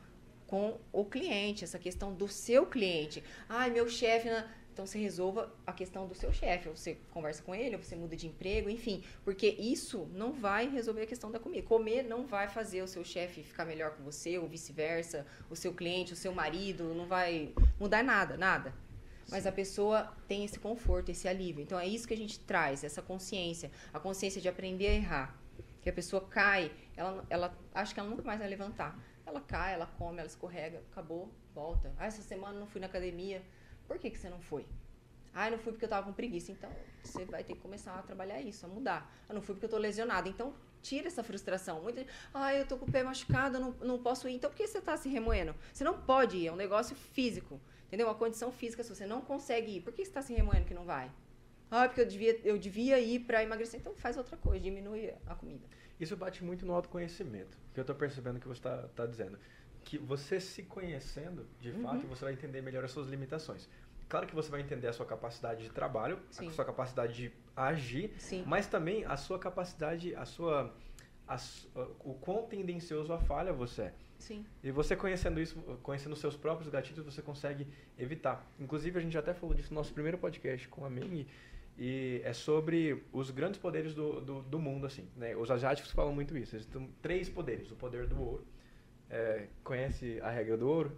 com 0.47 0.79
o 0.91 1.05
cliente, 1.05 1.63
essa 1.63 1.77
questão 1.77 2.13
do 2.13 2.27
seu 2.27 2.65
cliente. 2.65 3.23
Ai, 3.47 3.69
meu 3.69 3.87
chefe. 3.89 4.29
Né? 4.29 4.49
Então 4.77 4.85
você 4.85 4.99
resolva 4.99 5.51
a 5.65 5.73
questão 5.73 6.07
do 6.07 6.13
seu 6.13 6.31
chefe, 6.31 6.69
ou 6.69 6.75
você 6.75 6.99
conversa 7.09 7.41
com 7.41 7.55
ele, 7.55 7.75
ou 7.75 7.81
você 7.81 7.95
muda 7.95 8.15
de 8.15 8.27
emprego, 8.27 8.69
enfim, 8.69 9.03
porque 9.23 9.47
isso 9.47 10.07
não 10.13 10.31
vai 10.31 10.69
resolver 10.69 11.01
a 11.01 11.05
questão 11.07 11.31
da 11.31 11.39
comida. 11.39 11.65
Comer 11.65 12.03
não 12.03 12.27
vai 12.27 12.47
fazer 12.47 12.83
o 12.83 12.87
seu 12.87 13.03
chefe 13.03 13.41
ficar 13.41 13.65
melhor 13.65 13.95
com 13.95 14.03
você, 14.03 14.37
ou 14.37 14.47
vice-versa, 14.47 15.25
o 15.49 15.55
seu 15.55 15.73
cliente, 15.73 16.13
o 16.13 16.15
seu 16.15 16.31
marido, 16.31 16.93
não 16.93 17.07
vai 17.07 17.55
mudar 17.79 18.03
nada, 18.03 18.37
nada. 18.37 18.71
Mas 19.31 19.47
a 19.47 19.51
pessoa 19.51 20.15
tem 20.27 20.45
esse 20.45 20.59
conforto, 20.59 21.09
esse 21.09 21.27
alívio. 21.27 21.63
Então 21.63 21.79
é 21.79 21.87
isso 21.87 22.07
que 22.07 22.13
a 22.13 22.17
gente 22.17 22.39
traz, 22.39 22.83
essa 22.83 23.01
consciência, 23.01 23.71
a 23.91 23.99
consciência 23.99 24.39
de 24.39 24.47
aprender 24.47 24.89
a 24.89 24.93
errar. 24.93 25.41
Que 25.81 25.89
a 25.89 25.93
pessoa 25.93 26.21
cai, 26.21 26.71
ela, 26.95 27.25
ela 27.31 27.57
acha 27.73 27.95
que 27.95 27.99
ela 27.99 28.09
nunca 28.11 28.21
mais 28.21 28.37
vai 28.37 28.47
levantar. 28.47 28.95
Ela 29.25 29.41
cai, 29.41 29.73
ela 29.73 29.87
come, 29.87 30.19
ela 30.19 30.27
escorrega, 30.27 30.83
acabou, 30.91 31.31
volta. 31.55 31.91
Ah, 31.97 32.05
essa 32.05 32.21
semana 32.21 32.59
não 32.59 32.67
fui 32.67 32.79
na 32.79 32.85
academia 32.85 33.41
por 33.87 33.97
que, 33.97 34.09
que 34.09 34.17
você 34.17 34.29
não 34.29 34.39
foi? 34.39 34.65
Ah, 35.33 35.47
eu 35.47 35.51
não 35.51 35.59
fui 35.59 35.71
porque 35.71 35.85
eu 35.85 35.87
estava 35.87 36.05
com 36.05 36.13
preguiça. 36.13 36.51
Então, 36.51 36.69
você 37.03 37.23
vai 37.25 37.43
ter 37.43 37.53
que 37.53 37.59
começar 37.59 37.93
a 37.93 38.01
trabalhar 38.01 38.41
isso, 38.41 38.65
a 38.65 38.69
mudar. 38.69 39.13
Eu 39.29 39.35
não 39.35 39.41
fui 39.41 39.53
porque 39.53 39.65
eu 39.65 39.67
estou 39.67 39.79
lesionada. 39.79 40.27
Então, 40.27 40.53
tira 40.81 41.07
essa 41.07 41.23
frustração. 41.23 41.81
Muita 41.81 41.99
gente, 42.01 42.11
ah, 42.33 42.53
eu 42.55 42.63
estou 42.63 42.77
com 42.77 42.85
o 42.85 42.91
pé 42.91 43.03
machucado, 43.03 43.59
não, 43.59 43.71
não 43.81 43.99
posso 44.01 44.27
ir. 44.27 44.33
Então, 44.33 44.49
por 44.49 44.57
que 44.57 44.65
você 44.65 44.79
está 44.79 44.97
se 44.97 45.07
remoendo? 45.09 45.53
Você 45.71 45.83
não 45.83 46.01
pode 46.01 46.37
ir, 46.37 46.47
é 46.47 46.51
um 46.51 46.55
negócio 46.55 46.95
físico. 46.95 47.59
Entendeu? 47.85 48.07
Uma 48.07 48.15
condição 48.15 48.51
física, 48.51 48.83
se 48.83 48.89
você 48.93 49.05
não 49.05 49.21
consegue 49.21 49.77
ir, 49.77 49.81
por 49.81 49.93
que 49.93 50.03
você 50.03 50.09
está 50.09 50.21
se 50.21 50.33
remoendo 50.33 50.65
que 50.65 50.73
não 50.73 50.85
vai? 50.85 51.11
Ah, 51.69 51.87
porque 51.87 52.01
eu 52.01 52.07
devia, 52.07 52.39
eu 52.43 52.57
devia 52.57 52.99
ir 52.99 53.19
para 53.19 53.43
emagrecer. 53.43 53.79
Então, 53.79 53.93
faz 53.95 54.17
outra 54.17 54.37
coisa, 54.37 54.59
diminui 54.59 55.13
a 55.27 55.35
comida. 55.35 55.67
Isso 55.99 56.17
bate 56.17 56.43
muito 56.43 56.65
no 56.65 56.73
autoconhecimento, 56.73 57.57
que 57.73 57.79
eu 57.79 57.81
estou 57.81 57.95
percebendo 57.95 58.39
que 58.39 58.47
você 58.47 58.59
está 58.59 58.87
tá 58.95 59.05
dizendo 59.05 59.37
que 59.87 59.97
você 59.97 60.37
se 60.37 60.63
conhecendo, 60.63 61.47
de 61.61 61.71
uhum. 61.71 61.81
fato, 61.81 62.07
você 62.07 62.25
vai 62.25 62.33
entender 62.33 62.61
melhor 62.61 62.83
as 62.83 62.91
suas 62.91 63.07
limitações. 63.07 63.69
Claro 64.09 64.27
que 64.27 64.35
você 64.35 64.49
vai 64.49 64.59
entender 64.59 64.87
a 64.87 64.93
sua 64.93 65.05
capacidade 65.05 65.63
de 65.63 65.69
trabalho, 65.69 66.19
Sim. 66.29 66.49
a 66.49 66.51
sua 66.51 66.65
capacidade 66.65 67.13
de 67.13 67.31
agir, 67.55 68.13
Sim. 68.17 68.43
mas 68.45 68.67
também 68.67 69.05
a 69.05 69.15
sua 69.15 69.39
capacidade, 69.39 70.13
a 70.13 70.25
sua, 70.25 70.73
a, 71.25 71.37
o 72.03 72.15
quão 72.15 72.45
tendencioso 72.45 73.13
a 73.13 73.17
falha 73.17 73.53
você 73.53 73.83
é. 73.83 73.93
Sim. 74.19 74.45
E 74.61 74.71
você 74.71 74.93
conhecendo 74.95 75.39
isso, 75.39 75.55
conhecendo 75.83 76.13
os 76.13 76.19
seus 76.19 76.35
próprios 76.35 76.69
gatilhos, 76.69 77.05
você 77.05 77.21
consegue 77.21 77.65
evitar. 77.97 78.45
Inclusive, 78.59 78.99
a 78.99 79.01
gente 79.01 79.17
até 79.17 79.33
falou 79.33 79.55
disso 79.55 79.73
no 79.73 79.79
nosso 79.79 79.93
primeiro 79.93 80.17
podcast 80.17 80.67
com 80.67 80.83
a 80.83 80.89
Meng, 80.89 81.25
e 81.77 82.21
é 82.25 82.33
sobre 82.33 83.03
os 83.13 83.29
grandes 83.29 83.59
poderes 83.59 83.93
do, 83.93 84.19
do, 84.19 84.41
do 84.41 84.59
mundo, 84.59 84.85
assim. 84.87 85.07
Né? 85.15 85.35
Os 85.35 85.51
asiáticos 85.51 85.91
falam 85.91 86.11
muito 86.11 86.35
isso. 86.35 86.55
Eles 86.55 86.65
têm 86.65 86.89
três 87.01 87.29
poderes. 87.29 87.71
O 87.71 87.75
poder 87.75 88.07
do 88.07 88.19
ouro, 88.19 88.43
é, 89.09 89.47
conhece 89.63 90.19
a 90.21 90.29
regra 90.29 90.57
do 90.57 90.67
ouro? 90.67 90.91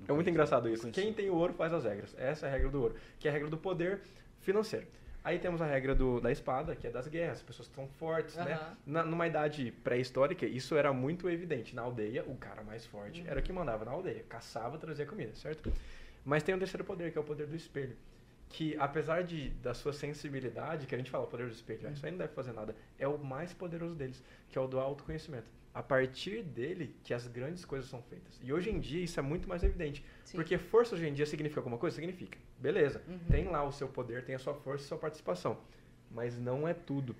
Não 0.00 0.06
é 0.08 0.12
muito 0.14 0.30
engraçado 0.30 0.68
isso. 0.68 0.90
Quem 0.90 1.12
tem 1.12 1.30
o 1.30 1.34
ouro 1.34 1.52
faz 1.52 1.72
as 1.72 1.84
regras. 1.84 2.14
Essa 2.18 2.46
é 2.46 2.48
a 2.48 2.52
regra 2.52 2.68
do 2.68 2.82
ouro, 2.82 2.94
que 3.18 3.28
é 3.28 3.30
a 3.30 3.34
regra 3.34 3.48
do 3.48 3.56
poder 3.56 4.00
financeiro. 4.40 4.86
Aí 5.26 5.40
temos 5.40 5.60
a 5.60 5.66
regra 5.66 5.92
do, 5.92 6.20
da 6.20 6.30
espada, 6.30 6.76
que 6.76 6.86
é 6.86 6.90
das 6.90 7.08
guerras, 7.08 7.38
as 7.38 7.42
pessoas 7.42 7.66
estão 7.66 7.88
fortes, 7.98 8.36
uhum. 8.36 8.44
né? 8.44 8.76
Na, 8.86 9.02
numa 9.02 9.26
idade 9.26 9.72
pré-histórica, 9.82 10.46
isso 10.46 10.76
era 10.76 10.92
muito 10.92 11.28
evidente. 11.28 11.74
Na 11.74 11.82
aldeia, 11.82 12.22
o 12.28 12.36
cara 12.36 12.62
mais 12.62 12.86
forte 12.86 13.22
uhum. 13.22 13.26
era 13.26 13.40
o 13.40 13.42
que 13.42 13.52
mandava 13.52 13.84
na 13.84 13.90
aldeia. 13.90 14.24
Caçava, 14.28 14.78
trazia 14.78 15.04
comida, 15.04 15.34
certo? 15.34 15.72
Mas 16.24 16.44
tem 16.44 16.54
um 16.54 16.58
terceiro 16.58 16.84
poder, 16.84 17.10
que 17.10 17.18
é 17.18 17.20
o 17.20 17.24
poder 17.24 17.48
do 17.48 17.56
espelho. 17.56 17.96
Que, 18.48 18.76
apesar 18.78 19.24
de, 19.24 19.50
da 19.50 19.74
sua 19.74 19.92
sensibilidade, 19.92 20.86
que 20.86 20.94
a 20.94 20.98
gente 20.98 21.10
fala 21.10 21.24
o 21.24 21.26
poder 21.26 21.48
do 21.48 21.52
espelho, 21.52 21.88
uhum. 21.88 21.92
isso 21.92 22.06
aí 22.06 22.12
não 22.12 22.18
deve 22.18 22.32
fazer 22.32 22.52
nada, 22.52 22.76
é 22.96 23.08
o 23.08 23.18
mais 23.18 23.52
poderoso 23.52 23.96
deles, 23.96 24.22
que 24.48 24.56
é 24.56 24.60
o 24.60 24.68
do 24.68 24.78
autoconhecimento 24.78 25.50
a 25.76 25.82
partir 25.82 26.42
dele 26.42 26.96
que 27.04 27.12
as 27.12 27.26
grandes 27.26 27.62
coisas 27.62 27.90
são 27.90 28.00
feitas. 28.00 28.40
E 28.42 28.50
hoje 28.50 28.70
em 28.70 28.80
dia 28.80 29.04
isso 29.04 29.20
é 29.20 29.22
muito 29.22 29.46
mais 29.46 29.62
evidente. 29.62 30.02
Sim. 30.24 30.38
Porque 30.38 30.56
força 30.56 30.94
hoje 30.94 31.06
em 31.06 31.12
dia 31.12 31.26
significa 31.26 31.60
alguma 31.60 31.76
coisa? 31.76 31.96
Significa. 31.96 32.38
Beleza. 32.58 33.02
Uhum. 33.06 33.18
Tem 33.30 33.44
lá 33.44 33.62
o 33.62 33.70
seu 33.70 33.86
poder, 33.86 34.24
tem 34.24 34.34
a 34.34 34.38
sua 34.38 34.54
força 34.54 34.84
e 34.84 34.88
sua 34.88 34.96
participação. 34.96 35.58
Mas 36.10 36.38
não 36.38 36.66
é 36.66 36.72
tudo. 36.72 37.14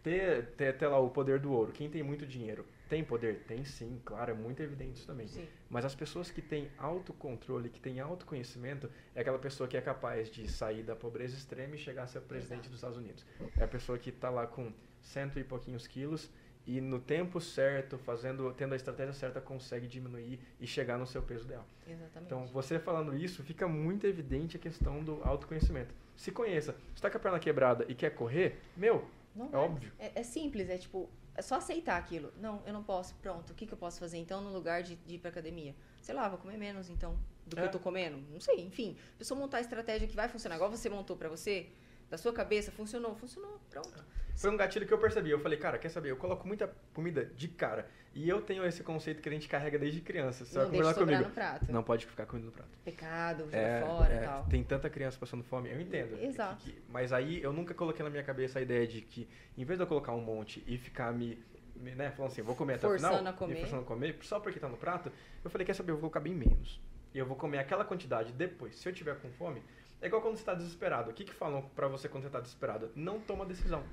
Ter, 0.00 0.46
ter 0.56 0.68
até 0.68 0.86
lá 0.86 1.00
o 1.00 1.10
poder 1.10 1.40
do 1.40 1.50
ouro. 1.50 1.72
Quem 1.72 1.90
tem 1.90 2.04
muito 2.04 2.24
dinheiro 2.24 2.64
tem 2.88 3.04
poder? 3.04 3.44
Tem 3.46 3.64
sim, 3.64 4.00
claro, 4.04 4.30
é 4.30 4.34
muito 4.34 4.62
evidente 4.62 4.98
isso 4.98 5.06
também. 5.06 5.26
Sim. 5.28 5.46
Mas 5.68 5.84
as 5.84 5.94
pessoas 5.94 6.30
que 6.30 6.40
têm 6.40 6.70
autocontrole, 6.78 7.68
que 7.68 7.80
têm 7.80 8.00
autoconhecimento, 8.00 8.88
é 9.14 9.20
aquela 9.20 9.38
pessoa 9.38 9.68
que 9.68 9.76
é 9.76 9.80
capaz 9.80 10.30
de 10.30 10.48
sair 10.48 10.82
da 10.82 10.96
pobreza 10.96 11.36
extrema 11.36 11.74
e 11.74 11.78
chegar 11.78 12.04
a 12.04 12.06
ser 12.06 12.20
presidente 12.20 12.60
Exato. 12.60 12.70
dos 12.70 12.78
Estados 12.78 12.96
Unidos. 12.96 13.26
É 13.56 13.64
a 13.64 13.68
pessoa 13.68 13.98
que 13.98 14.10
está 14.10 14.30
lá 14.30 14.46
com 14.46 14.72
cento 15.02 15.38
e 15.38 15.44
pouquinhos 15.44 15.86
quilos 15.86 16.30
e 16.68 16.82
no 16.82 17.00
tempo 17.00 17.40
certo, 17.40 17.96
fazendo, 17.96 18.52
tendo 18.52 18.74
a 18.74 18.76
estratégia 18.76 19.14
certa, 19.14 19.40
consegue 19.40 19.86
diminuir 19.86 20.38
e 20.60 20.66
chegar 20.66 20.98
no 20.98 21.06
seu 21.06 21.22
peso 21.22 21.46
ideal. 21.46 21.64
Exatamente. 21.86 22.26
Então, 22.26 22.46
você 22.48 22.78
falando 22.78 23.16
isso, 23.16 23.42
fica 23.42 23.66
muito 23.66 24.06
evidente 24.06 24.58
a 24.58 24.60
questão 24.60 25.02
do 25.02 25.18
autoconhecimento. 25.24 25.94
Se 26.14 26.30
conheça. 26.30 26.72
Se 26.72 26.96
está 26.96 27.10
com 27.10 27.16
a 27.16 27.20
perna 27.20 27.38
quebrada 27.38 27.86
e 27.88 27.94
quer 27.94 28.10
correr, 28.10 28.60
meu, 28.76 29.08
não 29.34 29.48
é, 29.50 29.56
óbvio. 29.56 29.90
É, 29.98 30.20
é, 30.20 30.22
simples, 30.22 30.68
é 30.68 30.76
tipo, 30.76 31.08
é 31.34 31.40
só 31.40 31.54
aceitar 31.54 31.96
aquilo. 31.96 32.30
Não, 32.38 32.62
eu 32.66 32.72
não 32.74 32.82
posso, 32.82 33.14
pronto. 33.14 33.50
O 33.50 33.54
que, 33.54 33.66
que 33.66 33.72
eu 33.72 33.78
posso 33.78 33.98
fazer 33.98 34.18
então 34.18 34.42
no 34.42 34.52
lugar 34.52 34.82
de, 34.82 34.96
de 34.96 35.14
ir 35.14 35.18
para 35.18 35.30
academia? 35.30 35.74
Sei 36.02 36.14
lá, 36.14 36.28
vou 36.28 36.36
comer 36.36 36.58
menos 36.58 36.90
então 36.90 37.16
do 37.46 37.56
que 37.56 37.62
é. 37.62 37.64
eu 37.64 37.70
tô 37.70 37.78
comendo. 37.78 38.18
Não 38.30 38.40
sei, 38.40 38.60
enfim. 38.60 38.94
A 39.14 39.18
pessoa 39.18 39.40
montar 39.40 39.56
a 39.56 39.60
estratégia 39.62 40.06
que 40.06 40.14
vai 40.14 40.28
funcionar, 40.28 40.56
igual 40.56 40.70
você 40.70 40.90
montou 40.90 41.16
para 41.16 41.30
você, 41.30 41.66
da 42.10 42.16
sua 42.16 42.32
cabeça, 42.32 42.70
funcionou, 42.70 43.14
funcionou, 43.14 43.60
pronto. 43.70 44.04
Foi 44.36 44.50
um 44.50 44.56
gatilho 44.56 44.86
que 44.86 44.94
eu 44.94 44.98
percebi. 44.98 45.30
Eu 45.30 45.40
falei, 45.40 45.58
cara, 45.58 45.78
quer 45.78 45.88
saber? 45.88 46.12
Eu 46.12 46.16
coloco 46.16 46.46
muita 46.46 46.72
comida 46.94 47.24
de 47.24 47.48
cara. 47.48 47.90
E 48.14 48.28
eu 48.28 48.40
tenho 48.40 48.64
esse 48.64 48.84
conceito 48.84 49.20
que 49.20 49.28
a 49.28 49.32
gente 49.32 49.48
carrega 49.48 49.76
desde 49.78 50.00
criança. 50.00 50.44
Você 50.44 50.58
não 50.58 50.70
comer 50.70 50.94
comigo. 50.94 51.22
No 51.24 51.30
prato. 51.30 51.72
Não 51.72 51.82
pode 51.82 52.06
ficar 52.06 52.24
comendo 52.24 52.46
no 52.46 52.52
prato. 52.52 52.70
Pecado, 52.84 53.44
joga 53.46 53.56
é, 53.56 53.80
fora 53.80 54.12
é, 54.12 54.16
e 54.16 54.24
tal. 54.24 54.44
Tem 54.44 54.62
tanta 54.62 54.88
criança 54.88 55.18
passando 55.18 55.42
fome. 55.42 55.68
Eu 55.68 55.80
entendo. 55.80 56.16
Exato. 56.22 56.64
Que, 56.64 56.80
mas 56.88 57.12
aí 57.12 57.42
eu 57.42 57.52
nunca 57.52 57.74
coloquei 57.74 58.04
na 58.04 58.10
minha 58.10 58.22
cabeça 58.22 58.60
a 58.60 58.62
ideia 58.62 58.86
de 58.86 59.00
que, 59.00 59.28
em 59.56 59.64
vez 59.64 59.76
de 59.76 59.82
eu 59.82 59.88
colocar 59.88 60.12
um 60.12 60.20
monte 60.20 60.62
e 60.68 60.78
ficar 60.78 61.12
me 61.12 61.36
né, 61.74 62.10
falando 62.10 62.32
assim, 62.32 62.42
vou 62.42 62.54
comer 62.54 62.74
até 62.74 62.88
forçando 62.88 63.14
o 63.14 63.18
final, 63.18 63.32
a 63.32 63.36
comer. 63.36 63.60
forçando 63.60 63.82
a 63.82 63.84
comer, 63.84 64.18
só 64.22 64.40
porque 64.40 64.58
tá 64.58 64.68
no 64.68 64.76
prato, 64.76 65.12
eu 65.44 65.50
falei, 65.50 65.64
quer 65.64 65.74
saber, 65.74 65.92
eu 65.92 65.94
vou 65.94 66.02
colocar 66.02 66.20
bem 66.20 66.34
menos. 66.34 66.80
E 67.14 67.18
eu 67.18 67.26
vou 67.26 67.36
comer 67.36 67.58
aquela 67.58 67.84
quantidade 67.84 68.32
depois. 68.32 68.76
Se 68.76 68.88
eu 68.88 68.92
tiver 68.92 69.16
com 69.16 69.30
fome, 69.30 69.62
é 70.00 70.06
igual 70.06 70.22
quando 70.22 70.36
você 70.36 70.42
está 70.42 70.54
desesperado. 70.54 71.10
O 71.10 71.14
que 71.14 71.24
que 71.24 71.34
falam 71.34 71.62
para 71.74 71.88
você 71.88 72.08
quando 72.08 72.22
você 72.22 72.28
está 72.28 72.40
desesperado? 72.40 72.90
Não 72.94 73.20
toma 73.20 73.44
decisão 73.44 73.84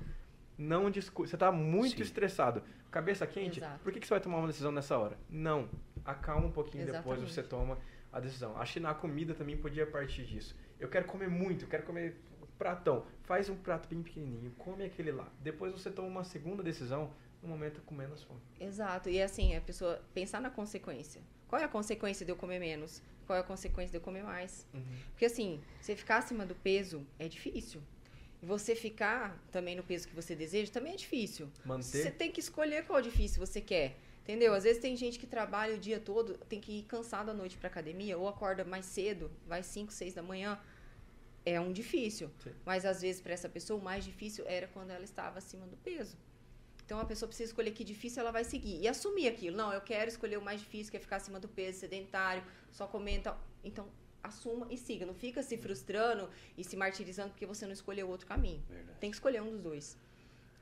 não 0.58 0.90
discute. 0.90 1.30
Você 1.30 1.36
está 1.36 1.52
muito 1.52 1.96
Sim. 1.96 2.02
estressado, 2.02 2.62
cabeça 2.90 3.26
quente. 3.26 3.58
Exato. 3.58 3.80
Por 3.82 3.92
que, 3.92 4.00
que 4.00 4.06
você 4.06 4.14
vai 4.14 4.20
tomar 4.20 4.38
uma 4.38 4.46
decisão 4.46 4.72
nessa 4.72 4.98
hora? 4.98 5.16
Não. 5.28 5.68
Acalma 6.04 6.46
um 6.46 6.52
pouquinho 6.52 6.84
Exatamente. 6.84 7.04
depois 7.04 7.30
você 7.30 7.42
toma 7.42 7.78
a 8.12 8.20
decisão. 8.20 8.56
Acho 8.56 8.74
que 8.74 8.80
na 8.80 8.94
comida 8.94 9.34
também 9.34 9.56
podia 9.56 9.86
partir 9.86 10.24
disso. 10.24 10.56
Eu 10.78 10.88
quero 10.88 11.06
comer 11.06 11.28
muito, 11.28 11.64
eu 11.64 11.68
quero 11.68 11.82
comer 11.84 12.16
pratão. 12.58 13.04
Faz 13.24 13.48
um 13.48 13.56
prato 13.56 13.88
bem 13.88 14.02
pequenininho, 14.02 14.50
come 14.52 14.84
aquele 14.84 15.12
lá. 15.12 15.28
Depois 15.40 15.72
você 15.72 15.90
toma 15.90 16.08
uma 16.08 16.24
segunda 16.24 16.62
decisão 16.62 17.12
no 17.42 17.48
momento 17.48 17.82
com 17.82 17.94
menos 17.94 18.22
fome. 18.22 18.40
Exato. 18.58 19.10
E 19.10 19.20
assim, 19.20 19.56
a 19.56 19.60
pessoa 19.60 20.00
pensar 20.14 20.40
na 20.40 20.50
consequência. 20.50 21.20
Qual 21.48 21.60
é 21.60 21.64
a 21.64 21.68
consequência 21.68 22.24
de 22.24 22.32
eu 22.32 22.36
comer 22.36 22.58
menos? 22.58 23.02
Qual 23.26 23.36
é 23.36 23.40
a 23.40 23.44
consequência 23.44 23.90
de 23.90 23.96
eu 23.96 24.00
comer 24.00 24.22
mais? 24.22 24.66
Uhum. 24.72 24.82
Porque 25.10 25.24
assim, 25.24 25.60
você 25.80 25.96
ficar 25.96 26.18
acima 26.18 26.46
do 26.46 26.54
peso 26.54 27.04
é 27.18 27.28
difícil. 27.28 27.82
Você 28.42 28.76
ficar 28.76 29.36
também 29.50 29.74
no 29.74 29.82
peso 29.82 30.06
que 30.06 30.14
você 30.14 30.34
deseja 30.34 30.70
também 30.70 30.92
é 30.92 30.96
difícil. 30.96 31.50
Manter. 31.64 32.02
Você 32.02 32.10
tem 32.10 32.30
que 32.30 32.38
escolher 32.38 32.84
qual 32.86 33.02
difícil 33.02 33.44
você 33.44 33.60
quer. 33.60 33.96
Entendeu? 34.22 34.54
Às 34.54 34.64
vezes 34.64 34.82
tem 34.82 34.96
gente 34.96 35.18
que 35.18 35.26
trabalha 35.26 35.76
o 35.76 35.78
dia 35.78 36.00
todo, 36.00 36.36
tem 36.48 36.60
que 36.60 36.80
ir 36.80 36.82
cansado 36.82 37.30
à 37.30 37.34
noite 37.34 37.56
para 37.56 37.68
academia, 37.68 38.18
ou 38.18 38.26
acorda 38.26 38.64
mais 38.64 38.84
cedo, 38.84 39.30
vai 39.46 39.62
5, 39.62 39.92
6 39.92 40.14
da 40.14 40.22
manhã. 40.22 40.58
É 41.44 41.60
um 41.60 41.72
difícil. 41.72 42.28
Sim. 42.42 42.50
Mas 42.64 42.84
às 42.84 43.02
vezes 43.02 43.20
para 43.20 43.32
essa 43.32 43.48
pessoa 43.48 43.78
o 43.78 43.82
mais 43.82 44.04
difícil 44.04 44.44
era 44.48 44.66
quando 44.66 44.90
ela 44.90 45.04
estava 45.04 45.38
acima 45.38 45.64
do 45.66 45.76
peso. 45.76 46.16
Então 46.86 47.00
a 47.00 47.04
pessoa 47.04 47.26
precisa 47.26 47.50
escolher 47.50 47.72
que 47.72 47.82
difícil 47.82 48.20
ela 48.22 48.30
vai 48.30 48.44
seguir 48.44 48.80
e 48.80 48.86
assumir 48.86 49.26
aquilo. 49.26 49.56
Não, 49.56 49.72
eu 49.72 49.80
quero 49.80 50.08
escolher 50.08 50.38
o 50.38 50.42
mais 50.42 50.60
difícil, 50.60 50.92
que 50.92 50.96
é 50.96 51.00
ficar 51.00 51.16
acima 51.16 51.40
do 51.40 51.48
peso, 51.48 51.80
sedentário, 51.80 52.44
só 52.70 52.86
comenta. 52.86 53.36
Então 53.64 53.88
assuma 54.22 54.68
e 54.70 54.78
siga. 54.78 55.04
Não 55.04 55.14
fica 55.14 55.42
se 55.42 55.58
frustrando 55.58 56.30
e 56.56 56.62
se 56.62 56.76
martirizando 56.76 57.30
porque 57.30 57.44
você 57.44 57.66
não 57.66 57.72
escolheu 57.72 58.08
outro 58.08 58.26
caminho. 58.26 58.62
Verdade. 58.68 58.98
Tem 59.00 59.10
que 59.10 59.16
escolher 59.16 59.42
um 59.42 59.50
dos 59.50 59.60
dois. 59.60 59.98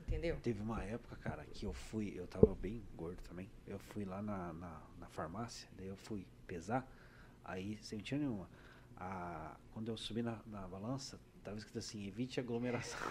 Entendeu? 0.07 0.37
Teve 0.41 0.61
uma 0.61 0.83
época, 0.83 1.15
cara, 1.17 1.45
que 1.45 1.65
eu 1.65 1.73
fui, 1.73 2.13
eu 2.15 2.27
tava 2.27 2.53
bem 2.55 2.83
gordo 2.95 3.21
também. 3.23 3.49
Eu 3.67 3.77
fui 3.77 4.03
lá 4.03 4.21
na, 4.21 4.53
na, 4.53 4.81
na 4.99 5.07
farmácia, 5.07 5.67
daí 5.77 5.87
eu 5.87 5.95
fui 5.95 6.25
pesar, 6.45 6.87
aí 7.43 7.77
sem 7.81 7.99
tinha 7.99 8.19
nenhuma. 8.19 8.47
A, 8.97 9.57
quando 9.73 9.89
eu 9.89 9.97
subi 9.97 10.21
na, 10.21 10.39
na 10.45 10.67
balança, 10.67 11.19
tava 11.45 11.57
escrito 11.57 11.77
assim, 11.77 12.07
evite 12.07 12.39
aglomeração. 12.39 12.99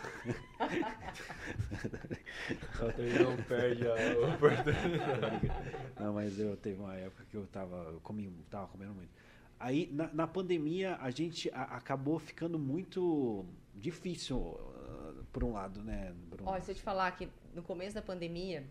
não 3.23 3.37
perde 3.45 3.87
a 3.87 3.95
oportunidade. 4.35 5.51
Não, 5.99 6.13
mas 6.13 6.39
eu 6.39 6.57
teve 6.57 6.81
uma 6.81 6.97
época 6.97 7.25
que 7.31 7.37
eu 7.37 7.47
tava, 7.47 7.77
eu 7.93 8.01
comi, 8.01 8.31
tava 8.51 8.67
comendo 8.67 8.93
muito. 8.93 9.11
Aí, 9.59 9.89
na, 9.93 10.13
na 10.13 10.27
pandemia, 10.27 10.97
a 10.97 11.11
gente 11.11 11.49
a, 11.51 11.63
acabou 11.63 12.19
ficando 12.19 12.59
muito 12.59 13.47
difícil, 13.75 14.37
uh, 14.37 15.25
por 15.33 15.45
um 15.45 15.53
lado, 15.53 15.83
né? 15.83 16.13
Bruno? 16.29 16.51
Olha, 16.51 16.61
se 16.61 16.73
eu 16.73 16.75
te 16.75 16.83
falar 16.83 17.13
que 17.13 17.29
no 17.55 17.63
começo 17.63 17.95
da 17.95 18.03
pandemia, 18.03 18.67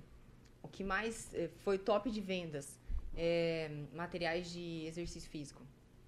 o 0.62 0.68
que 0.68 0.84
mais 0.84 1.34
eh, 1.34 1.50
foi 1.60 1.78
top 1.78 2.12
de 2.12 2.20
vendas 2.20 2.78
é 3.16 3.72
materiais 3.94 4.52
de 4.52 4.86
exercício 4.86 5.30
físico. 5.30 5.62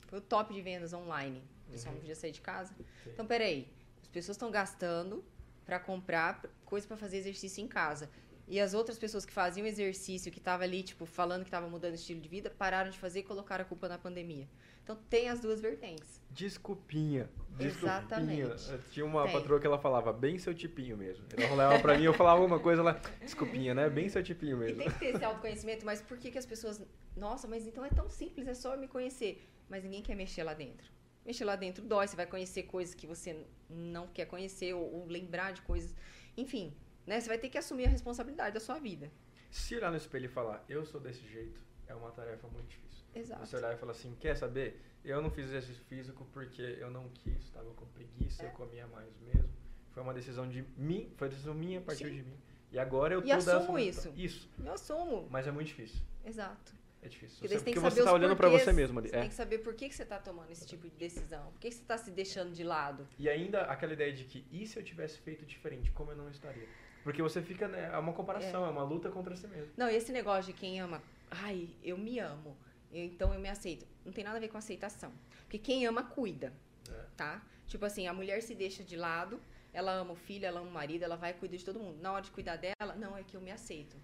Foi 0.08 0.20
o 0.20 0.22
top 0.22 0.54
de 0.54 0.62
vendas 0.62 0.94
online. 0.94 1.42
O 1.68 1.72
pessoal 1.72 1.94
não 1.94 2.00
podia 2.02 2.16
sair 2.16 2.32
de 2.32 2.42
casa. 2.42 2.74
Sim. 3.04 3.10
Então, 3.14 3.26
peraí. 3.26 3.68
As 4.02 4.08
pessoas 4.08 4.36
estão 4.38 4.50
gastando 4.52 5.24
para 5.66 5.80
comprar 5.80 6.42
coisa 6.64 6.88
para 6.88 6.96
fazer 6.96 7.18
exercício 7.18 7.64
em 7.64 7.68
casa. 7.68 8.10
E 8.48 8.60
as 8.60 8.76
outras 8.76 9.00
pessoas 9.00 9.26
que 9.26 9.34
faziam 9.34 9.66
exercício, 9.66 10.32
que 10.32 10.38
estavam 10.38 10.64
ali, 10.64 10.84
tipo, 10.84 11.06
falando 11.08 11.42
que 11.42 11.48
estavam 11.48 11.68
mudando 11.70 11.94
o 11.94 11.96
estilo 11.96 12.22
de 12.22 12.30
vida, 12.30 12.50
pararam 12.50 12.92
de 12.92 13.00
fazer 13.00 13.22
e 13.22 13.24
colocaram 13.24 13.64
a 13.64 13.68
culpa 13.68 13.90
na 13.90 13.98
pandemia. 13.98 14.48
Então, 14.84 14.96
tem 15.10 15.28
as 15.30 15.40
duas 15.40 15.60
vertentes. 15.60 16.22
Desculpinha. 16.30 17.28
Desculpinha. 17.58 17.68
Exatamente. 17.98 18.70
Eu 18.72 18.80
Tinha 18.92 19.06
uma 19.06 19.24
Tem. 19.24 19.32
patroa 19.34 19.60
que 19.60 19.66
ela 19.66 19.80
falava, 19.80 20.14
bem 20.14 20.38
seu 20.38 20.54
tipinho 20.54 20.96
mesmo. 20.96 21.26
Ela 21.36 21.54
olhava 21.54 21.80
pra 21.80 21.98
mim, 21.98 22.04
eu 22.04 22.14
falava 22.14 22.42
uma 22.46 22.60
coisa 22.60 22.84
lá, 22.84 23.02
desculpinha, 23.20 23.74
né? 23.74 23.90
Bem 23.90 24.08
seu 24.10 24.22
tipinho 24.22 24.58
E 24.58 24.60
mesmo. 24.60 24.78
tem 24.78 24.92
que 24.92 25.00
ter 25.00 25.06
esse 25.16 25.26
autoconhecimento, 25.26 25.84
mas 25.84 26.04
por 26.04 26.20
que, 26.20 26.30
que 26.30 26.38
as 26.38 26.46
pessoas. 26.46 26.80
Nossa, 27.18 27.48
mas 27.48 27.66
então 27.66 27.84
é 27.84 27.90
tão 27.90 28.08
simples, 28.10 28.48
é 28.48 28.54
só 28.54 28.76
eu 28.76 28.80
me 28.80 28.88
conhecer. 28.88 29.44
Mas 29.70 29.84
ninguém 29.84 30.02
quer 30.02 30.16
mexer 30.16 30.44
lá 30.44 30.54
dentro. 30.54 30.92
Mexer 31.26 31.44
lá 31.46 31.56
dentro 31.56 31.84
dói, 31.84 32.08
você 32.08 32.16
vai 32.16 32.28
conhecer 32.28 32.64
coisas 32.64 32.94
que 32.94 33.08
você 33.08 33.46
não 33.70 34.08
quer 34.08 34.26
conhecer, 34.28 34.74
ou, 34.74 34.94
ou 34.94 35.08
lembrar 35.08 35.52
de 35.54 35.62
coisas. 35.64 35.94
Enfim, 36.38 36.74
né? 37.06 37.20
Você 37.20 37.28
vai 37.28 37.38
ter 37.38 37.50
que 37.50 37.58
assumir 37.58 37.86
a 37.86 37.90
responsabilidade 37.90 38.54
da 38.54 38.60
sua 38.60 38.78
vida. 38.78 39.12
Se 39.50 39.76
olhar 39.76 39.90
no 39.90 39.98
espelho 39.98 40.26
e 40.26 40.30
falar, 40.30 40.64
eu 40.70 40.86
sou 40.86 41.00
desse 41.02 41.26
jeito, 41.28 41.60
é 41.88 41.96
uma 41.96 42.12
tarefa 42.12 42.48
muito 42.48 42.68
difícil. 42.68 43.04
Exato. 43.16 43.46
Você 43.46 43.56
olhar 43.56 43.74
e 43.74 43.78
falar 43.78 43.94
assim, 43.94 44.14
quer 44.20 44.36
saber? 44.36 44.80
Eu 45.04 45.22
não 45.22 45.32
fiz 45.32 45.46
exercício 45.46 45.84
físico 45.86 46.28
porque 46.34 46.62
eu 46.80 46.92
não 46.92 47.08
quis, 47.10 47.42
estava 47.44 47.72
com 47.74 47.86
preguiça, 47.88 48.44
É. 48.44 48.48
eu 48.48 48.52
comia 48.52 48.86
mais 48.88 49.10
mesmo. 49.22 49.50
Foi 49.92 50.04
uma 50.04 50.14
decisão 50.14 50.48
de 50.48 50.62
mim, 50.78 51.10
foi 51.16 51.28
uma 51.28 51.32
decisão 51.34 51.54
minha 51.54 51.80
a 51.80 51.82
partir 51.82 52.08
Sim. 52.10 52.16
de 52.16 52.24
mim. 52.24 52.38
E 52.72 52.78
agora 52.78 53.14
eu 53.14 53.22
E 53.22 53.28
tô 53.30 53.34
assumo 53.34 53.80
isso. 53.80 54.12
Isso, 54.18 54.50
Eu 54.64 54.74
assumo. 54.74 55.28
mas 55.32 55.48
é 55.48 55.52
muito 55.52 55.68
difícil. 55.68 56.02
Exato. 56.26 56.74
É 57.06 57.10
difícil. 57.10 57.38
Porque, 57.40 57.48
Você, 57.48 57.56
porque 57.58 57.74
que 57.74 57.80
você 57.80 58.04
tá 58.04 58.10
os 58.10 58.14
olhando 58.14 58.36
porquês, 58.36 58.64
você 58.64 58.74
mesmo 58.74 58.98
ali. 59.00 59.10
Você 59.10 59.16
É. 59.16 59.20
tem 59.22 59.30
que 59.30 59.36
saber 59.36 59.60
por 59.60 59.74
que, 59.76 59.88
que 59.90 59.96
você 59.96 60.04
está 60.04 60.18
tomando 60.18 60.50
esse 60.52 60.66
tipo 60.66 60.90
de 60.90 60.96
decisão. 60.96 61.52
Por 61.52 61.60
que, 61.60 61.70
que 61.70 61.76
você 61.76 61.82
está 61.82 61.98
se 61.98 62.10
deixando 62.12 62.52
de 62.52 62.64
lado. 62.64 63.08
E 63.20 63.30
ainda 63.30 63.62
aquela 63.64 63.94
ideia 63.94 64.12
de 64.12 64.24
que, 64.24 64.46
e 64.52 64.66
se 64.66 64.78
eu 64.80 64.84
tivesse 64.84 65.20
feito 65.20 65.46
diferente, 65.46 65.92
como 65.92 66.12
eu 66.12 66.18
não 66.18 66.30
estaria? 66.30 66.68
Porque 67.04 67.22
você 67.22 67.42
fica, 67.42 67.68
né, 67.68 67.92
é 67.94 67.98
uma 68.00 68.14
comparação, 68.14 68.66
é, 68.66 68.70
uma 68.70 68.84
luta 68.84 69.10
contra 69.10 69.36
si 69.36 69.48
mesmo. 69.48 69.72
Não, 69.78 69.88
esse 69.88 70.12
negócio 70.12 70.52
de 70.52 70.60
quem 70.60 70.80
ama, 70.82 71.04
ai, 71.30 71.70
eu 71.84 71.96
me 71.98 72.18
amo, 72.18 72.58
então 72.92 73.32
eu 73.32 73.40
me 73.40 73.48
aceito. 73.48 73.86
Não 74.04 74.12
tem 74.12 74.24
nada 74.24 74.38
a 74.38 74.40
ver 74.40 74.48
com 74.48 74.58
aceitação. 74.58 75.12
Porque 75.44 75.60
quem 75.60 75.86
ama, 75.86 76.02
cuida, 76.02 76.52
É. 76.90 77.06
tá? 77.16 77.44
Tipo 77.68 77.86
assim, 77.86 78.08
a 78.08 78.14
mulher 78.14 78.42
se 78.42 78.56
deixa 78.56 78.84
de 78.84 78.96
lado, 78.96 79.40
ela 79.72 79.92
ama 79.92 80.14
o 80.14 80.16
filho, 80.16 80.46
ela 80.48 80.60
ama 80.60 80.70
o 80.70 80.74
marido, 80.74 81.04
ela 81.04 81.16
vai 81.16 81.34
cuidar 81.34 81.58
de 81.58 81.66
todo 81.66 81.80
mundo. 81.80 82.02
Na 82.02 82.12
hora 82.12 82.24
de 82.24 82.32
cuidar 82.32 82.56
dela, 82.56 82.96
não, 82.98 83.16
é 83.16 83.22
que 83.24 83.36
eu 83.38 83.42
me 83.42 83.52
aceito. 83.52 83.96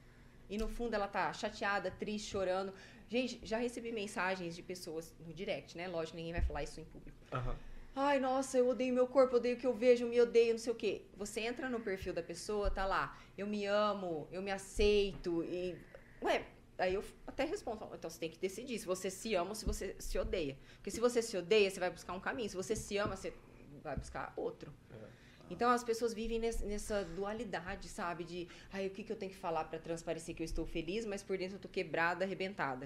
E 0.52 0.58
no 0.58 0.68
fundo 0.68 0.94
ela 0.94 1.08
tá 1.08 1.32
chateada, 1.32 1.90
triste, 1.90 2.30
chorando. 2.30 2.74
Gente, 3.08 3.40
já 3.42 3.58
recebi 3.58 3.90
mensagens 3.94 4.54
de 4.54 4.62
pessoas 4.62 5.16
no 5.26 5.34
direct, 5.34 5.78
né? 5.78 5.88
Lógico, 5.88 6.18
ninguém 6.18 6.34
vai 6.34 6.42
falar 6.42 6.62
isso 6.64 6.82
em 6.82 6.84
público. 6.84 7.18
Aham. 7.32 7.56
Ai, 7.96 8.20
nossa, 8.20 8.58
eu 8.58 8.68
odeio 8.68 8.94
meu 8.94 9.08
corpo, 9.08 9.38
odeio 9.38 9.56
o 9.56 9.60
que 9.60 9.66
eu 9.66 9.74
vejo, 9.74 10.06
me 10.08 10.20
odeio, 10.20 10.52
não 10.52 10.60
sei 10.60 10.74
o 10.74 10.76
quê. 10.76 11.04
Você 11.16 11.40
entra 11.40 11.70
no 11.70 11.80
perfil 11.80 12.14
da 12.14 12.22
pessoa, 12.22 12.70
tá 12.70 12.86
lá, 12.86 13.18
eu 13.38 13.48
me 13.48 13.66
amo, 13.66 14.28
eu 14.30 14.42
me 14.42 14.52
aceito 14.52 15.42
e. 15.44 15.78
Ué, 16.22 16.46
aí 16.78 16.94
eu 16.96 17.04
até 17.26 17.46
respondo, 17.46 17.88
então 17.94 18.10
você 18.10 18.20
tem 18.20 18.30
que 18.30 18.38
decidir 18.38 18.78
se 18.78 18.86
você 18.86 19.10
se 19.10 19.34
ama 19.36 19.50
ou 19.50 19.56
se 19.56 19.66
você 19.66 19.96
se 20.00 20.20
odeia. 20.20 20.58
Porque 20.76 20.92
se 20.92 21.00
você 21.00 21.22
se 21.22 21.36
odeia, 21.38 21.70
você 21.70 21.80
vai 21.80 21.90
buscar 21.90 22.14
um 22.14 22.20
caminho. 22.20 22.50
Se 22.50 22.56
você 22.58 22.76
se 22.76 22.98
ama, 22.98 23.16
você 23.16 23.34
vai 23.82 23.96
buscar 23.96 24.34
outro. 24.36 24.74
É. 24.92 25.21
Então 25.52 25.70
as 25.70 25.84
pessoas 25.84 26.14
vivem 26.14 26.40
ness- 26.40 26.62
nessa 26.62 27.04
dualidade, 27.04 27.88
sabe? 27.90 28.24
De, 28.24 28.48
ai, 28.72 28.88
o 28.88 28.90
que, 28.90 29.04
que 29.04 29.12
eu 29.12 29.16
tenho 29.16 29.32
que 29.32 29.38
falar 29.38 29.66
pra 29.66 29.78
transparecer 29.80 30.34
que 30.36 30.42
eu 30.42 30.46
estou 30.46 30.66
feliz, 30.66 31.06
mas 31.06 31.22
por 31.22 31.38
dentro 31.38 31.58
eu 31.58 31.60
tô 31.62 31.68
quebrada, 31.70 32.26
arrebentada. 32.26 32.86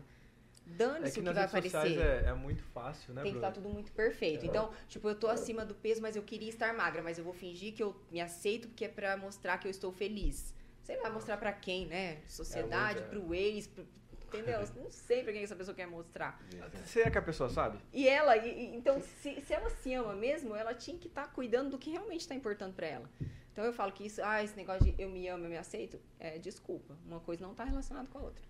É 0.67 0.71
Dane-se 0.71 1.13
que 1.13 1.19
o 1.19 1.23
que 1.23 1.31
vai 1.33 1.43
aparecer 1.43 1.99
é, 1.99 2.23
é 2.25 2.33
muito 2.33 2.63
fácil, 2.63 3.13
né, 3.13 3.21
tem 3.21 3.33
que 3.33 3.37
estar 3.37 3.51
tudo 3.51 3.69
muito 3.69 3.91
perfeito. 3.91 4.45
É. 4.45 4.47
Então, 4.47 4.73
tipo, 4.87 5.07
eu 5.07 5.13
tô 5.13 5.27
acima 5.27 5.63
do 5.63 5.75
peso, 5.75 6.01
mas 6.01 6.15
eu 6.15 6.23
queria 6.23 6.49
estar 6.49 6.73
magra, 6.73 7.03
mas 7.03 7.19
eu 7.19 7.23
vou 7.23 7.33
fingir 7.33 7.71
que 7.73 7.83
eu 7.83 7.95
me 8.11 8.19
aceito 8.19 8.67
porque 8.67 8.85
é 8.85 8.87
pra 8.89 9.15
mostrar 9.15 9.59
que 9.59 9.67
eu 9.67 9.71
estou 9.71 9.91
feliz. 9.91 10.55
Sei 10.81 10.99
lá, 11.01 11.09
mostrar 11.09 11.37
pra 11.37 11.51
quem, 11.53 11.85
né? 11.87 12.19
Sociedade, 12.27 12.99
É 12.99 13.01
muito, 13.01 13.15
é. 13.15 13.19
pro 13.25 13.35
ex, 13.35 13.67
pro... 13.67 13.85
entendeu? 14.27 14.59
Não 14.75 14.89
sei 14.91 15.23
pra 15.23 15.31
quem 15.33 15.43
essa 15.43 15.55
pessoa 15.55 15.75
quer 15.75 15.87
mostrar. 15.87 16.39
Será 16.85 17.09
que 17.11 17.17
a 17.17 17.21
pessoa 17.21 17.49
sabe? 17.49 17.77
E 17.93 18.07
ela, 18.07 18.35
e- 18.37 18.49
e- 18.71 18.75
então, 18.75 19.01
se, 19.01 19.39
se 19.41 19.53
ela 19.53 19.69
se 19.69 19.93
ama 19.93 20.13
mesmo, 20.13 20.55
ela 20.55 20.73
tinha 20.73 20.97
que 20.97 21.07
estar 21.07 21.27
cuidando 21.33 21.71
do 21.71 21.77
que 21.77 21.89
realmente 21.91 22.21
está 22.21 22.35
importando 22.35 22.73
pra 22.73 22.87
ela. 22.87 23.09
Então 23.51 23.63
eu 23.63 23.71
falo 23.71 23.91
que 23.93 24.05
isso, 24.05 24.21
ah, 24.23 24.43
esse 24.43 24.55
negócio 24.55 24.83
de 24.83 25.01
eu 25.01 25.09
me 25.09 25.27
amo, 25.29 25.45
eu 25.45 25.49
me 25.49 25.57
aceito, 25.57 25.99
é 26.19 26.37
desculpa. 26.37 26.97
Uma 27.05 27.19
coisa 27.21 27.45
não 27.47 27.53
tá 27.55 27.63
relacionada 27.63 28.07
com 28.09 28.17
a 28.17 28.21
outra. 28.21 28.43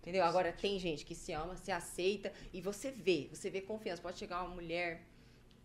Entendeu? 0.00 0.24
Agora 0.24 0.50
tem 0.52 0.78
gente 0.78 1.04
que 1.04 1.14
se 1.14 1.32
ama, 1.32 1.54
se 1.56 1.70
aceita 1.70 2.32
e 2.52 2.62
você 2.62 2.90
vê, 2.90 3.28
você 3.30 3.50
vê 3.50 3.60
confiança. 3.60 4.00
Pode 4.00 4.16
chegar 4.18 4.42
uma 4.42 4.54
mulher, 4.54 5.02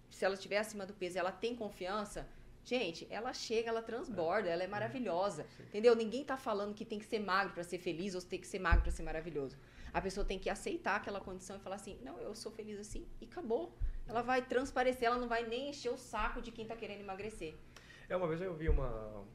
se 0.10 0.26
ela 0.26 0.34
estiver 0.34 0.58
acima 0.58 0.86
do 0.86 0.94
peso 0.94 1.16
e 1.18 1.20
ela 1.20 1.32
tem 1.32 1.56
confiança, 1.56 2.28
gente, 2.64 3.08
ela 3.10 3.34
chega, 3.34 3.70
ela 3.70 3.82
transborda, 3.82 4.50
ela 4.50 4.64
é 4.64 4.68
maravilhosa. 4.68 5.46
Entendeu? 5.60 5.96
Ninguém 5.96 6.24
tá 6.24 6.38
falando 6.38 6.74
que 6.74 6.86
tem 6.86 7.00
que 7.00 7.06
ser 7.06 7.20
magro 7.20 7.54
pra 7.54 7.64
ser 7.64 7.78
feliz 7.78 8.16
ou 8.16 8.22
tem 8.22 8.40
que 8.40 8.48
ser 8.48 8.60
magro 8.60 8.82
pra 8.82 8.92
ser 8.92 9.04
maravilhoso. 9.04 9.58
A 9.94 10.02
pessoa 10.02 10.26
tem 10.26 10.40
que 10.40 10.50
aceitar 10.50 10.96
aquela 10.96 11.20
condição 11.20 11.58
e 11.58 11.60
falar 11.60 11.76
assim: 11.76 11.98
"Não, 12.02 12.20
eu 12.20 12.34
sou 12.34 12.52
feliz 12.52 12.80
assim" 12.80 13.06
e 13.22 13.26
acabou. 13.26 13.76
Ela 14.08 14.22
vai 14.22 14.42
transparecer, 14.42 15.08
ela 15.08 15.18
não 15.18 15.28
vai 15.28 15.48
nem 15.48 15.70
encher 15.70 15.92
o 15.92 15.98
saco 15.98 16.42
de 16.42 16.52
quem 16.52 16.66
tá 16.66 16.76
querendo 16.76 17.02
emagrecer. 17.02 17.54
É, 18.10 18.16
uma 18.16 18.28
vez 18.28 18.42
eu 18.42 18.54
vi 18.54 18.68
uma, 18.70 19.26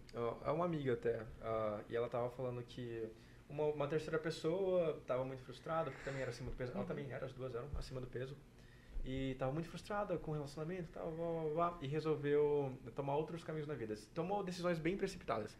é 0.44 0.50
uma 0.50 0.64
amiga 0.64 0.92
até, 0.92 1.24
ah, 1.40 1.80
e 1.88 1.96
ela 1.96 2.08
tava 2.08 2.28
falando 2.30 2.62
que 2.62 3.08
uma, 3.48 3.64
uma 3.64 3.88
terceira 3.88 4.18
pessoa 4.18 5.00
tava 5.06 5.24
muito 5.24 5.42
frustrada, 5.42 5.90
porque 5.90 6.04
também 6.04 6.20
era 6.20 6.30
acima 6.30 6.50
do 6.50 6.56
peso, 6.56 6.72
ela 6.74 6.84
também 6.84 7.10
era, 7.10 7.24
as 7.24 7.32
duas 7.32 7.54
eram 7.54 7.68
acima 7.76 8.00
do 8.00 8.06
peso, 8.06 8.36
e 9.04 9.34
tava 9.38 9.52
muito 9.52 9.68
frustrada 9.68 10.18
com 10.18 10.32
o 10.32 10.34
relacionamento 10.34 10.90
e 10.90 10.92
tal, 10.92 11.10
blá, 11.12 11.32
blá, 11.32 11.50
blá, 11.54 11.78
e 11.80 11.86
resolveu 11.86 12.76
tomar 12.94 13.16
outros 13.16 13.42
caminhos 13.42 13.66
na 13.66 13.74
vida. 13.74 13.94
Tomou 14.14 14.42
decisões 14.42 14.78
bem 14.78 14.96
precipitadas. 14.96 15.56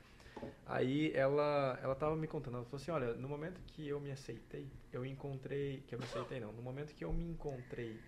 Aí 0.66 1.12
ela, 1.14 1.78
ela 1.82 1.94
tava 1.94 2.14
me 2.14 2.26
contando, 2.26 2.56
ela 2.56 2.64
falou 2.64 2.80
assim, 2.80 2.90
olha, 2.90 3.14
no 3.14 3.28
momento 3.28 3.60
que 3.66 3.88
eu 3.88 4.00
me 4.00 4.10
aceitei, 4.10 4.68
eu 4.92 5.04
encontrei, 5.04 5.82
que 5.86 5.94
eu 5.94 5.98
me 5.98 6.04
aceitei 6.04 6.40
não, 6.40 6.52
no 6.52 6.62
momento 6.62 6.94
que 6.94 7.04
eu 7.04 7.12
me 7.12 7.24
encontrei 7.24 7.98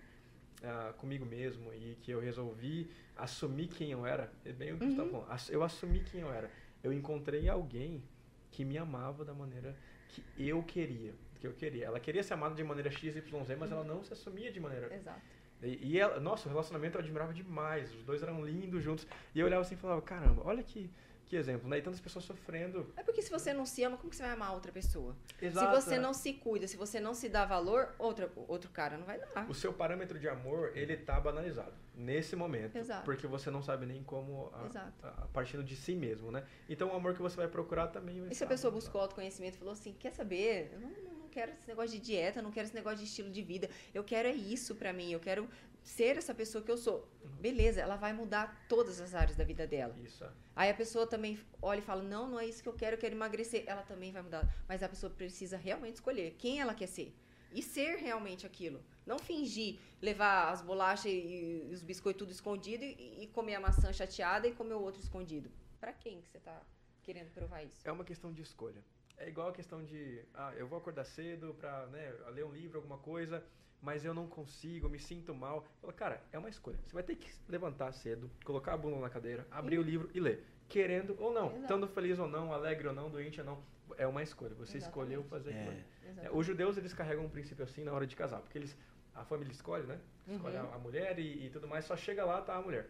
ah, 0.62 0.92
comigo 0.98 1.24
mesmo 1.24 1.72
e 1.72 1.96
que 2.02 2.10
eu 2.10 2.20
resolvi 2.20 2.90
assumir 3.16 3.68
quem 3.68 3.90
eu 3.90 4.06
era, 4.06 4.30
é 4.44 4.52
bem 4.52 4.72
o 4.72 4.78
que 4.78 4.84
você 4.84 4.90
estava 4.90 5.10
falando, 5.10 5.50
eu 5.50 5.62
assumi 5.62 6.00
quem 6.00 6.20
eu 6.20 6.32
era. 6.32 6.50
Eu 6.82 6.92
encontrei 6.92 7.48
alguém 7.48 8.02
que 8.50 8.64
me 8.64 8.78
amava 8.78 9.24
da 9.24 9.34
maneira 9.34 9.76
que 10.08 10.22
eu 10.38 10.62
queria, 10.62 11.14
que 11.40 11.46
eu 11.46 11.52
queria. 11.54 11.86
Ela 11.86 11.98
queria 11.98 12.22
ser 12.22 12.34
amada 12.34 12.54
de 12.54 12.62
maneira 12.62 12.90
XYZ, 12.90 13.22
mas 13.58 13.72
ela 13.72 13.82
não 13.82 14.04
se 14.04 14.12
assumia 14.12 14.52
de 14.52 14.60
maneira 14.60 14.94
Exato. 14.94 15.20
e, 15.62 15.92
e 15.94 15.98
ela, 15.98 16.20
nossa, 16.20 16.46
o 16.46 16.50
relacionamento 16.50 16.96
eu 16.98 17.00
admirava 17.02 17.32
demais. 17.32 17.92
Os 17.94 18.04
dois 18.04 18.22
eram 18.22 18.44
lindos 18.44 18.82
juntos. 18.82 19.06
E 19.34 19.40
eu 19.40 19.46
olhava 19.46 19.62
assim 19.62 19.74
e 19.74 19.78
falava, 19.78 20.02
caramba, 20.02 20.42
olha 20.44 20.62
que, 20.62 20.90
que 21.26 21.36
exemplo, 21.36 21.68
né? 21.68 21.78
E 21.78 21.82
tantas 21.82 22.00
pessoas 22.00 22.24
sofrendo. 22.24 22.92
É 22.96 23.02
porque 23.02 23.22
se 23.22 23.30
você 23.30 23.52
não 23.52 23.64
se 23.64 23.82
ama, 23.82 23.96
como 23.96 24.10
que 24.10 24.16
você 24.16 24.22
vai 24.22 24.32
amar 24.32 24.52
outra 24.52 24.70
pessoa? 24.70 25.16
Exato. 25.40 25.74
Se 25.80 25.82
você 25.82 25.98
não 25.98 26.12
se 26.12 26.34
cuida, 26.34 26.66
se 26.68 26.76
você 26.76 27.00
não 27.00 27.14
se 27.14 27.28
dá 27.28 27.44
valor, 27.44 27.94
outra, 27.98 28.30
outro 28.48 28.70
cara 28.70 28.98
não 28.98 29.06
vai 29.06 29.18
dar. 29.18 29.48
O 29.48 29.54
seu 29.54 29.72
parâmetro 29.72 30.18
de 30.18 30.28
amor, 30.28 30.72
ele 30.76 30.96
tá 30.96 31.18
banalizado 31.20 31.72
nesse 31.94 32.34
momento. 32.34 32.76
Exato. 32.76 33.04
Porque 33.04 33.26
você 33.26 33.50
não 33.50 33.62
sabe 33.62 33.84
nem 33.86 34.02
como, 34.02 34.50
a, 34.54 34.66
Exato. 34.66 35.06
a- 35.06 35.26
partindo 35.32 35.62
de 35.62 35.76
si 35.76 35.94
mesmo, 35.94 36.30
né? 36.32 36.44
Então 36.68 36.88
o 36.88 36.94
amor 36.94 37.14
que 37.14 37.20
você 37.22 37.36
vai 37.36 37.46
procurar 37.48 37.88
também 37.88 38.20
vai 38.20 38.30
E 38.30 38.34
se 38.34 38.42
a 38.42 38.46
pessoa 38.46 38.70
buscou 38.70 39.00
autoconhecimento 39.02 39.56
e 39.56 39.58
falou 39.58 39.72
assim, 39.72 39.92
quer 39.92 40.10
saber? 40.12 40.70
Eu 40.72 40.80
não 40.80 40.90
quero 41.30 41.52
esse 41.52 41.66
negócio 41.66 41.92
de 41.92 42.04
dieta, 42.04 42.42
não 42.42 42.50
quero 42.50 42.66
esse 42.66 42.74
negócio 42.74 42.98
de 42.98 43.04
estilo 43.04 43.30
de 43.30 43.42
vida. 43.42 43.70
Eu 43.94 44.04
quero 44.04 44.28
é 44.28 44.34
isso 44.34 44.74
pra 44.74 44.92
mim, 44.92 45.10
eu 45.10 45.20
quero 45.20 45.48
ser 45.82 46.16
essa 46.16 46.34
pessoa 46.34 46.62
que 46.62 46.70
eu 46.70 46.76
sou. 46.76 47.08
Uhum. 47.22 47.30
Beleza, 47.40 47.80
ela 47.80 47.96
vai 47.96 48.12
mudar 48.12 48.66
todas 48.68 49.00
as 49.00 49.14
áreas 49.14 49.36
da 49.36 49.44
vida 49.44 49.66
dela. 49.66 49.96
Isso, 49.98 50.24
é. 50.24 50.30
Aí 50.54 50.70
a 50.70 50.74
pessoa 50.74 51.06
também 51.06 51.38
olha 51.62 51.78
e 51.78 51.82
fala, 51.82 52.02
não, 52.02 52.28
não 52.28 52.38
é 52.38 52.46
isso 52.46 52.62
que 52.62 52.68
eu 52.68 52.74
quero, 52.74 52.96
eu 52.96 53.00
quero 53.00 53.14
emagrecer. 53.14 53.64
Ela 53.66 53.82
também 53.82 54.12
vai 54.12 54.22
mudar. 54.22 54.46
Mas 54.68 54.82
a 54.82 54.88
pessoa 54.88 55.10
precisa 55.10 55.56
realmente 55.56 55.94
escolher 55.94 56.34
quem 56.38 56.60
ela 56.60 56.74
quer 56.74 56.86
ser. 56.86 57.14
E 57.52 57.62
ser 57.62 57.96
realmente 57.96 58.46
aquilo. 58.46 58.84
Não 59.04 59.18
fingir 59.18 59.78
levar 60.00 60.52
as 60.52 60.62
bolachas 60.62 61.10
e 61.12 61.68
os 61.72 61.82
biscoitos 61.82 62.18
tudo 62.20 62.30
escondido 62.32 62.84
e, 62.84 63.24
e 63.24 63.26
comer 63.28 63.56
a 63.56 63.60
maçã 63.60 63.92
chateada 63.92 64.46
e 64.46 64.52
comer 64.52 64.74
o 64.74 64.80
outro 64.80 65.00
escondido. 65.00 65.50
Pra 65.80 65.92
quem 65.92 66.20
que 66.20 66.28
você 66.28 66.38
tá 66.38 66.62
querendo 67.02 67.30
provar 67.32 67.64
isso? 67.64 67.80
É 67.84 67.90
uma 67.90 68.04
questão 68.04 68.32
de 68.32 68.42
escolha. 68.42 68.84
É 69.20 69.28
igual 69.28 69.48
a 69.48 69.52
questão 69.52 69.84
de, 69.84 70.18
ah, 70.34 70.52
eu 70.56 70.66
vou 70.66 70.78
acordar 70.78 71.04
cedo 71.04 71.54
pra 71.60 71.86
né, 71.88 72.10
ler 72.32 72.42
um 72.44 72.50
livro, 72.50 72.78
alguma 72.78 72.96
coisa, 72.96 73.44
mas 73.82 74.02
eu 74.02 74.14
não 74.14 74.26
consigo, 74.26 74.88
me 74.88 74.98
sinto 74.98 75.34
mal. 75.34 75.66
Fala, 75.80 75.92
cara, 75.92 76.22
é 76.32 76.38
uma 76.38 76.48
escolha. 76.48 76.78
Você 76.86 76.94
vai 76.94 77.02
ter 77.02 77.16
que 77.16 77.30
levantar 77.46 77.92
cedo, 77.92 78.30
colocar 78.44 78.72
a 78.72 78.76
bunda 78.78 78.96
na 78.98 79.10
cadeira, 79.10 79.46
abrir 79.50 79.78
o 79.78 79.82
livro 79.82 80.10
e 80.14 80.20
ler. 80.20 80.42
Querendo 80.70 81.14
ou 81.20 81.32
não, 81.34 81.48
Exato. 81.48 81.60
estando 81.62 81.88
feliz 81.88 82.18
ou 82.18 82.26
não, 82.28 82.50
alegre 82.52 82.88
ou 82.88 82.94
não, 82.94 83.10
doente 83.10 83.40
ou 83.40 83.46
não, 83.46 83.62
é 83.98 84.06
uma 84.06 84.22
escolha. 84.22 84.54
Você 84.54 84.78
Exatamente. 84.78 84.84
escolheu 84.88 85.24
fazer 85.24 85.50
aquilo. 85.50 85.70
É, 85.72 85.74
É, 85.74 86.08
Exatamente. 86.10 86.36
os 86.38 86.46
judeus, 86.46 86.76
eles 86.78 86.94
carregam 86.94 87.24
um 87.26 87.28
princípio 87.30 87.62
assim 87.64 87.84
na 87.84 87.92
hora 87.92 88.06
de 88.06 88.16
casar, 88.16 88.40
porque 88.40 88.56
eles, 88.56 88.74
a 89.14 89.22
família 89.24 89.52
escolhe, 89.52 89.86
né? 89.86 90.00
Escolhe 90.28 90.56
Uhum. 90.56 90.70
a, 90.70 90.74
a 90.76 90.78
mulher 90.78 91.18
e, 91.18 91.44
e 91.46 91.50
tudo 91.50 91.68
mais, 91.68 91.84
só 91.84 91.94
chega 91.96 92.24
lá, 92.24 92.40
tá 92.40 92.56
a 92.56 92.62
mulher. 92.62 92.88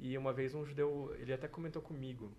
E 0.00 0.18
uma 0.18 0.32
vez 0.32 0.54
um 0.56 0.64
judeu, 0.64 1.14
ele 1.20 1.32
até 1.32 1.46
comentou 1.46 1.80
comigo, 1.82 2.32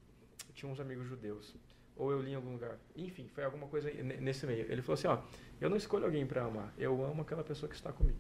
tinha 0.53 0.69
uns 0.69 0.79
amigos 0.79 1.05
judeus, 1.07 1.55
ou 1.99 2.11
eu 2.11 2.21
li 2.21 2.31
em 2.31 2.35
algum 2.35 2.53
lugar, 2.53 2.79
enfim, 2.95 3.27
foi 3.35 3.43
alguma 3.43 3.67
coisa 3.67 3.91
nesse 3.91 4.47
meio. 4.47 4.65
Ele 4.71 4.81
falou 4.81 4.93
assim, 4.93 5.07
ó, 5.07 5.19
eu 5.59 5.69
não 5.69 5.77
escolho 5.77 6.05
alguém 6.05 6.25
para 6.25 6.43
amar, 6.43 6.73
eu 6.77 7.03
amo 7.03 7.21
aquela 7.21 7.43
pessoa 7.43 7.69
que 7.69 7.75
está 7.75 7.91
comigo. 7.91 8.17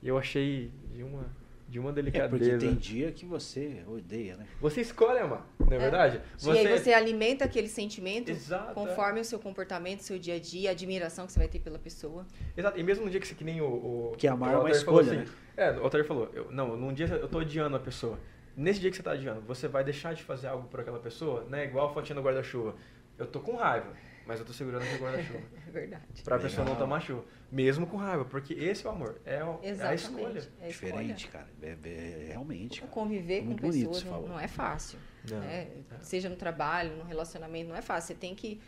E 0.00 0.08
eu 0.08 0.16
achei 0.16 0.70
de 0.94 1.02
uma 1.02 1.26
de 1.70 1.78
uma 1.78 1.92
delicadeza. 1.92 2.34
É 2.34 2.38
porque 2.38 2.66
tem 2.66 2.74
dia 2.74 3.12
que 3.12 3.24
você 3.24 3.84
odeia, 3.86 4.36
né? 4.36 4.44
Você 4.60 4.80
escolhe 4.80 5.20
amar, 5.20 5.46
não 5.60 5.72
é, 5.72 5.76
é. 5.76 5.78
verdade? 5.78 6.20
Você... 6.36 6.62
E 6.62 6.66
aí 6.66 6.78
você 6.78 6.92
alimenta 6.92 7.44
aquele 7.44 7.68
sentimento 7.68 8.28
Exato, 8.28 8.74
conforme 8.74 9.18
é. 9.18 9.22
o 9.22 9.24
seu 9.24 9.38
comportamento, 9.38 10.00
seu 10.00 10.18
dia 10.18 10.34
a 10.34 10.40
dia, 10.40 10.70
a 10.70 10.72
admiração 10.72 11.26
que 11.26 11.32
você 11.32 11.38
vai 11.38 11.46
ter 11.46 11.60
pela 11.60 11.78
pessoa. 11.78 12.26
Exato. 12.56 12.78
E 12.78 12.82
mesmo 12.82 13.04
no 13.04 13.10
dia 13.10 13.20
que 13.20 13.26
você 13.28 13.36
que 13.36 13.44
nem 13.44 13.60
o. 13.60 13.66
o 13.66 14.14
que 14.18 14.26
amar 14.26 14.54
é 14.54 14.58
uma 14.58 14.70
escolha, 14.70 15.12
assim, 15.12 15.16
né? 15.18 15.26
É, 15.56 15.70
o 15.72 15.84
Otter 15.84 16.04
falou, 16.04 16.28
eu, 16.34 16.50
não, 16.50 16.76
num 16.76 16.92
dia 16.92 17.06
eu 17.06 17.28
tô 17.28 17.38
odiando 17.38 17.76
a 17.76 17.80
pessoa. 17.80 18.18
Nesse 18.56 18.80
dia 18.80 18.90
que 18.90 18.96
você 18.96 19.02
tá 19.02 19.12
odiando, 19.12 19.40
você 19.42 19.68
vai 19.68 19.84
deixar 19.84 20.12
de 20.12 20.24
fazer 20.24 20.48
algo 20.48 20.66
por 20.66 20.80
aquela 20.80 20.98
pessoa, 20.98 21.44
né? 21.48 21.64
Igual 21.64 21.88
a 21.88 21.94
fotinha 21.94 22.16
no 22.16 22.22
guarda-chuva. 22.22 22.74
Eu 23.20 23.26
tô 23.26 23.38
com 23.38 23.54
raiva, 23.54 23.92
mas 24.26 24.40
eu 24.40 24.46
tô 24.46 24.52
segurando 24.54 24.82
o 24.82 24.98
guarda-chuva. 24.98 25.40
é 25.68 25.70
verdade. 25.70 26.22
Pra 26.24 26.38
pessoa 26.38 26.66
não 26.66 26.74
tomar 26.74 27.00
chuva. 27.00 27.22
Mesmo 27.52 27.86
com 27.86 27.98
raiva, 27.98 28.24
porque 28.24 28.54
esse 28.54 28.86
é 28.86 28.88
o 28.88 28.92
amor. 28.92 29.20
É, 29.26 29.44
o, 29.44 29.60
é 29.62 29.72
a 29.86 29.94
escolha. 29.94 30.48
É 30.58 30.64
a 30.64 30.68
Diferente, 30.68 31.28
cara. 31.28 31.46
É, 31.60 31.76
é, 31.84 32.24
realmente. 32.28 32.80
Cara. 32.80 32.90
Conviver 32.90 33.44
com 33.44 33.56
pessoas 33.56 34.04
não, 34.04 34.22
não, 34.22 34.40
é 34.40 34.48
fácil. 34.48 34.98
Não. 35.30 35.38
Né? 35.38 35.68
Seja 36.00 36.30
no 36.30 36.36
trabalho, 36.36 36.96
no 36.96 37.04
relacionamento, 37.04 37.68
não 37.68 37.76
é 37.76 37.82
fácil. 37.82 38.14
Você 38.14 38.14
tem 38.14 38.34
que 38.34 38.58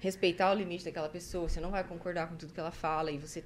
respeitar 0.00 0.50
o 0.50 0.54
limite 0.54 0.86
daquela 0.86 1.10
pessoa. 1.10 1.50
Você 1.50 1.60
não 1.60 1.70
vai 1.70 1.84
concordar 1.84 2.28
com 2.28 2.36
tudo 2.36 2.54
que 2.54 2.60
ela 2.60 2.72
fala. 2.72 3.10
E 3.10 3.18
você, 3.18 3.44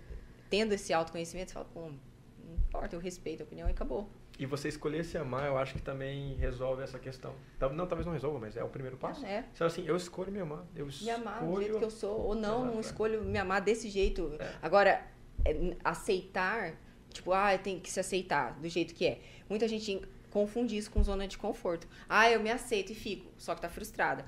tendo 0.48 0.74
esse 0.74 0.92
autoconhecimento, 0.92 1.50
você 1.50 1.54
fala, 1.54 1.66
pô, 1.74 1.80
não 1.80 2.54
importa, 2.54 2.94
eu 2.94 3.00
respeito 3.00 3.42
a 3.42 3.44
opinião 3.44 3.68
e 3.68 3.72
acabou. 3.72 4.08
E 4.38 4.44
você 4.44 4.68
escolher 4.68 5.04
se 5.04 5.16
amar, 5.16 5.46
eu 5.46 5.56
acho 5.56 5.74
que 5.74 5.82
também 5.82 6.34
resolve 6.34 6.82
essa 6.82 6.98
questão. 6.98 7.34
Não, 7.72 7.86
talvez 7.86 8.04
não 8.04 8.12
resolva, 8.12 8.38
mas 8.38 8.56
é 8.56 8.62
o 8.62 8.68
primeiro 8.68 8.96
passo. 8.96 9.24
É. 9.24 9.44
Você 9.52 9.64
assim, 9.64 9.86
eu 9.86 9.96
escolho 9.96 10.30
me 10.30 10.40
amar. 10.40 10.64
Eu 10.74 10.86
me 10.86 11.10
amar 11.10 11.42
do 11.42 11.60
jeito 11.60 11.78
que 11.78 11.84
eu 11.84 11.90
sou. 11.90 12.20
Ou 12.20 12.34
não, 12.34 12.58
Exato, 12.58 12.66
não 12.66 12.76
é. 12.76 12.80
escolho 12.80 13.22
me 13.22 13.38
amar 13.38 13.62
desse 13.62 13.88
jeito. 13.88 14.36
É. 14.38 14.54
Agora, 14.60 15.02
é, 15.44 15.76
aceitar, 15.82 16.74
tipo, 17.10 17.32
ah, 17.32 17.56
tem 17.56 17.80
que 17.80 17.90
se 17.90 17.98
aceitar 17.98 18.58
do 18.60 18.68
jeito 18.68 18.94
que 18.94 19.06
é. 19.06 19.20
Muita 19.48 19.66
gente 19.66 20.02
confunde 20.30 20.76
isso 20.76 20.90
com 20.90 21.02
zona 21.02 21.26
de 21.26 21.38
conforto. 21.38 21.88
Ah, 22.06 22.30
eu 22.30 22.38
me 22.38 22.50
aceito 22.50 22.92
e 22.92 22.94
fico, 22.94 23.32
só 23.38 23.54
que 23.54 23.62
tá 23.62 23.70
frustrada. 23.70 24.26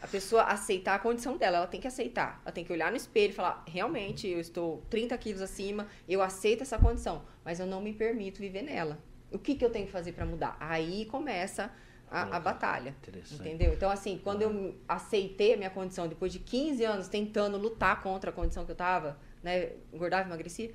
A 0.00 0.06
pessoa 0.06 0.42
aceitar 0.44 0.94
a 0.94 0.98
condição 1.00 1.36
dela, 1.36 1.56
ela 1.56 1.66
tem 1.66 1.80
que 1.80 1.88
aceitar. 1.88 2.40
Ela 2.44 2.52
tem 2.52 2.64
que 2.64 2.72
olhar 2.72 2.92
no 2.92 2.96
espelho 2.96 3.30
e 3.30 3.34
falar: 3.34 3.64
realmente, 3.66 4.28
eu 4.28 4.38
estou 4.38 4.84
30 4.88 5.18
quilos 5.18 5.42
acima, 5.42 5.88
eu 6.08 6.22
aceito 6.22 6.62
essa 6.62 6.78
condição, 6.78 7.24
mas 7.44 7.58
eu 7.58 7.66
não 7.66 7.80
me 7.80 7.92
permito 7.92 8.38
viver 8.38 8.62
nela. 8.62 9.02
O 9.30 9.38
que, 9.38 9.54
que 9.54 9.64
eu 9.64 9.70
tenho 9.70 9.86
que 9.86 9.92
fazer 9.92 10.12
para 10.12 10.24
mudar? 10.24 10.56
Aí 10.58 11.04
começa 11.06 11.70
a, 12.10 12.36
a 12.36 12.40
batalha. 12.40 12.94
Entendeu? 13.32 13.74
Então, 13.74 13.90
assim, 13.90 14.20
quando 14.22 14.42
eu 14.42 14.74
aceitei 14.88 15.54
a 15.54 15.56
minha 15.56 15.70
condição, 15.70 16.08
depois 16.08 16.32
de 16.32 16.38
15 16.38 16.84
anos 16.84 17.08
tentando 17.08 17.58
lutar 17.58 18.02
contra 18.02 18.30
a 18.30 18.32
condição 18.32 18.64
que 18.64 18.70
eu 18.70 18.74
estava, 18.74 19.18
né, 19.42 19.72
engordava, 19.92 20.28
emagrecia, 20.28 20.72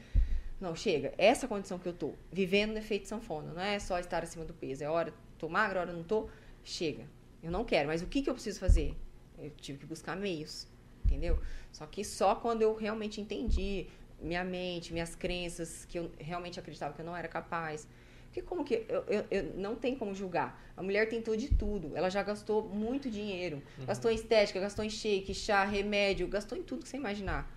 não, 0.60 0.76
chega. 0.76 1.14
Essa 1.18 1.48
condição 1.48 1.78
que 1.78 1.88
eu 1.88 1.94
tô, 1.94 2.14
vivendo 2.32 2.72
no 2.72 2.78
efeito 2.78 3.08
sanfona, 3.08 3.52
não 3.54 3.62
é 3.62 3.80
só 3.80 4.00
estar 4.00 4.24
acima 4.24 4.46
do 4.46 4.54
peso, 4.54 4.84
é 4.84 4.90
hora 4.90 5.14
tô 5.38 5.50
magra, 5.50 5.82
hora 5.82 5.92
não 5.92 6.04
tô, 6.04 6.30
chega. 6.64 7.06
Eu 7.42 7.52
não 7.52 7.66
quero, 7.66 7.90
mas 7.90 8.02
o 8.02 8.08
que, 8.08 8.22
que 8.22 8.30
eu 8.30 8.34
preciso 8.34 8.60
fazer? 8.60 8.96
Eu 9.38 9.50
tive 9.50 9.80
que 9.80 9.86
buscar 9.86 10.16
meios, 10.16 10.66
entendeu? 11.04 11.38
Só 11.72 11.86
que 11.86 12.06
só 12.06 12.36
quando 12.36 12.62
eu 12.62 12.74
realmente 12.76 13.20
entendi 13.20 13.88
minha 14.22 14.44
mente, 14.44 14.94
minhas 14.94 15.16
crenças, 15.16 15.84
que 15.86 16.00
eu 16.00 16.10
realmente 16.18 16.58
acreditava 16.58 16.94
que 16.94 17.02
eu 17.02 17.06
não 17.06 17.18
era 17.18 17.28
capaz, 17.28 17.86
porque 18.34 18.42
como 18.42 18.66
que. 18.66 18.84
Eu, 18.90 19.04
eu, 19.08 19.26
eu, 19.30 19.44
não 19.56 19.76
tem 19.76 19.96
como 19.96 20.16
julgar. 20.16 20.60
A 20.76 20.82
mulher 20.82 21.08
tentou 21.08 21.38
de 21.38 21.54
tudo. 21.54 21.96
Ela 21.96 22.10
já 22.10 22.24
gastou 22.24 22.64
muito 22.64 23.08
dinheiro. 23.08 23.62
Uhum. 23.78 23.86
Gastou 23.86 24.10
em 24.10 24.16
estética, 24.16 24.60
gastou 24.60 24.84
em 24.84 24.90
shake, 24.90 25.36
chá, 25.36 25.64
remédio, 25.64 26.28
gastou 26.28 26.58
em 26.58 26.64
tudo 26.64 26.82
que 26.82 26.90
você 26.90 26.98
imaginar. 26.98 27.48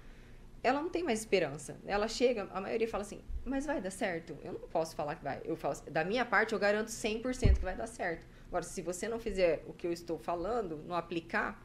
Ela 0.63 0.83
não 0.83 0.91
tem 0.91 1.03
mais 1.03 1.21
esperança. 1.21 1.79
Ela 1.87 2.07
chega, 2.09 2.47
a 2.53 2.61
maioria 2.61 2.87
fala 2.87 3.03
assim, 3.03 3.23
mas 3.43 3.65
vai 3.65 3.81
dar 3.81 3.91
certo? 3.91 4.37
Eu 4.45 4.53
não 4.53 4.69
posso 4.69 4.95
falar 4.95 5.15
que 5.15 5.25
vai. 5.25 5.41
Eu 5.47 5.57
falo, 5.57 5.77
da 5.91 6.05
minha 6.05 6.27
parte, 6.27 6.53
eu 6.53 6.59
garanto 6.59 6.89
100% 6.89 7.55
que 7.55 7.65
vai 7.65 7.75
dar 7.75 7.87
certo. 7.87 8.27
Agora, 8.49 8.63
se 8.63 8.83
você 8.83 9.09
não 9.09 9.19
fizer 9.19 9.65
o 9.67 9.73
que 9.73 9.87
eu 9.87 9.93
estou 9.93 10.19
falando, 10.19 10.85
não 10.87 10.95
aplicar, 10.95 11.59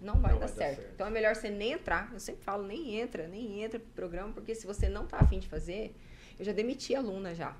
não 0.00 0.14
vai, 0.14 0.32
não 0.32 0.40
dar, 0.40 0.48
vai 0.48 0.56
certo. 0.56 0.76
dar, 0.76 0.82
certo. 0.82 0.94
Então 0.94 1.06
é 1.06 1.10
melhor 1.10 1.36
você 1.36 1.50
nem 1.50 1.72
entrar. 1.72 2.10
Eu 2.12 2.18
sempre 2.18 2.42
falo, 2.42 2.66
nem 2.66 2.98
entra, 2.98 3.28
nem 3.28 3.62
entra 3.62 3.78
pro 3.78 3.90
programa, 3.90 4.32
porque 4.32 4.56
se 4.56 4.66
você 4.66 4.88
não 4.88 5.06
tá 5.06 5.18
afim 5.18 5.38
de 5.38 5.46
fazer, 5.46 5.94
eu 6.36 6.44
já 6.44 6.52
demiti 6.52 6.96
a 6.96 6.98
aluna 6.98 7.32
já 7.32 7.54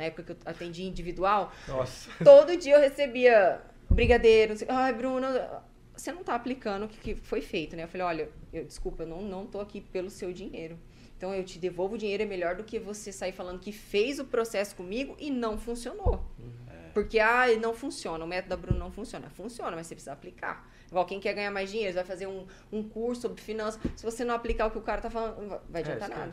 na 0.00 0.06
época 0.06 0.22
que 0.22 0.32
eu 0.32 0.36
atendi 0.46 0.84
individual, 0.84 1.52
Nossa. 1.68 2.10
todo 2.24 2.56
dia 2.56 2.76
eu 2.76 2.80
recebia 2.80 3.60
brigadeiro. 3.90 4.54
Ai, 4.66 4.94
Bruna, 4.94 5.62
você 5.94 6.10
não 6.10 6.22
está 6.22 6.34
aplicando 6.34 6.86
o 6.86 6.88
que, 6.88 7.14
foi 7.14 7.42
feito, 7.42 7.76
né? 7.76 7.84
Eu 7.84 7.88
falei, 7.88 8.06
olha, 8.06 8.30
eu, 8.50 8.64
desculpa, 8.64 9.02
eu 9.02 9.06
não, 9.06 9.20
não 9.20 9.46
tô 9.46 9.60
aqui 9.60 9.82
pelo 9.82 10.08
seu 10.08 10.32
dinheiro. 10.32 10.78
Então 11.18 11.34
eu 11.34 11.44
te 11.44 11.58
devolvo 11.58 11.96
o 11.96 11.98
dinheiro, 11.98 12.22
é 12.22 12.26
melhor 12.26 12.56
do 12.56 12.64
que 12.64 12.78
você 12.78 13.12
sair 13.12 13.32
falando 13.32 13.60
que 13.60 13.72
fez 13.72 14.18
o 14.18 14.24
processo 14.24 14.74
comigo 14.74 15.14
e 15.18 15.30
não 15.30 15.58
funcionou. 15.58 16.24
Uhum. 16.38 16.70
Porque, 16.94 17.20
ah, 17.20 17.46
não 17.60 17.74
funciona, 17.74 18.24
o 18.24 18.26
método 18.26 18.48
da 18.48 18.56
Bruna 18.56 18.78
não 18.78 18.90
funciona. 18.90 19.28
Funciona, 19.28 19.76
mas 19.76 19.86
você 19.86 19.94
precisa 19.94 20.12
aplicar. 20.12 20.68
Igual 20.88 21.04
quem 21.04 21.20
quer 21.20 21.34
ganhar 21.34 21.50
mais 21.50 21.70
dinheiro, 21.70 21.94
vai 21.94 22.04
fazer 22.04 22.26
um, 22.26 22.46
um 22.72 22.82
curso 22.82 23.22
sobre 23.22 23.40
finanças. 23.40 23.80
Se 23.94 24.02
você 24.02 24.24
não 24.24 24.34
aplicar 24.34 24.66
o 24.66 24.70
que 24.70 24.78
o 24.78 24.82
cara 24.82 24.98
está 24.98 25.10
falando, 25.10 25.40
não 25.42 25.60
vai 25.68 25.82
adiantar 25.82 26.10
é, 26.10 26.14
nada. 26.14 26.32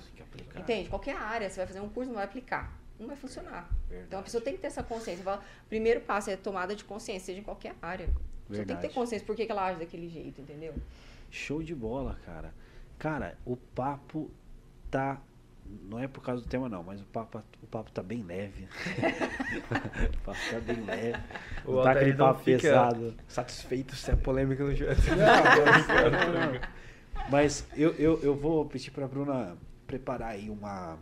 Entende? 0.55 0.89
Qualquer 0.89 1.17
área, 1.17 1.49
você 1.49 1.57
vai 1.57 1.67
fazer 1.67 1.81
um 1.81 1.89
curso, 1.89 2.09
não 2.09 2.15
vai 2.15 2.25
aplicar 2.25 2.86
não 2.99 3.07
vai 3.07 3.15
funcionar. 3.15 3.69
Verdade. 3.87 4.07
Então 4.07 4.19
a 4.19 4.23
pessoa 4.23 4.43
tem 4.43 4.53
que 4.53 4.59
ter 4.59 4.67
essa 4.67 4.83
consciência. 4.83 5.23
Fala, 5.23 5.41
o 5.65 5.69
primeiro 5.69 6.01
passo 6.01 6.29
é 6.29 6.35
tomada 6.35 6.75
de 6.75 6.83
consciência, 6.83 7.27
seja 7.27 7.39
em 7.39 7.43
qualquer 7.43 7.75
área. 7.81 8.09
A 8.45 8.49
pessoa 8.49 8.65
tem 8.65 8.75
que 8.75 8.81
ter 8.81 8.93
consciência 8.93 9.25
por 9.25 9.35
que, 9.35 9.45
que 9.45 9.51
ela 9.51 9.65
age 9.65 9.79
daquele 9.79 10.07
jeito, 10.09 10.41
entendeu? 10.41 10.73
Show 11.29 11.61
de 11.61 11.75
bola, 11.75 12.17
cara. 12.25 12.53
Cara, 12.97 13.37
o 13.45 13.55
papo 13.55 14.31
tá. 14.89 15.21
Não 15.83 15.99
é 15.99 16.07
por 16.07 16.23
causa 16.23 16.41
do 16.41 16.47
tema, 16.47 16.69
não, 16.69 16.81
mas 16.81 17.01
o 17.01 17.05
papo, 17.05 17.43
o 17.61 17.67
papo 17.67 17.91
tá 17.91 18.01
bem 18.01 18.23
leve. 18.23 18.69
o 20.15 20.17
papo 20.23 20.39
tá 20.49 20.59
bem 20.61 20.81
leve. 20.81 21.19
O 21.65 21.73
não 21.73 21.83
tá 21.83 21.91
aquele 21.91 22.13
papo 22.13 22.43
pesado. 22.43 23.13
Satisfeito 23.27 23.93
se 23.93 24.09
a 24.09 24.15
polêmica 24.15 24.63
no 24.63 24.73
jeito. 24.73 24.95
Mas 27.29 27.67
eu, 27.75 27.93
eu, 27.95 28.23
eu 28.23 28.33
vou 28.33 28.65
pedir 28.65 28.91
pra 28.91 29.07
Bruna 29.07 29.57
preparar 29.85 30.29
aí 30.29 30.49
uma. 30.49 30.97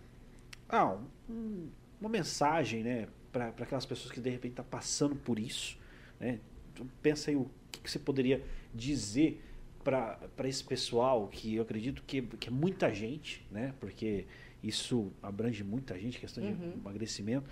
Ah, 0.68 0.98
um, 1.30 1.70
uma 2.00 2.10
mensagem, 2.10 2.84
né, 2.84 3.08
para 3.32 3.48
aquelas 3.48 3.86
pessoas 3.86 4.12
que 4.12 4.20
de 4.20 4.30
repente 4.30 4.52
estão 4.52 4.66
tá 4.66 4.72
passando 4.72 5.16
por 5.16 5.40
isso, 5.40 5.78
né? 6.20 6.40
Então, 6.74 6.88
pensa 7.02 7.32
aí 7.32 7.36
o 7.36 7.50
que, 7.72 7.80
que 7.82 7.92
você 7.92 8.00
poderia 8.00 8.44
dizer 8.74 9.42
para 9.84 10.20
esse 10.46 10.64
pessoal 10.64 11.28
que 11.28 11.56
eu 11.56 11.64
acredito 11.64 12.04
que, 12.06 12.22
que 12.22 12.50
é 12.50 12.52
muita 12.52 12.94
gente, 12.94 13.46
né? 13.52 13.74
Porque 13.80 14.26
isso 14.64 15.12
abrange 15.22 15.64
muita 15.64 15.98
gente, 16.00 16.20
questão 16.20 16.44
de 16.44 16.50
uhum. 16.50 16.74
emagrecimento. 16.74 17.48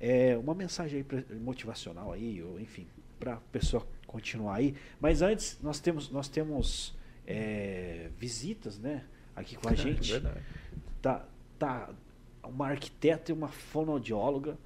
É 0.00 0.36
uma 0.36 0.54
mensagem 0.54 1.04
aí 1.08 1.38
motivacional 1.38 2.12
aí, 2.12 2.42
ou 2.42 2.58
enfim, 2.58 2.86
para 3.20 3.34
a 3.34 3.36
pessoa 3.36 3.86
continuar 4.06 4.56
aí. 4.56 4.74
Mas 5.00 5.22
antes 5.22 5.58
nós 5.62 5.78
temos 5.78 6.10
nós 6.10 6.28
temos 6.28 6.96
é, 7.26 8.10
visitas, 8.18 8.78
né? 8.78 9.04
Aqui 9.34 9.56
com 9.56 9.68
a 9.68 9.74
gente. 9.76 10.12
É 10.12 10.18
verdade. 10.18 10.44
Tá, 11.00 11.28
tá 11.58 11.94
uma 12.46 12.68
arquiteta 12.68 13.30
e 13.30 13.34
uma 13.34 13.48
fonoaudióloga, 13.48 14.56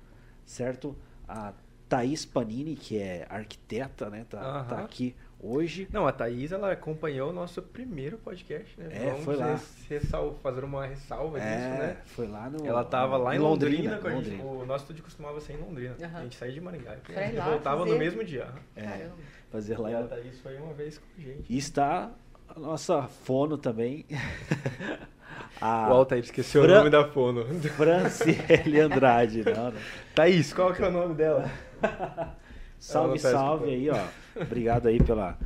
certo? 0.44 0.96
A 1.28 1.52
Thaís 1.88 2.24
Panini, 2.24 2.76
que 2.76 2.98
é 2.98 3.26
arquiteta, 3.28 4.08
né? 4.08 4.24
Tá, 4.28 4.64
tá 4.64 4.78
aqui 4.78 5.14
hoje. 5.40 5.88
Não, 5.92 6.06
a 6.06 6.12
Thaís, 6.12 6.52
ela 6.52 6.70
acompanhou 6.70 7.30
o 7.30 7.32
nosso 7.32 7.60
primeiro 7.62 8.18
podcast, 8.18 8.78
né? 8.78 8.88
É, 8.92 9.10
Vamos 9.10 9.24
foi 9.24 9.36
lá. 9.36 9.60
Ressal, 9.88 10.38
fazer 10.42 10.62
uma 10.62 10.86
ressalva 10.86 11.40
é, 11.40 11.56
disso, 11.56 11.68
né? 11.82 11.96
Foi 12.06 12.26
lá 12.28 12.48
no... 12.48 12.64
Ela 12.64 12.84
tava 12.84 13.16
lá 13.16 13.34
em 13.34 13.38
Londrina, 13.38 13.96
Londrina, 13.96 14.14
Londrina. 14.14 14.44
O 14.44 14.66
nosso 14.66 14.84
estúdio 14.84 15.02
costumava 15.02 15.40
ser 15.40 15.54
em 15.54 15.56
Londrina. 15.56 15.96
Uhum. 15.98 16.16
A 16.16 16.22
gente 16.22 16.36
saía 16.36 16.52
de 16.52 16.60
Maringá. 16.60 16.92
A 16.92 17.22
gente 17.22 17.40
voltava 17.40 17.80
fazer... 17.80 17.92
no 17.92 17.98
mesmo 17.98 18.24
dia. 18.24 18.48
É, 18.76 18.82
Caramba. 18.82 19.14
fazer 19.50 19.78
lá. 19.78 19.90
E 19.90 19.94
a 19.94 20.02
Thaís 20.04 20.38
foi 20.40 20.56
uma 20.58 20.74
vez 20.74 20.98
com 20.98 21.06
a 21.16 21.20
gente. 21.20 21.52
E 21.52 21.58
está 21.58 22.10
a 22.48 22.60
nossa 22.60 23.02
fono 23.08 23.58
também. 23.58 24.06
A 25.60 25.88
o 25.90 25.92
Altair 25.92 26.22
esqueceu 26.24 26.62
Fran... 26.62 26.72
o 26.72 26.76
nome 26.78 26.90
da 26.90 27.04
fono. 27.04 27.44
Franciele 27.76 28.80
Andrade. 28.80 29.44
Não, 29.50 29.70
não. 29.70 29.80
Thaís, 30.14 30.52
qual 30.52 30.72
que 30.72 30.82
é 30.82 30.88
o 30.88 30.90
nome 30.90 31.14
dela? 31.14 31.50
salve, 32.78 33.18
salve 33.18 33.70
aí, 33.70 33.90
ó. 33.90 34.06
Obrigado 34.40 34.88
aí 34.88 35.02
pela 35.02 35.36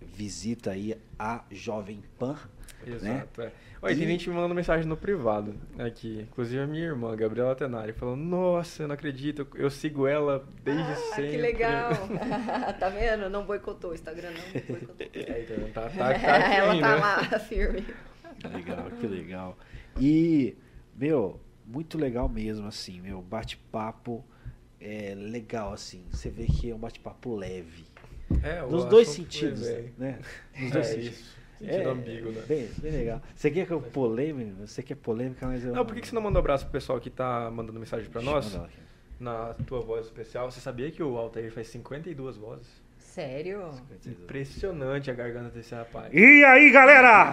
visita 0.00 0.70
aí 0.70 0.96
à 1.18 1.42
Jovem 1.50 2.02
Pan. 2.18 2.36
Exato, 2.86 3.40
né? 3.40 3.46
é. 3.46 3.66
Oi, 3.82 3.92
e... 3.92 3.96
tem 3.96 4.06
gente 4.06 4.28
me 4.28 4.34
mandando 4.34 4.54
mensagem 4.54 4.86
no 4.86 4.96
privado 4.96 5.54
aqui. 5.78 6.26
Inclusive 6.30 6.62
a 6.62 6.66
minha 6.66 6.84
irmã, 6.84 7.14
Gabriela 7.14 7.54
Tenari, 7.54 7.92
falando, 7.92 8.22
nossa, 8.22 8.84
eu 8.84 8.88
não 8.88 8.94
acredito, 8.94 9.46
eu 9.54 9.68
sigo 9.68 10.06
ela 10.06 10.44
desde 10.64 10.82
ah, 10.82 10.96
sempre. 11.14 11.30
Que 11.32 11.36
legal. 11.36 11.90
tá 12.78 12.88
vendo? 12.88 13.28
Não 13.28 13.44
boicotou 13.44 13.90
o 13.90 13.94
Instagram, 13.94 14.30
não 14.30 14.62
boicotou. 14.62 15.06
É, 15.12 15.42
então, 15.42 15.70
tá, 15.70 15.82
tá, 15.90 16.14
tá 16.14 16.54
ela 16.54 16.80
tá 16.80 16.94
né? 16.94 17.00
lá, 17.00 17.38
firme. 17.40 17.84
Que 18.38 18.48
legal, 18.48 18.90
que 19.00 19.06
legal. 19.06 19.58
E, 20.00 20.56
meu, 20.96 21.40
muito 21.66 21.98
legal 21.98 22.28
mesmo, 22.28 22.66
assim, 22.66 23.00
meu, 23.00 23.20
bate-papo 23.22 24.24
é, 24.80 25.14
legal, 25.16 25.72
assim. 25.72 26.04
Você 26.10 26.28
vê 26.30 26.46
que 26.46 26.70
é 26.70 26.74
um 26.74 26.78
bate-papo 26.78 27.34
leve. 27.34 27.84
É, 28.42 28.60
Nos 28.62 28.84
dois 28.84 29.08
assunto 29.08 29.32
sentidos, 29.32 29.62
bem. 29.68 29.92
né? 29.96 30.18
Nos 30.58 30.70
É 30.70 30.72
dois 30.72 30.86
sentidos. 30.86 31.18
isso. 31.18 31.36
Sentido 31.58 31.88
ambíguo, 31.88 32.32
né? 32.32 32.42
Bem, 32.46 32.68
bem 32.82 32.92
legal. 32.92 33.22
Você 33.34 33.50
quer 33.50 33.66
que 33.66 33.72
eu 33.72 33.80
polêmica? 33.80 34.66
Você 34.66 34.82
quer 34.82 34.94
polêmica, 34.96 35.46
mas 35.46 35.64
eu. 35.64 35.72
Não, 35.72 35.86
por 35.86 35.94
que, 35.94 36.02
que 36.02 36.08
você 36.08 36.14
não 36.14 36.20
mandou 36.20 36.38
um 36.40 36.44
abraço 36.44 36.64
pro 36.64 36.72
pessoal 36.72 37.00
que 37.00 37.08
tá 37.08 37.50
mandando 37.50 37.78
mensagem 37.80 38.10
pra 38.10 38.20
Deixa 38.20 38.34
nós? 38.34 38.60
Na 39.18 39.54
tua 39.66 39.80
voz 39.80 40.04
especial. 40.04 40.50
Você 40.50 40.60
sabia 40.60 40.90
que 40.90 41.02
o 41.02 41.16
Altair 41.16 41.50
faz 41.50 41.68
52 41.68 42.36
vozes? 42.36 42.68
Sério? 43.16 43.70
Impressionante 44.06 45.10
a 45.10 45.14
garganta 45.14 45.48
desse 45.48 45.74
rapaz. 45.74 46.12
E 46.12 46.44
aí, 46.44 46.70
galera? 46.70 47.32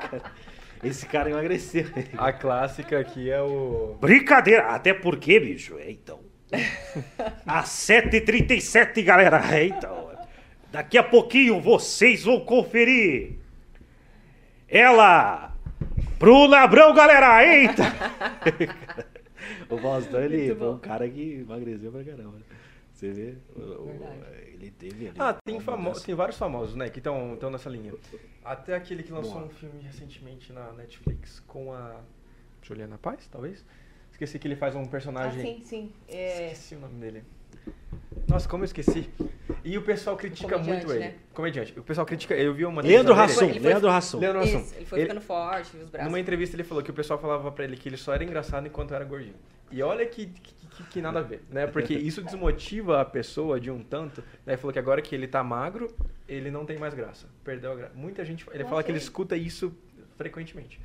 Esse 0.82 1.04
cara 1.04 1.28
emagreceu. 1.28 1.84
A 2.16 2.32
clássica 2.32 2.98
aqui 2.98 3.30
é 3.30 3.38
o. 3.38 3.98
Brincadeira, 4.00 4.68
até 4.68 4.94
porque, 4.94 5.38
bicho, 5.38 5.78
é 5.78 5.90
então. 5.90 6.20
Às 7.46 7.68
7h37, 7.68 9.04
galera, 9.04 9.42
é 9.54 9.66
então. 9.66 10.10
Daqui 10.72 10.96
a 10.96 11.02
pouquinho 11.02 11.60
vocês 11.60 12.24
vão 12.24 12.40
conferir. 12.40 13.34
Ela, 14.66 15.54
Bruna 16.18 16.60
Abrão, 16.60 16.94
galera, 16.94 17.44
eita! 17.44 17.82
o 19.68 19.76
Bostão, 19.76 20.22
ele 20.22 20.54
foi 20.54 20.70
um 20.70 20.78
cara 20.78 21.06
que 21.06 21.44
emagreceu 21.46 21.92
pra 21.92 22.02
caramba. 22.02 22.53
Você 23.04 23.12
vê? 23.12 23.34
O- 23.54 23.82
o- 23.82 23.86
Verdade. 23.86 24.20
ele 24.54 24.70
teve 24.70 25.08
ali. 25.08 25.16
Ah, 25.18 25.34
tem, 25.44 25.60
famo... 25.60 25.82
mudança. 25.82 26.04
tem 26.06 26.14
vários 26.14 26.38
famosos, 26.38 26.74
né? 26.74 26.88
Que 26.88 26.98
estão 26.98 27.36
nessa 27.50 27.68
linha. 27.68 27.92
Até 28.44 28.74
aquele 28.74 29.02
que 29.02 29.12
lançou 29.12 29.32
Boa. 29.34 29.44
um 29.46 29.50
filme 29.50 29.82
recentemente 29.82 30.52
na 30.52 30.72
Netflix 30.72 31.40
com 31.46 31.72
a 31.72 31.96
Juliana 32.62 32.96
Paz, 32.98 33.26
talvez? 33.30 33.64
Esqueci 34.10 34.38
que 34.38 34.46
ele 34.48 34.56
faz 34.56 34.74
um 34.74 34.82
Ah, 34.82 34.86
personagem. 34.88 35.42
sim, 35.42 35.62
sim. 35.62 35.92
É, 36.08 36.46
Esqueci 36.52 36.76
o 36.76 36.80
nome 36.80 36.94
dele. 37.00 37.24
Nossa, 38.28 38.48
como 38.48 38.62
eu 38.62 38.66
esqueci. 38.66 39.08
E 39.64 39.76
o 39.76 39.82
pessoal 39.82 40.16
critica 40.16 40.54
Comediante, 40.58 40.86
muito 40.86 40.92
ele. 40.92 41.04
né? 41.12 41.14
Comediante. 41.32 41.78
O 41.78 41.82
pessoal 41.82 42.06
critica. 42.06 42.34
Eu 42.34 42.54
vi 42.54 42.64
uma 42.64 42.80
Leandro 42.82 43.12
entrevista 43.12 43.44
Hassum, 43.44 43.52
foi- 43.52 43.58
Leandro 43.68 43.90
Hassum. 43.90 44.18
Leandro 44.18 44.40
Hassum. 44.40 44.58
isso, 44.60 44.74
ele 44.76 44.84
foi 44.86 44.98
Ele- 45.00 45.08
ficando 45.08 45.20
forte, 45.20 45.76
os 45.76 45.88
braços. 45.90 46.06
Numa 46.10 46.20
entrevista 46.20 46.56
ele 46.56 46.64
falou 46.64 46.82
que 46.82 46.90
o 46.90 46.94
pessoal 46.94 47.18
falava 47.18 47.50
pra 47.52 47.64
ele 47.64 47.76
que 47.76 47.88
ele 47.88 47.96
só 47.96 48.14
era 48.14 48.24
engraçado 48.24 48.66
enquanto 48.66 48.94
era 48.94 49.04
gordinho. 49.04 49.34
E 49.70 49.82
olha 49.82 50.06
que, 50.06 50.26
que, 50.26 50.53
que- 50.76 50.82
que 50.84 51.00
nada 51.02 51.20
a 51.20 51.22
ver, 51.22 51.42
né? 51.50 51.66
Porque 51.66 51.94
isso 51.94 52.22
desmotiva 52.22 53.00
a 53.00 53.04
pessoa 53.04 53.58
de 53.60 53.70
um 53.70 53.82
tanto. 53.82 54.20
Né? 54.44 54.52
Ele 54.54 54.56
falou 54.56 54.72
que 54.72 54.78
agora 54.78 55.00
que 55.02 55.14
ele 55.14 55.26
tá 55.28 55.42
magro, 55.42 55.94
ele 56.28 56.50
não 56.50 56.64
tem 56.66 56.78
mais 56.78 56.94
graça. 56.94 57.26
Perdeu 57.42 57.72
a 57.72 57.74
graça. 57.76 57.94
Muita 57.94 58.24
gente. 58.24 58.46
Ele 58.52 58.62
Eu 58.64 58.68
fala 58.68 58.82
que 58.82 58.90
ele 58.90 58.98
achei. 58.98 59.06
escuta 59.06 59.36
isso 59.36 59.72
frequentemente. 60.16 60.80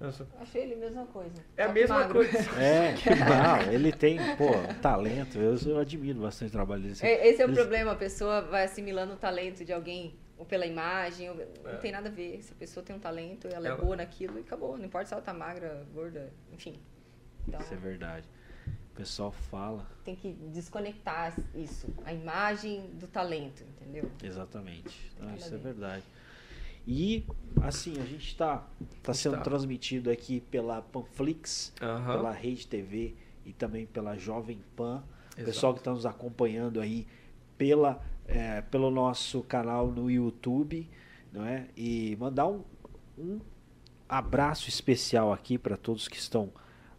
Nossa. 0.00 0.28
Achei 0.40 0.62
ele 0.62 0.74
a 0.74 0.76
mesma 0.76 1.06
coisa. 1.06 1.34
É 1.56 1.64
a 1.64 1.66
que 1.68 1.72
mesma 1.74 1.98
magro. 1.98 2.14
coisa. 2.14 2.38
É, 2.60 2.94
não, 3.66 3.72
ele 3.72 3.90
tem, 3.92 4.16
pô, 4.36 4.50
talento. 4.80 5.36
Eu, 5.38 5.56
eu 5.66 5.78
admiro 5.78 6.20
bastante 6.20 6.50
o 6.50 6.52
trabalho 6.52 6.82
dele. 6.82 6.94
É, 7.02 7.28
Esse 7.28 7.42
é 7.42 7.44
o 7.44 7.48
Eles- 7.48 7.58
problema, 7.58 7.92
a 7.92 7.96
pessoa 7.96 8.40
vai 8.42 8.64
assimilando 8.64 9.14
o 9.14 9.16
talento 9.16 9.64
de 9.64 9.72
alguém, 9.72 10.14
ou 10.36 10.44
pela 10.46 10.64
imagem, 10.66 11.28
ou- 11.30 11.36
não 11.64 11.70
É. 11.72 11.76
tem 11.78 11.90
nada 11.90 12.08
a 12.08 12.12
ver. 12.12 12.40
Se 12.42 12.52
a 12.52 12.56
pessoa 12.56 12.84
tem 12.84 12.94
um 12.94 13.00
talento, 13.00 13.48
ela, 13.48 13.66
é 13.66 13.70
Ela- 13.70 13.80
boa 13.82 13.96
naquilo 13.96 14.38
e 14.38 14.42
acabou. 14.42 14.78
Não 14.78 14.84
importa 14.84 15.08
se 15.08 15.14
ela 15.14 15.22
tá 15.22 15.34
magra, 15.34 15.84
gorda, 15.92 16.32
enfim. 16.52 16.78
Então, 17.48 17.58
Isso 17.60 17.74
é 17.74 17.76
verdade. 17.76 18.28
O 18.98 19.00
pessoal 19.00 19.30
fala. 19.30 19.86
tem 20.04 20.16
que 20.16 20.32
desconectar 20.52 21.32
isso, 21.54 21.86
a 22.04 22.12
imagem 22.12 22.90
do 22.94 23.06
talento, 23.06 23.62
entendeu? 23.62 24.10
Exatamente. 24.20 25.12
Não, 25.20 25.36
isso 25.36 25.46
é 25.46 25.50
ver. 25.56 25.58
verdade. 25.58 26.04
E, 26.84 27.24
assim, 27.62 27.92
a 28.00 28.04
gente 28.04 28.26
está 28.26 28.66
tá 29.00 29.14
sendo 29.14 29.34
Está. 29.34 29.44
transmitido 29.44 30.10
aqui 30.10 30.40
pela 30.40 30.82
Panflix, 30.82 31.72
Aham. 31.80 32.12
pela 32.16 32.32
Rede 32.32 32.66
TV 32.66 33.14
e 33.46 33.52
também 33.52 33.86
pela 33.86 34.16
Jovem 34.18 34.60
Pan. 34.74 34.96
O 34.96 35.40
Exato. 35.40 35.44
pessoal 35.44 35.74
que 35.74 35.80
está 35.80 35.92
nos 35.92 36.04
acompanhando 36.04 36.80
aí 36.80 37.06
pela, 37.56 38.02
é, 38.26 38.62
pelo 38.62 38.90
nosso 38.90 39.44
canal 39.44 39.86
no 39.92 40.10
YouTube, 40.10 40.90
não 41.32 41.44
é? 41.44 41.68
E 41.76 42.16
mandar 42.18 42.48
um, 42.48 42.64
um 43.16 43.38
abraço 44.08 44.68
especial 44.68 45.32
aqui 45.32 45.56
para 45.56 45.76
todos 45.76 46.08
que 46.08 46.16
estão 46.16 46.50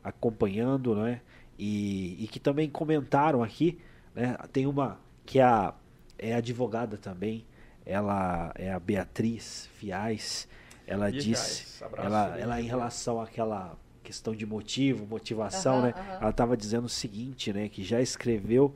acompanhando, 0.02 0.96
não 0.96 1.06
é? 1.06 1.22
E, 1.60 2.24
e 2.24 2.28
que 2.28 2.40
também 2.40 2.70
comentaram 2.70 3.44
aqui, 3.44 3.78
né? 4.16 4.38
Tem 4.54 4.66
uma 4.66 4.98
que 5.26 5.40
é, 5.40 5.44
a, 5.44 5.74
é 6.18 6.34
advogada 6.34 6.98
também, 6.98 7.46
ela 7.86 8.52
é 8.56 8.72
a 8.72 8.80
Beatriz 8.80 9.68
Fiais, 9.74 10.48
ela 10.88 11.10
Ih, 11.10 11.18
disse, 11.20 11.64
Fiais, 11.66 11.84
abraço, 11.84 12.08
ela, 12.08 12.40
ela 12.40 12.62
em 12.62 12.66
relação 12.66 13.20
àquela 13.22 13.78
questão 14.02 14.34
de 14.34 14.46
motivo, 14.46 15.06
motivação, 15.06 15.82
né? 15.82 15.94
Ela 16.20 16.30
estava 16.30 16.56
dizendo 16.58 16.86
o 16.86 16.90
seguinte, 16.90 17.52
né? 17.54 17.68
Que 17.70 17.84
já 17.84 18.02
escreveu 18.02 18.74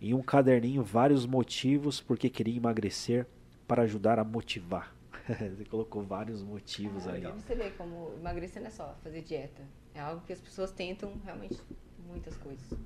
em 0.00 0.14
um 0.14 0.22
caderninho 0.22 0.82
vários 0.82 1.26
motivos 1.26 2.00
porque 2.00 2.30
queria 2.30 2.56
emagrecer 2.56 3.26
para 3.68 3.82
ajudar 3.82 4.18
a 4.18 4.24
motivar. 4.24 4.94
Você 5.28 5.64
colocou 5.64 6.02
vários 6.02 6.42
motivos 6.42 7.06
Ah, 7.06 7.12
aí. 7.12 7.22
você 7.22 7.54
ver 7.54 7.76
como 7.76 8.12
emagrecer 8.18 8.62
não 8.62 8.68
é 8.68 8.70
só 8.70 8.96
fazer 9.02 9.20
dieta. 9.22 9.62
É 9.94 10.00
algo 10.00 10.22
que 10.26 10.32
as 10.32 10.40
pessoas 10.40 10.72
tentam 10.72 11.12
realmente 11.24 11.60
muitas 12.10 12.36
coisas. 12.36 12.78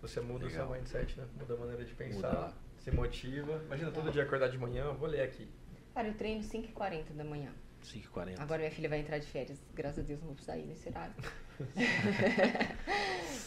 Você 0.00 0.20
muda 0.20 0.46
Legal. 0.46 0.64
o 0.64 0.68
seu 0.68 0.76
mindset, 0.76 1.18
né? 1.20 1.26
Muda 1.38 1.54
a 1.54 1.56
maneira 1.58 1.84
de 1.84 1.92
pensar, 1.94 2.32
Muda. 2.32 2.54
se 2.78 2.90
motiva. 2.90 3.60
Imagina 3.66 3.90
todo 3.90 4.10
dia 4.10 4.22
acordar 4.22 4.48
de 4.48 4.56
manhã, 4.58 4.84
eu 4.84 4.94
vou 4.94 5.08
ler 5.08 5.22
aqui. 5.22 5.46
Cara, 5.94 6.08
eu 6.08 6.14
treino 6.14 6.42
5h40 6.42 7.12
da 7.14 7.24
manhã. 7.24 7.50
5h40. 7.84 8.38
Agora 8.38 8.58
minha 8.58 8.70
filha 8.70 8.88
vai 8.88 9.00
entrar 9.00 9.18
de 9.18 9.26
férias. 9.26 9.58
Graças 9.74 10.04
a 10.04 10.06
Deus 10.06 10.20
não 10.20 10.26
vou 10.28 10.34
precisar 10.34 10.56
ir 10.58 10.66
nesse 10.66 10.88
horário. 10.88 11.14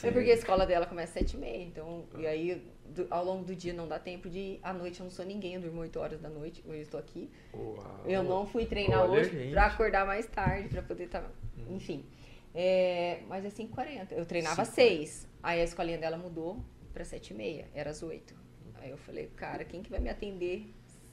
é 0.03 0.11
porque 0.11 0.31
a 0.31 0.33
escola 0.33 0.65
dela 0.65 0.85
começa 0.85 1.19
às 1.19 1.25
7h30. 1.25 1.61
Então, 1.67 2.05
e 2.17 2.27
aí 2.27 2.67
do- 2.85 3.07
ao 3.09 3.23
longo 3.23 3.43
do 3.45 3.55
dia 3.55 3.73
não 3.73 3.87
dá 3.87 3.99
tempo 3.99 4.29
de 4.29 4.37
ir. 4.37 4.59
À 4.63 4.73
noite 4.73 4.99
eu 4.99 5.03
não 5.05 5.11
sou 5.11 5.25
ninguém, 5.25 5.55
eu 5.55 5.61
durmo 5.61 5.81
8 5.81 5.99
horas 5.99 6.19
da 6.21 6.29
noite. 6.29 6.61
Hoje 6.65 6.77
eu 6.77 6.81
estou 6.83 6.99
aqui. 6.99 7.29
Uau. 7.53 8.01
Eu 8.05 8.23
não 8.23 8.45
fui 8.45 8.65
treinar 8.65 9.01
Olha, 9.03 9.21
hoje 9.21 9.49
pra 9.51 9.65
acordar 9.67 10.05
mais 10.05 10.25
tarde, 10.27 10.69
pra 10.69 10.81
poder 10.81 11.05
estar. 11.05 11.23
Uhum. 11.57 11.75
Enfim. 11.75 12.05
É, 12.53 13.21
mas 13.27 13.45
é 13.45 13.49
5h40. 13.49 14.11
Eu 14.11 14.25
treinava 14.25 14.61
às 14.61 14.69
5h40. 14.69 14.73
6. 14.73 15.27
Aí 15.41 15.61
a 15.61 15.63
escolinha 15.63 15.97
dela 15.97 16.17
mudou 16.17 16.63
pra 16.93 17.03
7h30. 17.03 17.65
Era 17.73 17.89
às 17.89 18.03
8. 18.03 18.35
Aí 18.75 18.89
eu 18.89 18.97
falei, 18.97 19.27
cara, 19.35 19.63
quem 19.63 19.81
que 19.81 19.89
vai 19.89 19.99
me 19.99 20.09
atender 20.09 20.69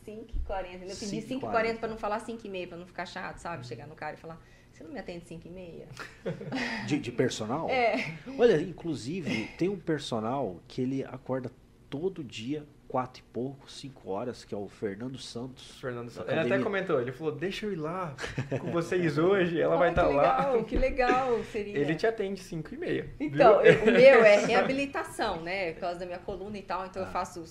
5h40? 0.07 0.83
Eu 0.83 0.97
pedi 0.97 1.23
5h40. 1.23 1.41
5h40 1.41 1.79
pra 1.79 1.89
não 1.89 1.97
falar 1.97 2.21
5h30, 2.25 2.69
pra 2.69 2.77
não 2.77 2.87
ficar 2.87 3.07
chato, 3.07 3.39
sabe? 3.39 3.67
Chegar 3.67 3.87
no 3.87 3.95
cara 3.95 4.17
e 4.17 4.19
falar, 4.19 4.41
você 4.73 4.83
não 4.83 4.91
me 4.91 4.99
atende 4.99 5.25
5h30? 5.25 5.87
De, 6.87 6.99
de 6.99 7.13
personal? 7.13 7.69
É. 7.69 8.17
Olha, 8.39 8.61
inclusive, 8.61 9.49
tem 9.57 9.69
um 9.69 9.79
personal 9.79 10.61
que 10.67 10.83
ele 10.83 11.05
acorda 11.05 11.51
todo 11.89 12.25
dia, 12.25 12.67
quatro 12.91 13.21
e 13.23 13.25
pouco, 13.33 13.71
cinco 13.71 14.11
horas, 14.11 14.45
que 14.45 14.53
é 14.53 14.59
o 14.59 14.67
Fernando 14.67 15.17
Santos. 15.17 15.79
Fernando 15.81 16.11
Santos. 16.11 16.29
Ele 16.33 16.41
até 16.41 16.59
comentou, 16.61 17.01
ele 17.01 17.13
falou, 17.13 17.33
deixa 17.33 17.65
eu 17.67 17.73
ir 17.73 17.77
lá 17.77 18.17
com 18.61 18.73
vocês 18.73 19.17
hoje, 19.17 19.61
ela 19.61 19.77
vai 19.77 19.89
Ah, 19.89 19.91
estar 19.93 20.09
que 20.09 20.13
lá. 20.15 20.23
legal, 20.39 20.65
Que 20.65 20.77
legal 20.77 21.45
seria. 21.53 21.79
Ele 21.79 21.95
te 21.95 22.05
atende 22.07 22.41
5 22.41 22.75
e 22.75 22.77
meia. 22.77 23.15
Então, 23.21 23.61
eu- 23.63 23.83
o 23.83 23.87
meu 23.87 24.25
é 24.25 24.37
reabilitação, 24.45 25.41
né? 25.41 25.73
Por 25.75 25.81
causa 25.83 26.01
da 26.01 26.07
minha 26.07 26.19
coluna 26.19 26.59
e 26.59 26.63
tal. 26.63 26.85
Então 26.87 27.01
Ah. 27.03 27.07
eu 27.07 27.13
faço, 27.13 27.45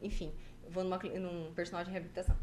enfim, 0.00 0.32
vou 0.70 0.84
numa, 0.84 0.96
num 0.98 1.52
personal 1.54 1.84
de 1.84 1.90
reabilitação. 1.90 2.36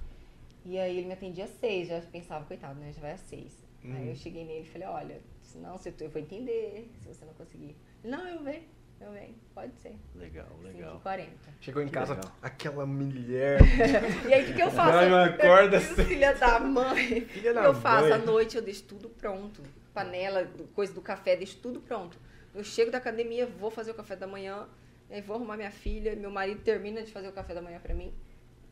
E 0.66 0.78
aí 0.78 0.98
ele 0.98 1.08
me 1.08 1.14
atendia 1.14 1.46
às 1.46 1.52
seis, 1.52 1.88
já 1.88 2.02
pensava, 2.02 2.44
coitado, 2.44 2.78
né? 2.82 2.92
Já 2.92 3.00
vai 3.00 3.12
às 3.14 3.22
seis. 3.22 3.64
Aí 3.84 3.92
Uhum. 3.92 4.10
eu 4.10 4.16
cheguei 4.16 4.44
nele 4.44 4.66
e 4.66 4.70
falei, 4.70 4.88
olha, 4.88 5.22
se 5.42 5.58
não, 5.60 5.78
se 5.78 5.94
eu 6.02 6.10
vou 6.10 6.22
entender 6.22 6.90
se 7.00 7.08
você 7.08 7.24
não 7.24 7.34
conseguir. 7.36 7.76
Não, 8.04 8.28
eu 8.28 8.44
venho, 8.44 8.64
eu 9.02 9.12
venho, 9.12 9.36
pode 9.54 9.74
ser. 9.82 9.96
Legal, 10.16 10.48
legal. 10.64 11.02
5h40. 11.04 11.28
Chegou 11.62 11.82
em 11.82 11.86
Que 11.88 11.92
casa, 11.94 12.16
legal. 12.16 12.32
aquela 12.42 12.86
mulher. 12.86 13.60
E 14.28 14.34
aí 14.34 14.44
o 14.44 14.48
que, 14.48 14.54
que 14.54 14.62
eu 14.64 14.72
faço? 14.72 14.98
Ai, 14.98 15.10
não 15.10 15.22
acorda 15.24 15.76
Eu- 15.78 15.80
assim. 15.82 16.06
Filha 16.06 16.34
da 16.34 16.60
mãe. 16.60 17.22
Filha 17.30 17.52
O 17.52 17.54
da 17.54 17.62
que 17.62 17.68
eu 17.68 17.74
faço? 17.76 18.04
mãe. 18.10 18.14
À 18.14 18.18
noite 18.18 18.56
eu 18.56 18.62
deixo 18.62 18.84
tudo 18.84 19.10
pronto. 19.10 19.62
Panela, 19.94 20.48
coisa 20.74 20.94
do 20.94 21.02
café, 21.02 21.36
deixo 21.36 21.58
tudo 21.58 21.80
pronto. 21.82 22.18
Eu 22.54 22.64
chego 22.64 22.90
da 22.92 22.98
academia, 22.98 23.46
vou 23.46 23.70
fazer 23.70 23.92
o 23.92 23.94
café 23.94 24.16
da 24.16 24.26
manhã, 24.28 24.68
aí 25.10 25.22
vou 25.22 25.36
arrumar 25.36 25.56
minha 25.58 25.72
filha, 25.72 26.16
meu 26.16 26.32
marido 26.32 26.62
termina 26.62 27.02
de 27.04 27.12
fazer 27.12 27.28
o 27.28 27.32
café 27.34 27.54
da 27.54 27.62
manhã 27.62 27.80
pra 27.80 27.94
mim. 27.94 28.14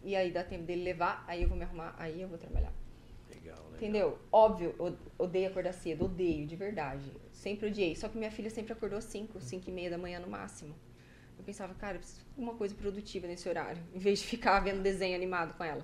E 0.03 0.15
aí 0.15 0.31
dá 0.31 0.43
tempo 0.43 0.63
dele 0.63 0.83
levar, 0.83 1.23
aí 1.27 1.43
eu 1.43 1.47
vou 1.49 1.57
me 1.57 1.63
arrumar, 1.63 1.93
aí 1.97 2.21
eu 2.21 2.27
vou 2.27 2.37
trabalhar. 2.37 2.71
Legal, 3.43 3.57
legal. 3.65 3.73
Entendeu? 3.77 4.19
Óbvio, 4.31 4.75
eu 4.79 4.97
odeio 5.17 5.49
acordar 5.49 5.73
cedo, 5.73 6.05
odeio, 6.05 6.47
de 6.47 6.55
verdade. 6.55 7.03
Sempre 7.31 7.67
odiei. 7.67 7.95
Só 7.95 8.07
que 8.07 8.17
minha 8.17 8.31
filha 8.31 8.49
sempre 8.49 8.73
acordou 8.73 8.97
às 8.97 9.05
5, 9.05 9.39
5 9.41 9.69
e 9.69 9.73
meia 9.73 9.89
da 9.89 9.97
manhã 9.97 10.19
no 10.19 10.27
máximo. 10.27 10.73
Eu 11.37 11.43
pensava, 11.43 11.73
cara, 11.73 11.95
eu 11.95 11.99
preciso 11.99 12.21
de 12.21 12.27
alguma 12.37 12.53
coisa 12.53 12.73
produtiva 12.75 13.27
nesse 13.27 13.49
horário, 13.49 13.81
em 13.93 13.99
vez 13.99 14.19
de 14.19 14.27
ficar 14.27 14.59
vendo 14.61 14.81
desenho 14.81 15.15
animado 15.15 15.55
com 15.57 15.63
ela. 15.63 15.83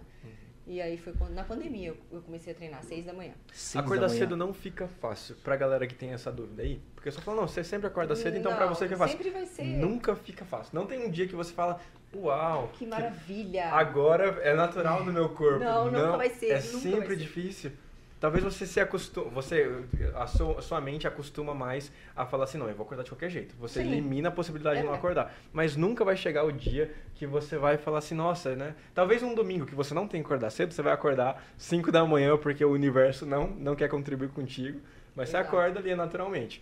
E 0.68 0.80
aí 0.80 0.98
foi 0.98 1.14
quando, 1.14 1.32
na 1.34 1.44
pandemia, 1.44 1.88
eu- 1.90 1.98
eu 2.12 2.22
comecei 2.22 2.54
a 2.54 2.56
treinar 2.56 2.80
às 2.82 2.86
6 2.86 3.04
da 3.04 3.12
manhã. 3.12 3.34
Seis 3.52 3.74
da 3.74 3.80
Acordar 3.80 4.08
manhã. 4.08 4.20
cedo 4.20 4.38
não 4.38 4.54
fica 4.54 4.88
fácil 4.88 5.36
pra 5.38 5.56
galera 5.56 5.88
que 5.88 5.96
tem 5.96 6.12
essa 6.14 6.32
dúvida 6.32 6.62
aí. 6.62 6.80
Porque 6.94 7.10
você 7.10 7.20
fala, 7.20 7.42
não, 7.42 7.48
você 7.48 7.64
sempre 7.64 7.88
acorda 7.88 8.16
cedo, 8.16 8.38
então 8.38 8.56
pra 8.56 8.68
Não, 8.68 8.76
você 8.76 8.88
que 8.88 8.94
é 8.94 8.98
fácil. 8.98 9.18
Sempre 9.18 9.32
vai 9.32 9.48
ser. 9.48 9.64
Nunca 9.64 10.16
fica 10.16 10.46
fácil. 10.46 10.70
Não 10.76 10.86
tem 10.86 11.04
um 11.04 11.10
dia 11.10 11.28
que 11.28 11.34
você 11.36 11.52
fala, 11.52 11.82
uau, 12.16 12.70
Que 12.74 12.86
maravilha. 12.86 13.68
agora 13.74 14.40
é 14.42 14.54
natural 14.54 15.04
no 15.04 15.12
meu 15.14 15.30
corpo. 15.30 15.60
Não, 15.60 15.86
nunca 15.92 16.18
vai 16.18 16.30
ser, 16.30 16.52
É 16.52 16.60
sempre 16.60 17.10
ser. 17.10 17.16
difícil. 17.18 17.72
talvez 18.20 18.44
você 18.44 18.66
se 18.66 18.82
acostuma, 18.82 19.30
você, 19.30 19.72
a 20.14 20.28
sua, 20.28 20.62
sua 20.62 20.82
mente 20.82 21.08
acostuma 21.08 21.54
mais 21.54 21.90
a 22.14 22.26
falar 22.26 22.44
assim, 22.44 22.58
não, 22.58 22.68
eu 22.68 22.76
vou 22.76 22.86
acordar 22.86 23.04
de 23.04 23.10
qualquer 23.10 23.30
jeito. 23.30 23.56
Você 23.60 23.82
Sim. 23.82 23.88
elimina 23.92 24.28
a 24.28 24.32
possibilidade 24.32 24.82
de 24.82 24.86
não 24.86 24.94
É. 24.94 24.98
acordar. 24.98 25.34
Mas 25.54 25.78
nunca 25.78 26.04
vai 26.04 26.18
chegar 26.18 26.44
o 26.44 26.52
dia 26.52 26.94
que 27.16 27.26
você 27.26 27.58
vai 27.58 27.78
falar 27.78 28.00
assim, 28.00 28.16
nossa, 28.16 28.56
né? 28.58 28.76
Talvez 28.94 29.24
um 29.24 29.34
domingo 29.34 29.66
que 29.66 29.74
você 29.74 29.94
não 29.94 30.06
tem 30.06 30.22
que 30.22 30.26
acordar 30.26 30.50
cedo, 30.50 30.74
você 30.74 30.82
vai 30.82 30.92
acordar 30.92 31.42
5 31.58 31.94
da 31.94 32.04
manhã 32.06 32.36
porque 32.38 32.66
o 32.66 32.72
universo 32.72 33.26
não, 33.26 33.48
não 33.48 33.74
quer 33.74 33.88
contribuir 33.88 34.30
contigo, 34.32 34.82
mas 35.16 35.30
você 35.30 35.38
acorda 35.38 35.80
ali 35.80 35.96
naturalmente. 35.96 36.62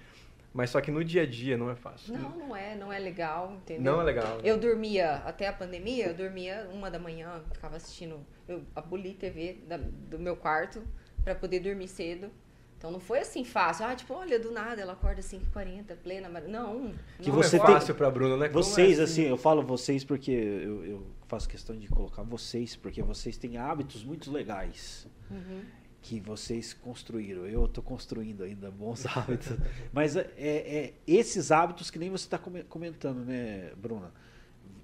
Mas 0.58 0.72
só 0.72 0.82
que 0.82 0.90
no 0.90 1.04
dia 1.04 1.22
a 1.22 1.26
dia 1.28 1.56
não 1.56 1.70
é 1.70 1.76
fácil. 1.76 2.18
Não, 2.18 2.36
não 2.36 2.56
é, 2.56 2.76
não 2.76 2.92
é 2.92 2.98
legal, 2.98 3.54
entendeu? 3.54 3.94
Não 3.94 4.02
é 4.02 4.04
legal. 4.04 4.40
Eu 4.44 4.58
dormia, 4.58 5.18
até 5.18 5.48
a 5.48 5.54
pandemia, 5.54 6.08
eu 6.08 6.16
dormia 6.16 6.68
uma 6.74 6.90
da 6.90 6.98
manhã, 6.98 7.44
ficava 7.54 7.76
assistindo, 7.76 8.20
eu 8.48 8.64
aboli 8.76 9.14
TV 9.14 9.60
da- 9.68 9.78
do 9.78 10.18
meu 10.18 10.36
quarto 10.36 10.82
pra 11.24 11.36
poder 11.36 11.60
dormir 11.60 11.88
cedo. 11.88 12.32
Então 12.76 12.90
não 12.90 13.00
foi 13.00 13.20
assim 13.20 13.44
fácil. 13.46 13.86
Ah, 13.86 13.96
tipo, 13.96 14.16
olha, 14.16 14.40
do 14.40 14.50
nada 14.52 14.82
ela 14.82 14.94
acorda 14.94 15.22
5h40, 15.22 15.96
plena. 16.04 16.28
Mas 16.28 16.48
não. 16.50 16.92
Que 17.22 17.30
não 17.30 17.36
você 17.36 17.58
é 17.58 17.60
tem- 17.60 17.68
fácil 17.76 17.94
pra 17.94 18.10
Bruna, 18.10 18.36
né? 18.36 18.50
Como 18.50 18.64
Vocês, 18.64 18.98
é 19.00 19.04
assim, 19.04 19.24
eu 19.26 19.38
falo 19.38 19.62
vocês 19.62 20.04
porque 20.04 20.32
eu, 20.32 20.84
eu 20.86 21.08
faço 21.28 21.48
questão 21.48 21.78
de 21.78 21.88
colocar 21.88 22.24
vocês, 22.24 22.76
porque 22.76 23.04
vocês 23.04 23.38
têm 23.38 23.58
hábitos 23.58 24.04
muito 24.04 24.32
legais 24.32 25.08
Uhum. 25.30 25.62
Que 26.08 26.22
vocês 26.22 26.74
construíram. 26.74 27.46
Eu 27.46 27.68
tô 27.68 27.82
construindo 27.82 28.42
ainda 28.44 28.72
bons 28.72 29.06
hábitos. 29.18 29.58
Mas 29.92 30.16
é, 30.16 30.30
é 30.38 30.94
esses 31.06 31.52
hábitos 31.52 31.92
que 31.92 32.00
nem 32.00 32.10
você 32.10 32.26
está 32.26 32.40
comentando, 32.70 33.26
né, 33.26 33.72
Bruna? 33.76 34.14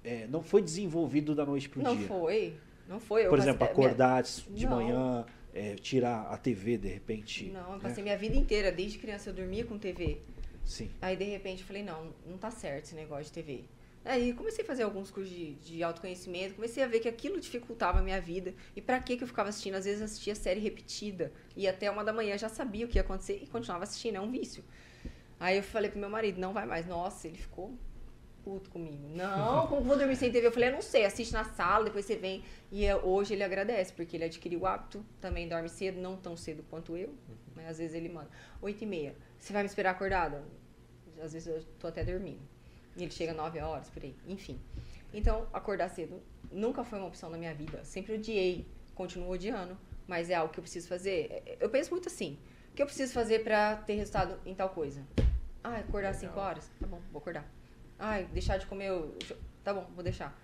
É, 0.02 0.26
não 0.26 0.42
foi 0.42 0.60
desenvolvido 0.60 1.34
da 1.34 1.46
noite 1.46 1.66
pro 1.68 1.82
Não 1.82 1.96
dia. 1.96 2.06
foi. 2.06 2.56
Não 2.86 3.00
foi. 3.00 3.24
Eu 3.24 3.30
Por 3.30 3.38
passei- 3.38 3.50
exemplo, 3.52 3.66
minha- 3.66 3.72
acordar 3.88 4.22
de 4.22 4.66
Não. 4.66 4.76
manhã, 4.76 5.24
é, 5.54 5.74
tirar 5.76 6.26
a 6.26 6.36
TV 6.36 6.76
de 6.76 6.88
repente. 6.88 7.46
Não, 7.46 7.68
eu 7.68 7.72
né? 7.76 7.78
passei 7.80 8.02
minha 8.02 8.18
vida 8.18 8.36
inteira, 8.36 8.70
desde 8.70 8.98
criança 8.98 9.30
eu 9.30 9.34
dormia 9.34 9.64
com 9.64 9.78
TV. 9.78 10.18
Sim. 10.62 10.90
Aí 11.00 11.16
de 11.16 11.24
repente 11.24 11.60
eu 11.62 11.66
falei, 11.66 11.82
não, 11.82 12.08
não 12.26 12.36
tá 12.36 12.50
certo 12.50 12.84
esse 12.84 12.94
negócio 12.94 13.24
de 13.24 13.32
TV. 13.32 13.64
Aí 14.04 14.34
comecei 14.34 14.62
a 14.62 14.66
fazer 14.66 14.82
alguns 14.82 15.10
cursos 15.10 15.34
de, 15.34 15.54
de 15.54 15.82
autoconhecimento, 15.82 16.54
comecei 16.54 16.82
a 16.82 16.86
ver 16.86 17.00
que 17.00 17.08
aquilo 17.08 17.40
dificultava 17.40 18.00
a 18.00 18.02
minha 18.02 18.20
vida. 18.20 18.54
E 18.76 18.82
pra 18.82 19.00
que 19.00 19.14
eu 19.22 19.26
ficava 19.26 19.48
assistindo? 19.48 19.76
Às 19.76 19.86
vezes 19.86 20.02
assistia 20.02 20.34
série 20.34 20.60
repetida. 20.60 21.32
E 21.56 21.66
até 21.66 21.90
uma 21.90 22.04
da 22.04 22.12
manhã 22.12 22.36
já 22.36 22.48
sabia 22.50 22.84
o 22.84 22.88
que 22.88 22.98
ia 22.98 23.02
acontecer 23.02 23.40
e 23.42 23.46
continuava 23.46 23.84
assistindo, 23.84 24.16
é 24.16 24.20
um 24.20 24.30
vício. 24.30 24.62
Aí 25.40 25.56
eu 25.56 25.62
falei 25.62 25.90
pro 25.90 25.98
meu 25.98 26.10
marido, 26.10 26.38
não 26.38 26.52
vai 26.52 26.66
mais. 26.66 26.86
Nossa, 26.86 27.26
ele 27.26 27.38
ficou 27.38 27.74
puto 28.44 28.68
comigo. 28.68 29.08
Não, 29.08 29.66
como 29.68 29.80
vou 29.80 29.96
dormir 29.96 30.16
sem 30.16 30.30
TV? 30.30 30.46
Eu 30.48 30.52
falei, 30.52 30.68
eu 30.68 30.74
não 30.74 30.82
sei, 30.82 31.06
assiste 31.06 31.32
na 31.32 31.44
sala, 31.44 31.84
depois 31.84 32.04
você 32.04 32.14
vem. 32.14 32.44
E 32.70 32.84
é- 32.84 32.94
hoje 32.94 33.32
ele 33.32 33.42
agradece, 33.42 33.92
porque 33.94 34.16
ele 34.18 34.24
adquiriu 34.24 34.60
o 34.60 34.66
hábito, 34.66 35.04
também 35.18 35.48
dorme 35.48 35.68
cedo, 35.68 35.98
não 35.98 36.14
tão 36.16 36.36
cedo 36.36 36.62
quanto 36.68 36.94
eu. 36.96 37.14
Mas 37.56 37.66
às 37.68 37.78
vezes 37.78 37.94
ele 37.94 38.10
manda, 38.10 38.28
oito 38.60 38.84
e 38.84 38.86
meia, 38.86 39.16
você 39.38 39.52
vai 39.52 39.62
me 39.62 39.68
esperar 39.68 39.92
acordada? 39.92 40.44
Às 41.22 41.32
vezes 41.32 41.48
eu 41.48 41.64
tô 41.78 41.86
até 41.86 42.04
dormindo. 42.04 42.53
E 42.96 43.02
ele 43.02 43.10
chega 43.10 43.32
nove 43.32 43.58
horas, 43.60 43.88
por 43.90 44.02
aí. 44.02 44.14
Enfim. 44.26 44.60
Então, 45.12 45.46
acordar 45.52 45.88
cedo 45.90 46.22
nunca 46.50 46.84
foi 46.84 46.98
uma 46.98 47.08
opção 47.08 47.30
na 47.30 47.38
minha 47.38 47.54
vida. 47.54 47.84
Sempre 47.84 48.14
odiei, 48.14 48.66
continuo 48.94 49.30
odiando, 49.30 49.76
mas 50.06 50.30
é 50.30 50.34
algo 50.34 50.52
que 50.52 50.58
eu 50.60 50.62
preciso 50.62 50.86
fazer. 50.88 51.56
Eu 51.60 51.68
penso 51.70 51.90
muito 51.90 52.08
assim, 52.08 52.38
o 52.70 52.74
que 52.74 52.82
eu 52.82 52.86
preciso 52.86 53.12
fazer 53.12 53.42
pra 53.42 53.76
ter 53.76 53.94
resultado 53.94 54.38
em 54.46 54.54
tal 54.54 54.68
coisa? 54.70 55.02
Ah, 55.62 55.76
acordar 55.76 56.10
às 56.10 56.16
5 56.16 56.38
horas? 56.38 56.70
Tá 56.80 56.86
bom, 56.86 57.00
vou 57.12 57.20
acordar. 57.20 57.44
Ah, 57.98 58.20
deixar 58.20 58.58
de 58.58 58.66
comer. 58.66 58.90
Tá 59.62 59.72
bom, 59.72 59.88
vou 59.94 60.02
deixar. 60.04 60.36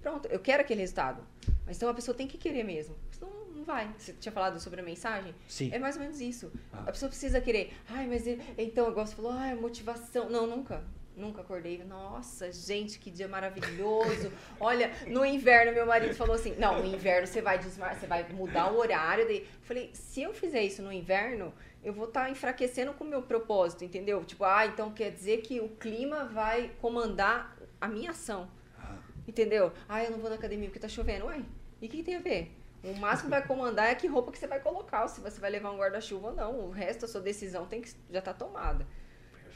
Pronto, 0.00 0.28
eu 0.28 0.38
quero 0.38 0.62
aquele 0.62 0.80
resultado. 0.80 1.22
Mas 1.66 1.76
então 1.76 1.88
a 1.88 1.94
pessoa 1.94 2.16
tem 2.16 2.28
que 2.28 2.38
querer 2.38 2.62
mesmo. 2.62 2.94
Senão 3.10 3.30
não 3.54 3.64
vai. 3.64 3.92
Você 3.98 4.12
tinha 4.12 4.30
falado 4.32 4.60
sobre 4.60 4.80
a 4.80 4.84
mensagem? 4.84 5.34
Sim. 5.48 5.70
É 5.72 5.78
mais 5.78 5.96
ou 5.96 6.02
menos 6.02 6.20
isso. 6.20 6.52
Ah. 6.72 6.82
A 6.86 6.92
pessoa 6.92 7.08
precisa 7.08 7.40
querer. 7.40 7.72
Ai, 7.88 8.06
mas 8.06 8.26
ele- 8.26 8.42
então, 8.56 8.88
igual 8.88 9.04
você 9.06 9.16
falou, 9.16 9.32
ai, 9.32 9.54
motivação. 9.56 10.30
Não, 10.30 10.46
nunca. 10.46 10.84
Nunca 11.18 11.40
acordei. 11.40 11.82
Nossa, 11.84 12.52
gente, 12.52 12.98
que 12.98 13.10
dia 13.10 13.26
maravilhoso. 13.26 14.32
Olha, 14.60 14.92
no 15.08 15.24
inverno, 15.24 15.72
meu 15.72 15.84
marido 15.84 16.14
falou 16.14 16.36
assim: 16.36 16.54
não, 16.56 16.80
no 16.80 16.86
inverno 16.86 17.26
você 17.26 17.42
vai 17.42 17.58
desmar, 17.58 17.98
você 17.98 18.06
vai 18.06 18.26
mudar 18.32 18.72
o 18.72 18.78
horário. 18.78 19.26
Daí, 19.26 19.40
eu 19.40 19.62
falei, 19.62 19.90
se 19.92 20.22
eu 20.22 20.32
fizer 20.32 20.62
isso 20.62 20.80
no 20.80 20.92
inverno, 20.92 21.52
eu 21.82 21.92
vou 21.92 22.06
estar 22.06 22.30
enfraquecendo 22.30 22.92
com 22.92 23.02
o 23.02 23.06
meu 23.06 23.22
propósito, 23.22 23.84
entendeu? 23.84 24.24
Tipo, 24.24 24.44
ah, 24.44 24.66
então 24.66 24.92
quer 24.92 25.10
dizer 25.10 25.38
que 25.38 25.60
o 25.60 25.68
clima 25.68 26.24
vai 26.24 26.70
comandar 26.80 27.56
a 27.80 27.88
minha 27.88 28.10
ação. 28.10 28.48
Ah, 28.78 28.96
Entendeu? 29.26 29.72
Ah, 29.88 30.04
eu 30.04 30.10
não 30.10 30.18
vou 30.18 30.30
na 30.30 30.36
academia 30.36 30.68
porque 30.68 30.78
tá 30.78 30.88
chovendo. 30.88 31.26
Ué, 31.26 31.42
e 31.82 31.86
o 31.86 31.88
que, 31.88 31.98
que 31.98 32.02
tem 32.04 32.16
a 32.16 32.20
ver? 32.20 32.54
O 32.82 32.94
máximo 32.94 33.28
que 33.28 33.36
vai 33.36 33.46
comandar 33.46 33.88
é 33.88 33.94
que 33.94 34.06
roupa 34.06 34.30
que 34.30 34.38
você 34.38 34.46
vai 34.46 34.60
colocar, 34.60 35.02
ou 35.02 35.08
se 35.08 35.20
você 35.20 35.40
vai 35.40 35.50
levar 35.50 35.72
um 35.72 35.78
guarda-chuva 35.78 36.28
ou 36.28 36.34
não. 36.34 36.60
O 36.60 36.70
resto, 36.70 37.04
a 37.04 37.08
sua 37.08 37.20
decisão 37.20 37.66
tem 37.66 37.80
que 37.80 37.92
já 38.10 38.20
tá 38.20 38.32
tomada. 38.32 38.86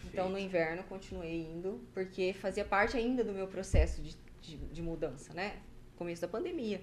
Então, 0.07 0.29
no 0.29 0.39
inverno, 0.39 0.83
continuei 0.85 1.43
indo, 1.43 1.81
porque 1.95 2.33
fazia 2.33 2.65
parte 2.65 2.97
ainda 2.97 3.25
do 3.25 3.33
meu 3.33 3.47
processo 3.47 4.03
de, 4.03 4.17
de, 4.41 4.57
de 4.57 4.83
mudança, 4.83 5.33
né? 5.33 5.61
Começo 5.97 6.23
da 6.23 6.29
pandemia. 6.29 6.83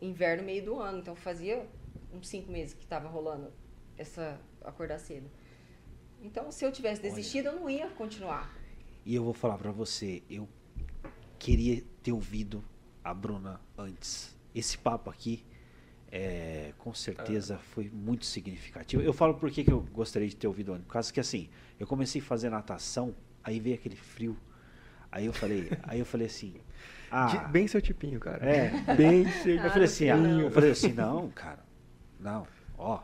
Inverno, 0.00 0.42
meio 0.42 0.64
do 0.64 0.80
ano. 0.80 0.98
Então, 0.98 1.14
fazia 1.14 1.66
uns 2.12 2.28
cinco 2.28 2.50
meses 2.50 2.74
que 2.74 2.86
tava 2.86 3.08
rolando 3.08 3.52
essa 3.96 4.40
acordar 4.62 4.98
cedo. 4.98 5.30
Então, 6.22 6.50
se 6.50 6.64
eu 6.64 6.72
tivesse 6.72 7.00
Olha. 7.00 7.10
desistido, 7.10 7.46
eu 7.46 7.56
não 7.56 7.70
ia 7.70 7.88
continuar. 7.90 8.54
E 9.04 9.14
eu 9.14 9.24
vou 9.24 9.32
falar 9.32 9.56
pra 9.56 9.72
você, 9.72 10.22
eu 10.28 10.48
queria 11.38 11.82
ter 12.02 12.12
ouvido 12.12 12.62
a 13.02 13.14
Bruna 13.14 13.60
antes. 13.76 14.36
Esse 14.54 14.76
papo 14.76 15.08
aqui, 15.08 15.44
é, 16.12 16.74
com 16.76 16.92
certeza, 16.92 17.58
foi 17.58 17.88
muito 17.88 18.26
significativo. 18.26 19.02
Eu 19.02 19.12
falo 19.12 19.34
por 19.34 19.50
que 19.50 19.64
que 19.64 19.72
eu 19.72 19.80
gostaria 19.92 20.28
de 20.28 20.36
ter 20.36 20.46
ouvido 20.46 20.72
antes. 20.72 20.84
Por 20.86 20.92
causa 20.92 21.12
que 21.12 21.20
assim, 21.20 21.48
eu 21.80 21.86
comecei 21.86 22.20
a 22.20 22.24
fazer 22.24 22.48
natação, 22.50 23.12
aí 23.42 23.58
veio 23.58 23.74
aquele 23.74 23.96
frio. 23.96 24.36
Aí 25.10 25.26
eu 25.26 25.32
falei, 25.32 25.68
aí 25.82 25.98
eu 25.98 26.06
falei 26.06 26.28
assim, 26.28 26.54
ah, 27.10 27.26
De- 27.26 27.48
Bem 27.52 27.66
seu 27.66 27.80
tipinho, 27.82 28.20
cara. 28.20 28.44
é, 28.46 28.70
Bem 28.94 29.28
seu 29.42 29.56
eu 29.56 29.70
falei 29.70 29.84
assim, 29.86 30.08
ah, 30.10 30.16
não. 30.16 30.40
eu 30.42 30.50
falei 30.52 30.70
assim, 30.70 30.92
não, 30.92 31.28
cara, 31.30 31.64
não, 32.20 32.46
ó, 32.78 33.00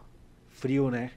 frio, 0.51 0.91
né? 0.91 1.11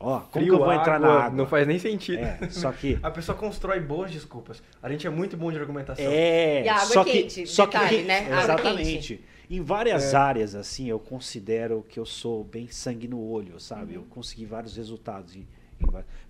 Ó, 0.00 0.20
como 0.20 0.30
Frio, 0.44 0.54
que 0.54 0.60
eu 0.60 0.64
vou 0.64 0.72
entrar 0.72 1.00
na 1.00 1.08
água, 1.08 1.22
água? 1.24 1.36
Não 1.38 1.46
faz 1.48 1.66
nem 1.66 1.76
sentido. 1.76 2.20
É, 2.20 2.38
só 2.50 2.70
que 2.70 2.96
A 3.02 3.10
pessoa 3.10 3.36
constrói 3.36 3.80
boas 3.80 4.12
desculpas. 4.12 4.62
A 4.80 4.88
gente 4.88 5.04
é 5.04 5.10
muito 5.10 5.36
bom 5.36 5.50
de 5.50 5.58
argumentação. 5.58 6.04
É, 6.08 6.62
E 6.62 6.68
a 6.68 6.74
água 6.76 6.86
só 6.86 7.00
é 7.00 7.04
que, 7.04 7.10
quente, 7.22 7.46
só 7.48 7.66
detalhe, 7.66 7.96
que, 7.98 8.02
né? 8.04 8.20
Água 8.26 8.38
Exatamente. 8.44 9.24
Em 9.50 9.60
várias 9.60 10.14
É. 10.14 10.16
áreas, 10.16 10.54
assim, 10.54 10.88
eu 10.88 11.00
considero 11.00 11.84
que 11.88 11.98
eu 11.98 12.06
sou 12.06 12.44
bem 12.44 12.68
sangue 12.68 13.08
no 13.08 13.20
olho, 13.20 13.58
sabe? 13.58 13.96
Uhum. 13.96 14.02
Eu 14.02 14.06
consegui 14.08 14.44
vários 14.44 14.76
resultados. 14.76 15.34
Va- 15.34 15.40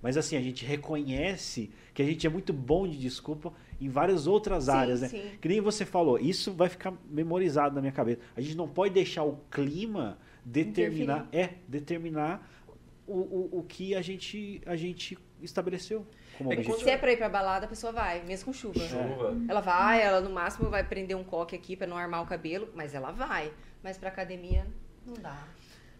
mas 0.02 0.16
assim, 0.16 0.36
a 0.36 0.40
gente 0.40 0.64
reconhece 0.64 1.70
que 1.94 2.02
a 2.02 2.04
gente 2.04 2.26
é 2.26 2.30
muito 2.30 2.52
bom 2.52 2.86
de 2.86 2.98
desculpa 2.98 3.52
em 3.80 3.88
várias 3.88 4.26
outras 4.26 4.64
Sim, 4.64 4.70
áreas, 4.70 5.00
né? 5.00 5.08
sim. 5.08 5.30
Que 5.40 5.48
nem 5.48 5.60
você 5.60 5.84
falou, 5.84 6.18
isso 6.18 6.52
vai 6.52 6.68
ficar 6.68 6.92
memorizado 7.08 7.74
na 7.74 7.80
minha 7.80 7.92
cabeça. 7.92 8.20
A 8.36 8.40
gente 8.40 8.56
não 8.56 8.68
pode 8.68 8.94
deixar 8.94 9.24
o 9.24 9.38
clima 9.50 10.18
determinar, 10.44 11.28
é, 11.32 11.54
determinar 11.66 12.48
o, 13.06 13.18
o, 13.18 13.58
o 13.58 13.62
que 13.62 13.94
a 13.94 14.02
gente, 14.02 14.60
a 14.66 14.76
gente 14.76 15.18
estabeleceu 15.42 16.06
como 16.36 16.52
É. 16.52 16.62
Se 16.62 16.88
é 16.88 16.96
pra 16.96 17.12
ir 17.12 17.16
pra 17.16 17.28
balada, 17.28 17.66
a 17.66 17.68
pessoa 17.68 17.92
vai, 17.92 18.22
mesmo 18.24 18.46
com 18.46 18.52
chuva. 18.52 18.78
Chuva. 18.78 19.36
Ela 19.48 19.60
vai, 19.60 20.00
ela 20.00 20.20
no 20.20 20.30
máximo 20.30 20.70
vai 20.70 20.84
prender 20.84 21.16
um 21.16 21.24
coque 21.24 21.56
aqui 21.56 21.76
pra 21.76 21.86
não 21.86 21.96
armar 21.96 22.22
o 22.22 22.26
cabelo, 22.26 22.68
mas 22.74 22.94
ela 22.94 23.10
vai. 23.10 23.52
Mas 23.82 23.98
pra 23.98 24.08
academia, 24.08 24.66
não 25.04 25.14
dá. 25.14 25.46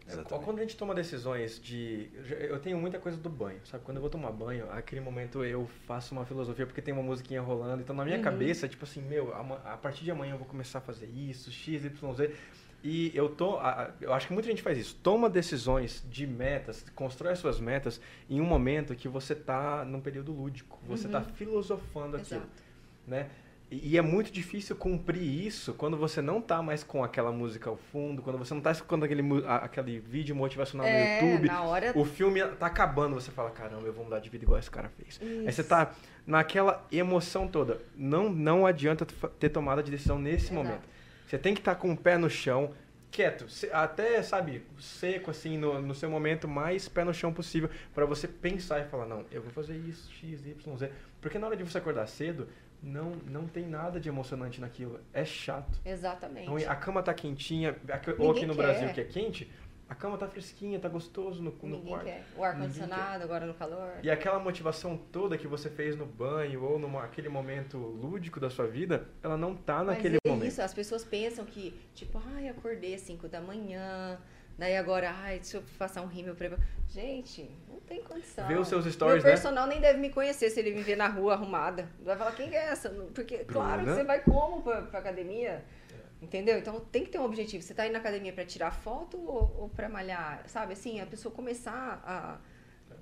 É, 0.08 0.12
Exatamente. 0.12 0.44
Quando 0.46 0.58
a 0.58 0.60
gente 0.62 0.76
toma 0.76 0.94
decisões 0.94 1.60
de. 1.60 2.08
Eu 2.48 2.58
tenho 2.58 2.78
muita 2.78 2.98
coisa 2.98 3.18
do 3.18 3.28
banho, 3.28 3.60
sabe? 3.64 3.84
Quando 3.84 3.98
eu 3.98 4.00
vou 4.00 4.08
tomar 4.08 4.32
banho, 4.32 4.66
aquele 4.70 5.02
momento 5.02 5.44
eu 5.44 5.66
faço 5.86 6.14
uma 6.14 6.24
filosofia 6.24 6.64
porque 6.66 6.80
tem 6.80 6.94
uma 6.94 7.02
musiquinha 7.02 7.42
rolando. 7.42 7.82
Então 7.82 7.94
na 7.94 8.04
minha 8.04 8.16
Uhum. 8.16 8.22
cabeça, 8.22 8.66
tipo 8.66 8.84
assim, 8.84 9.02
meu, 9.02 9.34
a 9.34 9.76
partir 9.76 10.04
de 10.04 10.10
amanhã 10.10 10.32
eu 10.34 10.38
vou 10.38 10.46
começar 10.46 10.78
a 10.78 10.82
fazer 10.82 11.06
isso, 11.06 11.50
X, 11.52 11.84
Y, 11.84 12.14
Z. 12.14 12.34
E 12.82 13.10
eu 13.14 13.28
tô. 13.28 13.58
Eu 14.00 14.14
acho 14.14 14.28
que 14.28 14.32
muita 14.32 14.48
gente 14.48 14.62
faz 14.62 14.78
isso. 14.78 14.94
Toma 15.02 15.28
decisões 15.28 16.02
de 16.08 16.26
metas, 16.26 16.84
constrói 16.94 17.32
as 17.32 17.38
suas 17.38 17.60
metas 17.60 18.00
em 18.30 18.40
um 18.40 18.44
momento 18.44 18.94
que 18.94 19.08
você 19.08 19.34
tá 19.34 19.84
num 19.84 20.00
período 20.00 20.32
lúdico. 20.32 20.78
Você 20.86 21.06
Uhum. 21.06 21.12
tá 21.12 21.20
filosofando 21.22 22.16
aquilo 22.16 22.40
Exato. 22.40 22.62
né? 23.06 23.28
E 23.70 23.98
é 23.98 24.02
muito 24.02 24.32
difícil 24.32 24.74
cumprir 24.74 25.22
isso 25.22 25.74
quando 25.74 25.94
você 25.94 26.22
não 26.22 26.40
tá 26.40 26.62
mais 26.62 26.82
com 26.82 27.04
aquela 27.04 27.30
música 27.30 27.68
ao 27.68 27.76
fundo, 27.76 28.22
quando 28.22 28.38
você 28.38 28.54
não 28.54 28.62
tá 28.62 28.72
escutando 28.72 29.04
aquele, 29.04 29.22
aquele 29.46 29.98
vídeo 30.00 30.34
motivacional 30.34 30.86
É, 30.86 31.20
no 31.20 31.28
YouTube. 31.28 31.48
na 31.48 31.62
hora. 31.62 31.92
O 31.94 32.02
filme 32.04 32.42
tá 32.58 32.64
acabando, 32.66 33.14
você 33.14 33.30
fala, 33.30 33.50
caramba, 33.50 33.82
eu 33.86 33.92
vou 33.92 34.04
mudar 34.04 34.20
de 34.20 34.30
vida 34.30 34.42
igual 34.44 34.58
esse 34.58 34.70
cara 34.70 34.88
fez. 34.88 35.20
Aí 35.20 35.52
você 35.52 35.60
Isso. 35.60 35.64
tá 35.64 35.92
naquela 36.26 36.86
emoção 36.90 37.46
toda. 37.46 37.78
Não, 37.94 38.30
não 38.30 38.64
adianta 38.64 39.04
ter 39.38 39.50
tomada 39.50 39.82
de 39.82 39.90
decisão 39.90 40.18
nesse 40.18 40.46
Exato. 40.46 40.54
momento. 40.54 40.88
Você 41.26 41.36
tem 41.36 41.52
que 41.52 41.60
estar 41.60 41.74
com 41.74 41.92
o 41.92 41.96
pé 41.96 42.16
no 42.16 42.30
chão, 42.30 42.72
quieto, 43.10 43.44
até, 43.70 44.22
sabe, 44.22 44.62
seco, 44.80 45.30
assim, 45.30 45.58
no, 45.58 45.82
no 45.82 45.94
seu 45.94 46.08
momento 46.08 46.48
mais 46.48 46.88
pé 46.88 47.04
no 47.04 47.12
chão 47.12 47.34
possível, 47.34 47.68
pra 47.94 48.06
você 48.06 48.26
pensar 48.26 48.80
e 48.80 48.84
falar, 48.88 49.04
não, 49.04 49.26
eu 49.30 49.42
vou 49.42 49.50
fazer 49.50 49.76
isso, 49.76 50.10
X, 50.10 50.46
Y, 50.46 50.76
Z. 50.78 50.90
Porque 51.20 51.38
na 51.38 51.46
hora 51.48 51.56
de 51.56 51.64
você 51.64 51.76
acordar 51.76 52.06
cedo, 52.06 52.48
não, 52.82 53.10
não 53.26 53.46
tem 53.46 53.66
nada 53.66 53.98
de 54.00 54.08
emocionante 54.08 54.60
naquilo. 54.60 55.00
É 55.12 55.24
chato. 55.24 55.78
Exatamente. 55.84 56.50
Então, 56.50 56.70
a 56.70 56.76
cama 56.76 57.02
tá 57.02 57.12
quentinha, 57.14 57.76
ou 58.18 58.30
aqui 58.30 58.46
no 58.46 58.54
quer. 58.54 58.62
Brasil 58.62 58.88
que 58.92 59.00
é 59.00 59.04
quente, 59.04 59.50
A 59.90 59.94
cama 59.94 60.18
tá 60.18 60.28
fresquinha, 60.28 60.78
tá 60.78 60.86
gostoso 60.86 61.42
no, 61.42 61.50
no 61.50 61.68
Ninguém 61.76 61.88
quarto. 61.88 62.04
quer. 62.04 62.22
O 62.36 62.44
ar-condicionado, 62.44 63.24
agora 63.24 63.46
no 63.46 63.54
calor. 63.54 63.94
E 64.02 64.10
aquela 64.10 64.38
motivação 64.38 64.98
toda 65.10 65.38
que 65.38 65.46
você 65.46 65.70
fez 65.70 65.96
no 65.96 66.04
banho 66.04 66.62
ou 66.62 66.78
naquele 66.78 67.30
momento 67.30 67.78
lúdico 67.78 68.38
da 68.38 68.50
sua 68.50 68.66
vida, 68.66 69.08
ela 69.22 69.34
não 69.38 69.54
tá 69.56 69.82
naquele 69.82 70.18
Mas 70.22 70.26
é 70.26 70.28
momento. 70.28 70.46
isso, 70.50 70.60
as 70.60 70.74
pessoas 70.74 71.04
pensam 71.06 71.46
que, 71.46 71.74
tipo, 71.94 72.20
ai, 72.34 72.50
acordei 72.50 72.94
às 72.94 73.00
5 73.00 73.28
da 73.28 73.40
manhã, 73.40 74.18
daí 74.58 74.76
agora, 74.76 75.10
ai, 75.22 75.38
deixa 75.38 75.58
eu 75.58 75.62
passar 75.78 76.02
um 76.02 76.06
rímel 76.06 76.34
pra... 76.34 76.50
Gente, 76.88 77.50
não 77.68 77.78
tem 77.80 78.02
condição. 78.02 78.48
Vê 78.48 78.54
os 78.56 78.66
seus 78.66 78.84
Meu 78.84 78.92
stories, 78.92 79.24
né? 79.24 79.30
personal 79.30 79.66
nem 79.66 79.80
deve 79.80 79.98
me 79.98 80.10
conhecer 80.10 80.50
se 80.50 80.58
ele 80.58 80.72
me 80.72 80.82
ver 80.82 80.96
na 80.96 81.06
rua 81.06 81.34
arrumada. 81.34 81.88
Vai 82.02 82.16
falar, 82.16 82.32
quem 82.32 82.48
que 82.48 82.56
é 82.56 82.66
essa? 82.70 82.90
Porque, 83.14 83.44
claro 83.44 83.78
que 83.80 83.84
Bruna? 83.84 83.94
você 83.94 84.04
vai 84.04 84.20
como 84.20 84.62
pra, 84.62 84.82
pra 84.82 84.98
academia? 84.98 85.64
Entendeu? 86.20 86.58
Então 86.58 86.80
tem 86.80 87.04
que 87.04 87.10
ter 87.10 87.18
um 87.18 87.24
objetivo. 87.24 87.62
Você 87.62 87.74
tá 87.74 87.84
indo 87.86 87.92
na 87.92 88.00
academia 88.00 88.32
pra 88.32 88.44
tirar 88.44 88.72
foto 88.72 89.16
ou, 89.18 89.54
ou 89.60 89.68
pra 89.68 89.88
malhar? 89.88 90.42
Sabe? 90.48 90.72
Assim, 90.72 91.00
a 91.00 91.06
pessoa 91.06 91.32
começar 91.32 92.02
a, 92.04 92.38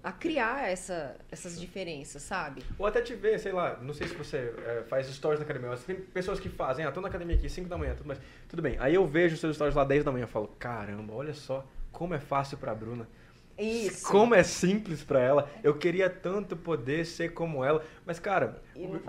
a 0.03 0.13
criar 0.13 0.71
essa, 0.71 1.17
essas 1.31 1.59
diferenças, 1.59 2.23
sabe? 2.23 2.63
Ou 2.79 2.87
até 2.87 3.01
te 3.03 3.15
ver, 3.15 3.39
sei 3.41 3.53
lá, 3.53 3.79
não 3.83 3.93
sei 3.95 4.07
se 4.09 4.15
você 4.15 4.55
é, 4.65 4.85
faz 4.89 5.07
stories 5.09 5.41
na 5.41 5.45
academia, 5.45 5.71
mas 5.71 5.85
tem 5.85 5.97
pessoas 5.97 6.39
que 6.41 6.49
fazem, 6.49 6.85
ah, 6.85 6.93
tô 6.93 7.01
na 7.01 7.09
academia 7.09 7.37
aqui 7.37 7.49
5 7.49 7.69
da 7.69 7.77
manhã, 7.77 7.95
tudo 7.95 8.07
mais. 8.07 8.21
Tudo 8.49 8.63
bem. 8.63 8.77
Aí 8.79 8.95
eu 8.95 9.07
vejo 9.07 9.35
os 9.35 9.41
seus 9.41 9.57
stories 9.57 9.75
lá 9.75 9.85
10 9.85 10.05
da 10.05 10.13
manhã 10.13 10.25
e 10.25 10.29
falo, 10.29 10.49
caramba, 10.59 11.13
olha 11.15 11.35
só 11.35 11.67
como 11.93 12.15
é 12.15 12.19
fácil 12.21 12.59
pra 12.59 12.75
Bruna. 12.75 13.09
Isso. 13.59 14.07
Como 14.09 14.35
é 14.35 14.43
simples 14.43 15.03
pra 15.03 15.19
ela. 15.19 15.49
Eu 15.65 15.79
queria 15.79 16.11
tanto 16.11 16.55
poder 16.55 17.07
ser 17.07 17.31
como 17.33 17.65
ela. 17.65 17.83
Mas, 18.05 18.19
cara, 18.19 18.63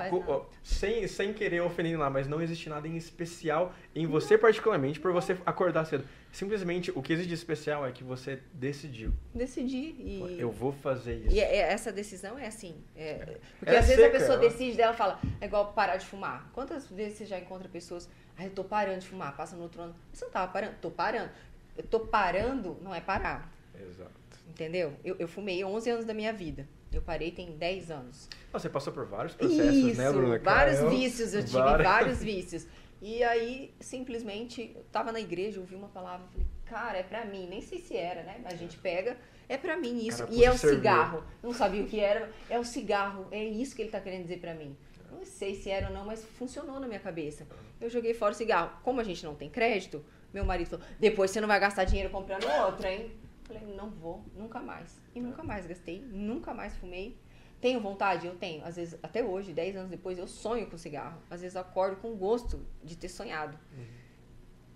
co- 0.09 0.49
sem, 0.63 1.05
sem 1.05 1.33
querer 1.33 1.61
ofender 1.61 1.99
lá, 1.99 2.09
mas 2.09 2.27
não 2.29 2.41
existe 2.41 2.69
nada 2.69 2.87
em 2.87 2.95
especial 2.95 3.73
em 3.93 4.05
você, 4.07 4.37
particularmente, 4.37 5.01
por 5.01 5.11
você 5.11 5.37
acordar 5.45 5.83
cedo. 5.83 6.05
Simplesmente 6.31 6.91
o 6.91 7.01
que 7.01 7.13
existe 7.13 7.29
de 7.29 7.33
especial 7.33 7.85
é 7.85 7.91
que 7.91 8.03
você 8.03 8.39
decidiu. 8.53 9.11
Decidir 9.33 9.95
e... 9.99 10.35
Eu 10.39 10.51
vou 10.51 10.71
fazer 10.71 11.15
isso. 11.25 11.35
E 11.35 11.39
é- 11.39 11.57
essa 11.57 11.91
decisão 11.91 12.37
é 12.37 12.47
assim. 12.47 12.75
é- 12.95 13.37
porque 13.57 13.73
É 13.73 13.79
às 13.79 13.87
vezes 13.87 14.03
a 14.03 14.07
seca, 14.07 14.19
pessoa 14.19 14.33
ela- 14.37 14.49
decide 14.49 14.77
dela 14.77 14.93
fala, 14.93 15.19
é 15.41 15.45
igual 15.45 15.73
parar 15.73 15.97
de 15.97 16.05
fumar. 16.05 16.49
Quantas 16.53 16.87
vezes 16.87 17.17
você 17.17 17.25
já 17.25 17.39
encontra 17.39 17.67
pessoas, 17.69 18.07
ah, 18.37 18.43
eu 18.45 18.51
tô 18.51 18.63
parando 18.63 18.99
de 18.99 19.07
fumar, 19.07 19.35
passa 19.35 19.55
no 19.55 19.63
outro 19.63 19.81
ano. 19.81 19.95
Você 20.13 20.25
não 20.25 20.31
tava 20.31 20.51
parando? 20.51 20.75
Tô 20.81 20.91
parando. 20.91 21.31
Eu 21.75 21.83
tô 21.83 21.99
parando, 22.01 22.77
não 22.83 22.93
é 22.93 23.01
parar. 23.01 23.51
Exato. 23.79 24.11
Entendeu? 24.47 24.93
Eu, 25.03 25.15
eu 25.19 25.27
fumei 25.27 25.63
11 25.63 25.89
anos 25.89 26.05
da 26.05 26.13
minha 26.13 26.33
vida. 26.33 26.67
Eu 26.91 27.01
parei 27.01 27.31
tem 27.31 27.51
10 27.57 27.91
anos. 27.91 28.29
Você 28.53 28.69
passou 28.69 28.91
por 28.93 29.05
vários 29.05 29.35
processos, 29.35 29.75
Isso, 29.75 29.97
né, 30.01 30.11
Bruna? 30.11 30.39
vários 30.39 30.77
Caramba. 30.79 30.95
vícios, 30.95 31.33
eu 31.33 31.41
tive 31.43 31.57
Vários. 31.57 31.87
vários 31.87 32.19
vícios. 32.23 32.67
E 33.01 33.23
aí, 33.23 33.73
simplesmente, 33.79 34.73
eu 34.75 34.83
tava 34.91 35.11
na 35.11 35.19
igreja, 35.19 35.59
ouvi 35.59 35.75
uma 35.75 35.89
palavra, 35.89 36.25
falei, 36.27 36.47
cara, 36.65 36.97
é 36.97 37.03
pra 37.03 37.25
mim. 37.25 37.47
Nem 37.47 37.61
sei 37.61 37.79
se 37.79 37.95
era, 37.95 38.23
né? 38.23 38.41
A 38.45 38.55
gente 38.55 38.77
pega, 38.77 39.17
é 39.47 39.57
pra 39.57 39.77
mim 39.77 40.05
isso. 40.05 40.23
Cara, 40.23 40.33
e 40.33 40.43
é 40.43 40.47
puxa 40.49 40.55
o 40.55 40.57
serviu. 40.59 40.77
cigarro. 40.77 41.23
Não 41.43 41.53
sabia 41.53 41.83
o 41.83 41.87
que 41.87 41.99
era, 41.99 42.31
é 42.49 42.59
o 42.59 42.63
cigarro. 42.63 43.27
É 43.31 43.43
isso 43.43 43.75
que 43.75 43.81
ele 43.83 43.91
tá 43.91 43.99
querendo 44.01 44.23
dizer 44.23 44.39
pra 44.39 44.53
mim. 44.53 44.75
Não 45.11 45.23
sei 45.23 45.55
se 45.55 45.69
era 45.69 45.87
ou 45.87 45.93
não, 45.93 46.05
mas 46.05 46.25
funcionou 46.37 46.79
na 46.79 46.87
minha 46.87 46.99
cabeça. 46.99 47.47
Eu 47.79 47.89
joguei 47.89 48.13
fora 48.13 48.31
o 48.31 48.35
cigarro. 48.35 48.71
Como 48.83 48.99
a 48.99 49.03
gente 49.03 49.23
não 49.23 49.35
tem 49.35 49.49
crédito, 49.49 50.03
meu 50.33 50.43
marido 50.43 50.69
falou, 50.69 50.85
depois 50.99 51.31
você 51.31 51.39
não 51.39 51.47
vai 51.47 51.59
gastar 51.59 51.85
dinheiro 51.85 52.09
comprando 52.09 52.45
outra, 52.65 52.91
hein? 52.91 53.11
Falei, 53.43 53.63
não 53.75 53.89
vou, 53.89 54.25
nunca 54.35 54.59
mais. 54.59 54.99
E 55.15 55.21
nunca 55.21 55.41
mais 55.43 55.65
gastei, 55.65 56.03
nunca 56.11 56.53
mais 56.53 56.75
fumei. 56.75 57.17
Tenho 57.59 57.79
vontade? 57.79 58.27
Eu 58.27 58.35
tenho. 58.35 58.63
Às 58.63 58.75
vezes, 58.75 58.99
até 59.01 59.23
hoje, 59.23 59.53
10 59.53 59.75
anos 59.75 59.89
depois, 59.89 60.17
eu 60.17 60.27
sonho 60.27 60.67
com 60.67 60.77
cigarro. 60.77 61.19
Às 61.29 61.41
vezes 61.41 61.55
acordo 61.55 61.97
com 61.97 62.15
gosto 62.15 62.65
de 62.83 62.95
ter 62.95 63.09
sonhado. 63.09 63.57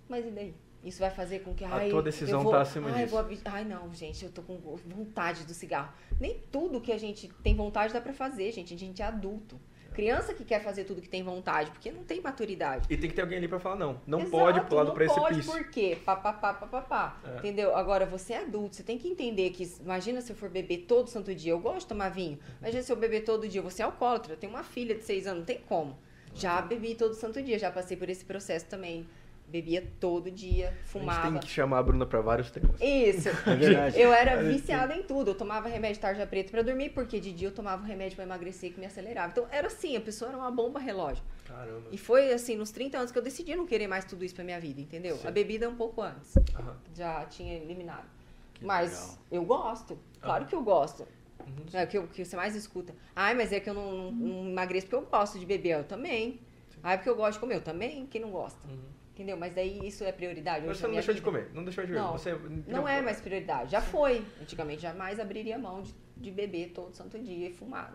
Mas 0.09 0.25
e 0.25 0.31
daí? 0.31 0.55
Isso 0.83 0.99
vai 0.99 1.11
fazer 1.11 1.39
com 1.39 1.53
que. 1.53 1.63
A 1.63 1.75
ai, 1.75 1.89
tua 1.89 2.01
decisão 2.01 2.41
vou, 2.41 2.51
tá 2.51 2.61
acima 2.61 2.89
ai, 2.89 3.03
disso. 3.03 3.15
Vou, 3.15 3.37
ai, 3.45 3.63
não, 3.63 3.93
gente, 3.93 4.25
eu 4.25 4.31
tô 4.31 4.41
com 4.41 4.57
vontade 4.57 5.45
do 5.45 5.53
cigarro. 5.53 5.93
Nem 6.19 6.39
tudo 6.51 6.81
que 6.81 6.91
a 6.91 6.97
gente 6.97 7.27
tem 7.43 7.55
vontade 7.55 7.93
dá 7.93 8.01
pra 8.01 8.13
fazer, 8.13 8.51
gente. 8.51 8.73
A 8.73 8.77
gente 8.77 9.01
é 9.01 9.05
adulto. 9.05 9.59
Criança 9.93 10.33
que 10.33 10.45
quer 10.45 10.63
fazer 10.63 10.85
tudo 10.85 11.01
que 11.01 11.09
tem 11.09 11.21
vontade, 11.21 11.69
porque 11.71 11.91
não 11.91 12.03
tem 12.03 12.21
maturidade. 12.21 12.87
E 12.89 12.95
tem 12.95 13.09
que 13.09 13.15
ter 13.15 13.21
alguém 13.21 13.37
ali 13.37 13.47
pra 13.47 13.59
falar, 13.59 13.75
não. 13.75 13.99
Não 14.07 14.19
Exato, 14.19 14.31
pode 14.31 14.61
pular 14.61 14.83
do 14.83 14.87
não 14.89 14.95
precipício. 14.95 15.51
pode 15.51 15.63
por 15.63 15.71
quê? 15.71 15.97
Pá, 16.05 16.15
pá, 16.15 16.31
pá, 16.31 16.53
pá, 16.53 16.67
pá, 16.67 16.81
pá. 16.81 17.17
É. 17.25 17.37
Entendeu? 17.37 17.75
Agora, 17.75 18.05
você 18.05 18.33
é 18.33 18.41
adulto, 18.41 18.75
você 18.75 18.83
tem 18.83 18.97
que 18.97 19.07
entender 19.07 19.49
que, 19.49 19.69
imagina 19.81 20.21
se 20.21 20.31
eu 20.31 20.35
for 20.35 20.49
beber 20.49 20.85
todo 20.87 21.07
santo 21.09 21.35
dia, 21.35 21.51
eu 21.51 21.59
gosto 21.59 21.81
de 21.81 21.87
tomar 21.87 22.09
vinho, 22.09 22.39
imagina 22.59 22.81
se 22.83 22.91
eu 22.91 22.95
beber 22.95 23.25
todo 23.25 23.47
dia, 23.47 23.61
você 23.61 23.81
é 23.81 23.85
alcoólatra, 23.85 24.33
eu 24.33 24.37
tenho 24.37 24.53
uma 24.53 24.63
filha 24.63 24.95
de 24.95 25.03
seis 25.03 25.27
anos, 25.27 25.39
não 25.39 25.45
tem 25.45 25.59
como. 25.59 25.97
Já 26.33 26.61
bebi 26.61 26.95
todo 26.95 27.13
santo 27.13 27.41
dia, 27.41 27.59
já 27.59 27.69
passei 27.69 27.97
por 27.97 28.09
esse 28.09 28.23
processo 28.23 28.65
também. 28.67 29.05
Bebia 29.51 29.85
todo 29.99 30.31
dia, 30.31 30.67
A 30.69 30.71
gente 30.71 30.83
fumava. 30.85 31.29
tem 31.31 31.39
que 31.41 31.47
chamar 31.49 31.79
a 31.79 31.83
Bruna 31.83 32.05
pra 32.05 32.21
vários 32.21 32.49
temas. 32.49 32.79
Isso. 32.79 33.27
É 33.45 33.55
verdade. 33.55 33.99
Eu 33.99 34.13
era 34.13 34.41
viciada 34.41 34.95
em 34.95 35.03
tudo. 35.03 35.31
Eu 35.31 35.35
tomava 35.35 35.67
remédio 35.67 35.99
tarja 36.01 36.25
preta 36.25 36.51
pra 36.51 36.61
dormir, 36.61 36.91
porque 36.91 37.19
de 37.19 37.33
dia 37.33 37.49
eu 37.49 37.51
tomava 37.51 37.85
remédio 37.85 38.15
pra 38.15 38.23
emagrecer 38.23 38.71
que 38.71 38.79
me 38.79 38.85
acelerava. 38.85 39.31
Então 39.31 39.45
era 39.51 39.67
assim, 39.67 39.97
a 39.97 40.01
pessoa 40.01 40.29
era 40.29 40.37
uma 40.37 40.49
bomba 40.49 40.79
relógio. 40.79 41.23
Caramba. 41.45 41.89
E 41.91 41.97
foi 41.97 42.31
assim, 42.31 42.55
nos 42.55 42.71
30 42.71 42.97
anos 42.97 43.11
que 43.11 43.17
eu 43.17 43.21
decidi 43.21 43.55
não 43.55 43.65
querer 43.67 43.87
mais 43.87 44.05
tudo 44.05 44.23
isso 44.23 44.33
pra 44.33 44.43
minha 44.43 44.59
vida, 44.59 44.79
entendeu? 44.79 45.17
Sim. 45.17 45.27
A 45.27 45.31
bebida 45.31 45.65
é 45.65 45.67
um 45.69 45.75
pouco 45.75 46.01
antes. 46.01 46.33
Aham. 46.55 46.77
Já 46.95 47.25
tinha 47.25 47.55
eliminado. 47.55 48.05
Que 48.53 48.63
mas 48.65 48.91
legal. 48.91 49.17
eu 49.31 49.43
gosto. 49.43 49.99
Claro 50.21 50.41
Aham. 50.43 50.49
que 50.49 50.55
eu 50.55 50.61
gosto. 50.63 51.05
Uhum. 51.41 51.65
É 51.73 51.83
o 51.83 51.87
que, 51.87 52.01
que 52.07 52.23
você 52.23 52.35
mais 52.37 52.55
escuta. 52.55 52.93
Ai, 53.15 53.33
mas 53.33 53.51
é 53.51 53.59
que 53.59 53.69
eu 53.69 53.73
não, 53.73 53.91
não- 53.91 54.11
não 54.11 54.49
emagreço 54.49 54.87
porque 54.87 55.03
eu 55.03 55.09
gosto 55.09 55.37
de 55.37 55.45
beber. 55.45 55.71
Eu 55.79 55.83
também. 55.83 56.39
Ai, 56.83 56.97
porque 56.97 57.09
eu 57.09 57.15
gosto 57.15 57.33
de 57.33 57.39
comer. 57.39 57.55
Eu 57.55 57.61
também. 57.61 58.05
Quem 58.07 58.21
não 58.21 58.29
gosta? 58.31 58.59
Uhum. 58.67 58.77
Entendeu? 59.13 59.37
Mas 59.37 59.53
daí 59.53 59.85
isso 59.85 60.03
é 60.03 60.11
prioridade. 60.11 60.65
Mas 60.65 60.77
você 60.77 60.87
não 60.87 60.93
deixou 60.93 61.13
de 61.13 61.19
vida. 61.19 61.31
comer. 61.31 61.51
Não 61.53 61.63
deixou 61.63 61.83
de 61.85 61.91
beber. 61.91 62.01
Não, 62.03 62.11
Você 62.13 62.33
Não 62.67 62.87
é 62.87 63.01
mais 63.01 63.19
prioridade. 63.21 63.71
Já 63.71 63.81
foi. 63.81 64.25
Antigamente 64.41 64.81
jamais 64.81 65.19
abriria 65.19 65.57
mão 65.57 65.81
de, 65.81 65.93
de 66.17 66.31
beber 66.31 66.71
todo 66.71 66.95
santo 66.95 67.19
dia 67.19 67.49
e 67.49 67.53
fumar. 67.53 67.93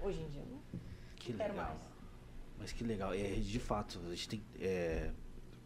Hoje 0.00 0.20
em 0.20 0.28
dia 0.28 0.42
não 0.50 0.60
Que 1.16 1.32
quero 1.32 1.54
legal. 1.54 1.68
mais. 1.68 1.80
Mas 2.58 2.72
que 2.72 2.84
legal. 2.84 3.12
É, 3.14 3.16
de 3.30 3.58
fato, 3.58 3.98
a 4.06 4.10
gente 4.10 4.28
tem. 4.28 4.42
é, 4.60 5.10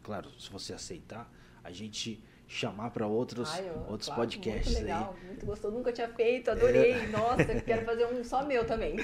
claro, 0.01 0.29
se 0.39 0.49
você 0.49 0.73
aceitar, 0.73 1.29
a 1.63 1.71
gente 1.71 2.23
chamar 2.51 2.89
para 2.89 3.05
outros, 3.05 3.47
Ai, 3.53 3.69
eu- 3.69 3.85
outros 3.91 4.07
claro, 4.07 4.21
podcasts 4.23 4.73
Muito 4.73 4.81
legal, 4.81 5.15
aí. 5.21 5.27
muito 5.27 5.45
gostoso. 5.45 5.77
Nunca 5.77 5.91
tinha 5.93 6.07
feito, 6.09 6.49
adorei. 6.49 6.93
É. 6.93 7.07
Nossa, 7.07 7.45
quero 7.61 7.85
fazer 7.85 8.05
um 8.07 8.23
só 8.23 8.43
meu 8.43 8.65
também. 8.65 8.95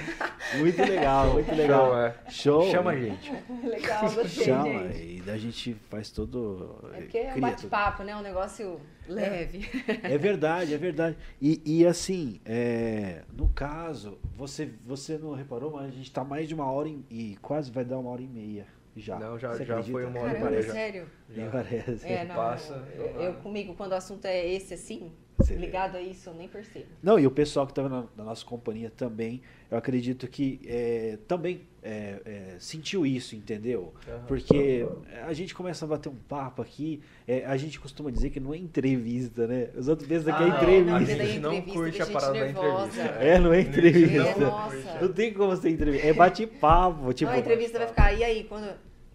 Muito 0.58 0.82
legal, 0.82 1.30
muito 1.32 1.54
legal. 1.54 1.86
Show, 1.86 1.96
é. 1.96 2.14
Show. 2.28 2.70
Chama 2.72 2.90
a 2.90 2.96
gente. 3.00 3.32
legal, 3.62 4.02
gostei, 4.12 4.44
Chama. 4.44 4.88
gente. 4.88 4.98
E 5.00 5.22
daí 5.24 5.36
a 5.36 5.38
gente 5.38 5.74
faz 5.88 6.10
todo. 6.10 6.80
É 6.92 7.00
porque 7.02 7.18
é 7.18 7.34
um 7.34 7.40
bate-papo, 7.40 8.02
né? 8.02 8.16
Um 8.16 8.22
negócio 8.22 8.80
leve. 9.06 9.70
É 10.02 10.18
verdade, 10.18 10.74
é 10.74 10.78
verdade. 10.78 11.16
E, 11.40 11.62
e 11.64 11.86
assim, 11.86 12.40
é, 12.44 13.22
no 13.32 13.48
caso, 13.50 14.18
você, 14.34 14.68
você 14.84 15.16
não 15.16 15.34
reparou, 15.34 15.70
mas 15.70 15.86
a 15.86 15.90
gente 15.92 16.10
tá 16.10 16.24
mais 16.24 16.48
de 16.48 16.54
uma 16.54 16.68
hora 16.68 16.88
e, 16.88 17.04
e 17.08 17.36
quase 17.40 17.70
vai 17.70 17.84
dar 17.84 17.96
uma 17.98 18.10
hora 18.10 18.22
e 18.22 18.26
meia 18.26 18.66
já. 18.96 19.18
Não, 19.18 19.38
já- 19.38 19.54
já 19.62 19.82
foi 19.82 20.04
uma 20.04 20.20
hora 20.20 20.32
e 20.32 20.40
Caramba, 20.40 20.62
já. 20.62 20.72
sério. 20.72 21.06
Nem 21.28 21.50
parece. 21.50 22.06
É, 22.06 22.24
não. 22.24 22.34
Passa, 22.34 22.82
eu, 22.94 23.06
eu- 23.06 23.20
eu 23.22 23.34
comigo, 23.34 23.74
quando 23.74 23.92
o 23.92 23.94
assunto 23.96 24.24
é 24.24 24.46
esse 24.46 24.74
assim, 24.74 25.12
Você 25.38 25.54
vê. 25.54 25.60
ligado 25.60 25.96
a 25.96 26.00
isso, 26.00 26.30
eu 26.30 26.34
nem 26.34 26.48
percebo. 26.48 26.86
Não, 27.02 27.18
e 27.18 27.26
o 27.26 27.30
pessoal 27.30 27.66
que 27.66 27.72
estava 27.72 27.88
na, 27.88 28.04
na 28.16 28.24
nossa 28.24 28.44
companhia 28.44 28.90
também, 28.96 29.42
eu 29.70 29.76
acredito 29.76 30.26
que 30.28 30.60
é, 30.66 31.18
também 31.28 31.60
é, 31.82 32.20
é, 32.24 32.54
sentiu 32.58 33.04
isso, 33.04 33.36
entendeu? 33.36 33.92
Aham. 34.08 34.24
Porque 34.26 34.86
a 35.26 35.32
gente 35.32 35.54
começa 35.54 35.84
a 35.84 35.88
bater 35.88 36.08
um 36.08 36.16
papo 36.28 36.62
aqui, 36.62 37.00
é, 37.28 37.44
a 37.44 37.56
gente 37.56 37.78
costuma 37.78 38.10
dizer 38.10 38.30
que 38.30 38.40
não 38.40 38.54
é 38.54 38.56
entrevista, 38.56 39.46
né? 39.46 39.68
Os 39.76 39.88
outros 39.88 40.08
pensam 40.08 40.34
que 40.36 40.42
é 40.42 40.46
Ah, 40.46 40.48
não, 40.48 40.56
entrevista. 40.56 41.22
a 41.22 41.26
gente 41.26 41.38
não 41.40 41.52
entrevista 41.54 41.78
curte 41.80 42.02
a 42.02 42.06
parada 42.06 42.32
da 42.32 42.44
nervosa. 42.46 42.86
entrevista. 42.86 43.24
É, 43.24 43.38
não 43.38 43.52
é 43.52 43.60
entrevista. 43.60 44.22
É, 44.22 44.38
nossa. 44.38 44.98
Não 45.02 45.12
tem 45.12 45.32
como 45.34 45.56
ser 45.56 45.70
entrevista. 45.70 46.06
É 46.06 46.12
bate-papo. 46.12 47.12
Tipo, 47.12 47.30
Não, 47.30 47.36
a 47.36 47.40
entrevista 47.40 47.78
vai 47.78 47.88
ficar, 47.88 48.12
e 48.14 48.24
aí, 48.24 48.44
quando... 48.44 48.68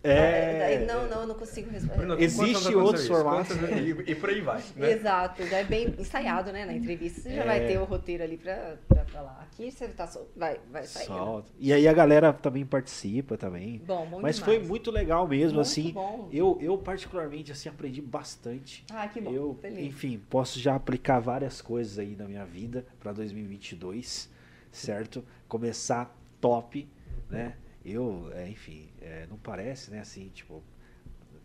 É. 0.04 0.60
Daí, 0.60 0.86
não, 0.86 1.08
não, 1.08 1.22
eu 1.22 1.28
não 1.28 1.36
consigo 1.36 1.70
responder. 1.70 2.20
Existe 2.24 2.74
outros 2.76 3.08
formatos. 3.08 3.56
E, 3.56 4.12
e 4.12 4.16
por 4.16 4.30
aí 4.30 4.42
vai, 4.42 4.64
né? 4.76 4.92
Exato, 4.94 5.46
já 5.46 5.58
é 5.58 5.64
bem 5.64 5.94
ensaiado, 6.00 6.52
né? 6.52 6.66
Na 6.66 6.74
entrevista 6.74 7.22
você 7.22 7.36
já 7.36 7.44
É. 7.44 7.46
vai 7.46 7.68
ter 7.68 7.78
o 7.80 7.84
roteiro 7.84 8.24
ali 8.24 8.36
pra, 8.38 8.78
pra 8.88 9.06
falar. 9.06 9.40
Aqui 9.42 9.70
você 9.72 9.88
tá 9.90 10.08
solto, 10.08 10.30
vai, 10.36 10.60
vai 10.72 10.84
sair. 10.86 11.06
solta. 11.06 11.52
E 11.60 11.72
aí 11.72 11.88
a 11.88 11.94
galera 11.94 12.34
também 12.34 12.66
participa 12.66 13.38
também. 13.38 13.78
Bom, 13.86 14.08
bom 14.08 14.22
Mas 14.22 14.38
demais. 14.38 14.40
foi 14.58 14.60
muito 14.68 14.90
legal 14.90 15.28
mesmo, 15.28 15.58
Muito 15.58 15.68
assim. 15.68 15.92
bom. 15.92 16.28
Eu, 16.32 16.58
eu 16.60 16.78
particularmente 16.80 17.52
assim 17.52 17.70
aprendi 17.70 18.02
bastante. 18.02 18.84
Ah, 18.92 19.08
que 19.08 19.22
bom. 19.22 19.32
Eu, 19.32 19.58
Feliz. 19.62 19.86
enfim, 19.86 20.20
posso 20.30 20.60
já 20.60 20.74
aplicar 20.76 21.20
várias 21.20 21.62
coisas 21.62 22.00
aí 22.00 22.16
na 22.18 22.26
minha 22.26 22.44
vida 22.46 22.86
para 23.00 23.12
2022, 23.14 24.30
certo? 24.72 25.24
Começar 25.48 26.16
top, 26.40 26.88
né? 27.30 27.54
Eu, 27.84 28.32
é, 28.34 28.50
enfim, 28.50 28.94
é, 29.02 29.26
não 29.28 29.38
parece, 29.38 29.92
né? 29.92 30.00
Assim, 30.02 30.30
tipo, 30.30 30.64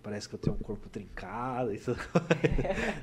parece 0.06 0.28
que 0.28 0.36
eu 0.36 0.38
tenho 0.38 0.54
um 0.54 0.62
corpo 0.62 0.88
trincado 0.88 1.74
e 1.74 1.78
tudo. 1.78 1.98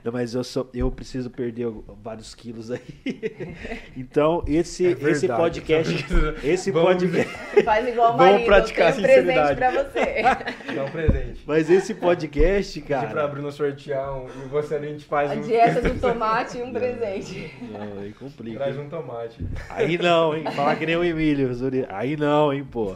Não, 0.06 0.12
mas 0.14 0.34
eu, 0.34 0.42
sou, 0.42 0.70
eu 0.74 0.90
preciso 0.90 1.30
perder 1.30 1.68
vários 2.02 2.34
quilos 2.34 2.72
aí. 2.72 2.80
Então, 3.98 4.42
esse, 4.48 4.86
É 4.88 4.92
esse 4.92 5.28
verdade. 5.28 5.42
podcast. 5.42 6.06
Esse 6.44 6.72
Vamos- 6.72 6.94
podcast. 6.94 7.34
Faz 7.64 7.88
igual 7.88 8.14
o 8.14 8.18
Vamos 8.18 8.32
marido, 8.32 8.46
praticar 8.46 8.90
eu 8.90 8.96
tenho 8.96 9.08
um 9.08 9.24
presente 9.26 9.36
sinceridade. 9.36 9.60
pra 9.60 9.72
você. 9.84 10.74
Dá 10.76 10.84
um 10.86 10.92
presente. 10.92 11.44
Mas 11.46 11.70
esse 11.70 11.94
podcast, 11.94 12.82
cara. 12.82 13.28
Bruna 13.28 13.52
sortear 13.52 14.18
um, 14.18 14.28
e 14.28 14.48
você 14.48 14.76
a 14.76 14.80
gente 14.80 15.04
faz 15.06 15.30
A 15.32 15.34
um. 15.36 15.42
dieta 15.42 15.82
do 15.82 16.00
tomate 16.00 16.58
e 16.58 16.62
um 16.64 16.72
presente. 16.72 17.54
Não, 17.62 18.00
aí 18.02 18.14
complica. 18.14 18.58
Traz 18.60 18.78
um 18.78 18.88
tomate. 18.88 19.46
Aí 19.70 19.98
não, 19.98 20.36
hein? 20.36 20.46
Falar 20.56 20.76
que 20.78 20.86
nem 20.86 20.96
o 20.96 21.04
Emílio. 21.04 21.54
Zuri. 21.54 21.86
Aí 21.90 22.16
não, 22.16 22.54
hein, 22.54 22.64
pô. 22.70 22.96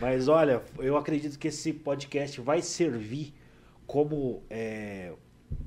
Mas 0.00 0.28
olha, 0.28 0.62
eu 0.78 0.96
acredito 0.96 1.36
que 1.38 1.48
esse 1.48 1.72
podcast 1.72 2.40
vai 2.40 2.62
servir 2.62 3.34
como 3.84 4.42
é, 4.48 5.12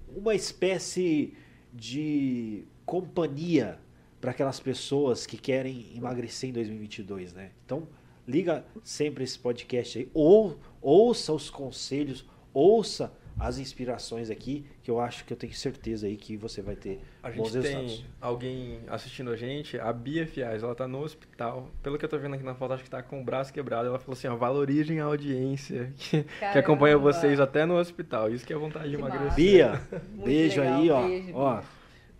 uma 0.07 0.33
espécie 0.33 1.33
de 1.73 2.63
companhia 2.85 3.77
para 4.21 4.31
aquelas 4.31 4.59
pessoas 4.59 5.25
que 5.25 5.37
querem 5.37 5.91
emagrecer 5.95 6.49
em 6.49 6.53
2022, 6.53 7.33
né? 7.33 7.51
Então, 7.65 7.87
liga 8.25 8.65
sempre 8.83 9.23
esse 9.23 9.37
podcast 9.37 9.97
aí, 9.97 10.09
ou 10.13 10.57
ouça 10.81 11.33
os 11.33 11.49
conselhos, 11.49 12.25
ouça 12.53 13.11
as 13.39 13.57
inspirações 13.57 14.29
aqui, 14.29 14.65
que 14.83 14.91
eu 14.91 14.99
acho 14.99 15.25
que 15.25 15.33
eu 15.33 15.37
tenho 15.37 15.53
certeza 15.53 16.05
aí 16.07 16.15
que 16.15 16.37
você 16.37 16.61
vai 16.61 16.75
ter 16.75 16.99
A 17.23 17.29
bons 17.31 17.51
gente 17.51 17.63
resultados. 17.63 17.95
tem 17.97 18.05
alguém 18.21 18.79
assistindo 18.87 19.31
a 19.31 19.35
gente, 19.35 19.79
a 19.79 19.91
Bia 19.91 20.27
Fiaz, 20.27 20.61
ela 20.63 20.75
tá 20.75 20.87
no 20.87 21.01
hospital. 21.01 21.69
Pelo 21.81 21.97
que 21.97 22.05
eu 22.05 22.09
tô 22.09 22.19
vendo 22.19 22.35
aqui 22.35 22.43
na 22.43 22.53
foto, 22.53 22.73
acho 22.73 22.83
que 22.83 22.89
tá 22.89 23.01
com 23.01 23.19
o 23.21 23.23
braço 23.23 23.51
quebrado. 23.51 23.87
Ela 23.87 23.97
falou 23.99 24.13
assim, 24.13 24.27
ó, 24.27 24.35
valorizem 24.35 24.99
a 24.99 25.05
audiência 25.05 25.91
que, 25.97 26.23
que 26.23 26.57
acompanha 26.59 26.97
vocês 26.97 27.39
até 27.39 27.65
no 27.65 27.77
hospital. 27.77 28.29
Isso 28.31 28.45
que 28.45 28.53
é 28.53 28.55
vontade 28.57 28.89
de 28.89 28.95
Que 28.95 29.01
emagrecer. 29.01 29.25
massa. 29.25 29.35
Bia, 29.35 29.81
beijo 30.23 30.61
legal, 30.61 30.77
aí, 30.79 30.89
ó. 30.91 31.07
beijo, 31.07 31.31
ó. 31.35 31.61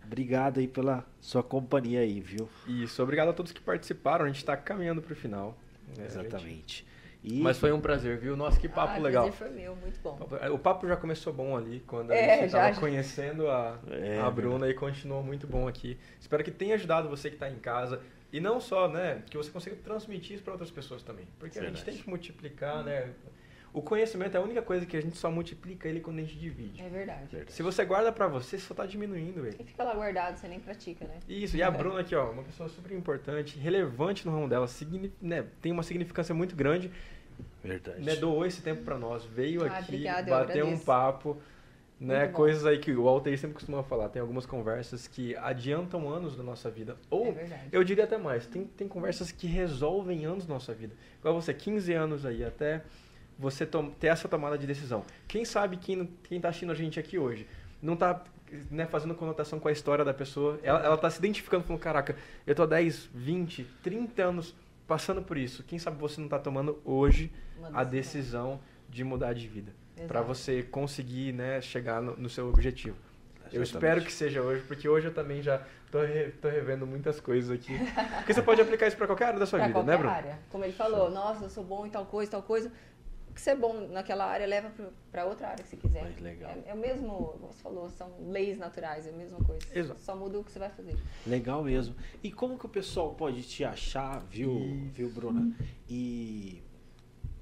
Obrigado 0.04 0.58
aí 0.60 0.68
pela 0.68 1.06
sua 1.20 1.42
companhia 1.42 2.00
aí, 2.00 2.20
viu? 2.20 2.48
Isso, 2.66 3.02
obrigado 3.02 3.28
a 3.30 3.32
todos 3.32 3.50
que 3.52 3.60
participaram. 3.60 4.24
A 4.24 4.28
gente 4.28 4.44
tá 4.44 4.56
caminhando 4.56 5.00
pro 5.00 5.14
final. 5.16 5.56
né, 5.96 6.04
gente? 6.04 6.06
Exatamente. 6.18 6.86
E 7.24 7.40
Mas 7.40 7.56
foi 7.56 7.70
um 7.72 7.80
prazer, 7.80 8.18
viu? 8.18 8.36
Nossa, 8.36 8.58
que 8.58 8.68
papo 8.68 8.94
ah, 8.94 8.98
o 8.98 9.02
legal. 9.02 9.22
prazer 9.30 9.38
foi 9.38 9.50
meu, 9.56 9.76
muito 9.76 10.00
bom. 10.00 10.18
O 10.52 10.58
papo 10.58 10.88
já 10.88 10.96
começou 10.96 11.32
bom 11.32 11.56
ali, 11.56 11.80
quando 11.86 12.10
a 12.10 12.16
É, 12.16 12.40
gente 12.40 12.50
já- 12.50 12.58
tava 12.62 12.74
já. 12.74 12.80
conhecendo 12.80 13.48
a, 13.48 13.78
É, 13.88 14.18
a 14.18 14.28
Bruna 14.28 14.68
e 14.68 14.74
continuou 14.74 15.22
muito 15.22 15.46
bom 15.46 15.68
aqui. 15.68 15.96
Espero 16.20 16.42
que 16.42 16.50
tenha 16.50 16.74
ajudado 16.74 17.08
você 17.08 17.28
que 17.28 17.36
está 17.36 17.48
em 17.48 17.58
casa. 17.60 18.00
E 18.32 18.40
não 18.40 18.60
só, 18.60 18.88
né, 18.88 19.22
que 19.30 19.36
você 19.36 19.50
consiga 19.50 19.76
transmitir 19.76 20.34
isso 20.34 20.42
para 20.42 20.54
outras 20.54 20.70
pessoas 20.70 21.02
também. 21.02 21.26
Porque 21.38 21.58
a 21.58 21.62
gente 21.62 21.74
Verdade. 21.74 21.92
tem 21.96 22.02
que 22.02 22.08
multiplicar, 22.10 22.82
né? 22.82 23.10
O 23.72 23.80
conhecimento 23.80 24.34
é 24.36 24.38
a 24.38 24.42
única 24.42 24.60
coisa 24.60 24.84
que 24.84 24.94
a 24.96 25.00
gente 25.00 25.16
só 25.16 25.30
multiplica 25.30 25.88
ele 25.88 26.00
quando 26.00 26.18
a 26.18 26.22
gente 26.22 26.38
divide. 26.38 26.82
É 26.82 26.88
verdade. 26.90 27.26
Verdade. 27.30 27.52
Se 27.52 27.62
você 27.62 27.82
guarda 27.86 28.12
para 28.12 28.28
você, 28.28 28.58
você 28.58 28.66
só 28.66 28.74
tá 28.74 28.84
diminuindo 28.84 29.46
ele. 29.46 29.56
E 29.58 29.64
fica 29.64 29.82
lá 29.82 29.94
guardado, 29.94 30.36
você 30.36 30.46
nem 30.46 30.60
pratica, 30.60 31.06
né? 31.06 31.14
Isso, 31.26 31.56
e 31.56 31.62
a 31.62 31.70
Bruna 31.70 32.00
aqui, 32.00 32.14
ó, 32.14 32.30
uma 32.30 32.42
pessoa 32.42 32.68
super 32.68 32.92
importante, 32.92 33.58
relevante 33.58 34.26
no 34.26 34.32
ramo 34.32 34.46
dela, 34.46 34.68
signi- 34.68 35.12
né, 35.22 35.46
tem 35.62 35.72
uma 35.72 35.82
significância 35.82 36.34
muito 36.34 36.54
grande, 36.54 36.90
Verdade. 37.64 38.04
né, 38.04 38.14
doou 38.16 38.44
esse 38.44 38.60
tempo 38.60 38.82
pra 38.82 38.98
nós, 38.98 39.24
veio 39.24 39.64
Ah, 39.64 39.68
aqui, 39.68 39.84
obrigada, 39.84 40.30
eu 40.30 40.38
bateu 40.38 40.66
um 40.66 40.78
papo, 40.78 41.40
né, 41.98 42.28
coisas 42.28 42.66
aí 42.66 42.78
que 42.78 42.92
o 42.92 43.08
Altair 43.08 43.38
sempre 43.38 43.54
costuma 43.54 43.82
falar, 43.82 44.10
tem 44.10 44.20
algumas 44.20 44.44
conversas 44.44 45.08
que 45.08 45.34
adiantam 45.36 46.10
anos 46.10 46.36
da 46.36 46.42
nossa 46.42 46.70
vida, 46.70 46.96
ou 47.08 47.28
É 47.28 47.30
verdade. 47.32 47.62
eu 47.72 47.82
diria 47.82 48.04
até 48.04 48.18
mais, 48.18 48.46
tem, 48.46 48.64
tem 48.66 48.86
conversas 48.86 49.32
que 49.32 49.46
resolvem 49.46 50.26
anos 50.26 50.44
da 50.44 50.52
nossa 50.52 50.74
vida, 50.74 50.94
igual 51.20 51.40
você, 51.40 51.54
15 51.54 51.92
anos 51.94 52.26
aí, 52.26 52.44
até 52.44 52.82
você 53.42 53.66
ter 53.98 54.06
essa 54.06 54.28
tomada 54.28 54.56
de 54.56 54.66
decisão. 54.66 55.04
Quem 55.26 55.44
sabe 55.44 55.76
quem, 55.76 56.06
quem 56.22 56.40
tá 56.40 56.48
assistindo 56.48 56.70
a 56.70 56.74
gente 56.74 56.98
aqui 57.00 57.18
hoje 57.18 57.46
não 57.82 57.96
tá 57.96 58.22
né, 58.70 58.86
fazendo 58.86 59.14
conotação 59.14 59.58
com 59.58 59.66
a 59.66 59.72
história 59.72 60.04
da 60.04 60.14
pessoa, 60.14 60.60
ela, 60.62 60.78
ela 60.84 60.96
tá 60.96 61.10
se 61.10 61.18
identificando 61.18 61.64
falando, 61.64 61.80
caraca, 61.82 62.14
eu 62.46 62.54
tô 62.54 62.62
há 62.62 62.66
10, 62.66 63.08
20, 63.12 63.64
30 63.82 64.22
anos 64.22 64.54
passando 64.86 65.22
por 65.22 65.36
isso, 65.36 65.62
quem 65.64 65.78
sabe 65.78 65.96
você 65.98 66.20
não 66.20 66.28
tá 66.28 66.38
tomando 66.38 66.80
hoje 66.84 67.32
a 67.72 67.82
decisão 67.82 68.60
de 68.88 69.02
mudar 69.02 69.32
de 69.32 69.48
vida. 69.48 69.72
Para 70.06 70.20
você 70.22 70.62
conseguir 70.62 71.32
né, 71.32 71.60
chegar 71.60 72.00
no, 72.00 72.16
no 72.16 72.28
seu 72.28 72.48
objetivo. 72.48 72.96
Eu 73.52 73.62
espero 73.62 74.00
que 74.02 74.10
seja 74.12 74.40
hoje, 74.40 74.62
porque 74.66 74.88
hoje 74.88 75.08
eu 75.08 75.12
também 75.14 75.42
já 75.42 75.60
tô, 75.90 76.00
re- 76.00 76.30
tô 76.40 76.48
revendo 76.48 76.86
muitas 76.86 77.20
coisas 77.20 77.50
aqui. 77.50 77.78
Porque 78.16 78.32
você 78.32 78.40
pode 78.40 78.60
aplicar 78.62 78.86
isso 78.86 78.96
para 78.96 79.06
qualquer 79.06 79.26
área 79.26 79.38
da 79.38 79.44
sua 79.46 79.58
Pra 79.58 79.68
vida, 79.68 79.78
qualquer 79.78 79.90
né, 79.92 79.98
Bruno? 79.98 80.14
área. 80.14 80.38
Como 80.50 80.64
ele 80.64 80.72
falou, 80.72 81.10
nossa, 81.10 81.44
eu 81.44 81.50
sou 81.50 81.62
bom 81.62 81.84
em 81.86 81.90
tal 81.90 82.06
coisa, 82.06 82.30
tal 82.30 82.42
coisa. 82.42 82.72
O 83.32 83.34
que 83.34 83.40
você 83.40 83.50
é 83.50 83.56
bom 83.56 83.88
naquela 83.88 84.26
área, 84.26 84.46
leva 84.46 84.70
pra 85.10 85.24
outra 85.24 85.48
área 85.48 85.64
que 85.64 85.70
você 85.70 85.76
quiser. 85.78 86.02
Mas 86.02 86.20
legal. 86.20 86.50
É, 86.50 86.70
é 86.70 86.74
o 86.74 86.76
mesmo, 86.76 87.08
como 87.40 87.50
você 87.52 87.62
falou, 87.62 87.88
são 87.88 88.12
leis 88.28 88.58
naturais, 88.58 89.06
é 89.06 89.10
a 89.10 89.12
mesma 89.14 89.38
coisa. 89.42 89.66
Exato. 89.74 90.00
Só 90.00 90.14
muda 90.14 90.38
o 90.38 90.44
que 90.44 90.52
você 90.52 90.58
vai 90.58 90.68
fazer. 90.68 90.94
Legal 91.26 91.64
mesmo. 91.64 91.94
E 92.22 92.30
como 92.30 92.58
que 92.58 92.66
o 92.66 92.68
pessoal 92.68 93.14
pode 93.14 93.42
te 93.42 93.64
achar, 93.64 94.20
viu, 94.26 94.52
Isso. 94.58 94.92
viu 94.92 95.10
Bruna? 95.10 95.50
E 95.88 96.62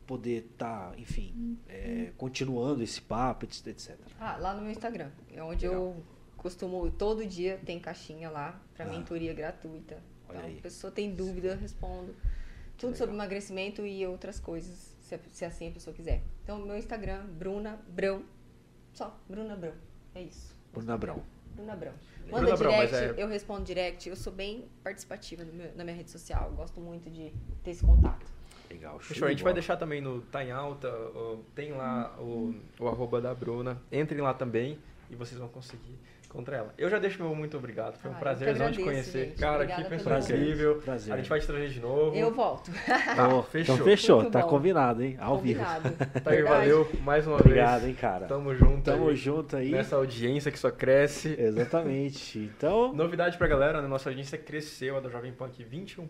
poder 0.06 0.44
estar, 0.52 0.96
enfim, 0.98 1.58
é, 1.68 2.12
continuando 2.16 2.82
esse 2.84 3.00
papo, 3.02 3.44
etc. 3.44 3.96
Ah, 4.18 4.36
lá 4.36 4.54
no 4.54 4.62
meu 4.62 4.70
Instagram, 4.70 5.10
é 5.32 5.42
onde 5.42 5.66
Legal. 5.66 5.82
eu 5.82 6.02
costumo, 6.36 6.88
todo 6.92 7.26
dia 7.26 7.60
tem 7.66 7.78
caixinha 7.80 8.30
lá 8.30 8.60
pra 8.74 8.86
Ah. 8.86 8.88
mentoria 8.88 9.34
gratuita. 9.34 9.98
Olha 10.28 10.38
Então, 10.38 10.48
aí. 10.50 10.58
a 10.58 10.62
pessoa 10.62 10.90
tem 10.92 11.12
dúvida, 11.14 11.48
eu 11.48 11.56
respondo. 11.56 12.14
Tudo 12.78 12.92
Legal. 12.92 12.98
sobre 12.98 13.14
emagrecimento 13.14 13.84
e 13.84 14.06
outras 14.06 14.40
coisas, 14.40 14.89
se, 15.18 15.20
se 15.32 15.44
assim 15.44 15.68
a 15.68 15.72
pessoa 15.72 15.94
quiser. 15.94 16.22
Então, 16.44 16.58
meu 16.58 16.76
Instagram, 16.76 17.24
Bruna 17.26 17.78
Brão. 17.88 18.22
Só, 18.92 19.16
Bruna 19.28 19.56
Brão. 19.56 19.74
É 20.14 20.22
isso. 20.22 20.54
Bruna 20.72 20.96
Brão. 20.96 21.22
Bruna 21.54 21.74
Brão. 21.76 21.92
Bruna 22.26 22.42
Manda 22.42 22.56
Brão, 22.56 22.72
mas 22.76 22.90
direct, 22.90 23.20
é- 23.20 23.22
eu 23.22 23.28
respondo 23.28 23.64
direct. 23.64 24.08
Eu 24.08 24.16
sou 24.16 24.32
bem 24.32 24.64
participativa 24.84 25.44
no 25.44 25.52
meu- 25.52 25.74
na 25.74 25.82
minha 25.84 25.96
rede 25.96 26.10
social. 26.10 26.48
eu 26.50 26.56
Gosto 26.56 26.80
muito 26.80 27.10
de 27.10 27.32
ter 27.64 27.72
esse 27.72 27.84
contato. 27.84 28.24
Legal, 28.70 29.00
Fechou, 29.00 29.26
a 29.26 29.30
gente 29.32 29.42
vai 29.42 29.52
deixar 29.52 29.76
também 29.76 30.00
no 30.00 30.20
Tá 30.22 30.44
em 30.44 30.52
Alta, 30.52 30.88
tem 31.56 31.72
lá 31.72 32.14
o, 32.20 32.54
o 32.78 32.86
arroba 32.86 33.20
da 33.20 33.34
Bruna. 33.34 33.82
Entrem 33.90 34.20
lá 34.20 34.32
também 34.32 34.78
e 35.10 35.16
vocês 35.16 35.40
vão 35.40 35.48
conseguir 35.48 35.98
encontrar 36.30 36.56
ela. 36.58 36.74
Eu 36.78 36.88
já 36.88 36.98
deixo 36.98 37.20
meu 37.22 37.34
muito 37.34 37.56
obrigado, 37.56 37.96
foi 37.96 38.08
um 38.10 38.14
Ah, 38.14 38.18
prazerzão 38.18 38.70
te 38.70 38.82
conhecer. 38.82 39.26
gente. 39.26 39.38
Cara, 39.38 39.54
Obrigada 39.56 39.82
que 39.82 39.88
pessoa 39.90 40.18
incrível. 40.20 40.76
Prazer. 40.76 41.12
A 41.12 41.16
gente 41.16 41.28
vai 41.28 41.40
te 41.40 41.46
trazer 41.46 41.68
de 41.68 41.80
novo. 41.80 42.16
Eu 42.16 42.32
volto. 42.32 42.70
Tá, 43.20 43.42
fechou. 43.42 43.74
Então 43.74 43.84
fechou, 43.84 44.20
Muito 44.20 44.32
tá 44.32 44.40
bom. 44.42 44.48
combinado, 44.48 45.02
hein? 45.02 45.16
Ao 45.20 45.38
vivo. 45.38 45.60
Combinado. 45.64 45.96
Tá 46.22 46.30
aí, 46.30 46.42
valeu 46.42 46.88
mais 47.02 47.26
uma 47.26 47.36
Obrigado, 47.36 47.80
vez. 47.80 47.90
hein, 47.90 47.96
cara. 48.00 48.26
Tamo 48.26 48.54
junto 48.54 48.82
Tamo 48.82 49.08
aí 49.08 49.16
junto 49.16 49.56
aí. 49.56 49.70
nessa 49.72 49.96
audiência 49.96 50.50
que 50.52 50.58
só 50.58 50.70
cresce. 50.70 51.34
Exatamente. 51.38 52.38
Então, 52.38 52.92
Novidade 52.94 53.36
pra 53.36 53.46
galera, 53.48 53.82
né? 53.82 53.88
Nossa 53.88 54.08
audiência 54.10 54.38
cresceu, 54.38 54.96
a 54.96 55.00
da 55.00 55.08
Jovem 55.08 55.32
Pan 55.32 55.46
aqui 55.46 55.64
21% 55.64 56.06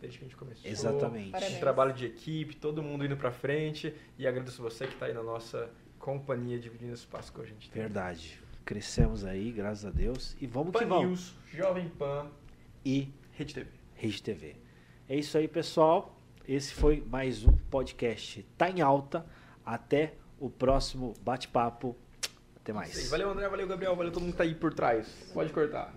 desde 0.00 0.18
que 0.18 0.24
a 0.24 0.28
gente 0.28 0.36
começou. 0.36 0.68
exatamente. 0.70 1.30
Parabéns. 1.30 1.56
Um 1.56 1.60
trabalho 1.60 1.92
de 1.92 2.06
equipe, 2.06 2.56
todo 2.56 2.82
mundo 2.82 3.04
indo 3.04 3.16
pra 3.16 3.30
frente. 3.30 3.94
E 4.18 4.26
agradeço 4.26 4.60
você 4.62 4.86
que 4.86 4.96
tá 4.96 5.06
aí 5.06 5.12
na 5.14 5.22
nossa 5.22 5.70
companhia, 5.98 6.58
dividindo 6.58 6.92
esse 6.94 7.02
espaço 7.02 7.32
com 7.32 7.42
a 7.42 7.44
gente. 7.44 7.70
Verdade. 7.72 8.39
Crescemos 8.64 9.24
aí, 9.24 9.50
graças 9.50 9.84
a 9.84 9.90
Deus. 9.90 10.36
E 10.40 10.46
vamos 10.46 10.72
que 10.72 10.78
Pan 10.80 10.88
vamos. 10.88 11.06
News, 11.08 11.34
Jovem 11.52 11.88
Pan, 11.88 12.26
E 12.84 13.08
Rede 13.32 13.54
TV. 13.54 13.70
Rede 13.94 14.22
TV. 14.22 14.56
É 15.08 15.16
isso 15.16 15.36
aí, 15.36 15.48
pessoal. 15.48 16.16
Esse 16.46 16.72
foi 16.72 17.04
mais 17.08 17.44
um 17.44 17.52
podcast. 17.70 18.46
Tá 18.56 18.70
em 18.70 18.80
alta. 18.80 19.26
Até 19.64 20.14
o 20.38 20.48
próximo 20.48 21.14
bate-papo. 21.22 21.96
Até 22.56 22.72
mais. 22.72 23.08
Valeu, 23.10 23.30
André, 23.30 23.48
valeu, 23.48 23.66
Gabriel, 23.66 23.96
valeu 23.96 24.12
todo 24.12 24.22
mundo 24.22 24.32
que 24.32 24.38
tá 24.38 24.44
aí 24.44 24.54
por 24.54 24.72
trás. 24.72 25.06
Pode 25.32 25.52
cortar. 25.52 25.94